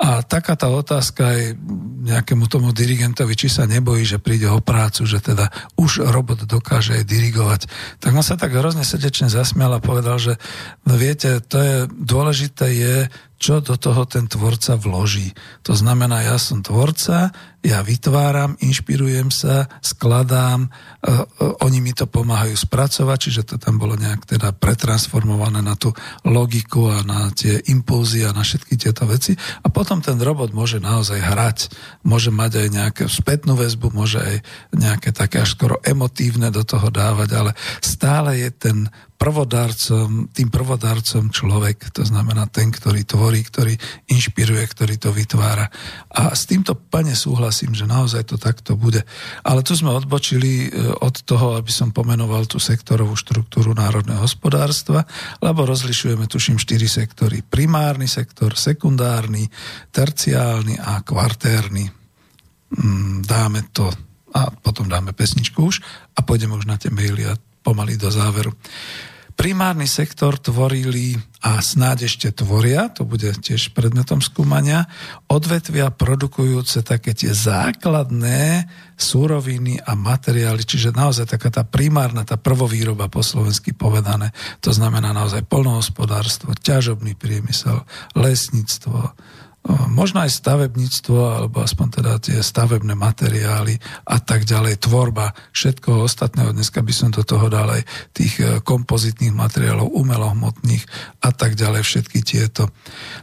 A 0.00 0.24
taká 0.24 0.56
tá 0.56 0.72
otázka 0.72 1.28
aj 1.28 1.60
nejakému 2.08 2.48
tomu 2.48 2.72
dirigentovi, 2.72 3.36
či 3.36 3.52
sa 3.52 3.68
nebojí, 3.68 4.08
že 4.08 4.16
príde 4.16 4.48
o 4.48 4.64
prácu, 4.64 5.04
že 5.04 5.20
teda 5.20 5.52
už 5.76 6.08
robot 6.08 6.48
dokáže 6.48 6.96
aj 6.96 7.04
dirigovať. 7.04 7.60
Tak 8.00 8.16
on 8.16 8.24
sa 8.24 8.40
tak 8.40 8.56
hrozne 8.56 8.80
srdečne 8.80 9.28
zasmial 9.28 9.76
a 9.76 9.84
povedal, 9.84 10.16
že 10.16 10.40
no 10.88 10.96
viete, 10.96 11.44
to 11.44 11.60
je 11.60 11.76
dôležité 11.92 12.66
je, 12.72 12.96
čo 13.40 13.64
do 13.64 13.80
toho 13.80 14.04
ten 14.04 14.28
tvorca 14.28 14.76
vloží. 14.76 15.32
To 15.64 15.72
znamená, 15.72 16.28
ja 16.28 16.36
som 16.36 16.60
tvorca, 16.60 17.32
ja 17.64 17.80
vytváram, 17.80 18.60
inšpirujem 18.60 19.32
sa, 19.32 19.64
skladám, 19.80 20.68
uh, 20.68 21.24
uh, 21.24 21.64
oni 21.64 21.80
mi 21.80 21.96
to 21.96 22.04
pomáhajú 22.04 22.52
spracovať, 22.52 23.16
čiže 23.16 23.42
to 23.48 23.56
tam 23.56 23.80
bolo 23.80 23.96
nejak 23.96 24.28
teda 24.28 24.52
pretransformované 24.52 25.64
na 25.64 25.72
tú 25.72 25.92
logiku 26.24 26.92
a 26.92 27.00
na 27.00 27.32
tie 27.32 27.64
impulzy 27.72 28.28
a 28.28 28.36
na 28.36 28.44
všetky 28.44 28.76
tieto 28.76 29.08
veci. 29.08 29.32
A 29.64 29.72
potom 29.72 30.04
ten 30.04 30.20
robot 30.20 30.52
môže 30.52 30.76
naozaj 30.76 31.20
hrať, 31.20 31.58
môže 32.04 32.28
mať 32.28 32.64
aj 32.64 32.68
nejakú 32.76 33.04
spätnú 33.08 33.56
väzbu, 33.56 33.88
môže 33.88 34.20
aj 34.20 34.36
nejaké 34.76 35.16
také 35.16 35.40
až 35.40 35.56
skoro 35.56 35.80
emotívne 35.80 36.52
do 36.52 36.60
toho 36.60 36.92
dávať, 36.92 37.28
ale 37.32 37.50
stále 37.80 38.36
je 38.36 38.52
ten 38.52 38.76
prvodárcom, 39.20 40.32
tým 40.32 40.48
prvodárcom 40.48 41.28
človek, 41.28 41.92
to 41.92 42.08
znamená 42.08 42.48
ten, 42.48 42.72
ktorý 42.72 43.04
tvorí, 43.04 43.44
ktorý 43.44 43.76
inšpiruje, 44.08 44.64
ktorý 44.64 44.96
to 44.96 45.12
vytvára. 45.12 45.68
A 46.08 46.32
s 46.32 46.48
týmto 46.48 46.72
pane 46.72 47.12
súhlasím, 47.12 47.76
že 47.76 47.84
naozaj 47.84 48.32
to 48.32 48.40
takto 48.40 48.80
bude. 48.80 49.04
Ale 49.44 49.60
tu 49.60 49.76
sme 49.76 49.92
odbočili 49.92 50.72
e, 50.72 50.96
od 51.04 51.20
toho, 51.28 51.60
aby 51.60 51.68
som 51.68 51.92
pomenoval 51.92 52.48
tú 52.48 52.56
sektorovú 52.56 53.12
štruktúru 53.12 53.76
národného 53.76 54.24
hospodárstva, 54.24 55.04
lebo 55.44 55.68
rozlišujeme, 55.68 56.24
tuším, 56.24 56.56
štyri 56.56 56.88
sektory. 56.88 57.44
Primárny 57.44 58.08
sektor, 58.08 58.56
sekundárny, 58.56 59.44
terciálny 59.92 60.80
a 60.80 61.04
kvartérny. 61.04 61.84
Mm, 62.72 63.20
dáme 63.28 63.68
to 63.68 63.92
a 64.32 64.48
potom 64.48 64.88
dáme 64.88 65.12
pesničku 65.12 65.60
už 65.60 65.84
a 66.16 66.24
pôjdeme 66.24 66.56
už 66.56 66.64
na 66.64 66.80
tie 66.80 66.88
maily 66.88 67.28
a 67.28 67.36
pomaly 67.60 68.00
do 68.00 68.08
záveru. 68.08 68.56
Primárny 69.40 69.88
sektor 69.88 70.36
tvorili 70.36 71.16
a 71.40 71.64
snáď 71.64 72.12
ešte 72.12 72.28
tvoria, 72.28 72.92
to 72.92 73.08
bude 73.08 73.24
tiež 73.40 73.72
predmetom 73.72 74.20
skúmania, 74.20 74.84
odvetvia 75.32 75.88
produkujúce 75.88 76.84
také 76.84 77.16
tie 77.16 77.32
základné 77.32 78.68
súroviny 79.00 79.80
a 79.80 79.96
materiály, 79.96 80.60
čiže 80.60 80.92
naozaj 80.92 81.24
taká 81.24 81.48
tá 81.48 81.64
primárna, 81.64 82.28
tá 82.28 82.36
prvovýroba 82.36 83.08
po 83.08 83.24
slovensky 83.24 83.72
povedané, 83.72 84.36
to 84.60 84.76
znamená 84.76 85.16
naozaj 85.16 85.48
polnohospodárstvo, 85.48 86.52
ťažobný 86.60 87.16
priemysel, 87.16 87.88
lesníctvo, 88.12 89.16
možno 89.92 90.24
aj 90.24 90.32
stavebníctvo, 90.40 91.18
alebo 91.20 91.60
aspoň 91.60 91.86
teda 92.00 92.12
tie 92.16 92.38
stavebné 92.40 92.96
materiály 92.96 93.76
a 94.08 94.16
tak 94.16 94.48
ďalej, 94.48 94.80
tvorba 94.80 95.36
všetkoho 95.52 96.08
ostatného. 96.08 96.56
Dneska 96.56 96.80
by 96.80 96.92
som 96.94 97.12
do 97.12 97.20
toho 97.20 97.52
dal 97.52 97.68
aj 97.68 97.84
tých 98.16 98.40
e, 98.40 98.64
kompozitných 98.64 99.36
materiálov, 99.36 99.92
umelohmotných 99.92 100.84
a 101.20 101.30
tak 101.36 101.60
ďalej, 101.60 101.84
všetky 101.84 102.24
tieto. 102.24 102.72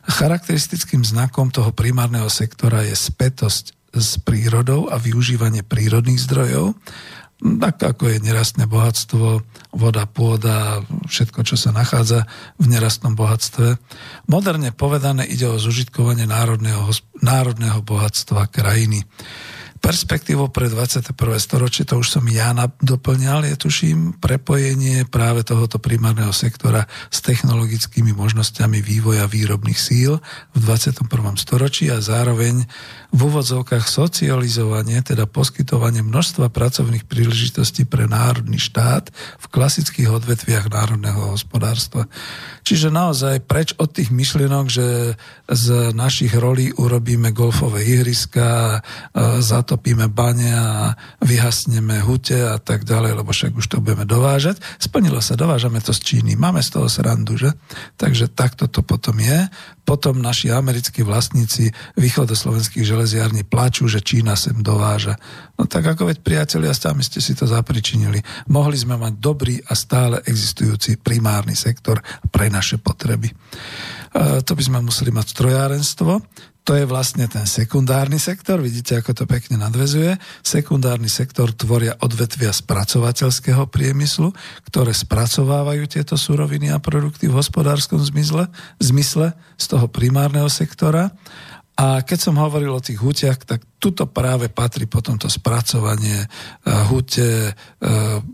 Charakteristickým 0.06 1.02
znakom 1.02 1.50
toho 1.50 1.74
primárneho 1.74 2.30
sektora 2.30 2.86
je 2.86 2.94
spätosť 2.94 3.74
s 3.98 4.22
prírodou 4.22 4.94
a 4.94 5.02
využívanie 5.02 5.66
prírodných 5.66 6.22
zdrojov 6.22 6.78
tak 7.38 7.78
ako 7.78 8.10
je 8.10 8.24
nerastné 8.26 8.66
bohatstvo, 8.66 9.46
voda, 9.78 10.10
pôda, 10.10 10.82
všetko, 11.06 11.46
čo 11.46 11.54
sa 11.54 11.70
nachádza 11.70 12.26
v 12.58 12.66
nerastnom 12.66 13.14
bohatstve. 13.14 13.78
Moderne 14.26 14.74
povedané 14.74 15.30
ide 15.30 15.46
o 15.46 15.62
zužitkovanie 15.62 16.26
národného, 16.26 16.90
národného 17.22 17.86
bohatstva 17.86 18.50
krajiny 18.50 19.06
perspektívou 19.78 20.50
pre 20.50 20.68
21. 20.68 21.14
storočie, 21.40 21.84
to 21.86 22.02
už 22.02 22.20
som 22.20 22.26
ja 22.28 22.52
doplňal, 22.82 23.46
je 23.48 23.56
tuším 23.56 24.18
prepojenie 24.18 25.06
práve 25.08 25.46
tohoto 25.46 25.78
primárneho 25.78 26.34
sektora 26.34 26.90
s 27.14 27.22
technologickými 27.24 28.12
možnosťami 28.14 28.82
vývoja 28.82 29.30
výrobných 29.30 29.80
síl 29.80 30.20
v 30.54 30.58
21. 30.60 31.08
storočí 31.38 31.88
a 31.94 32.02
zároveň 32.02 32.66
v 33.08 33.20
úvodzovkách 33.24 33.88
socializovanie, 33.88 35.00
teda 35.00 35.24
poskytovanie 35.30 36.04
množstva 36.04 36.52
pracovných 36.52 37.08
príležitostí 37.08 37.88
pre 37.88 38.04
národný 38.04 38.60
štát 38.60 39.10
v 39.40 39.46
klasických 39.48 40.12
odvetviach 40.12 40.68
národného 40.68 41.32
hospodárstva. 41.32 42.12
Čiže 42.68 42.92
naozaj 42.92 43.48
preč 43.48 43.72
od 43.80 43.96
tých 43.96 44.12
myšlienok, 44.12 44.66
že 44.68 45.16
z 45.48 45.96
našich 45.96 46.36
rolí 46.36 46.76
urobíme 46.76 47.32
golfové 47.32 47.88
ihriska, 47.88 48.84
zatopíme 49.68 50.08
bane 50.08 50.48
a 50.56 50.96
vyhasneme 51.20 52.00
hute 52.00 52.40
a 52.40 52.56
tak 52.56 52.88
ďalej, 52.88 53.20
lebo 53.20 53.36
však 53.36 53.52
už 53.52 53.68
to 53.68 53.84
budeme 53.84 54.08
dovážať. 54.08 54.64
Splnilo 54.80 55.20
sa, 55.20 55.36
dovážame 55.36 55.84
to 55.84 55.92
z 55.92 56.00
Číny, 56.00 56.40
máme 56.40 56.64
z 56.64 56.80
toho 56.80 56.88
srandu, 56.88 57.36
že? 57.36 57.52
Takže 58.00 58.32
takto 58.32 58.72
to 58.72 58.80
potom 58.80 59.20
je. 59.20 59.52
Potom 59.84 60.24
naši 60.24 60.56
americkí 60.56 61.04
vlastníci 61.04 61.76
východoslovenských 62.00 62.88
železiarní 62.88 63.44
plačú, 63.44 63.92
že 63.92 64.00
Čína 64.00 64.40
sem 64.40 64.56
dováža. 64.64 65.20
No 65.60 65.68
tak 65.68 65.84
ako 65.84 66.16
veď 66.16 66.24
priatelia, 66.24 66.72
sami 66.72 67.04
ste 67.04 67.20
si 67.20 67.36
to 67.36 67.44
zapričinili. 67.44 68.24
Mohli 68.48 68.80
sme 68.80 68.96
mať 68.96 69.20
dobrý 69.20 69.60
a 69.68 69.76
stále 69.76 70.24
existujúci 70.24 70.96
primárny 70.96 71.60
sektor 71.60 72.00
pre 72.32 72.48
naše 72.48 72.80
potreby. 72.80 73.36
To 74.16 74.52
by 74.54 74.64
sme 74.64 74.80
museli 74.86 75.12
mať 75.12 75.36
strojárenstvo, 75.36 76.24
to 76.68 76.76
je 76.76 76.84
vlastne 76.84 77.24
ten 77.32 77.48
sekundárny 77.48 78.20
sektor, 78.20 78.60
vidíte, 78.60 79.00
ako 79.00 79.16
to 79.16 79.24
pekne 79.24 79.56
nadvezuje. 79.56 80.20
Sekundárny 80.44 81.08
sektor 81.08 81.56
tvoria 81.56 81.96
odvetvia 82.04 82.52
spracovateľského 82.52 83.72
priemyslu, 83.72 84.36
ktoré 84.68 84.92
spracovávajú 84.92 85.88
tieto 85.88 86.20
suroviny 86.20 86.68
a 86.76 86.84
produkty 86.84 87.32
v 87.32 87.40
hospodárskom 87.40 88.04
zmysle, 88.04 88.52
zmysle 88.84 89.32
z 89.56 89.66
toho 89.72 89.88
primárneho 89.88 90.52
sektora 90.52 91.16
a 91.78 92.02
keď 92.02 92.18
som 92.18 92.42
hovoril 92.42 92.74
o 92.74 92.82
tých 92.82 92.98
hutiach, 92.98 93.46
tak 93.46 93.62
tuto 93.78 94.10
práve 94.10 94.50
patrí 94.50 94.90
potom 94.90 95.22
to 95.22 95.30
spracovanie 95.30 96.26
e, 96.26 96.28
hute, 96.90 97.54
e, 97.54 97.92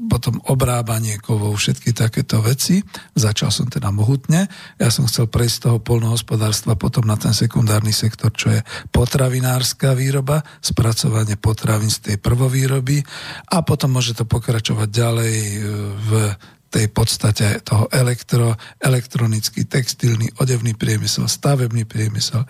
potom 0.07 0.39
obrábanie 0.47 1.19
kovov, 1.19 1.59
všetky 1.59 1.91
takéto 1.91 2.39
veci. 2.39 2.79
Začal 3.11 3.51
som 3.51 3.67
teda 3.67 3.91
mohutne. 3.91 4.47
Ja 4.79 4.87
som 4.87 5.11
chcel 5.11 5.27
prejsť 5.27 5.55
z 5.59 5.63
toho 5.67 5.77
polnohospodárstva 5.83 6.79
potom 6.79 7.03
na 7.03 7.19
ten 7.19 7.35
sekundárny 7.35 7.91
sektor, 7.91 8.31
čo 8.31 8.47
je 8.47 8.63
potravinárska 8.95 9.91
výroba, 9.91 10.39
spracovanie 10.63 11.35
potravín 11.35 11.91
z 11.91 11.99
tej 11.99 12.17
prvovýroby 12.23 13.03
a 13.51 13.59
potom 13.59 13.99
môže 13.99 14.15
to 14.15 14.23
pokračovať 14.23 14.87
ďalej 14.87 15.35
e, 15.35 15.57
v 15.99 16.11
tej 16.73 16.89
podstate 16.89 17.61
toho 17.61 17.85
elektro, 17.93 18.57
elektronický, 18.81 19.69
textilný, 19.69 20.41
odevný 20.41 20.73
priemysel, 20.73 21.29
stavebný 21.29 21.85
priemysel, 21.85 22.49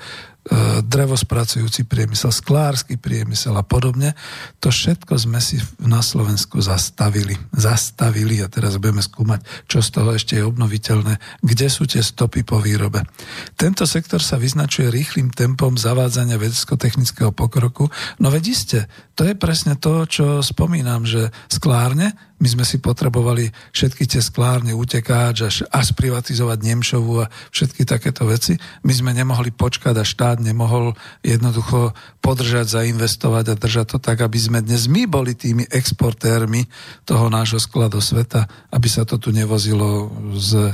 drevospracujúci 0.83 1.87
priemysel, 1.87 2.35
sklársky 2.35 2.99
priemysel 2.99 3.55
a 3.55 3.63
podobne. 3.63 4.11
To 4.59 4.67
všetko 4.67 5.15
sme 5.15 5.39
si 5.39 5.63
na 5.79 6.03
Slovensku 6.03 6.59
zastavili. 6.59 7.39
Zastavili 7.55 8.43
a 8.43 8.51
teraz 8.51 8.75
budeme 8.75 8.99
skúmať, 8.99 9.39
čo 9.71 9.79
z 9.79 9.89
toho 9.95 10.09
ešte 10.11 10.35
je 10.35 10.43
obnoviteľné, 10.43 11.15
kde 11.39 11.67
sú 11.71 11.87
tie 11.87 12.03
stopy 12.03 12.43
po 12.43 12.59
výrobe. 12.59 13.07
Tento 13.55 13.87
sektor 13.87 14.19
sa 14.19 14.35
vyznačuje 14.35 14.91
rýchlým 14.91 15.31
tempom 15.31 15.79
zavádzania 15.79 16.35
vedecko-technického 16.35 17.31
pokroku. 17.31 17.87
No 18.19 18.27
veď 18.27 18.43
iste, 18.51 18.79
to 19.15 19.23
je 19.23 19.39
presne 19.39 19.79
to, 19.79 20.03
čo 20.03 20.43
spomínam, 20.43 21.07
že 21.07 21.31
sklárne 21.47 22.11
my 22.43 22.59
sme 22.59 22.65
si 22.67 22.83
potrebovali 22.83 23.47
všetky 23.71 24.03
tie 24.03 24.19
sklárne 24.19 24.75
utekáč 24.75 25.37
až, 25.47 25.55
až 25.71 25.95
privatizovať 25.95 26.59
Nemšovu 26.59 27.23
a 27.23 27.31
všetky 27.55 27.87
takéto 27.87 28.27
veci. 28.27 28.59
My 28.83 28.91
sme 28.91 29.15
nemohli 29.15 29.55
počkať 29.55 29.95
a 29.95 30.03
štát 30.03 30.32
nemohol 30.41 30.97
jednoducho 31.21 31.93
podržať, 32.23 32.81
zainvestovať 32.81 33.45
a 33.53 33.59
držať 33.59 33.85
to 33.93 33.97
tak, 33.99 34.23
aby 34.23 34.39
sme 34.39 34.59
dnes 34.63 34.87
my 34.87 35.05
boli 35.05 35.35
tými 35.35 35.67
exportérmi 35.69 36.65
toho 37.03 37.27
nášho 37.27 37.59
skladu 37.59 37.99
sveta, 37.99 38.47
aby 38.71 38.87
sa 38.87 39.03
to 39.03 39.19
tu 39.19 39.29
nevozilo 39.35 40.09
z 40.39 40.73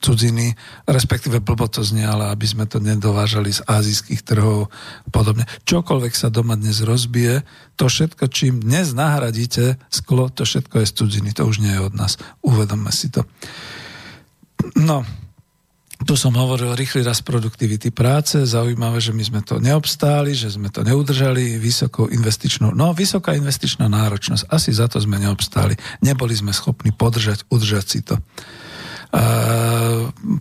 cudziny, 0.00 0.52
respektíve 0.84 1.40
blbo 1.40 1.64
to 1.66 1.80
znie, 1.80 2.04
ale 2.04 2.28
aby 2.28 2.44
sme 2.44 2.68
to 2.68 2.78
nedovážali 2.78 3.48
z 3.50 3.64
azijských 3.64 4.22
trhov 4.22 4.68
a 4.68 5.08
podobne. 5.08 5.48
Čokoľvek 5.64 6.12
sa 6.12 6.28
doma 6.28 6.54
dnes 6.54 6.84
rozbije, 6.84 7.42
to 7.80 7.88
všetko, 7.88 8.28
čím 8.28 8.60
dnes 8.60 8.92
nahradíte 8.92 9.80
sklo, 9.88 10.28
to 10.28 10.44
všetko 10.44 10.84
je 10.84 10.86
z 10.86 10.92
cudziny, 10.92 11.30
to 11.32 11.48
už 11.48 11.64
nie 11.64 11.72
je 11.72 11.80
od 11.80 11.94
nás. 11.96 12.20
Uvedomme 12.44 12.92
si 12.92 13.08
to. 13.08 13.24
No, 14.76 15.08
tu 16.00 16.16
som 16.16 16.32
hovoril 16.32 16.72
rýchly 16.72 17.04
raz 17.04 17.20
produktivity 17.20 17.92
práce, 17.92 18.40
zaujímavé, 18.48 18.98
že 19.04 19.12
my 19.12 19.20
sme 19.20 19.40
to 19.44 19.60
neobstáli, 19.60 20.32
že 20.32 20.56
sme 20.56 20.72
to 20.72 20.80
neudržali 20.80 21.60
vysokou 21.60 22.08
investičnou, 22.08 22.72
no 22.72 22.96
vysoká 22.96 23.36
investičná 23.36 23.84
náročnosť, 23.86 24.48
asi 24.48 24.70
za 24.72 24.88
to 24.88 24.96
sme 24.96 25.20
neobstáli. 25.20 25.76
Neboli 26.00 26.32
sme 26.32 26.56
schopní 26.56 26.90
podržať, 26.96 27.44
udržať 27.52 27.84
si 27.84 28.00
to 28.00 28.16
a 29.10 29.26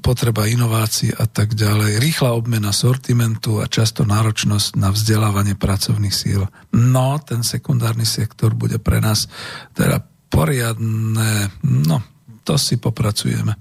potreba 0.06 0.46
inovácií 0.46 1.10
a 1.18 1.26
tak 1.26 1.58
ďalej, 1.58 1.98
rýchla 1.98 2.38
obmena 2.38 2.70
sortimentu 2.70 3.58
a 3.58 3.66
často 3.66 4.06
náročnosť 4.06 4.78
na 4.78 4.94
vzdelávanie 4.94 5.58
pracovných 5.58 6.14
síl. 6.14 6.46
No, 6.78 7.18
ten 7.18 7.42
sekundárny 7.42 8.06
sektor 8.06 8.54
bude 8.54 8.78
pre 8.78 9.02
nás 9.02 9.26
teda 9.74 10.06
poriadne, 10.30 11.50
no, 11.66 12.06
to 12.46 12.62
si 12.62 12.78
popracujeme. 12.78 13.58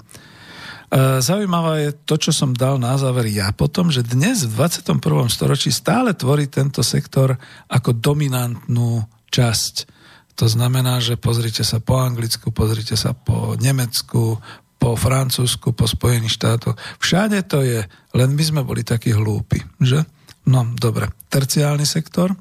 Zaujímavé 0.97 1.73
je 1.85 1.93
to, 2.09 2.17
čo 2.17 2.33
som 2.33 2.57
dal 2.57 2.81
na 2.81 2.97
záver 2.97 3.29
ja 3.29 3.53
potom, 3.53 3.93
že 3.93 4.01
dnes 4.01 4.49
v 4.49 4.57
21. 4.57 4.97
storočí 5.29 5.69
stále 5.69 6.17
tvorí 6.17 6.49
tento 6.49 6.81
sektor 6.81 7.37
ako 7.69 7.93
dominantnú 7.93 9.05
časť. 9.29 9.75
To 10.41 10.49
znamená, 10.49 11.03
že 11.05 11.21
pozrite 11.21 11.61
sa 11.61 11.83
po 11.83 12.01
Anglicku, 12.01 12.55
pozrite 12.55 12.97
sa 12.97 13.13
po 13.13 13.59
Nemecku, 13.61 14.41
po 14.79 14.91
Francúzsku, 14.95 15.77
po 15.77 15.85
Spojených 15.85 16.39
štátoch. 16.39 16.79
Všade 17.03 17.45
to 17.45 17.61
je, 17.67 17.85
len 18.15 18.31
my 18.33 18.43
sme 18.47 18.63
boli 18.65 18.81
takí 18.81 19.13
hlúpi, 19.13 19.61
že? 19.83 20.07
No, 20.49 20.65
dobre. 20.73 21.13
Terciálny 21.29 21.85
sektor. 21.85 22.33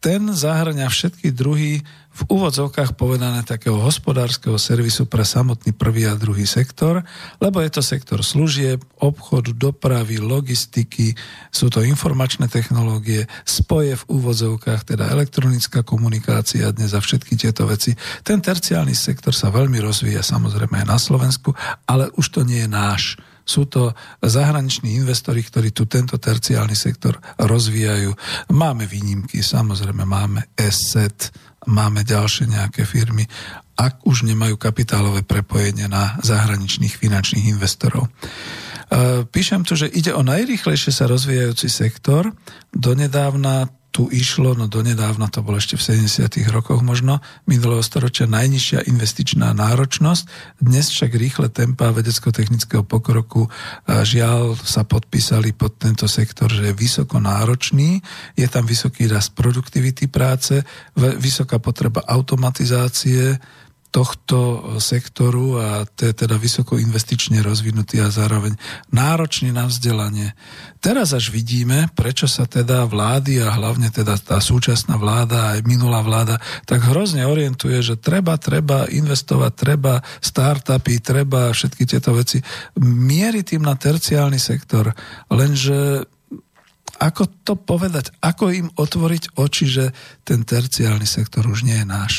Ten 0.00 0.22
zahrania 0.32 0.88
všetky 0.88 1.30
druhy 1.30 1.84
v 2.16 2.22
úvodzovkách 2.32 2.96
povedané 2.96 3.44
takého 3.44 3.76
hospodárskeho 3.76 4.56
servisu 4.56 5.04
pre 5.04 5.20
samotný 5.20 5.76
prvý 5.76 6.08
a 6.08 6.16
druhý 6.16 6.48
sektor, 6.48 7.04
lebo 7.44 7.60
je 7.60 7.68
to 7.68 7.84
sektor 7.84 8.24
služieb, 8.24 8.80
obchodu, 9.04 9.52
dopravy, 9.52 10.16
logistiky, 10.16 11.12
sú 11.52 11.68
to 11.68 11.84
informačné 11.84 12.48
technológie, 12.48 13.28
spoje 13.44 14.00
v 14.00 14.04
úvodzovkách, 14.08 14.96
teda 14.96 15.12
elektronická 15.12 15.84
komunikácia 15.84 16.72
dnes 16.72 16.96
a 16.96 17.04
všetky 17.04 17.36
tieto 17.36 17.68
veci. 17.68 17.92
Ten 18.24 18.40
terciálny 18.40 18.96
sektor 18.96 19.36
sa 19.36 19.52
veľmi 19.52 19.76
rozvíja 19.84 20.24
samozrejme 20.24 20.82
aj 20.82 20.86
na 20.88 20.96
Slovensku, 20.96 21.52
ale 21.84 22.08
už 22.16 22.32
to 22.32 22.40
nie 22.48 22.64
je 22.64 22.70
náš 22.70 23.20
sú 23.46 23.70
to 23.70 23.94
zahraniční 24.18 24.98
investori, 24.98 25.38
ktorí 25.38 25.70
tu 25.70 25.86
tento 25.86 26.18
terciálny 26.18 26.74
sektor 26.74 27.14
rozvíjajú. 27.38 28.10
Máme 28.50 28.90
výnimky, 28.90 29.38
samozrejme 29.38 30.02
máme 30.02 30.50
ESET, 30.58 31.30
máme 31.66 32.06
ďalšie 32.06 32.50
nejaké 32.50 32.86
firmy, 32.86 33.26
ak 33.76 34.08
už 34.08 34.24
nemajú 34.24 34.56
kapitálové 34.56 35.20
prepojenie 35.26 35.86
na 35.86 36.16
zahraničných 36.24 36.96
finančných 36.96 37.52
investorov. 37.52 38.08
E, 38.08 38.10
píšem 39.28 39.66
tu, 39.68 39.76
že 39.76 39.90
ide 39.90 40.16
o 40.16 40.24
najrýchlejšie 40.24 40.94
sa 40.94 41.04
rozvíjajúci 41.10 41.68
sektor. 41.68 42.32
Donedávna 42.72 43.68
tu 43.96 44.12
išlo, 44.12 44.52
no 44.52 44.68
donedávna 44.68 45.32
to 45.32 45.40
bolo 45.40 45.56
ešte 45.56 45.80
v 45.80 46.04
70. 46.04 46.52
rokoch 46.52 46.84
možno, 46.84 47.24
minulého 47.48 47.80
storočia 47.80 48.28
najnižšia 48.28 48.84
investičná 48.92 49.56
náročnosť. 49.56 50.52
Dnes 50.60 50.92
však 50.92 51.16
rýchle 51.16 51.48
tempa 51.48 51.96
vedecko-technického 51.96 52.84
pokroku 52.84 53.48
žiaľ 53.88 54.60
sa 54.60 54.84
podpísali 54.84 55.56
pod 55.56 55.80
tento 55.80 56.04
sektor, 56.12 56.52
že 56.52 56.68
je 56.68 56.76
vysoko 56.76 57.16
náročný, 57.24 58.04
je 58.36 58.44
tam 58.52 58.68
vysoký 58.68 59.08
rast 59.08 59.32
produktivity 59.32 60.12
práce, 60.12 60.60
vysoká 61.16 61.56
potreba 61.56 62.04
automatizácie, 62.04 63.40
tohto 63.96 64.38
sektoru 64.76 65.56
a 65.56 65.68
to 65.88 66.12
je 66.12 66.12
teda 66.12 66.36
vysoko 66.36 66.76
investične 66.76 67.40
rozvinutý 67.40 68.04
a 68.04 68.12
zároveň 68.12 68.52
náročný 68.92 69.56
na 69.56 69.64
vzdelanie. 69.64 70.36
Teraz 70.84 71.16
až 71.16 71.32
vidíme, 71.32 71.88
prečo 71.96 72.28
sa 72.28 72.44
teda 72.44 72.84
vlády 72.84 73.40
a 73.40 73.56
hlavne 73.56 73.88
teda 73.88 74.20
tá 74.20 74.36
súčasná 74.36 75.00
vláda 75.00 75.56
aj 75.56 75.64
minulá 75.64 76.04
vláda 76.04 76.36
tak 76.68 76.84
hrozne 76.84 77.24
orientuje, 77.24 77.80
že 77.80 77.96
treba, 77.96 78.36
treba 78.36 78.84
investovať, 78.84 79.52
treba 79.56 80.04
startupy, 80.20 81.00
treba 81.00 81.56
všetky 81.56 81.88
tieto 81.88 82.12
veci. 82.12 82.44
Mierí 82.84 83.48
tým 83.48 83.64
na 83.64 83.80
terciálny 83.80 84.36
sektor, 84.36 84.92
lenže 85.32 86.04
ako 87.00 87.32
to 87.48 87.56
povedať, 87.56 88.12
ako 88.20 88.52
im 88.52 88.68
otvoriť 88.76 89.40
oči, 89.40 89.64
že 89.64 89.84
ten 90.20 90.44
terciálny 90.44 91.08
sektor 91.08 91.48
už 91.48 91.64
nie 91.64 91.80
je 91.80 91.88
náš 91.88 92.14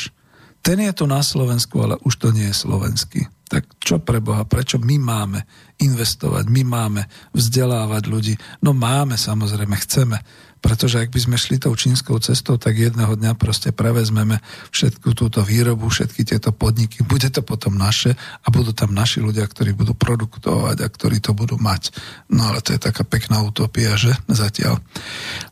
ten 0.62 0.78
je 0.84 0.92
tu 0.92 1.04
na 1.08 1.24
Slovensku, 1.24 1.80
ale 1.80 1.94
už 2.04 2.14
to 2.20 2.28
nie 2.34 2.50
je 2.50 2.56
slovenský. 2.56 3.30
Tak 3.48 3.80
čo 3.80 3.96
pre 3.96 4.20
Boha, 4.20 4.44
prečo 4.44 4.76
my 4.76 5.00
máme 5.00 5.40
investovať, 5.80 6.52
my 6.52 6.62
máme 6.68 7.02
vzdelávať 7.32 8.02
ľudí? 8.04 8.34
No 8.60 8.76
máme, 8.76 9.16
samozrejme, 9.16 9.72
chceme. 9.80 10.20
Pretože 10.58 10.98
ak 10.98 11.14
by 11.14 11.20
sme 11.22 11.36
šli 11.38 11.56
tou 11.62 11.72
čínskou 11.72 12.18
cestou, 12.18 12.58
tak 12.58 12.76
jedného 12.76 13.14
dňa 13.14 13.38
proste 13.38 13.70
prevezmeme 13.70 14.42
všetku 14.74 15.14
túto 15.14 15.40
výrobu, 15.46 15.86
všetky 15.86 16.26
tieto 16.26 16.50
podniky. 16.50 17.06
Bude 17.06 17.30
to 17.30 17.46
potom 17.46 17.78
naše 17.78 18.18
a 18.18 18.46
budú 18.50 18.74
tam 18.74 18.90
naši 18.90 19.22
ľudia, 19.22 19.46
ktorí 19.46 19.72
budú 19.72 19.94
produktovať 19.94 20.82
a 20.82 20.88
ktorí 20.90 21.22
to 21.22 21.32
budú 21.32 21.56
mať. 21.62 21.94
No 22.28 22.50
ale 22.50 22.58
to 22.58 22.74
je 22.74 22.80
taká 22.82 23.06
pekná 23.06 23.40
utopia, 23.46 23.94
že? 23.94 24.12
Zatiaľ. 24.26 24.82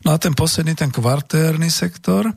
No 0.03 0.11
a 0.11 0.19
ten 0.19 0.35
posledný, 0.35 0.75
ten 0.75 0.91
kvartérny 0.91 1.71
sektor, 1.71 2.27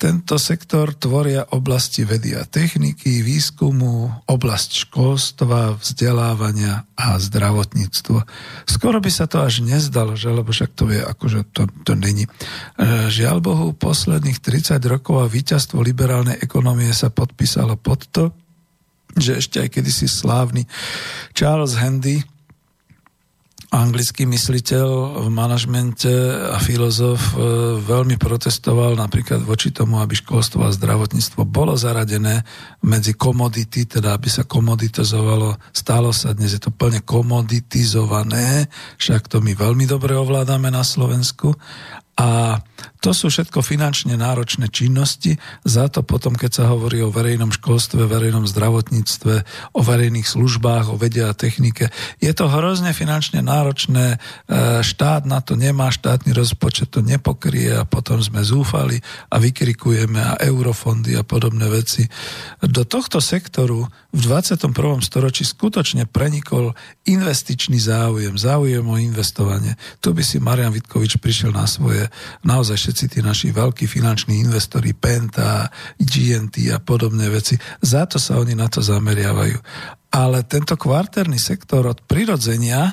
tento 0.00 0.40
sektor 0.40 0.96
tvoria 0.96 1.44
oblasti 1.52 2.08
vedy 2.08 2.32
a 2.32 2.48
techniky, 2.48 3.20
výskumu, 3.20 4.24
oblasť 4.24 4.88
školstva, 4.88 5.76
vzdelávania 5.76 6.88
a 6.96 7.20
zdravotníctvo. 7.20 8.24
Skoro 8.64 9.04
by 9.04 9.10
sa 9.12 9.28
to 9.28 9.44
až 9.44 9.60
nezdalo, 9.60 10.16
že, 10.16 10.32
lebo 10.32 10.48
však 10.56 10.72
to 10.72 10.88
je 10.88 11.04
akože 11.04 11.52
to, 11.52 11.68
to 11.84 11.92
není. 11.92 12.24
E, 12.24 12.30
žiaľ 13.12 13.44
Bohu, 13.44 13.66
posledných 13.76 14.40
30 14.40 14.80
rokov 14.88 15.20
a 15.20 15.28
víťazstvo 15.28 15.84
liberálnej 15.84 16.40
ekonomie 16.40 16.88
sa 16.96 17.12
podpísalo 17.12 17.76
pod 17.76 18.08
to, 18.08 18.32
že 19.20 19.36
ešte 19.36 19.60
aj 19.60 19.68
kedysi 19.68 20.08
slávny 20.08 20.64
Charles 21.36 21.76
Handy 21.76 22.24
anglický 23.70 24.26
mysliteľ 24.26 25.22
v 25.22 25.28
manažmente 25.30 26.10
a 26.50 26.58
filozof 26.58 27.22
e, 27.32 27.34
veľmi 27.78 28.18
protestoval 28.18 28.98
napríklad 28.98 29.46
voči 29.46 29.70
tomu, 29.70 30.02
aby 30.02 30.18
školstvo 30.18 30.66
a 30.66 30.74
zdravotníctvo 30.74 31.46
bolo 31.46 31.78
zaradené 31.78 32.42
medzi 32.82 33.14
komodity, 33.14 33.86
teda 33.86 34.18
aby 34.18 34.26
sa 34.26 34.42
komoditizovalo. 34.42 35.54
Stálo 35.70 36.10
sa, 36.10 36.34
dnes 36.34 36.58
je 36.58 36.62
to 36.62 36.74
plne 36.74 36.98
komoditizované, 37.06 38.66
však 38.98 39.30
to 39.30 39.38
my 39.38 39.54
veľmi 39.54 39.86
dobre 39.86 40.18
ovládame 40.18 40.66
na 40.74 40.82
Slovensku 40.82 41.54
a 42.18 42.60
to 43.00 43.16
sú 43.16 43.32
všetko 43.32 43.64
finančne 43.64 44.14
náročné 44.20 44.68
činnosti, 44.68 45.40
za 45.64 45.88
to 45.88 46.04
potom, 46.04 46.36
keď 46.36 46.50
sa 46.52 46.64
hovorí 46.68 47.00
o 47.00 47.08
verejnom 47.08 47.48
školstve, 47.48 48.04
verejnom 48.04 48.44
zdravotníctve, 48.44 49.34
o 49.72 49.80
verejných 49.80 50.28
službách, 50.28 50.92
o 50.92 51.00
vede 51.00 51.24
a 51.24 51.32
technike, 51.32 51.88
je 52.20 52.32
to 52.36 52.46
hrozne 52.52 52.92
finančne 52.92 53.40
náročné, 53.40 54.16
e, 54.16 54.84
štát 54.84 55.24
na 55.24 55.40
to 55.40 55.56
nemá, 55.56 55.88
štátny 55.88 56.36
rozpočet 56.36 56.92
to 56.92 57.00
nepokrie 57.00 57.72
a 57.72 57.88
potom 57.88 58.20
sme 58.20 58.44
zúfali 58.44 59.00
a 59.32 59.40
vykrikujeme 59.40 60.20
a 60.20 60.36
eurofondy 60.36 61.16
a 61.16 61.24
podobné 61.24 61.72
veci. 61.72 62.04
Do 62.60 62.84
tohto 62.84 63.24
sektoru 63.24 63.88
v 64.10 64.20
21. 64.26 64.74
storočí 65.00 65.46
skutočne 65.46 66.04
prenikol 66.04 66.76
investičný 67.06 67.78
záujem, 67.78 68.34
záujem 68.36 68.82
o 68.82 68.98
investovanie. 68.98 69.78
Tu 70.02 70.10
by 70.12 70.22
si 70.26 70.42
Marian 70.42 70.74
Vitkovič 70.74 71.22
prišiel 71.22 71.54
na 71.54 71.64
svoje 71.70 72.10
naozaj 72.42 72.89
všetci 72.90 73.06
tí 73.06 73.20
naši 73.22 73.54
veľkí 73.54 73.86
finanční 73.86 74.42
investori, 74.42 74.90
Penta, 74.98 75.70
GNT 75.94 76.74
a 76.74 76.82
podobné 76.82 77.30
veci, 77.30 77.54
za 77.78 78.02
to 78.10 78.18
sa 78.18 78.42
oni 78.42 78.58
na 78.58 78.66
to 78.66 78.82
zameriavajú. 78.82 79.62
Ale 80.10 80.42
tento 80.50 80.74
kvartérny 80.74 81.38
sektor 81.38 81.86
od 81.86 82.02
prirodzenia 82.02 82.90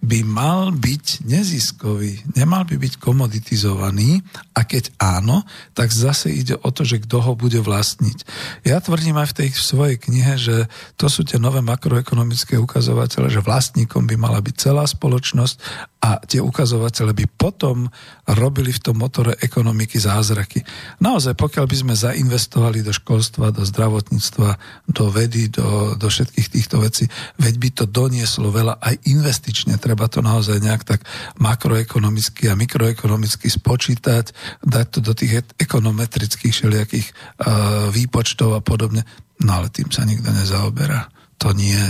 by 0.00 0.24
mal 0.24 0.72
byť 0.72 1.28
neziskový, 1.28 2.24
nemal 2.32 2.64
by 2.64 2.80
byť 2.80 2.96
komoditizovaný 2.96 4.24
a 4.56 4.64
keď 4.64 4.96
áno, 4.96 5.44
tak 5.76 5.92
zase 5.92 6.32
ide 6.32 6.56
o 6.56 6.72
to, 6.72 6.88
že 6.88 7.04
kto 7.04 7.20
ho 7.20 7.32
bude 7.36 7.60
vlastniť. 7.60 8.24
Ja 8.64 8.80
tvrdím 8.80 9.20
aj 9.20 9.36
v 9.36 9.36
tej 9.44 9.48
svojej 9.52 10.00
knihe, 10.00 10.40
že 10.40 10.72
to 10.96 11.12
sú 11.12 11.28
tie 11.28 11.36
nové 11.36 11.60
makroekonomické 11.60 12.56
ukazovatele, 12.56 13.28
že 13.28 13.44
vlastníkom 13.44 14.08
by 14.08 14.16
mala 14.16 14.40
byť 14.40 14.54
celá 14.56 14.88
spoločnosť 14.88 15.56
a 16.00 16.16
tie 16.24 16.40
ukazovatele 16.40 17.12
by 17.12 17.28
potom 17.36 17.84
robili 18.24 18.72
v 18.72 18.80
tom 18.80 18.96
motore 18.96 19.36
ekonomiky 19.36 20.00
zázraky. 20.00 20.64
Naozaj, 21.04 21.36
pokiaľ 21.36 21.68
by 21.68 21.76
sme 21.76 21.92
zainvestovali 21.92 22.80
do 22.80 22.88
školstva, 22.88 23.52
do 23.52 23.68
zdravotníctva, 23.68 24.56
do 24.88 25.12
vedy, 25.12 25.52
do, 25.52 25.92
do 26.00 26.08
všetkých 26.08 26.48
týchto 26.48 26.80
vecí, 26.80 27.04
veď 27.36 27.54
by 27.60 27.68
to 27.76 27.84
donieslo 27.84 28.48
veľa 28.48 28.80
aj 28.80 28.96
investične. 29.12 29.76
Treba 29.90 30.06
to 30.06 30.22
naozaj 30.22 30.62
nejak 30.62 30.86
tak 30.86 31.02
makroekonomicky 31.42 32.46
a 32.46 32.54
mikroekonomicky 32.54 33.50
spočítať, 33.50 34.30
dať 34.62 34.86
to 34.86 34.98
do 35.02 35.18
tých 35.18 35.42
ekonometrických 35.58 36.54
všelijakých 36.54 37.10
uh, 37.10 37.90
výpočtov 37.90 38.54
a 38.54 38.62
podobne. 38.62 39.02
No 39.42 39.58
ale 39.58 39.66
tým 39.74 39.90
sa 39.90 40.06
nikto 40.06 40.30
nezaoberá. 40.30 41.10
To 41.42 41.50
nie 41.50 41.82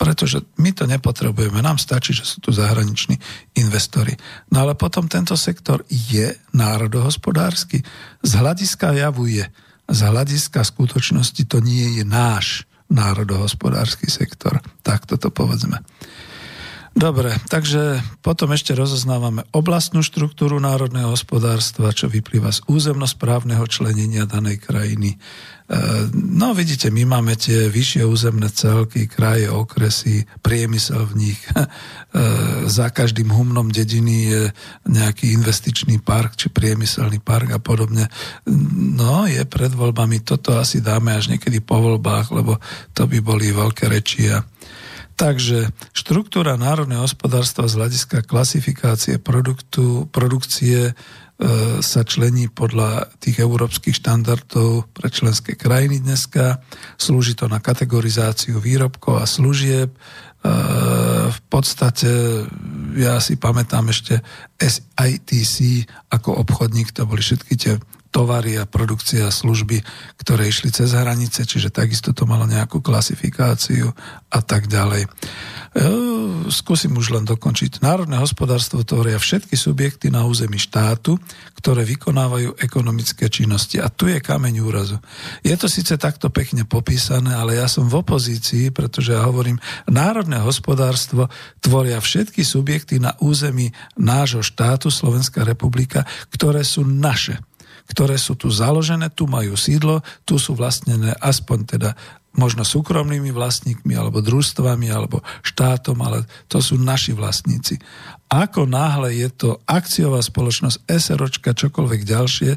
pretože 0.00 0.40
my 0.56 0.72
to 0.72 0.88
nepotrebujeme. 0.88 1.60
Nám 1.60 1.76
stačí, 1.76 2.16
že 2.16 2.24
sú 2.24 2.40
tu 2.40 2.56
zahraniční 2.56 3.20
investori. 3.60 4.16
No 4.48 4.64
ale 4.64 4.72
potom 4.72 5.04
tento 5.12 5.36
sektor 5.36 5.84
je 5.92 6.32
národohospodársky. 6.56 7.84
Z 8.24 8.32
hľadiska 8.32 8.96
javu 8.96 9.28
je. 9.28 9.44
Z 9.92 10.00
hľadiska 10.08 10.64
skutočnosti 10.64 11.44
to 11.44 11.60
nie 11.60 12.00
je 12.00 12.08
náš 12.08 12.64
národohospodársky 12.88 14.08
sektor. 14.08 14.64
Tak 14.80 15.04
toto 15.04 15.28
povedzme. 15.28 15.84
Dobre, 16.90 17.30
takže 17.46 18.02
potom 18.18 18.50
ešte 18.50 18.74
rozoznávame 18.74 19.46
oblastnú 19.54 20.02
štruktúru 20.02 20.58
národného 20.58 21.14
hospodárstva, 21.14 21.94
čo 21.94 22.10
vyplýva 22.10 22.50
z 22.50 22.66
územnosprávneho 22.66 23.62
členenia 23.70 24.26
danej 24.26 24.58
krajiny. 24.58 25.14
E, 25.14 25.18
no 26.10 26.50
vidíte, 26.50 26.90
my 26.90 27.06
máme 27.06 27.38
tie 27.38 27.70
vyššie 27.70 28.02
územné 28.02 28.50
celky, 28.50 29.06
kraje, 29.06 29.46
okresy, 29.46 30.26
priemysel 30.42 31.06
v 31.14 31.30
nich. 31.30 31.40
E, 32.10 32.66
za 32.66 32.90
každým 32.90 33.30
humnom 33.30 33.70
dediny 33.70 34.34
je 34.34 34.42
nejaký 34.90 35.30
investičný 35.30 36.02
park, 36.02 36.34
či 36.34 36.50
priemyselný 36.50 37.22
park 37.22 37.54
a 37.54 37.62
podobne. 37.62 38.10
No, 38.98 39.30
je 39.30 39.38
pred 39.46 39.70
voľbami, 39.70 40.18
toto 40.26 40.58
asi 40.58 40.82
dáme 40.82 41.14
až 41.14 41.30
niekedy 41.30 41.62
po 41.62 41.78
voľbách, 41.78 42.34
lebo 42.34 42.58
to 42.98 43.06
by 43.06 43.22
boli 43.22 43.54
veľké 43.54 43.86
reči 43.86 44.26
a 44.26 44.42
Takže 45.20 45.68
štruktúra 45.92 46.56
národného 46.56 47.04
hospodárstva 47.04 47.68
z 47.68 47.76
hľadiska 47.76 48.24
klasifikácie 48.24 49.20
produktu, 49.20 50.08
produkcie 50.08 50.80
e, 50.88 50.92
sa 51.84 52.08
člení 52.08 52.48
podľa 52.48 53.04
tých 53.20 53.44
európskych 53.44 54.00
štandardov 54.00 54.88
pre 54.96 55.12
členské 55.12 55.60
krajiny 55.60 56.00
dneska. 56.00 56.64
Slúži 56.96 57.36
to 57.36 57.52
na 57.52 57.60
kategorizáciu 57.60 58.64
výrobkov 58.64 59.20
a 59.20 59.28
služieb. 59.28 59.92
E, 59.92 59.98
v 61.28 61.40
podstate 61.52 62.08
ja 62.96 63.20
si 63.20 63.36
pamätám 63.36 63.92
ešte 63.92 64.24
SITC 64.56 65.84
ako 66.08 66.48
obchodník, 66.48 66.96
to 66.96 67.04
boli 67.04 67.20
všetky 67.20 67.60
tie 67.60 67.76
tovary 68.10 68.58
a 68.58 68.66
produkcia 68.66 69.30
služby, 69.30 69.80
ktoré 70.18 70.50
išli 70.50 70.74
cez 70.74 70.92
hranice, 70.92 71.46
čiže 71.46 71.70
takisto 71.70 72.10
to 72.10 72.26
malo 72.26 72.44
nejakú 72.44 72.82
klasifikáciu 72.82 73.94
a 74.30 74.40
tak 74.42 74.66
ďalej. 74.66 75.06
E, 75.06 75.08
skúsim 76.50 76.90
už 76.98 77.14
len 77.14 77.22
dokončiť. 77.22 77.78
Národné 77.78 78.18
hospodárstvo 78.18 78.82
tvoria 78.82 79.22
všetky 79.22 79.54
subjekty 79.54 80.10
na 80.10 80.26
území 80.26 80.58
štátu, 80.58 81.14
ktoré 81.54 81.86
vykonávajú 81.86 82.58
ekonomické 82.58 83.30
činnosti. 83.30 83.78
A 83.78 83.86
tu 83.86 84.10
je 84.10 84.18
kameň 84.18 84.54
úrazu. 84.66 84.98
Je 85.46 85.54
to 85.54 85.70
síce 85.70 85.94
takto 85.94 86.26
pekne 86.26 86.66
popísané, 86.66 87.30
ale 87.30 87.62
ja 87.62 87.70
som 87.70 87.86
v 87.86 88.02
opozícii, 88.02 88.74
pretože 88.74 89.14
ja 89.14 89.22
hovorím, 89.22 89.62
národné 89.86 90.42
hospodárstvo 90.42 91.30
tvoria 91.62 92.02
všetky 92.02 92.42
subjekty 92.42 92.98
na 92.98 93.14
území 93.22 93.70
nášho 93.94 94.42
štátu, 94.42 94.90
Slovenská 94.90 95.46
republika, 95.46 96.02
ktoré 96.34 96.66
sú 96.66 96.82
naše 96.82 97.38
ktoré 97.90 98.14
sú 98.14 98.38
tu 98.38 98.46
založené, 98.46 99.10
tu 99.10 99.26
majú 99.26 99.58
sídlo, 99.58 100.06
tu 100.22 100.38
sú 100.38 100.54
vlastnené 100.54 101.18
aspoň 101.18 101.58
teda 101.66 101.90
možno 102.38 102.62
súkromnými 102.62 103.34
vlastníkmi 103.34 103.90
alebo 103.98 104.22
družstvami 104.22 104.86
alebo 104.86 105.24
štátom, 105.42 105.98
ale 105.98 106.26
to 106.46 106.62
sú 106.62 106.78
naši 106.78 107.10
vlastníci. 107.10 107.82
Ako 108.30 108.62
náhle 108.62 109.18
je 109.18 109.26
to 109.34 109.58
akciová 109.66 110.22
spoločnosť, 110.22 110.86
SROčka, 110.86 111.50
čokoľvek 111.50 112.06
ďalšie, 112.06 112.50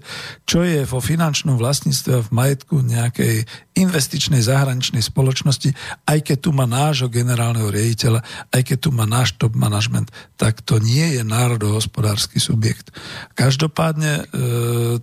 čo 0.45 0.61
je 0.61 0.85
vo 0.85 1.01
finančnom 1.01 1.57
vlastníctve 1.57 2.11
a 2.13 2.21
v 2.21 2.29
majetku 2.29 2.85
nejakej 2.85 3.49
investičnej 3.73 4.45
zahraničnej 4.45 5.01
spoločnosti, 5.01 5.73
aj 6.05 6.29
keď 6.29 6.37
tu 6.45 6.49
má 6.53 6.69
nášho 6.69 7.09
generálneho 7.09 7.73
riaditeľa, 7.73 8.21
aj 8.53 8.61
keď 8.61 8.77
tu 8.85 8.89
má 8.93 9.09
náš 9.09 9.33
top 9.41 9.57
management, 9.57 10.13
tak 10.37 10.61
to 10.61 10.77
nie 10.77 11.17
je 11.17 11.25
národohospodársky 11.25 12.37
subjekt. 12.37 12.93
Každopádne 13.33 14.13
e, 14.13 14.23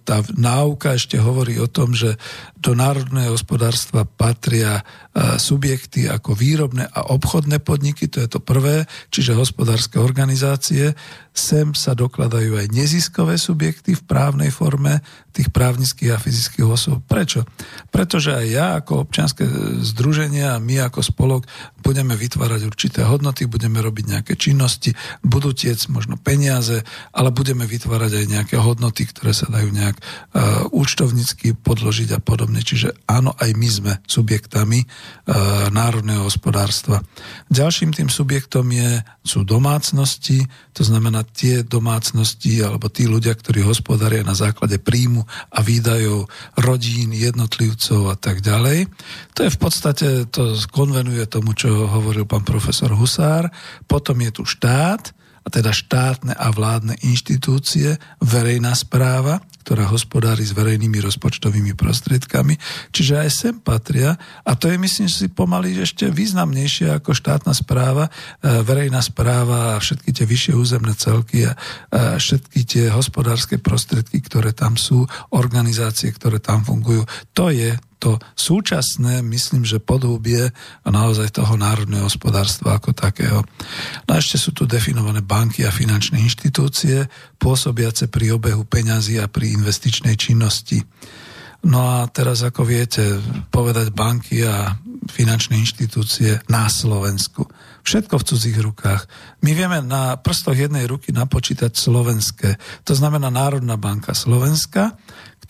tá 0.06 0.22
náuka 0.38 0.94
ešte 0.94 1.18
hovorí 1.18 1.58
o 1.58 1.66
tom, 1.66 1.98
že 1.98 2.14
do 2.60 2.76
národného 2.76 3.32
hospodárstva 3.32 4.04
patria 4.04 4.78
e, 4.78 4.82
subjekty 5.40 6.12
ako 6.12 6.36
výrobné 6.36 6.84
a 6.92 7.08
obchodné 7.16 7.64
podniky, 7.64 8.12
to 8.12 8.20
je 8.20 8.28
to 8.28 8.40
prvé, 8.44 8.84
čiže 9.08 9.32
hospodárske 9.32 9.96
organizácie, 9.96 10.92
Sem 11.30 11.78
sa 11.78 11.94
dokladajú 11.94 12.58
aj 12.58 12.74
neziskové 12.74 13.38
subjekty 13.38 13.94
v 13.94 14.02
právnej 14.02 14.50
forme 14.50 14.98
tých 15.30 15.54
právnických 15.54 16.10
a 16.10 16.18
fyzických 16.18 16.66
osôb. 16.66 17.06
Prečo? 17.06 17.46
Pretože 17.94 18.34
aj 18.34 18.46
ja 18.50 18.66
ako 18.82 19.06
občianske 19.06 19.46
združenie 19.78 20.42
a 20.42 20.58
my 20.58 20.90
ako 20.90 21.06
spolok 21.06 21.46
budeme 21.86 22.18
vytvárať 22.18 22.66
určité 22.66 23.06
hodnoty, 23.06 23.46
budeme 23.46 23.78
robiť 23.78 24.04
nejaké 24.10 24.34
činnosti, 24.34 24.90
budú 25.22 25.54
tiec 25.54 25.78
možno 25.86 26.18
peniaze, 26.18 26.82
ale 27.14 27.30
budeme 27.30 27.62
vytvárať 27.62 28.10
aj 28.10 28.24
nejaké 28.26 28.56
hodnoty, 28.58 29.06
ktoré 29.06 29.30
sa 29.30 29.46
dajú 29.46 29.70
nejak 29.70 30.02
uh, 30.02 30.66
účtovnícky 30.74 31.54
podložiť 31.54 32.18
a 32.18 32.20
podobne. 32.20 32.49
Čiže 32.58 33.06
áno, 33.06 33.30
aj 33.38 33.50
my 33.54 33.68
sme 33.70 33.92
subjektami 34.02 34.82
uh, 34.82 35.70
národného 35.70 36.26
hospodárstva. 36.26 36.98
Ďalším 37.46 37.94
tým 37.94 38.10
subjektom 38.10 38.66
je, 38.74 38.98
sú 39.22 39.46
domácnosti, 39.46 40.42
to 40.74 40.82
znamená 40.82 41.20
na 41.20 41.24
tie 41.26 41.60
domácnosti 41.60 42.64
alebo 42.64 42.88
tí 42.88 43.04
ľudia, 43.04 43.36
ktorí 43.36 43.60
hospodária 43.60 44.24
na 44.24 44.32
základe 44.32 44.80
príjmu 44.80 45.28
a 45.52 45.60
výdajov 45.60 46.30
rodín, 46.56 47.12
jednotlivcov 47.12 48.08
a 48.08 48.16
tak 48.16 48.40
ďalej. 48.40 48.88
To 49.36 49.40
je 49.44 49.50
v 49.52 49.58
podstate, 49.60 50.08
to 50.32 50.56
konvenuje 50.72 51.28
tomu, 51.28 51.52
čo 51.52 51.84
hovoril 51.84 52.24
pán 52.24 52.46
profesor 52.46 52.96
Husár. 52.96 53.52
Potom 53.84 54.16
je 54.24 54.30
tu 54.32 54.42
štát, 54.48 55.12
teda 55.50 55.74
štátne 55.74 56.32
a 56.32 56.48
vládne 56.54 56.94
inštitúcie, 57.02 57.98
verejná 58.22 58.72
správa, 58.78 59.42
ktorá 59.66 59.86
hospodári 59.90 60.46
s 60.46 60.56
verejnými 60.56 60.98
rozpočtovými 61.04 61.76
prostriedkami. 61.76 62.56
Čiže 62.90 63.14
aj 63.20 63.30
sem 63.30 63.54
patria, 63.60 64.16
a 64.46 64.56
to 64.56 64.72
je 64.72 64.80
myslím 64.80 65.10
si 65.10 65.28
pomaly 65.28 65.76
ešte 65.76 66.08
významnejšie 66.08 66.96
ako 67.02 67.12
štátna 67.12 67.52
správa, 67.52 68.08
e, 68.08 68.62
verejná 68.64 69.04
správa 69.04 69.76
a 69.76 69.82
všetky 69.82 70.10
tie 70.16 70.26
vyššie 70.26 70.52
územné 70.56 70.94
celky 70.96 71.44
a 71.46 71.52
všetky 71.92 72.60
tie 72.64 72.84
hospodárske 72.88 73.58
prostriedky, 73.60 74.22
ktoré 74.24 74.56
tam 74.56 74.78
sú, 74.78 75.04
organizácie, 75.34 76.10
ktoré 76.14 76.40
tam 76.40 76.64
fungujú. 76.64 77.04
To 77.36 77.52
je 77.52 77.76
to 78.00 78.16
súčasné, 78.32 79.20
myslím, 79.20 79.68
že 79.68 79.76
podhubie 79.76 80.48
naozaj 80.88 81.36
toho 81.36 81.54
národného 81.60 82.08
hospodárstva 82.08 82.80
ako 82.80 82.96
takého. 82.96 83.44
No 84.08 84.10
a 84.16 84.18
ešte 84.18 84.40
sú 84.40 84.56
tu 84.56 84.64
definované 84.64 85.20
banky 85.20 85.68
a 85.68 85.70
finančné 85.70 86.16
inštitúcie, 86.24 87.06
pôsobiace 87.36 88.08
pri 88.08 88.40
obehu 88.40 88.64
peňazí 88.64 89.20
a 89.20 89.28
pri 89.28 89.52
investičnej 89.52 90.16
činnosti. 90.16 90.80
No 91.60 92.00
a 92.00 92.08
teraz, 92.08 92.40
ako 92.40 92.64
viete, 92.64 93.20
povedať 93.52 93.92
banky 93.92 94.48
a 94.48 94.80
finančné 95.12 95.60
inštitúcie 95.60 96.40
na 96.48 96.72
Slovensku. 96.72 97.44
Všetko 97.82 98.20
v 98.20 98.26
cudzích 98.26 98.58
rukách. 98.60 99.02
My 99.44 99.56
vieme 99.56 99.80
na 99.80 100.16
prstoch 100.20 100.56
jednej 100.56 100.84
ruky 100.84 101.10
napočítať 101.10 101.72
slovenské. 101.72 102.60
To 102.84 102.92
znamená 102.92 103.32
Národná 103.32 103.80
banka 103.80 104.12
Slovenska, 104.12 104.96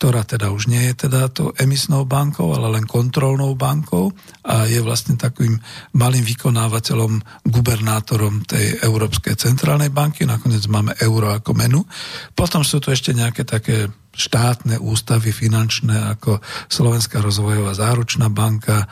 ktorá 0.01 0.25
teda 0.25 0.49
už 0.49 0.65
nie 0.65 0.89
je 0.89 1.05
teda 1.05 1.29
to 1.29 1.53
emisnou 1.61 2.09
bankou, 2.09 2.49
ale 2.57 2.73
len 2.73 2.89
kontrolnou 2.89 3.53
bankou 3.53 4.09
a 4.41 4.65
je 4.65 4.81
vlastne 4.81 5.13
takým 5.13 5.61
malým 5.93 6.25
vykonávateľom, 6.25 7.45
gubernátorom 7.45 8.41
tej 8.49 8.81
Európskej 8.81 9.37
centrálnej 9.37 9.93
banky. 9.93 10.25
Nakoniec 10.25 10.65
máme 10.65 10.97
euro 11.05 11.29
ako 11.29 11.53
menu. 11.53 11.85
Potom 12.33 12.65
sú 12.65 12.81
tu 12.81 12.89
ešte 12.89 13.13
nejaké 13.13 13.45
také 13.45 13.93
štátne 14.11 14.81
ústavy 14.81 15.29
finančné 15.29 16.17
ako 16.17 16.41
Slovenská 16.67 17.21
rozvojová 17.21 17.77
záručná 17.77 18.27
banka, 18.27 18.89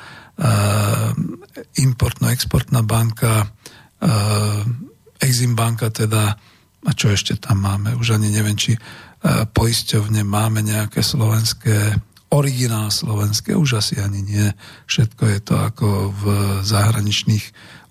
importno-exportná 1.76 2.80
banka, 2.84 3.52
Exim 5.20 5.52
banka 5.52 5.92
teda, 5.92 6.40
a 6.88 6.92
čo 6.96 7.12
ešte 7.12 7.36
tam 7.36 7.60
máme, 7.68 8.00
už 8.00 8.16
ani 8.16 8.32
neviem, 8.32 8.56
či 8.56 8.80
poisťovne 9.52 10.24
máme 10.24 10.64
nejaké 10.64 11.04
slovenské 11.04 12.00
originál 12.30 12.94
slovenské, 12.94 13.58
už 13.58 13.82
asi 13.82 13.98
ani 13.98 14.22
nie. 14.22 14.48
Všetko 14.86 15.24
je 15.26 15.40
to 15.42 15.56
ako 15.58 16.14
v 16.14 16.24
zahraničných, 16.62 17.46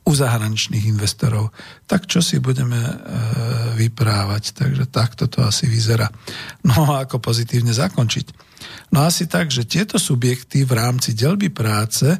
u 0.08 0.12
zahraničných 0.16 0.88
investorov. 0.88 1.52
Tak 1.84 2.08
čo 2.08 2.24
si 2.24 2.40
budeme 2.40 2.80
e, 2.80 2.94
vyprávať? 3.76 4.56
Takže 4.56 4.88
takto 4.88 5.28
to 5.28 5.44
asi 5.44 5.68
vyzerá. 5.68 6.08
No 6.64 6.96
a 6.96 7.04
ako 7.04 7.20
pozitívne 7.20 7.76
zakončiť? 7.76 8.32
No 8.96 9.04
asi 9.04 9.28
tak, 9.28 9.52
že 9.52 9.68
tieto 9.68 10.00
subjekty 10.00 10.64
v 10.64 10.72
rámci 10.72 11.12
delby 11.12 11.52
práce 11.52 12.16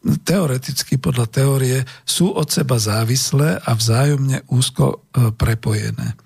teoreticky 0.00 0.96
podľa 0.96 1.26
teórie 1.28 1.78
sú 2.04 2.32
od 2.32 2.48
seba 2.48 2.76
závislé 2.76 3.60
a 3.60 3.72
vzájomne 3.72 4.44
úzko 4.52 4.84
e, 4.92 5.32
prepojené. 5.32 6.16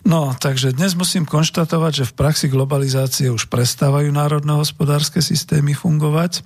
No, 0.00 0.32
takže 0.32 0.72
dnes 0.72 0.96
musím 0.96 1.28
konštatovať, 1.28 1.92
že 1.92 2.08
v 2.08 2.16
praxi 2.16 2.46
globalizácie 2.48 3.28
už 3.28 3.52
prestávajú 3.52 4.08
národné 4.08 4.56
hospodárske 4.56 5.20
systémy 5.20 5.76
fungovať. 5.76 6.40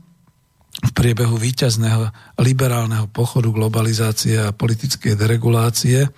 V 0.74 0.90
priebehu 0.90 1.38
víťazného 1.38 2.10
liberálneho 2.42 3.06
pochodu 3.06 3.46
globalizácie 3.54 4.40
a 4.42 4.54
politickej 4.54 5.14
deregulácie 5.14 6.10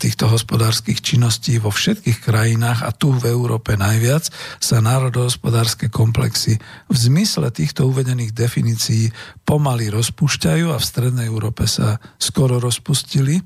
týchto 0.00 0.24
hospodárskych 0.24 1.04
činností 1.04 1.60
vo 1.60 1.68
všetkých 1.68 2.24
krajinách 2.24 2.80
a 2.80 2.96
tu 2.96 3.12
v 3.12 3.28
Európe 3.28 3.76
najviac 3.76 4.32
sa 4.56 4.80
národohospodárske 4.80 5.92
komplexy 5.92 6.56
v 6.88 6.96
zmysle 6.96 7.52
týchto 7.52 7.84
uvedených 7.84 8.32
definícií 8.32 9.12
pomaly 9.44 9.92
rozpúšťajú 9.92 10.72
a 10.72 10.80
v 10.80 10.88
Strednej 10.88 11.28
Európe 11.28 11.68
sa 11.68 12.00
skoro 12.16 12.56
rozpustili 12.56 13.36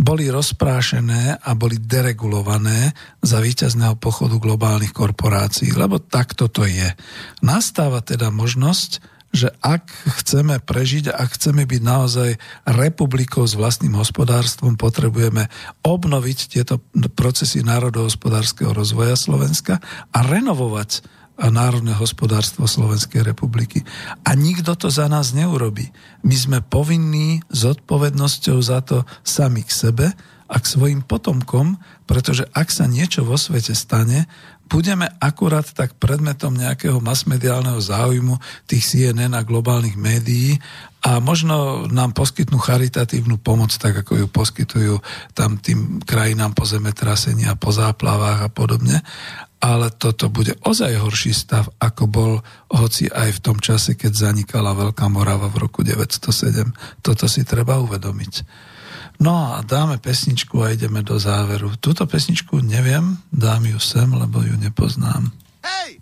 boli 0.00 0.32
rozprášené 0.32 1.44
a 1.44 1.50
boli 1.52 1.76
deregulované 1.76 2.96
za 3.20 3.36
víťazného 3.36 4.00
pochodu 4.00 4.40
globálnych 4.40 4.96
korporácií, 4.96 5.76
lebo 5.76 6.00
takto 6.00 6.48
to 6.48 6.64
je. 6.64 6.88
Nastáva 7.44 8.00
teda 8.00 8.32
možnosť, 8.32 9.19
že 9.30 9.54
ak 9.62 9.86
chceme 10.20 10.58
prežiť 10.58 11.14
a 11.14 11.22
ak 11.22 11.38
chceme 11.38 11.62
byť 11.62 11.82
naozaj 11.82 12.30
republikou 12.66 13.46
s 13.46 13.54
vlastným 13.54 13.94
hospodárstvom, 13.94 14.74
potrebujeme 14.74 15.46
obnoviť 15.86 16.38
tieto 16.50 16.82
procesy 17.14 17.62
národohospodárskeho 17.62 18.74
rozvoja 18.74 19.14
Slovenska 19.14 19.78
a 20.10 20.18
renovovať 20.26 21.06
národné 21.48 21.96
hospodárstvo 21.96 22.68
Slovenskej 22.68 23.24
republiky. 23.24 23.80
A 24.28 24.36
nikto 24.36 24.76
to 24.76 24.92
za 24.92 25.08
nás 25.08 25.32
neurobi. 25.32 25.88
My 26.20 26.36
sme 26.36 26.58
povinní 26.60 27.40
s 27.48 27.64
odpovednosťou 27.64 28.58
za 28.60 28.84
to 28.84 29.08
sami 29.24 29.64
k 29.64 29.72
sebe 29.72 30.06
a 30.50 30.56
k 30.58 30.66
svojim 30.66 31.00
potomkom, 31.00 31.80
pretože 32.04 32.44
ak 32.52 32.68
sa 32.68 32.84
niečo 32.84 33.24
vo 33.24 33.40
svete 33.40 33.72
stane, 33.72 34.28
budeme 34.70 35.10
akurát 35.18 35.66
tak 35.74 35.98
predmetom 35.98 36.54
nejakého 36.54 37.02
masmediálneho 37.02 37.82
záujmu 37.82 38.38
tých 38.70 38.86
CNN 38.86 39.34
a 39.34 39.42
globálnych 39.42 39.98
médií 39.98 40.62
a 41.02 41.18
možno 41.18 41.90
nám 41.90 42.14
poskytnú 42.14 42.62
charitatívnu 42.62 43.42
pomoc, 43.42 43.74
tak 43.74 44.06
ako 44.06 44.24
ju 44.24 44.26
poskytujú 44.30 44.94
tam 45.34 45.58
tým 45.58 45.98
krajinám 46.06 46.54
po 46.54 46.62
zemetrasení 46.62 47.50
a 47.50 47.58
po 47.58 47.74
záplavách 47.74 48.46
a 48.46 48.50
podobne. 48.52 49.02
Ale 49.60 49.92
toto 49.92 50.32
bude 50.32 50.56
ozaj 50.64 50.96
horší 50.96 51.36
stav, 51.36 51.68
ako 51.76 52.02
bol 52.08 52.32
hoci 52.72 53.12
aj 53.12 53.36
v 53.36 53.42
tom 53.44 53.60
čase, 53.60 53.92
keď 53.92 54.32
zanikala 54.32 54.72
Veľká 54.72 55.04
Morava 55.12 55.52
v 55.52 55.68
roku 55.68 55.84
907. 55.84 56.72
Toto 57.04 57.28
si 57.28 57.44
treba 57.44 57.76
uvedomiť. 57.76 58.32
No 59.20 59.52
a 59.52 59.60
dáme 59.60 60.00
pesničku 60.00 60.64
a 60.64 60.72
ideme 60.72 61.04
do 61.04 61.20
záveru. 61.20 61.76
Túto 61.76 62.08
pesničku 62.08 62.64
neviem, 62.64 63.20
dám 63.28 63.68
ju 63.68 63.76
sem, 63.76 64.08
lebo 64.08 64.40
ju 64.40 64.56
nepoznám. 64.56 65.28
Hej! 65.60 66.00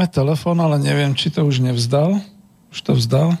Máme 0.00 0.16
telefon, 0.16 0.56
ale 0.64 0.80
neviem, 0.80 1.12
či 1.12 1.28
to 1.28 1.44
už 1.44 1.60
nevzdal. 1.60 2.24
Už 2.72 2.78
to 2.80 2.96
vzdal? 2.96 3.36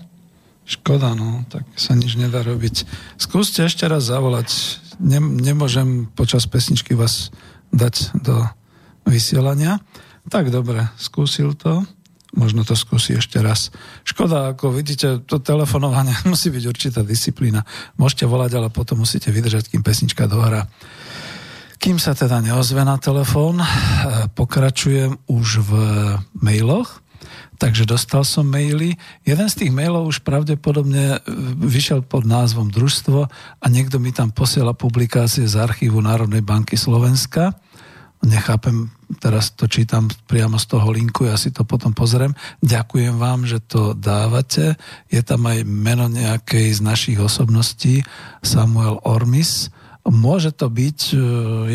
Škoda, 0.68 1.16
no, 1.16 1.40
tak 1.48 1.64
sa 1.72 1.96
nič 1.96 2.20
nedá 2.20 2.44
robiť. 2.44 2.84
Skúste 3.16 3.64
ešte 3.64 3.88
raz 3.88 4.04
zavolať. 4.04 4.76
Nem, 5.00 5.40
nemôžem 5.40 6.04
počas 6.12 6.44
pesničky 6.44 6.92
vás 6.92 7.32
dať 7.72 8.12
do 8.12 8.44
vysielania. 9.08 9.80
Tak 10.28 10.52
dobre, 10.52 10.84
skúsil 11.00 11.56
to. 11.56 11.80
Možno 12.36 12.68
to 12.68 12.76
skúsi 12.76 13.16
ešte 13.16 13.40
raz. 13.40 13.72
Škoda, 14.04 14.52
ako 14.52 14.76
vidíte, 14.76 15.24
to 15.24 15.40
telefonovanie 15.40 16.12
musí 16.28 16.52
byť 16.52 16.64
určitá 16.68 17.00
disciplína. 17.00 17.64
Môžete 17.96 18.28
volať, 18.28 18.60
ale 18.60 18.68
potom 18.68 19.00
musíte 19.00 19.32
vydržať, 19.32 19.72
kým 19.72 19.80
pesnička 19.80 20.28
dohrá. 20.28 20.68
Kým 21.80 21.96
sa 21.96 22.12
teda 22.12 22.44
neozve 22.44 22.84
na 22.84 23.00
telefón, 23.00 23.56
eh, 23.56 23.66
pokračujem 24.36 25.16
už 25.24 25.64
v 25.64 25.72
mailoch. 26.36 27.00
Takže 27.56 27.88
dostal 27.88 28.24
som 28.24 28.48
maily. 28.48 29.00
Jeden 29.24 29.48
z 29.48 29.64
tých 29.64 29.72
mailov 29.72 30.12
už 30.12 30.20
pravdepodobne 30.20 31.16
eh, 31.16 31.20
vyšiel 31.56 32.04
pod 32.04 32.28
názvom 32.28 32.68
Družstvo 32.68 33.24
a 33.32 33.66
niekto 33.72 33.96
mi 33.96 34.12
tam 34.12 34.28
posiela 34.28 34.76
publikácie 34.76 35.48
z 35.48 35.56
archívu 35.56 36.04
Národnej 36.04 36.44
banky 36.44 36.76
Slovenska. 36.76 37.56
Nechápem, 38.20 38.92
teraz 39.16 39.56
to 39.56 39.64
čítam 39.64 40.12
priamo 40.28 40.60
z 40.60 40.76
toho 40.76 40.92
linku, 40.92 41.32
ja 41.32 41.40
si 41.40 41.48
to 41.48 41.64
potom 41.64 41.96
pozriem. 41.96 42.36
Ďakujem 42.60 43.16
vám, 43.16 43.48
že 43.48 43.56
to 43.56 43.96
dávate. 43.96 44.76
Je 45.08 45.24
tam 45.24 45.48
aj 45.48 45.64
meno 45.64 46.12
nejakej 46.12 46.76
z 46.76 46.80
našich 46.84 47.16
osobností, 47.16 48.04
Samuel 48.44 49.00
Ormis 49.08 49.72
Môže 50.08 50.48
to 50.56 50.72
byť, 50.72 51.00
e, 51.12 51.16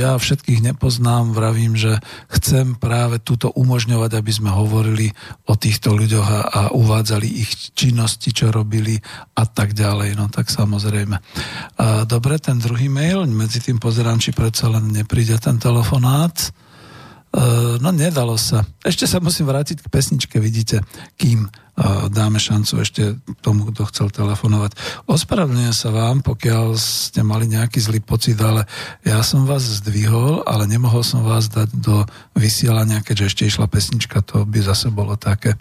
ja 0.01 0.17
všetkých 0.17 0.73
nepoznám, 0.73 1.37
vravím, 1.37 1.77
že 1.77 2.01
chcem 2.33 2.73
práve 2.73 3.21
túto 3.21 3.53
umožňovať, 3.53 4.11
aby 4.17 4.31
sme 4.33 4.49
hovorili 4.49 5.13
o 5.45 5.53
týchto 5.53 5.93
ľuďoch 5.93 6.27
a, 6.27 6.41
a 6.41 6.61
uvádzali 6.73 7.27
ich 7.29 7.77
činnosti, 7.77 8.33
čo 8.33 8.49
robili 8.49 8.97
a 9.37 9.45
tak 9.45 9.77
ďalej. 9.77 10.17
No 10.17 10.25
tak 10.33 10.49
samozrejme. 10.49 11.21
Dobre, 12.09 12.41
ten 12.41 12.57
druhý 12.57 12.89
mail, 12.89 13.29
medzi 13.29 13.61
tým 13.61 13.77
pozerám, 13.77 14.17
či 14.17 14.33
predsa 14.33 14.73
len 14.73 14.89
nepríde 14.89 15.37
ten 15.37 15.61
telefonát. 15.61 16.33
Eh, 17.35 17.75
no 17.83 17.91
nedalo 17.91 18.39
sa. 18.39 18.63
Ešte 18.79 19.03
sa 19.03 19.19
musím 19.19 19.51
vrátiť 19.51 19.83
k 19.83 19.91
pesničke, 19.91 20.39
vidíte, 20.39 20.87
kým 21.19 21.43
eh, 21.43 22.07
dáme 22.07 22.39
šancu 22.39 22.79
ešte 22.79 23.19
tomu, 23.43 23.67
kto 23.67 23.83
chcel 23.91 24.07
telefonovať. 24.07 24.79
Ospravedlňujem 25.03 25.75
sa 25.75 25.91
vám, 25.91 26.23
pokiaľ 26.23 26.79
ste 26.79 27.27
mali 27.27 27.51
nejaký 27.51 27.83
zlý 27.83 27.99
pocit, 27.99 28.39
ale 28.39 28.63
ja 29.03 29.19
som 29.19 29.43
vás 29.43 29.67
zdvihol, 29.83 30.47
ale 30.47 30.63
nemohol 30.63 31.03
som 31.03 31.27
vás 31.27 31.51
dať 31.51 31.75
do 31.75 32.07
vysielania, 32.39 33.03
keďže 33.03 33.35
ešte 33.35 33.43
išla 33.51 33.67
pesnička, 33.67 34.23
to 34.23 34.47
by 34.47 34.63
zase 34.63 34.87
bolo 34.87 35.19
také. 35.19 35.59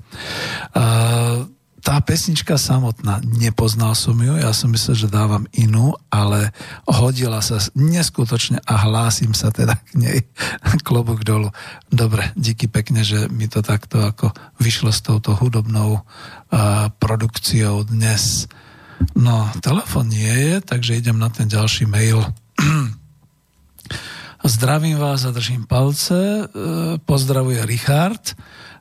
Uh, 0.78 1.50
tá 1.84 2.00
pesnička 2.00 2.56
samotná, 2.56 3.20
nepoznal 3.20 3.92
som 3.92 4.16
ju, 4.16 4.40
ja 4.40 4.56
som 4.56 4.72
myslel, 4.72 4.96
že 4.96 5.12
dávam 5.12 5.44
inú, 5.52 5.92
ale 6.08 6.56
hodila 6.88 7.44
sa 7.44 7.60
neskutočne 7.76 8.64
a 8.64 8.88
hlásim 8.88 9.36
sa 9.36 9.52
teda 9.52 9.76
k 9.76 9.92
nej 10.00 10.18
klobúk 10.88 11.28
dolu. 11.28 11.52
Dobre, 11.92 12.32
díky 12.40 12.72
pekne, 12.72 13.04
že 13.04 13.28
mi 13.28 13.52
to 13.52 13.60
takto 13.60 14.00
ako 14.00 14.32
vyšlo 14.56 14.88
s 14.96 15.04
touto 15.04 15.36
hudobnou 15.36 16.00
uh, 16.00 16.88
produkciou 16.96 17.84
dnes. 17.84 18.48
No, 19.12 19.52
telefon 19.60 20.08
nie 20.08 20.32
je, 20.32 20.64
takže 20.64 20.96
idem 20.96 21.20
na 21.20 21.28
ten 21.28 21.52
ďalší 21.52 21.84
mail. 21.84 22.24
Zdravím 24.44 24.96
vás 24.96 25.24
a 25.24 25.36
držím 25.36 25.64
palce. 25.68 26.48
Pozdravuje 27.04 27.64
Richard. 27.64 28.36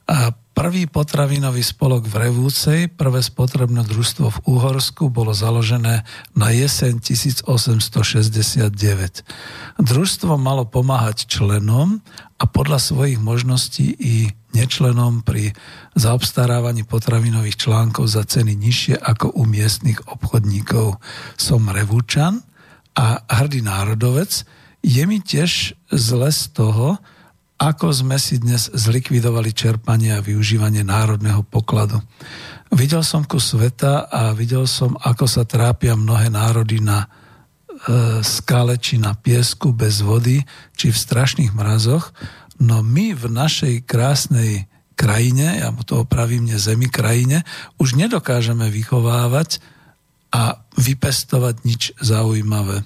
A 0.08 0.36
Prvý 0.54 0.86
potravinový 0.86 1.66
spolok 1.66 2.06
v 2.06 2.30
Revúcej, 2.30 2.86
prvé 2.86 3.26
spotrebné 3.26 3.82
družstvo 3.90 4.38
v 4.38 4.40
Uhorsku, 4.46 5.10
bolo 5.10 5.34
založené 5.34 6.06
na 6.38 6.48
jeseň 6.54 7.02
1869. 7.02 8.70
Družstvo 9.82 10.38
malo 10.38 10.70
pomáhať 10.70 11.26
členom 11.26 12.06
a 12.38 12.46
podľa 12.46 12.78
svojich 12.78 13.18
možností 13.18 13.98
i 13.98 14.30
nečlenom 14.54 15.26
pri 15.26 15.58
zaobstarávaní 15.98 16.86
potravinových 16.86 17.58
článkov 17.58 18.14
za 18.14 18.22
ceny 18.22 18.54
nižšie 18.54 19.02
ako 19.02 19.34
u 19.34 19.50
miestnych 19.50 20.06
obchodníkov. 20.06 21.02
Som 21.34 21.66
Revúčan 21.74 22.46
a 22.94 23.26
hrdý 23.26 23.66
národovec. 23.66 24.46
Je 24.86 25.02
mi 25.10 25.18
tiež 25.18 25.74
zle 25.90 26.30
z 26.30 26.54
toho, 26.54 27.02
ako 27.64 27.96
sme 27.96 28.20
si 28.20 28.44
dnes 28.44 28.68
zlikvidovali 28.68 29.56
čerpanie 29.56 30.12
a 30.12 30.20
využívanie 30.20 30.84
národného 30.84 31.48
pokladu. 31.48 32.04
Videl 32.76 33.08
som 33.08 33.24
ku 33.24 33.40
sveta 33.40 34.12
a 34.12 34.36
videl 34.36 34.68
som, 34.68 35.00
ako 35.00 35.24
sa 35.24 35.48
trápia 35.48 35.96
mnohé 35.96 36.28
národy 36.28 36.84
na 36.84 37.08
e, 37.08 38.20
skale 38.20 38.76
či 38.76 39.00
na 39.00 39.16
piesku 39.16 39.72
bez 39.72 40.04
vody, 40.04 40.44
či 40.76 40.92
v 40.92 40.98
strašných 41.08 41.56
mrazoch, 41.56 42.12
no 42.60 42.84
my 42.84 43.16
v 43.16 43.32
našej 43.32 43.88
krásnej 43.88 44.68
krajine, 45.00 45.64
ja 45.64 45.72
mu 45.72 45.88
to 45.88 46.04
opravím, 46.04 46.52
ne 46.52 46.60
zemi 46.60 46.92
krajine, 46.92 47.48
už 47.80 47.96
nedokážeme 47.96 48.68
vychovávať 48.68 49.64
a 50.36 50.60
vypestovať 50.76 51.56
nič 51.64 51.96
zaujímavé. 52.04 52.84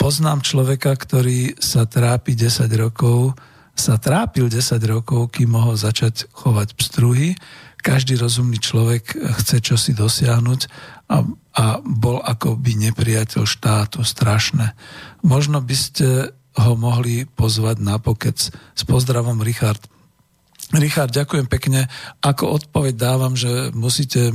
Poznám 0.00 0.40
človeka, 0.40 0.96
ktorý 0.96 1.60
sa 1.60 1.84
trápi 1.84 2.32
10 2.38 2.72
rokov 2.78 3.36
sa 3.78 3.96
trápil 3.96 4.50
10 4.50 4.78
rokov, 4.90 5.32
kým 5.38 5.54
mohol 5.54 5.78
začať 5.78 6.26
chovať 6.34 6.74
pstruhy. 6.74 7.38
Každý 7.78 8.18
rozumný 8.18 8.58
človek 8.58 9.14
chce 9.14 9.62
čosi 9.62 9.94
dosiahnuť 9.94 10.60
a, 11.08 11.22
a 11.54 11.64
bol 11.80 12.18
akoby 12.18 12.74
nepriateľ 12.90 13.46
štátu, 13.46 14.02
strašné. 14.02 14.74
Možno 15.22 15.62
by 15.62 15.76
ste 15.78 16.34
ho 16.58 16.74
mohli 16.74 17.22
pozvať 17.24 17.78
na 17.78 18.02
pokec. 18.02 18.50
S 18.50 18.82
pozdravom, 18.82 19.38
Richard. 19.46 19.78
Richard, 20.74 21.14
ďakujem 21.14 21.46
pekne. 21.46 21.86
Ako 22.20 22.60
odpoveď 22.60 22.94
dávam, 22.98 23.38
že 23.38 23.70
musíte 23.72 24.34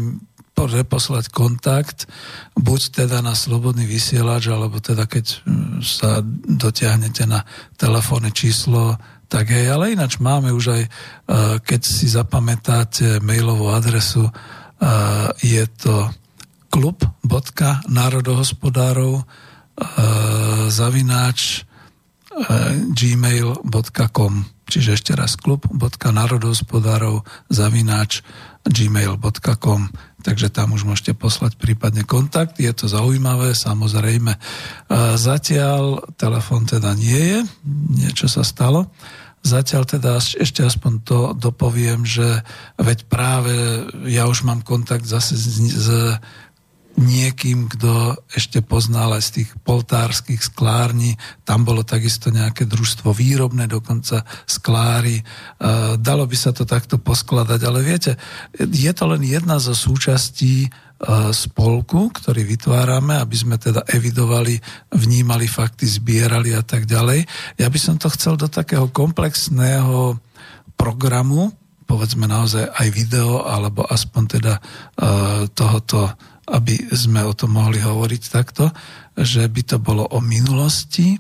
reposlať 0.54 1.28
kontakt, 1.34 2.08
buď 2.56 3.04
teda 3.04 3.20
na 3.20 3.36
slobodný 3.36 3.84
vysielač, 3.84 4.48
alebo 4.48 4.80
teda 4.80 5.10
keď 5.10 5.44
sa 5.84 6.24
dotiahnete 6.48 7.28
na 7.28 7.44
telefónne 7.76 8.32
číslo 8.32 8.96
tak 9.34 9.50
hej, 9.50 9.74
ale 9.74 9.98
ináč 9.98 10.22
máme 10.22 10.54
už 10.54 10.78
aj, 10.78 10.84
e, 10.86 10.90
keď 11.66 11.82
si 11.82 12.06
zapamätáte 12.06 13.18
mailovú 13.26 13.74
adresu, 13.74 14.30
e, 14.30 14.34
je 15.42 15.66
to 15.74 16.14
klub.národohospodárov 16.70 19.14
e, 19.18 19.26
zavináč 20.70 21.66
gmail.com 22.94 24.34
Čiže 24.66 24.98
ešte 24.98 25.14
raz 25.14 25.38
klub.národohospodárov 25.38 27.22
zavináč 27.50 28.22
gmail.com 28.66 29.82
Takže 30.24 30.50
tam 30.50 30.74
už 30.74 30.88
môžete 30.88 31.14
poslať 31.14 31.60
prípadne 31.60 32.08
kontakt. 32.08 32.58
Je 32.58 32.72
to 32.72 32.88
zaujímavé, 32.88 33.52
samozrejme. 33.54 34.40
Zatiaľ 35.20 36.16
telefon 36.16 36.64
teda 36.64 36.96
nie 36.96 37.22
je, 37.22 37.40
niečo 37.92 38.32
sa 38.32 38.48
stalo. 38.48 38.88
Zatiaľ 39.44 39.84
teda 39.84 40.24
ešte 40.24 40.64
aspoň 40.64 40.94
to 41.04 41.20
dopoviem, 41.36 42.08
že 42.08 42.42
veď 42.80 43.12
práve 43.12 43.52
ja 44.08 44.24
už 44.32 44.48
mám 44.48 44.64
kontakt 44.64 45.04
zase 45.04 45.36
s, 45.36 45.60
s 45.60 45.88
niekým, 46.94 47.66
kto 47.70 48.22
ešte 48.30 48.62
poznal 48.62 49.18
aj 49.18 49.24
z 49.26 49.32
tých 49.42 49.50
poltárskych 49.66 50.46
sklární. 50.46 51.18
Tam 51.42 51.66
bolo 51.66 51.82
takisto 51.82 52.30
nejaké 52.30 52.70
družstvo 52.70 53.10
výrobné, 53.12 53.66
dokonca 53.66 54.22
skláry. 54.46 55.22
E, 55.22 55.24
dalo 55.98 56.30
by 56.30 56.38
sa 56.38 56.54
to 56.54 56.70
takto 56.70 57.02
poskladať, 57.02 57.60
ale 57.66 57.82
viete, 57.82 58.14
je 58.58 58.92
to 58.94 59.10
len 59.10 59.26
jedna 59.26 59.58
zo 59.58 59.74
súčastí 59.74 60.70
spolku, 61.36 62.10
ktorý 62.16 62.48
vytvárame, 62.48 63.20
aby 63.20 63.36
sme 63.36 63.60
teda 63.60 63.84
evidovali, 63.92 64.56
vnímali 64.96 65.52
fakty, 65.52 65.84
zbierali 65.84 66.56
a 66.56 66.64
tak 66.64 66.88
ďalej. 66.88 67.28
Ja 67.60 67.68
by 67.68 67.80
som 67.80 67.96
to 68.00 68.08
chcel 68.14 68.40
do 68.40 68.48
takého 68.48 68.88
komplexného 68.88 70.16
programu, 70.80 71.52
povedzme 71.84 72.26
naozaj 72.26 72.72
aj 72.72 72.88
video, 72.96 73.44
alebo 73.44 73.84
aspoň 73.84 74.24
teda 74.40 74.54
e, 74.56 74.62
tohoto, 75.52 76.08
aby 76.50 76.76
sme 76.96 77.24
o 77.24 77.36
tom 77.36 77.60
mohli 77.60 77.84
hovoriť 77.84 78.24
takto, 78.32 78.72
že 79.20 79.46
by 79.48 79.62
to 79.68 79.78
bolo 79.84 80.08
o 80.08 80.20
minulosti, 80.24 81.20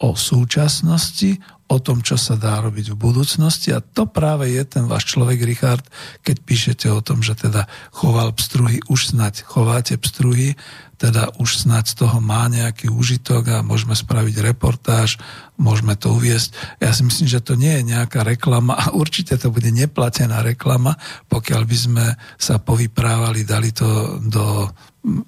o 0.00 0.16
súčasnosti, 0.16 1.36
o 1.68 1.76
tom, 1.76 2.00
čo 2.00 2.16
sa 2.16 2.40
dá 2.40 2.64
robiť 2.64 2.92
v 2.92 3.00
budúcnosti 3.00 3.76
a 3.76 3.84
to 3.84 4.08
práve 4.08 4.48
je 4.48 4.62
ten 4.64 4.88
váš 4.88 5.12
človek, 5.12 5.44
Richard, 5.44 5.84
keď 6.24 6.36
píšete 6.40 6.86
o 6.88 7.04
tom, 7.04 7.20
že 7.20 7.36
teda 7.36 7.68
choval 7.92 8.32
pstruhy, 8.32 8.80
už 8.88 9.12
snať 9.12 9.44
chováte 9.44 10.00
pstruhy, 10.00 10.56
teda 10.98 11.30
už 11.38 11.62
snáď 11.62 11.94
z 11.94 11.94
toho 12.02 12.18
má 12.18 12.50
nejaký 12.50 12.90
užitok 12.90 13.42
a 13.54 13.58
môžeme 13.62 13.94
spraviť 13.94 14.42
reportáž, 14.42 15.14
môžeme 15.54 15.94
to 15.94 16.10
uviesť. 16.10 16.82
Ja 16.82 16.90
si 16.90 17.06
myslím, 17.06 17.30
že 17.30 17.44
to 17.44 17.54
nie 17.54 17.70
je 17.78 17.94
nejaká 17.94 18.26
reklama 18.26 18.74
a 18.74 18.90
určite 18.90 19.38
to 19.38 19.54
bude 19.54 19.70
neplatená 19.70 20.42
reklama, 20.42 20.98
pokiaľ 21.30 21.62
by 21.62 21.76
sme 21.78 22.04
sa 22.34 22.58
povyprávali, 22.58 23.46
dali 23.46 23.70
to 23.70 24.18
do 24.26 24.66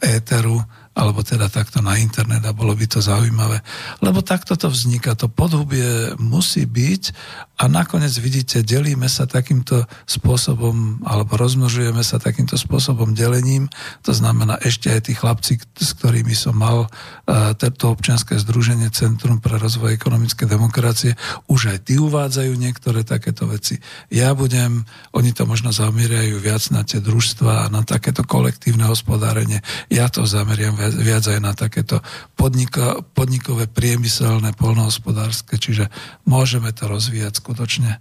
éteru 0.03 0.59
alebo 0.91 1.23
teda 1.23 1.47
takto 1.47 1.79
na 1.79 1.95
internet 2.03 2.43
a 2.43 2.51
bolo 2.51 2.75
by 2.75 2.83
to 2.91 2.99
zaujímavé. 2.99 3.63
Lebo 4.03 4.27
takto 4.27 4.59
to 4.59 4.67
vzniká, 4.67 5.15
to 5.15 5.31
podhubie 5.31 6.19
musí 6.19 6.67
byť 6.67 7.03
a 7.63 7.69
nakoniec 7.69 8.11
vidíte, 8.19 8.65
delíme 8.67 9.07
sa 9.07 9.29
takýmto 9.29 9.87
spôsobom 10.09 11.05
alebo 11.05 11.37
rozmnožujeme 11.37 12.01
sa 12.01 12.17
takýmto 12.17 12.57
spôsobom 12.57 13.13
delením. 13.13 13.69
To 14.03 14.17
znamená 14.17 14.59
ešte 14.65 14.89
aj 14.89 15.01
tí 15.07 15.13
chlapci, 15.13 15.61
s 15.61 15.91
ktorými 16.01 16.33
som 16.33 16.57
mal 16.57 16.89
uh, 16.89 17.53
tento 17.55 17.93
občianske 17.93 18.41
združenie 18.41 18.89
Centrum 18.91 19.39
pre 19.45 19.61
rozvoj 19.61 19.93
ekonomické 19.93 20.49
demokracie, 20.49 21.15
už 21.53 21.77
aj 21.77 21.79
tí 21.87 22.01
uvádzajú 22.01 22.53
niektoré 22.57 23.05
takéto 23.05 23.45
veci. 23.45 23.77
Ja 24.09 24.33
budem, 24.33 24.89
oni 25.13 25.37
to 25.37 25.45
možno 25.45 25.69
zameriajú 25.69 26.41
viac 26.41 26.65
na 26.73 26.81
tie 26.81 27.05
družstva 27.05 27.69
a 27.69 27.71
na 27.71 27.85
takéto 27.85 28.25
kolektívne 28.25 28.89
hospodárenie. 28.89 29.61
Ja 29.93 30.09
to 30.09 30.25
zameriam 30.25 30.80
viac 30.89 31.25
aj 31.29 31.41
na 31.43 31.53
takéto 31.53 32.01
podniko, 32.39 33.05
podnikové, 33.13 33.69
priemyselné, 33.69 34.57
polnohospodárske, 34.57 35.61
čiže 35.61 35.93
môžeme 36.25 36.73
to 36.73 36.89
rozvíjať 36.89 37.37
skutočne 37.37 37.91
e, 37.97 37.99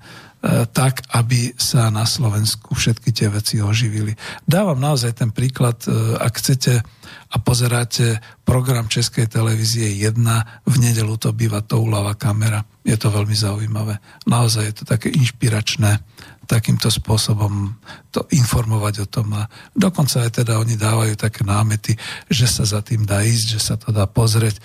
tak, 0.72 1.04
aby 1.12 1.52
sa 1.60 1.92
na 1.92 2.08
Slovensku 2.08 2.78
všetky 2.78 3.12
tie 3.12 3.28
veci 3.28 3.60
oživili. 3.60 4.16
Dávam 4.48 4.80
naozaj 4.80 5.20
ten 5.20 5.36
príklad, 5.36 5.84
e, 5.84 5.92
ak 6.16 6.34
chcete 6.40 6.86
a 7.30 7.38
pozeráte 7.38 8.18
program 8.42 8.90
Českej 8.90 9.30
televízie 9.30 9.86
1, 10.02 10.18
v 10.66 10.76
nedelu 10.82 11.14
to 11.22 11.30
býva 11.30 11.62
toulavá 11.62 12.18
kamera. 12.18 12.66
Je 12.82 12.98
to 12.98 13.14
veľmi 13.14 13.38
zaujímavé. 13.38 14.02
Naozaj 14.26 14.64
je 14.66 14.76
to 14.82 14.84
také 14.90 15.14
inšpiračné 15.14 16.02
takýmto 16.50 16.90
spôsobom 16.90 17.78
to 18.10 18.26
informovať 18.34 19.06
o 19.06 19.08
tom. 19.08 19.38
A 19.38 19.46
dokonca 19.78 20.26
aj 20.26 20.42
teda 20.42 20.58
oni 20.58 20.74
dávajú 20.74 21.14
také 21.14 21.46
námety, 21.46 21.94
že 22.26 22.50
sa 22.50 22.66
za 22.66 22.82
tým 22.82 23.06
dá 23.06 23.22
ísť, 23.22 23.46
že 23.54 23.60
sa 23.62 23.78
to 23.78 23.94
dá 23.94 24.10
pozrieť 24.10 24.58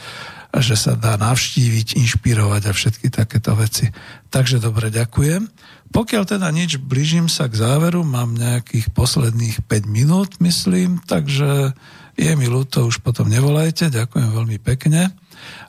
a 0.49 0.65
že 0.65 0.81
sa 0.81 0.97
dá 0.97 1.20
navštíviť, 1.20 2.01
inšpirovať 2.01 2.62
a 2.70 2.73
všetky 2.73 3.12
takéto 3.12 3.53
veci. 3.53 3.93
Takže 4.32 4.65
dobre, 4.65 4.89
ďakujem. 4.89 5.45
Pokiaľ 5.93 6.23
teda 6.24 6.49
nič, 6.49 6.81
blížim 6.81 7.28
sa 7.28 7.53
k 7.53 7.61
záveru, 7.61 8.01
mám 8.07 8.32
nejakých 8.32 8.89
posledných 8.97 9.69
5 9.69 9.85
minút, 9.85 10.41
myslím, 10.41 11.05
takže 11.05 11.77
je 12.15 12.32
mi 12.39 12.47
ľúto, 12.47 12.86
už 12.86 13.03
potom 13.03 13.27
nevolajte, 13.28 13.91
ďakujem 13.91 14.31
veľmi 14.31 14.59
pekne. 14.62 15.11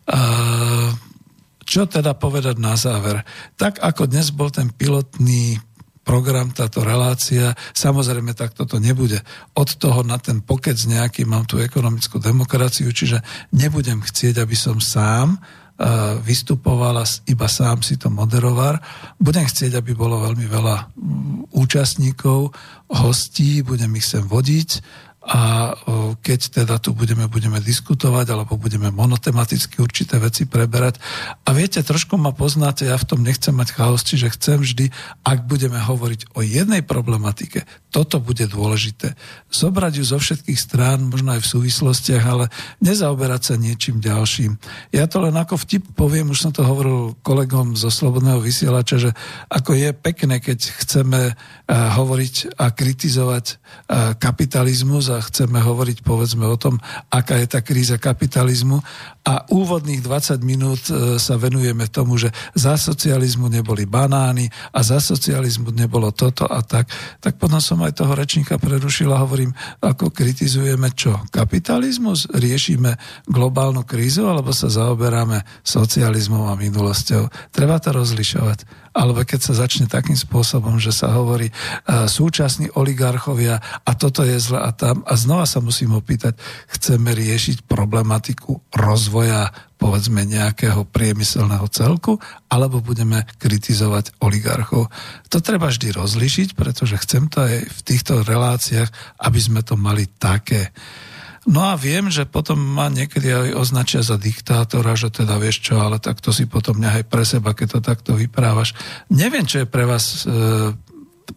A 0.05 0.19
čo 1.65 1.89
teda 1.89 2.13
povedať 2.13 2.61
na 2.61 2.77
záver? 2.77 3.25
Tak 3.57 3.81
ako 3.81 4.05
dnes 4.05 4.29
bol 4.29 4.53
ten 4.53 4.69
pilotný 4.69 5.57
program, 6.05 6.53
táto 6.53 6.85
relácia. 6.85 7.57
Samozrejme, 7.73 8.37
tak 8.37 8.53
toto 8.53 8.77
nebude. 8.77 9.17
Od 9.57 9.69
toho 9.73 10.05
na 10.05 10.21
ten 10.21 10.45
pokec 10.45 10.77
nejaký 10.77 11.25
mám 11.25 11.49
tú 11.49 11.57
ekonomickú 11.57 12.21
demokraciu, 12.21 12.93
čiže 12.93 13.25
nebudem 13.57 14.05
chcieť, 14.05 14.37
aby 14.37 14.53
som 14.53 14.77
sám 14.77 15.41
vystupovala, 16.23 17.03
iba 17.27 17.51
sám 17.51 17.83
si 17.83 17.99
to 17.99 18.07
moderoval. 18.07 18.79
Budem 19.19 19.43
chcieť, 19.43 19.75
aby 19.75 19.91
bolo 19.91 20.23
veľmi 20.23 20.47
veľa 20.47 20.93
účastníkov, 21.51 22.55
hostí, 22.93 23.59
budem 23.59 23.91
ich 23.97 24.07
sem 24.07 24.23
vodiť 24.23 24.69
a 25.25 25.73
keď 26.21 26.61
teda 26.61 26.77
tu 26.77 26.93
budeme, 26.93 27.25
budeme 27.25 27.57
diskutovať 27.57 28.29
alebo 28.29 28.61
budeme 28.61 28.93
monotematicky 28.93 29.81
určité 29.81 30.21
veci 30.21 30.45
preberať. 30.45 31.01
A 31.41 31.49
viete, 31.49 31.81
trošku 31.81 32.13
ma 32.13 32.29
poznáte, 32.29 32.85
ja 32.85 32.93
v 32.93 33.09
tom 33.09 33.25
nechcem 33.25 33.49
mať 33.49 33.73
chaos, 33.73 34.05
čiže 34.05 34.37
chcem 34.37 34.61
vždy, 34.61 34.93
ak 35.25 35.49
budeme 35.49 35.81
hovoriť 35.81 36.37
o 36.37 36.45
jednej 36.45 36.85
problematike, 36.85 37.65
toto 37.89 38.21
bude 38.21 38.45
dôležité. 38.45 39.17
Zobrať 39.49 39.93
ju 39.97 40.05
zo 40.05 40.21
všetkých 40.21 40.59
strán, 40.61 41.09
možno 41.09 41.33
aj 41.33 41.41
v 41.41 41.51
súvislostiach, 41.57 42.21
ale 42.21 42.45
nezaoberať 42.85 43.41
sa 43.41 43.53
niečím 43.57 43.97
ďalším. 43.97 44.61
Ja 44.93 45.09
to 45.09 45.25
len 45.25 45.33
ako 45.33 45.57
vtip 45.57 45.89
poviem, 45.97 46.29
už 46.29 46.45
som 46.45 46.51
to 46.53 46.61
hovoril 46.61 47.17
kolegom 47.25 47.73
zo 47.73 47.89
Slobodného 47.89 48.37
vysielača, 48.43 49.01
že 49.01 49.11
ako 49.49 49.73
je 49.73 49.89
pekné, 49.89 50.37
keď 50.37 50.59
chceme 50.85 51.33
hovoriť 51.69 52.61
a 52.61 52.69
kritizovať 52.69 53.45
uh, 53.49 54.13
kapitalizmus 54.21 55.09
a 55.09 55.17
chceme 55.17 55.57
hovoriť 55.57 56.05
povedzme 56.05 56.45
o 56.45 56.57
tom, 56.61 56.77
aká 57.09 57.41
je 57.41 57.47
tá 57.49 57.65
kríza 57.65 57.97
kapitalizmu 57.97 58.85
a 59.25 59.41
úvodných 59.49 60.05
20 60.05 60.45
minút 60.45 60.85
e, 60.85 61.17
sa 61.17 61.33
venujeme 61.33 61.89
tomu, 61.89 62.13
že 62.13 62.29
za 62.53 62.77
socializmu 62.77 63.49
neboli 63.49 63.89
banány 63.89 64.45
a 64.69 64.85
za 64.85 65.01
socializmu 65.01 65.73
nebolo 65.73 66.13
toto 66.13 66.45
a 66.45 66.61
tak, 66.61 66.93
tak 67.17 67.41
potom 67.41 67.57
som 67.57 67.81
aj 67.81 67.97
toho 67.97 68.13
rečníka 68.13 68.61
prerušil 68.61 69.09
a 69.09 69.25
hovorím, 69.25 69.49
ako 69.81 70.13
kritizujeme 70.13 70.93
čo? 70.93 71.25
Kapitalizmus? 71.33 72.29
Riešime 72.37 73.25
globálnu 73.25 73.81
krízu 73.81 74.29
alebo 74.29 74.53
sa 74.53 74.69
zaoberáme 74.69 75.41
socializmom 75.65 76.45
a 76.45 76.53
minulosťou? 76.53 77.49
Treba 77.49 77.81
to 77.81 77.97
rozlišovať 77.97 78.84
alebo 78.95 79.27
keď 79.27 79.51
sa 79.51 79.67
začne 79.67 79.91
takým 79.91 80.15
spôsobom, 80.15 80.79
že 80.79 80.95
sa 80.95 81.11
hovorí 81.11 81.51
uh, 81.51 82.07
súčasní 82.07 82.71
oligarchovia 82.79 83.59
a 83.83 83.91
toto 83.93 84.23
je 84.23 84.39
zle 84.39 84.63
a 84.63 84.71
tam. 84.71 85.03
A 85.03 85.19
znova 85.19 85.43
sa 85.43 85.59
musím 85.59 85.99
opýtať, 85.99 86.39
chceme 86.71 87.11
riešiť 87.11 87.67
problematiku 87.67 88.63
rozvoja 88.71 89.51
povedzme 89.75 90.23
nejakého 90.23 90.87
priemyselného 90.87 91.67
celku, 91.67 92.15
alebo 92.47 92.79
budeme 92.79 93.27
kritizovať 93.37 94.17
oligarchov. 94.23 94.87
To 95.29 95.37
treba 95.43 95.67
vždy 95.67 95.91
rozlišiť, 95.91 96.55
pretože 96.55 96.95
chcem 97.03 97.27
to 97.27 97.43
aj 97.43 97.67
v 97.67 97.79
týchto 97.83 98.23
reláciách, 98.23 98.87
aby 99.19 99.39
sme 99.39 99.61
to 99.67 99.75
mali 99.75 100.07
také. 100.15 100.71
No 101.45 101.61
a 101.61 101.77
viem, 101.77 102.09
že 102.09 102.25
potom 102.25 102.57
ma 102.57 102.89
niekedy 102.89 103.29
aj 103.29 103.49
označia 103.53 104.01
za 104.01 104.17
diktátora, 104.17 104.97
že 104.97 105.13
teda 105.13 105.37
vieš 105.37 105.61
čo, 105.61 105.77
ale 105.77 106.01
tak 106.01 106.17
to 106.17 106.33
si 106.33 106.49
potom 106.49 106.81
nehaj 106.81 107.05
pre 107.05 107.21
seba, 107.21 107.53
keď 107.53 107.77
to 107.77 107.79
takto 107.85 108.11
vyprávaš. 108.17 108.73
Neviem, 109.13 109.45
čo 109.45 109.61
je 109.61 109.69
pre 109.69 109.85
vás, 109.85 110.25
e, 110.25 110.73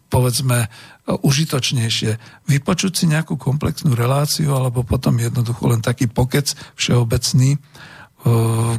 povedzme, 0.09 0.65
užitočnejšie. 1.05 2.41
Vypočuť 2.49 2.93
si 2.93 3.05
nejakú 3.05 3.37
komplexnú 3.37 3.93
reláciu, 3.93 4.53
alebo 4.57 4.81
potom 4.81 5.13
jednoducho 5.17 5.69
len 5.69 5.81
taký 5.85 6.09
pokec 6.09 6.57
všeobecný, 6.73 7.53
e, 7.53 7.59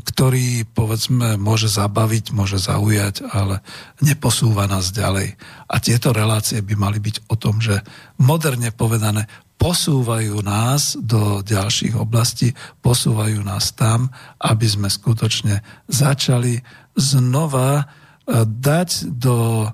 ktorý, 0.02 0.66
povedzme, 0.66 1.38
môže 1.38 1.70
zabaviť, 1.70 2.34
môže 2.34 2.58
zaujať, 2.58 3.30
ale 3.30 3.62
neposúva 4.02 4.66
nás 4.66 4.90
ďalej. 4.90 5.38
A 5.70 5.78
tieto 5.78 6.10
relácie 6.10 6.58
by 6.58 6.74
mali 6.74 6.98
byť 6.98 7.30
o 7.30 7.38
tom, 7.38 7.62
že 7.62 7.86
moderne 8.18 8.74
povedané 8.74 9.30
posúvajú 9.60 10.40
nás 10.40 10.96
do 10.96 11.44
ďalších 11.44 11.92
oblastí, 11.92 12.56
posúvajú 12.80 13.44
nás 13.44 13.76
tam, 13.76 14.08
aby 14.40 14.64
sme 14.64 14.88
skutočne 14.88 15.60
začali 15.84 16.64
znova 16.96 17.84
eh, 17.84 18.42
dať 18.48 19.12
do 19.12 19.68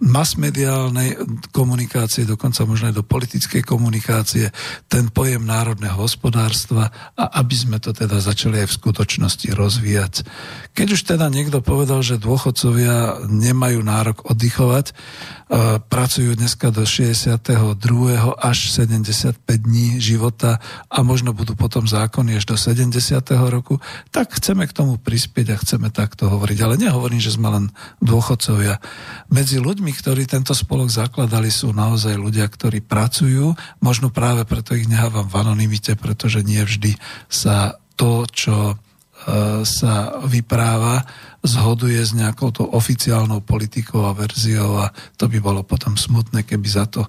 masmediálnej 0.00 1.20
komunikácie, 1.52 2.24
dokonca 2.24 2.64
možno 2.64 2.88
aj 2.88 2.96
do 2.96 3.04
politickej 3.04 3.60
komunikácie, 3.60 4.48
ten 4.88 5.12
pojem 5.12 5.44
národného 5.44 5.92
hospodárstva 6.00 6.88
a 7.20 7.24
aby 7.44 7.52
sme 7.52 7.76
to 7.76 7.92
teda 7.92 8.16
začali 8.16 8.64
aj 8.64 8.68
v 8.72 8.78
skutočnosti 8.80 9.48
rozvíjať. 9.52 10.24
Keď 10.72 10.88
už 10.96 11.00
teda 11.04 11.28
niekto 11.28 11.60
povedal, 11.60 12.00
že 12.00 12.16
dôchodcovia 12.16 13.28
nemajú 13.28 13.84
nárok 13.84 14.24
oddychovať, 14.24 14.96
pracujú 15.90 16.38
dneska 16.38 16.70
do 16.70 16.86
62. 16.86 17.42
až 18.38 18.58
75 18.70 19.34
dní 19.50 19.98
života 19.98 20.62
a 20.86 21.02
možno 21.02 21.34
budú 21.34 21.58
potom 21.58 21.90
zákony 21.90 22.38
až 22.38 22.46
do 22.46 22.56
70. 22.56 22.94
roku, 23.50 23.82
tak 24.14 24.30
chceme 24.38 24.64
k 24.64 24.72
tomu 24.72 24.94
prispieť 24.96 25.46
a 25.52 25.60
chceme 25.60 25.90
takto 25.90 26.30
hovoriť. 26.30 26.58
Ale 26.62 26.78
nehovorím, 26.78 27.18
že 27.18 27.34
sme 27.34 27.50
len 27.50 27.64
dôchodcovia. 27.98 28.78
Medzi 29.26 29.58
ľuďmi, 29.58 29.89
ktorí 29.92 30.26
tento 30.26 30.54
spolok 30.56 30.90
zakladali, 30.90 31.50
sú 31.52 31.74
naozaj 31.74 32.16
ľudia, 32.16 32.46
ktorí 32.46 32.82
pracujú. 32.82 33.54
Možno 33.82 34.10
práve 34.10 34.46
preto 34.46 34.74
ich 34.74 34.86
nehávam 34.86 35.26
v 35.26 35.38
anonimite, 35.42 35.98
pretože 35.98 36.42
nie 36.46 36.62
vždy 36.62 36.98
sa 37.28 37.78
to, 37.94 38.24
čo 38.30 38.80
E, 39.20 39.68
sa 39.68 40.16
vypráva, 40.24 41.04
zhoduje 41.44 42.00
s 42.00 42.16
nejakou 42.16 42.56
tou 42.56 42.72
oficiálnou 42.72 43.44
politikou 43.44 44.08
a 44.08 44.16
verziou 44.16 44.80
a 44.80 44.88
to 45.20 45.28
by 45.28 45.36
bolo 45.44 45.60
potom 45.60 45.92
smutné, 45.92 46.48
keby 46.48 46.64
za 46.64 46.88
to 46.88 47.04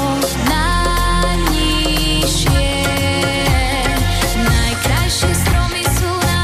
najkrajšie 4.43 5.31
stromy 5.39 5.87
sú 5.87 6.11
na 6.27 6.43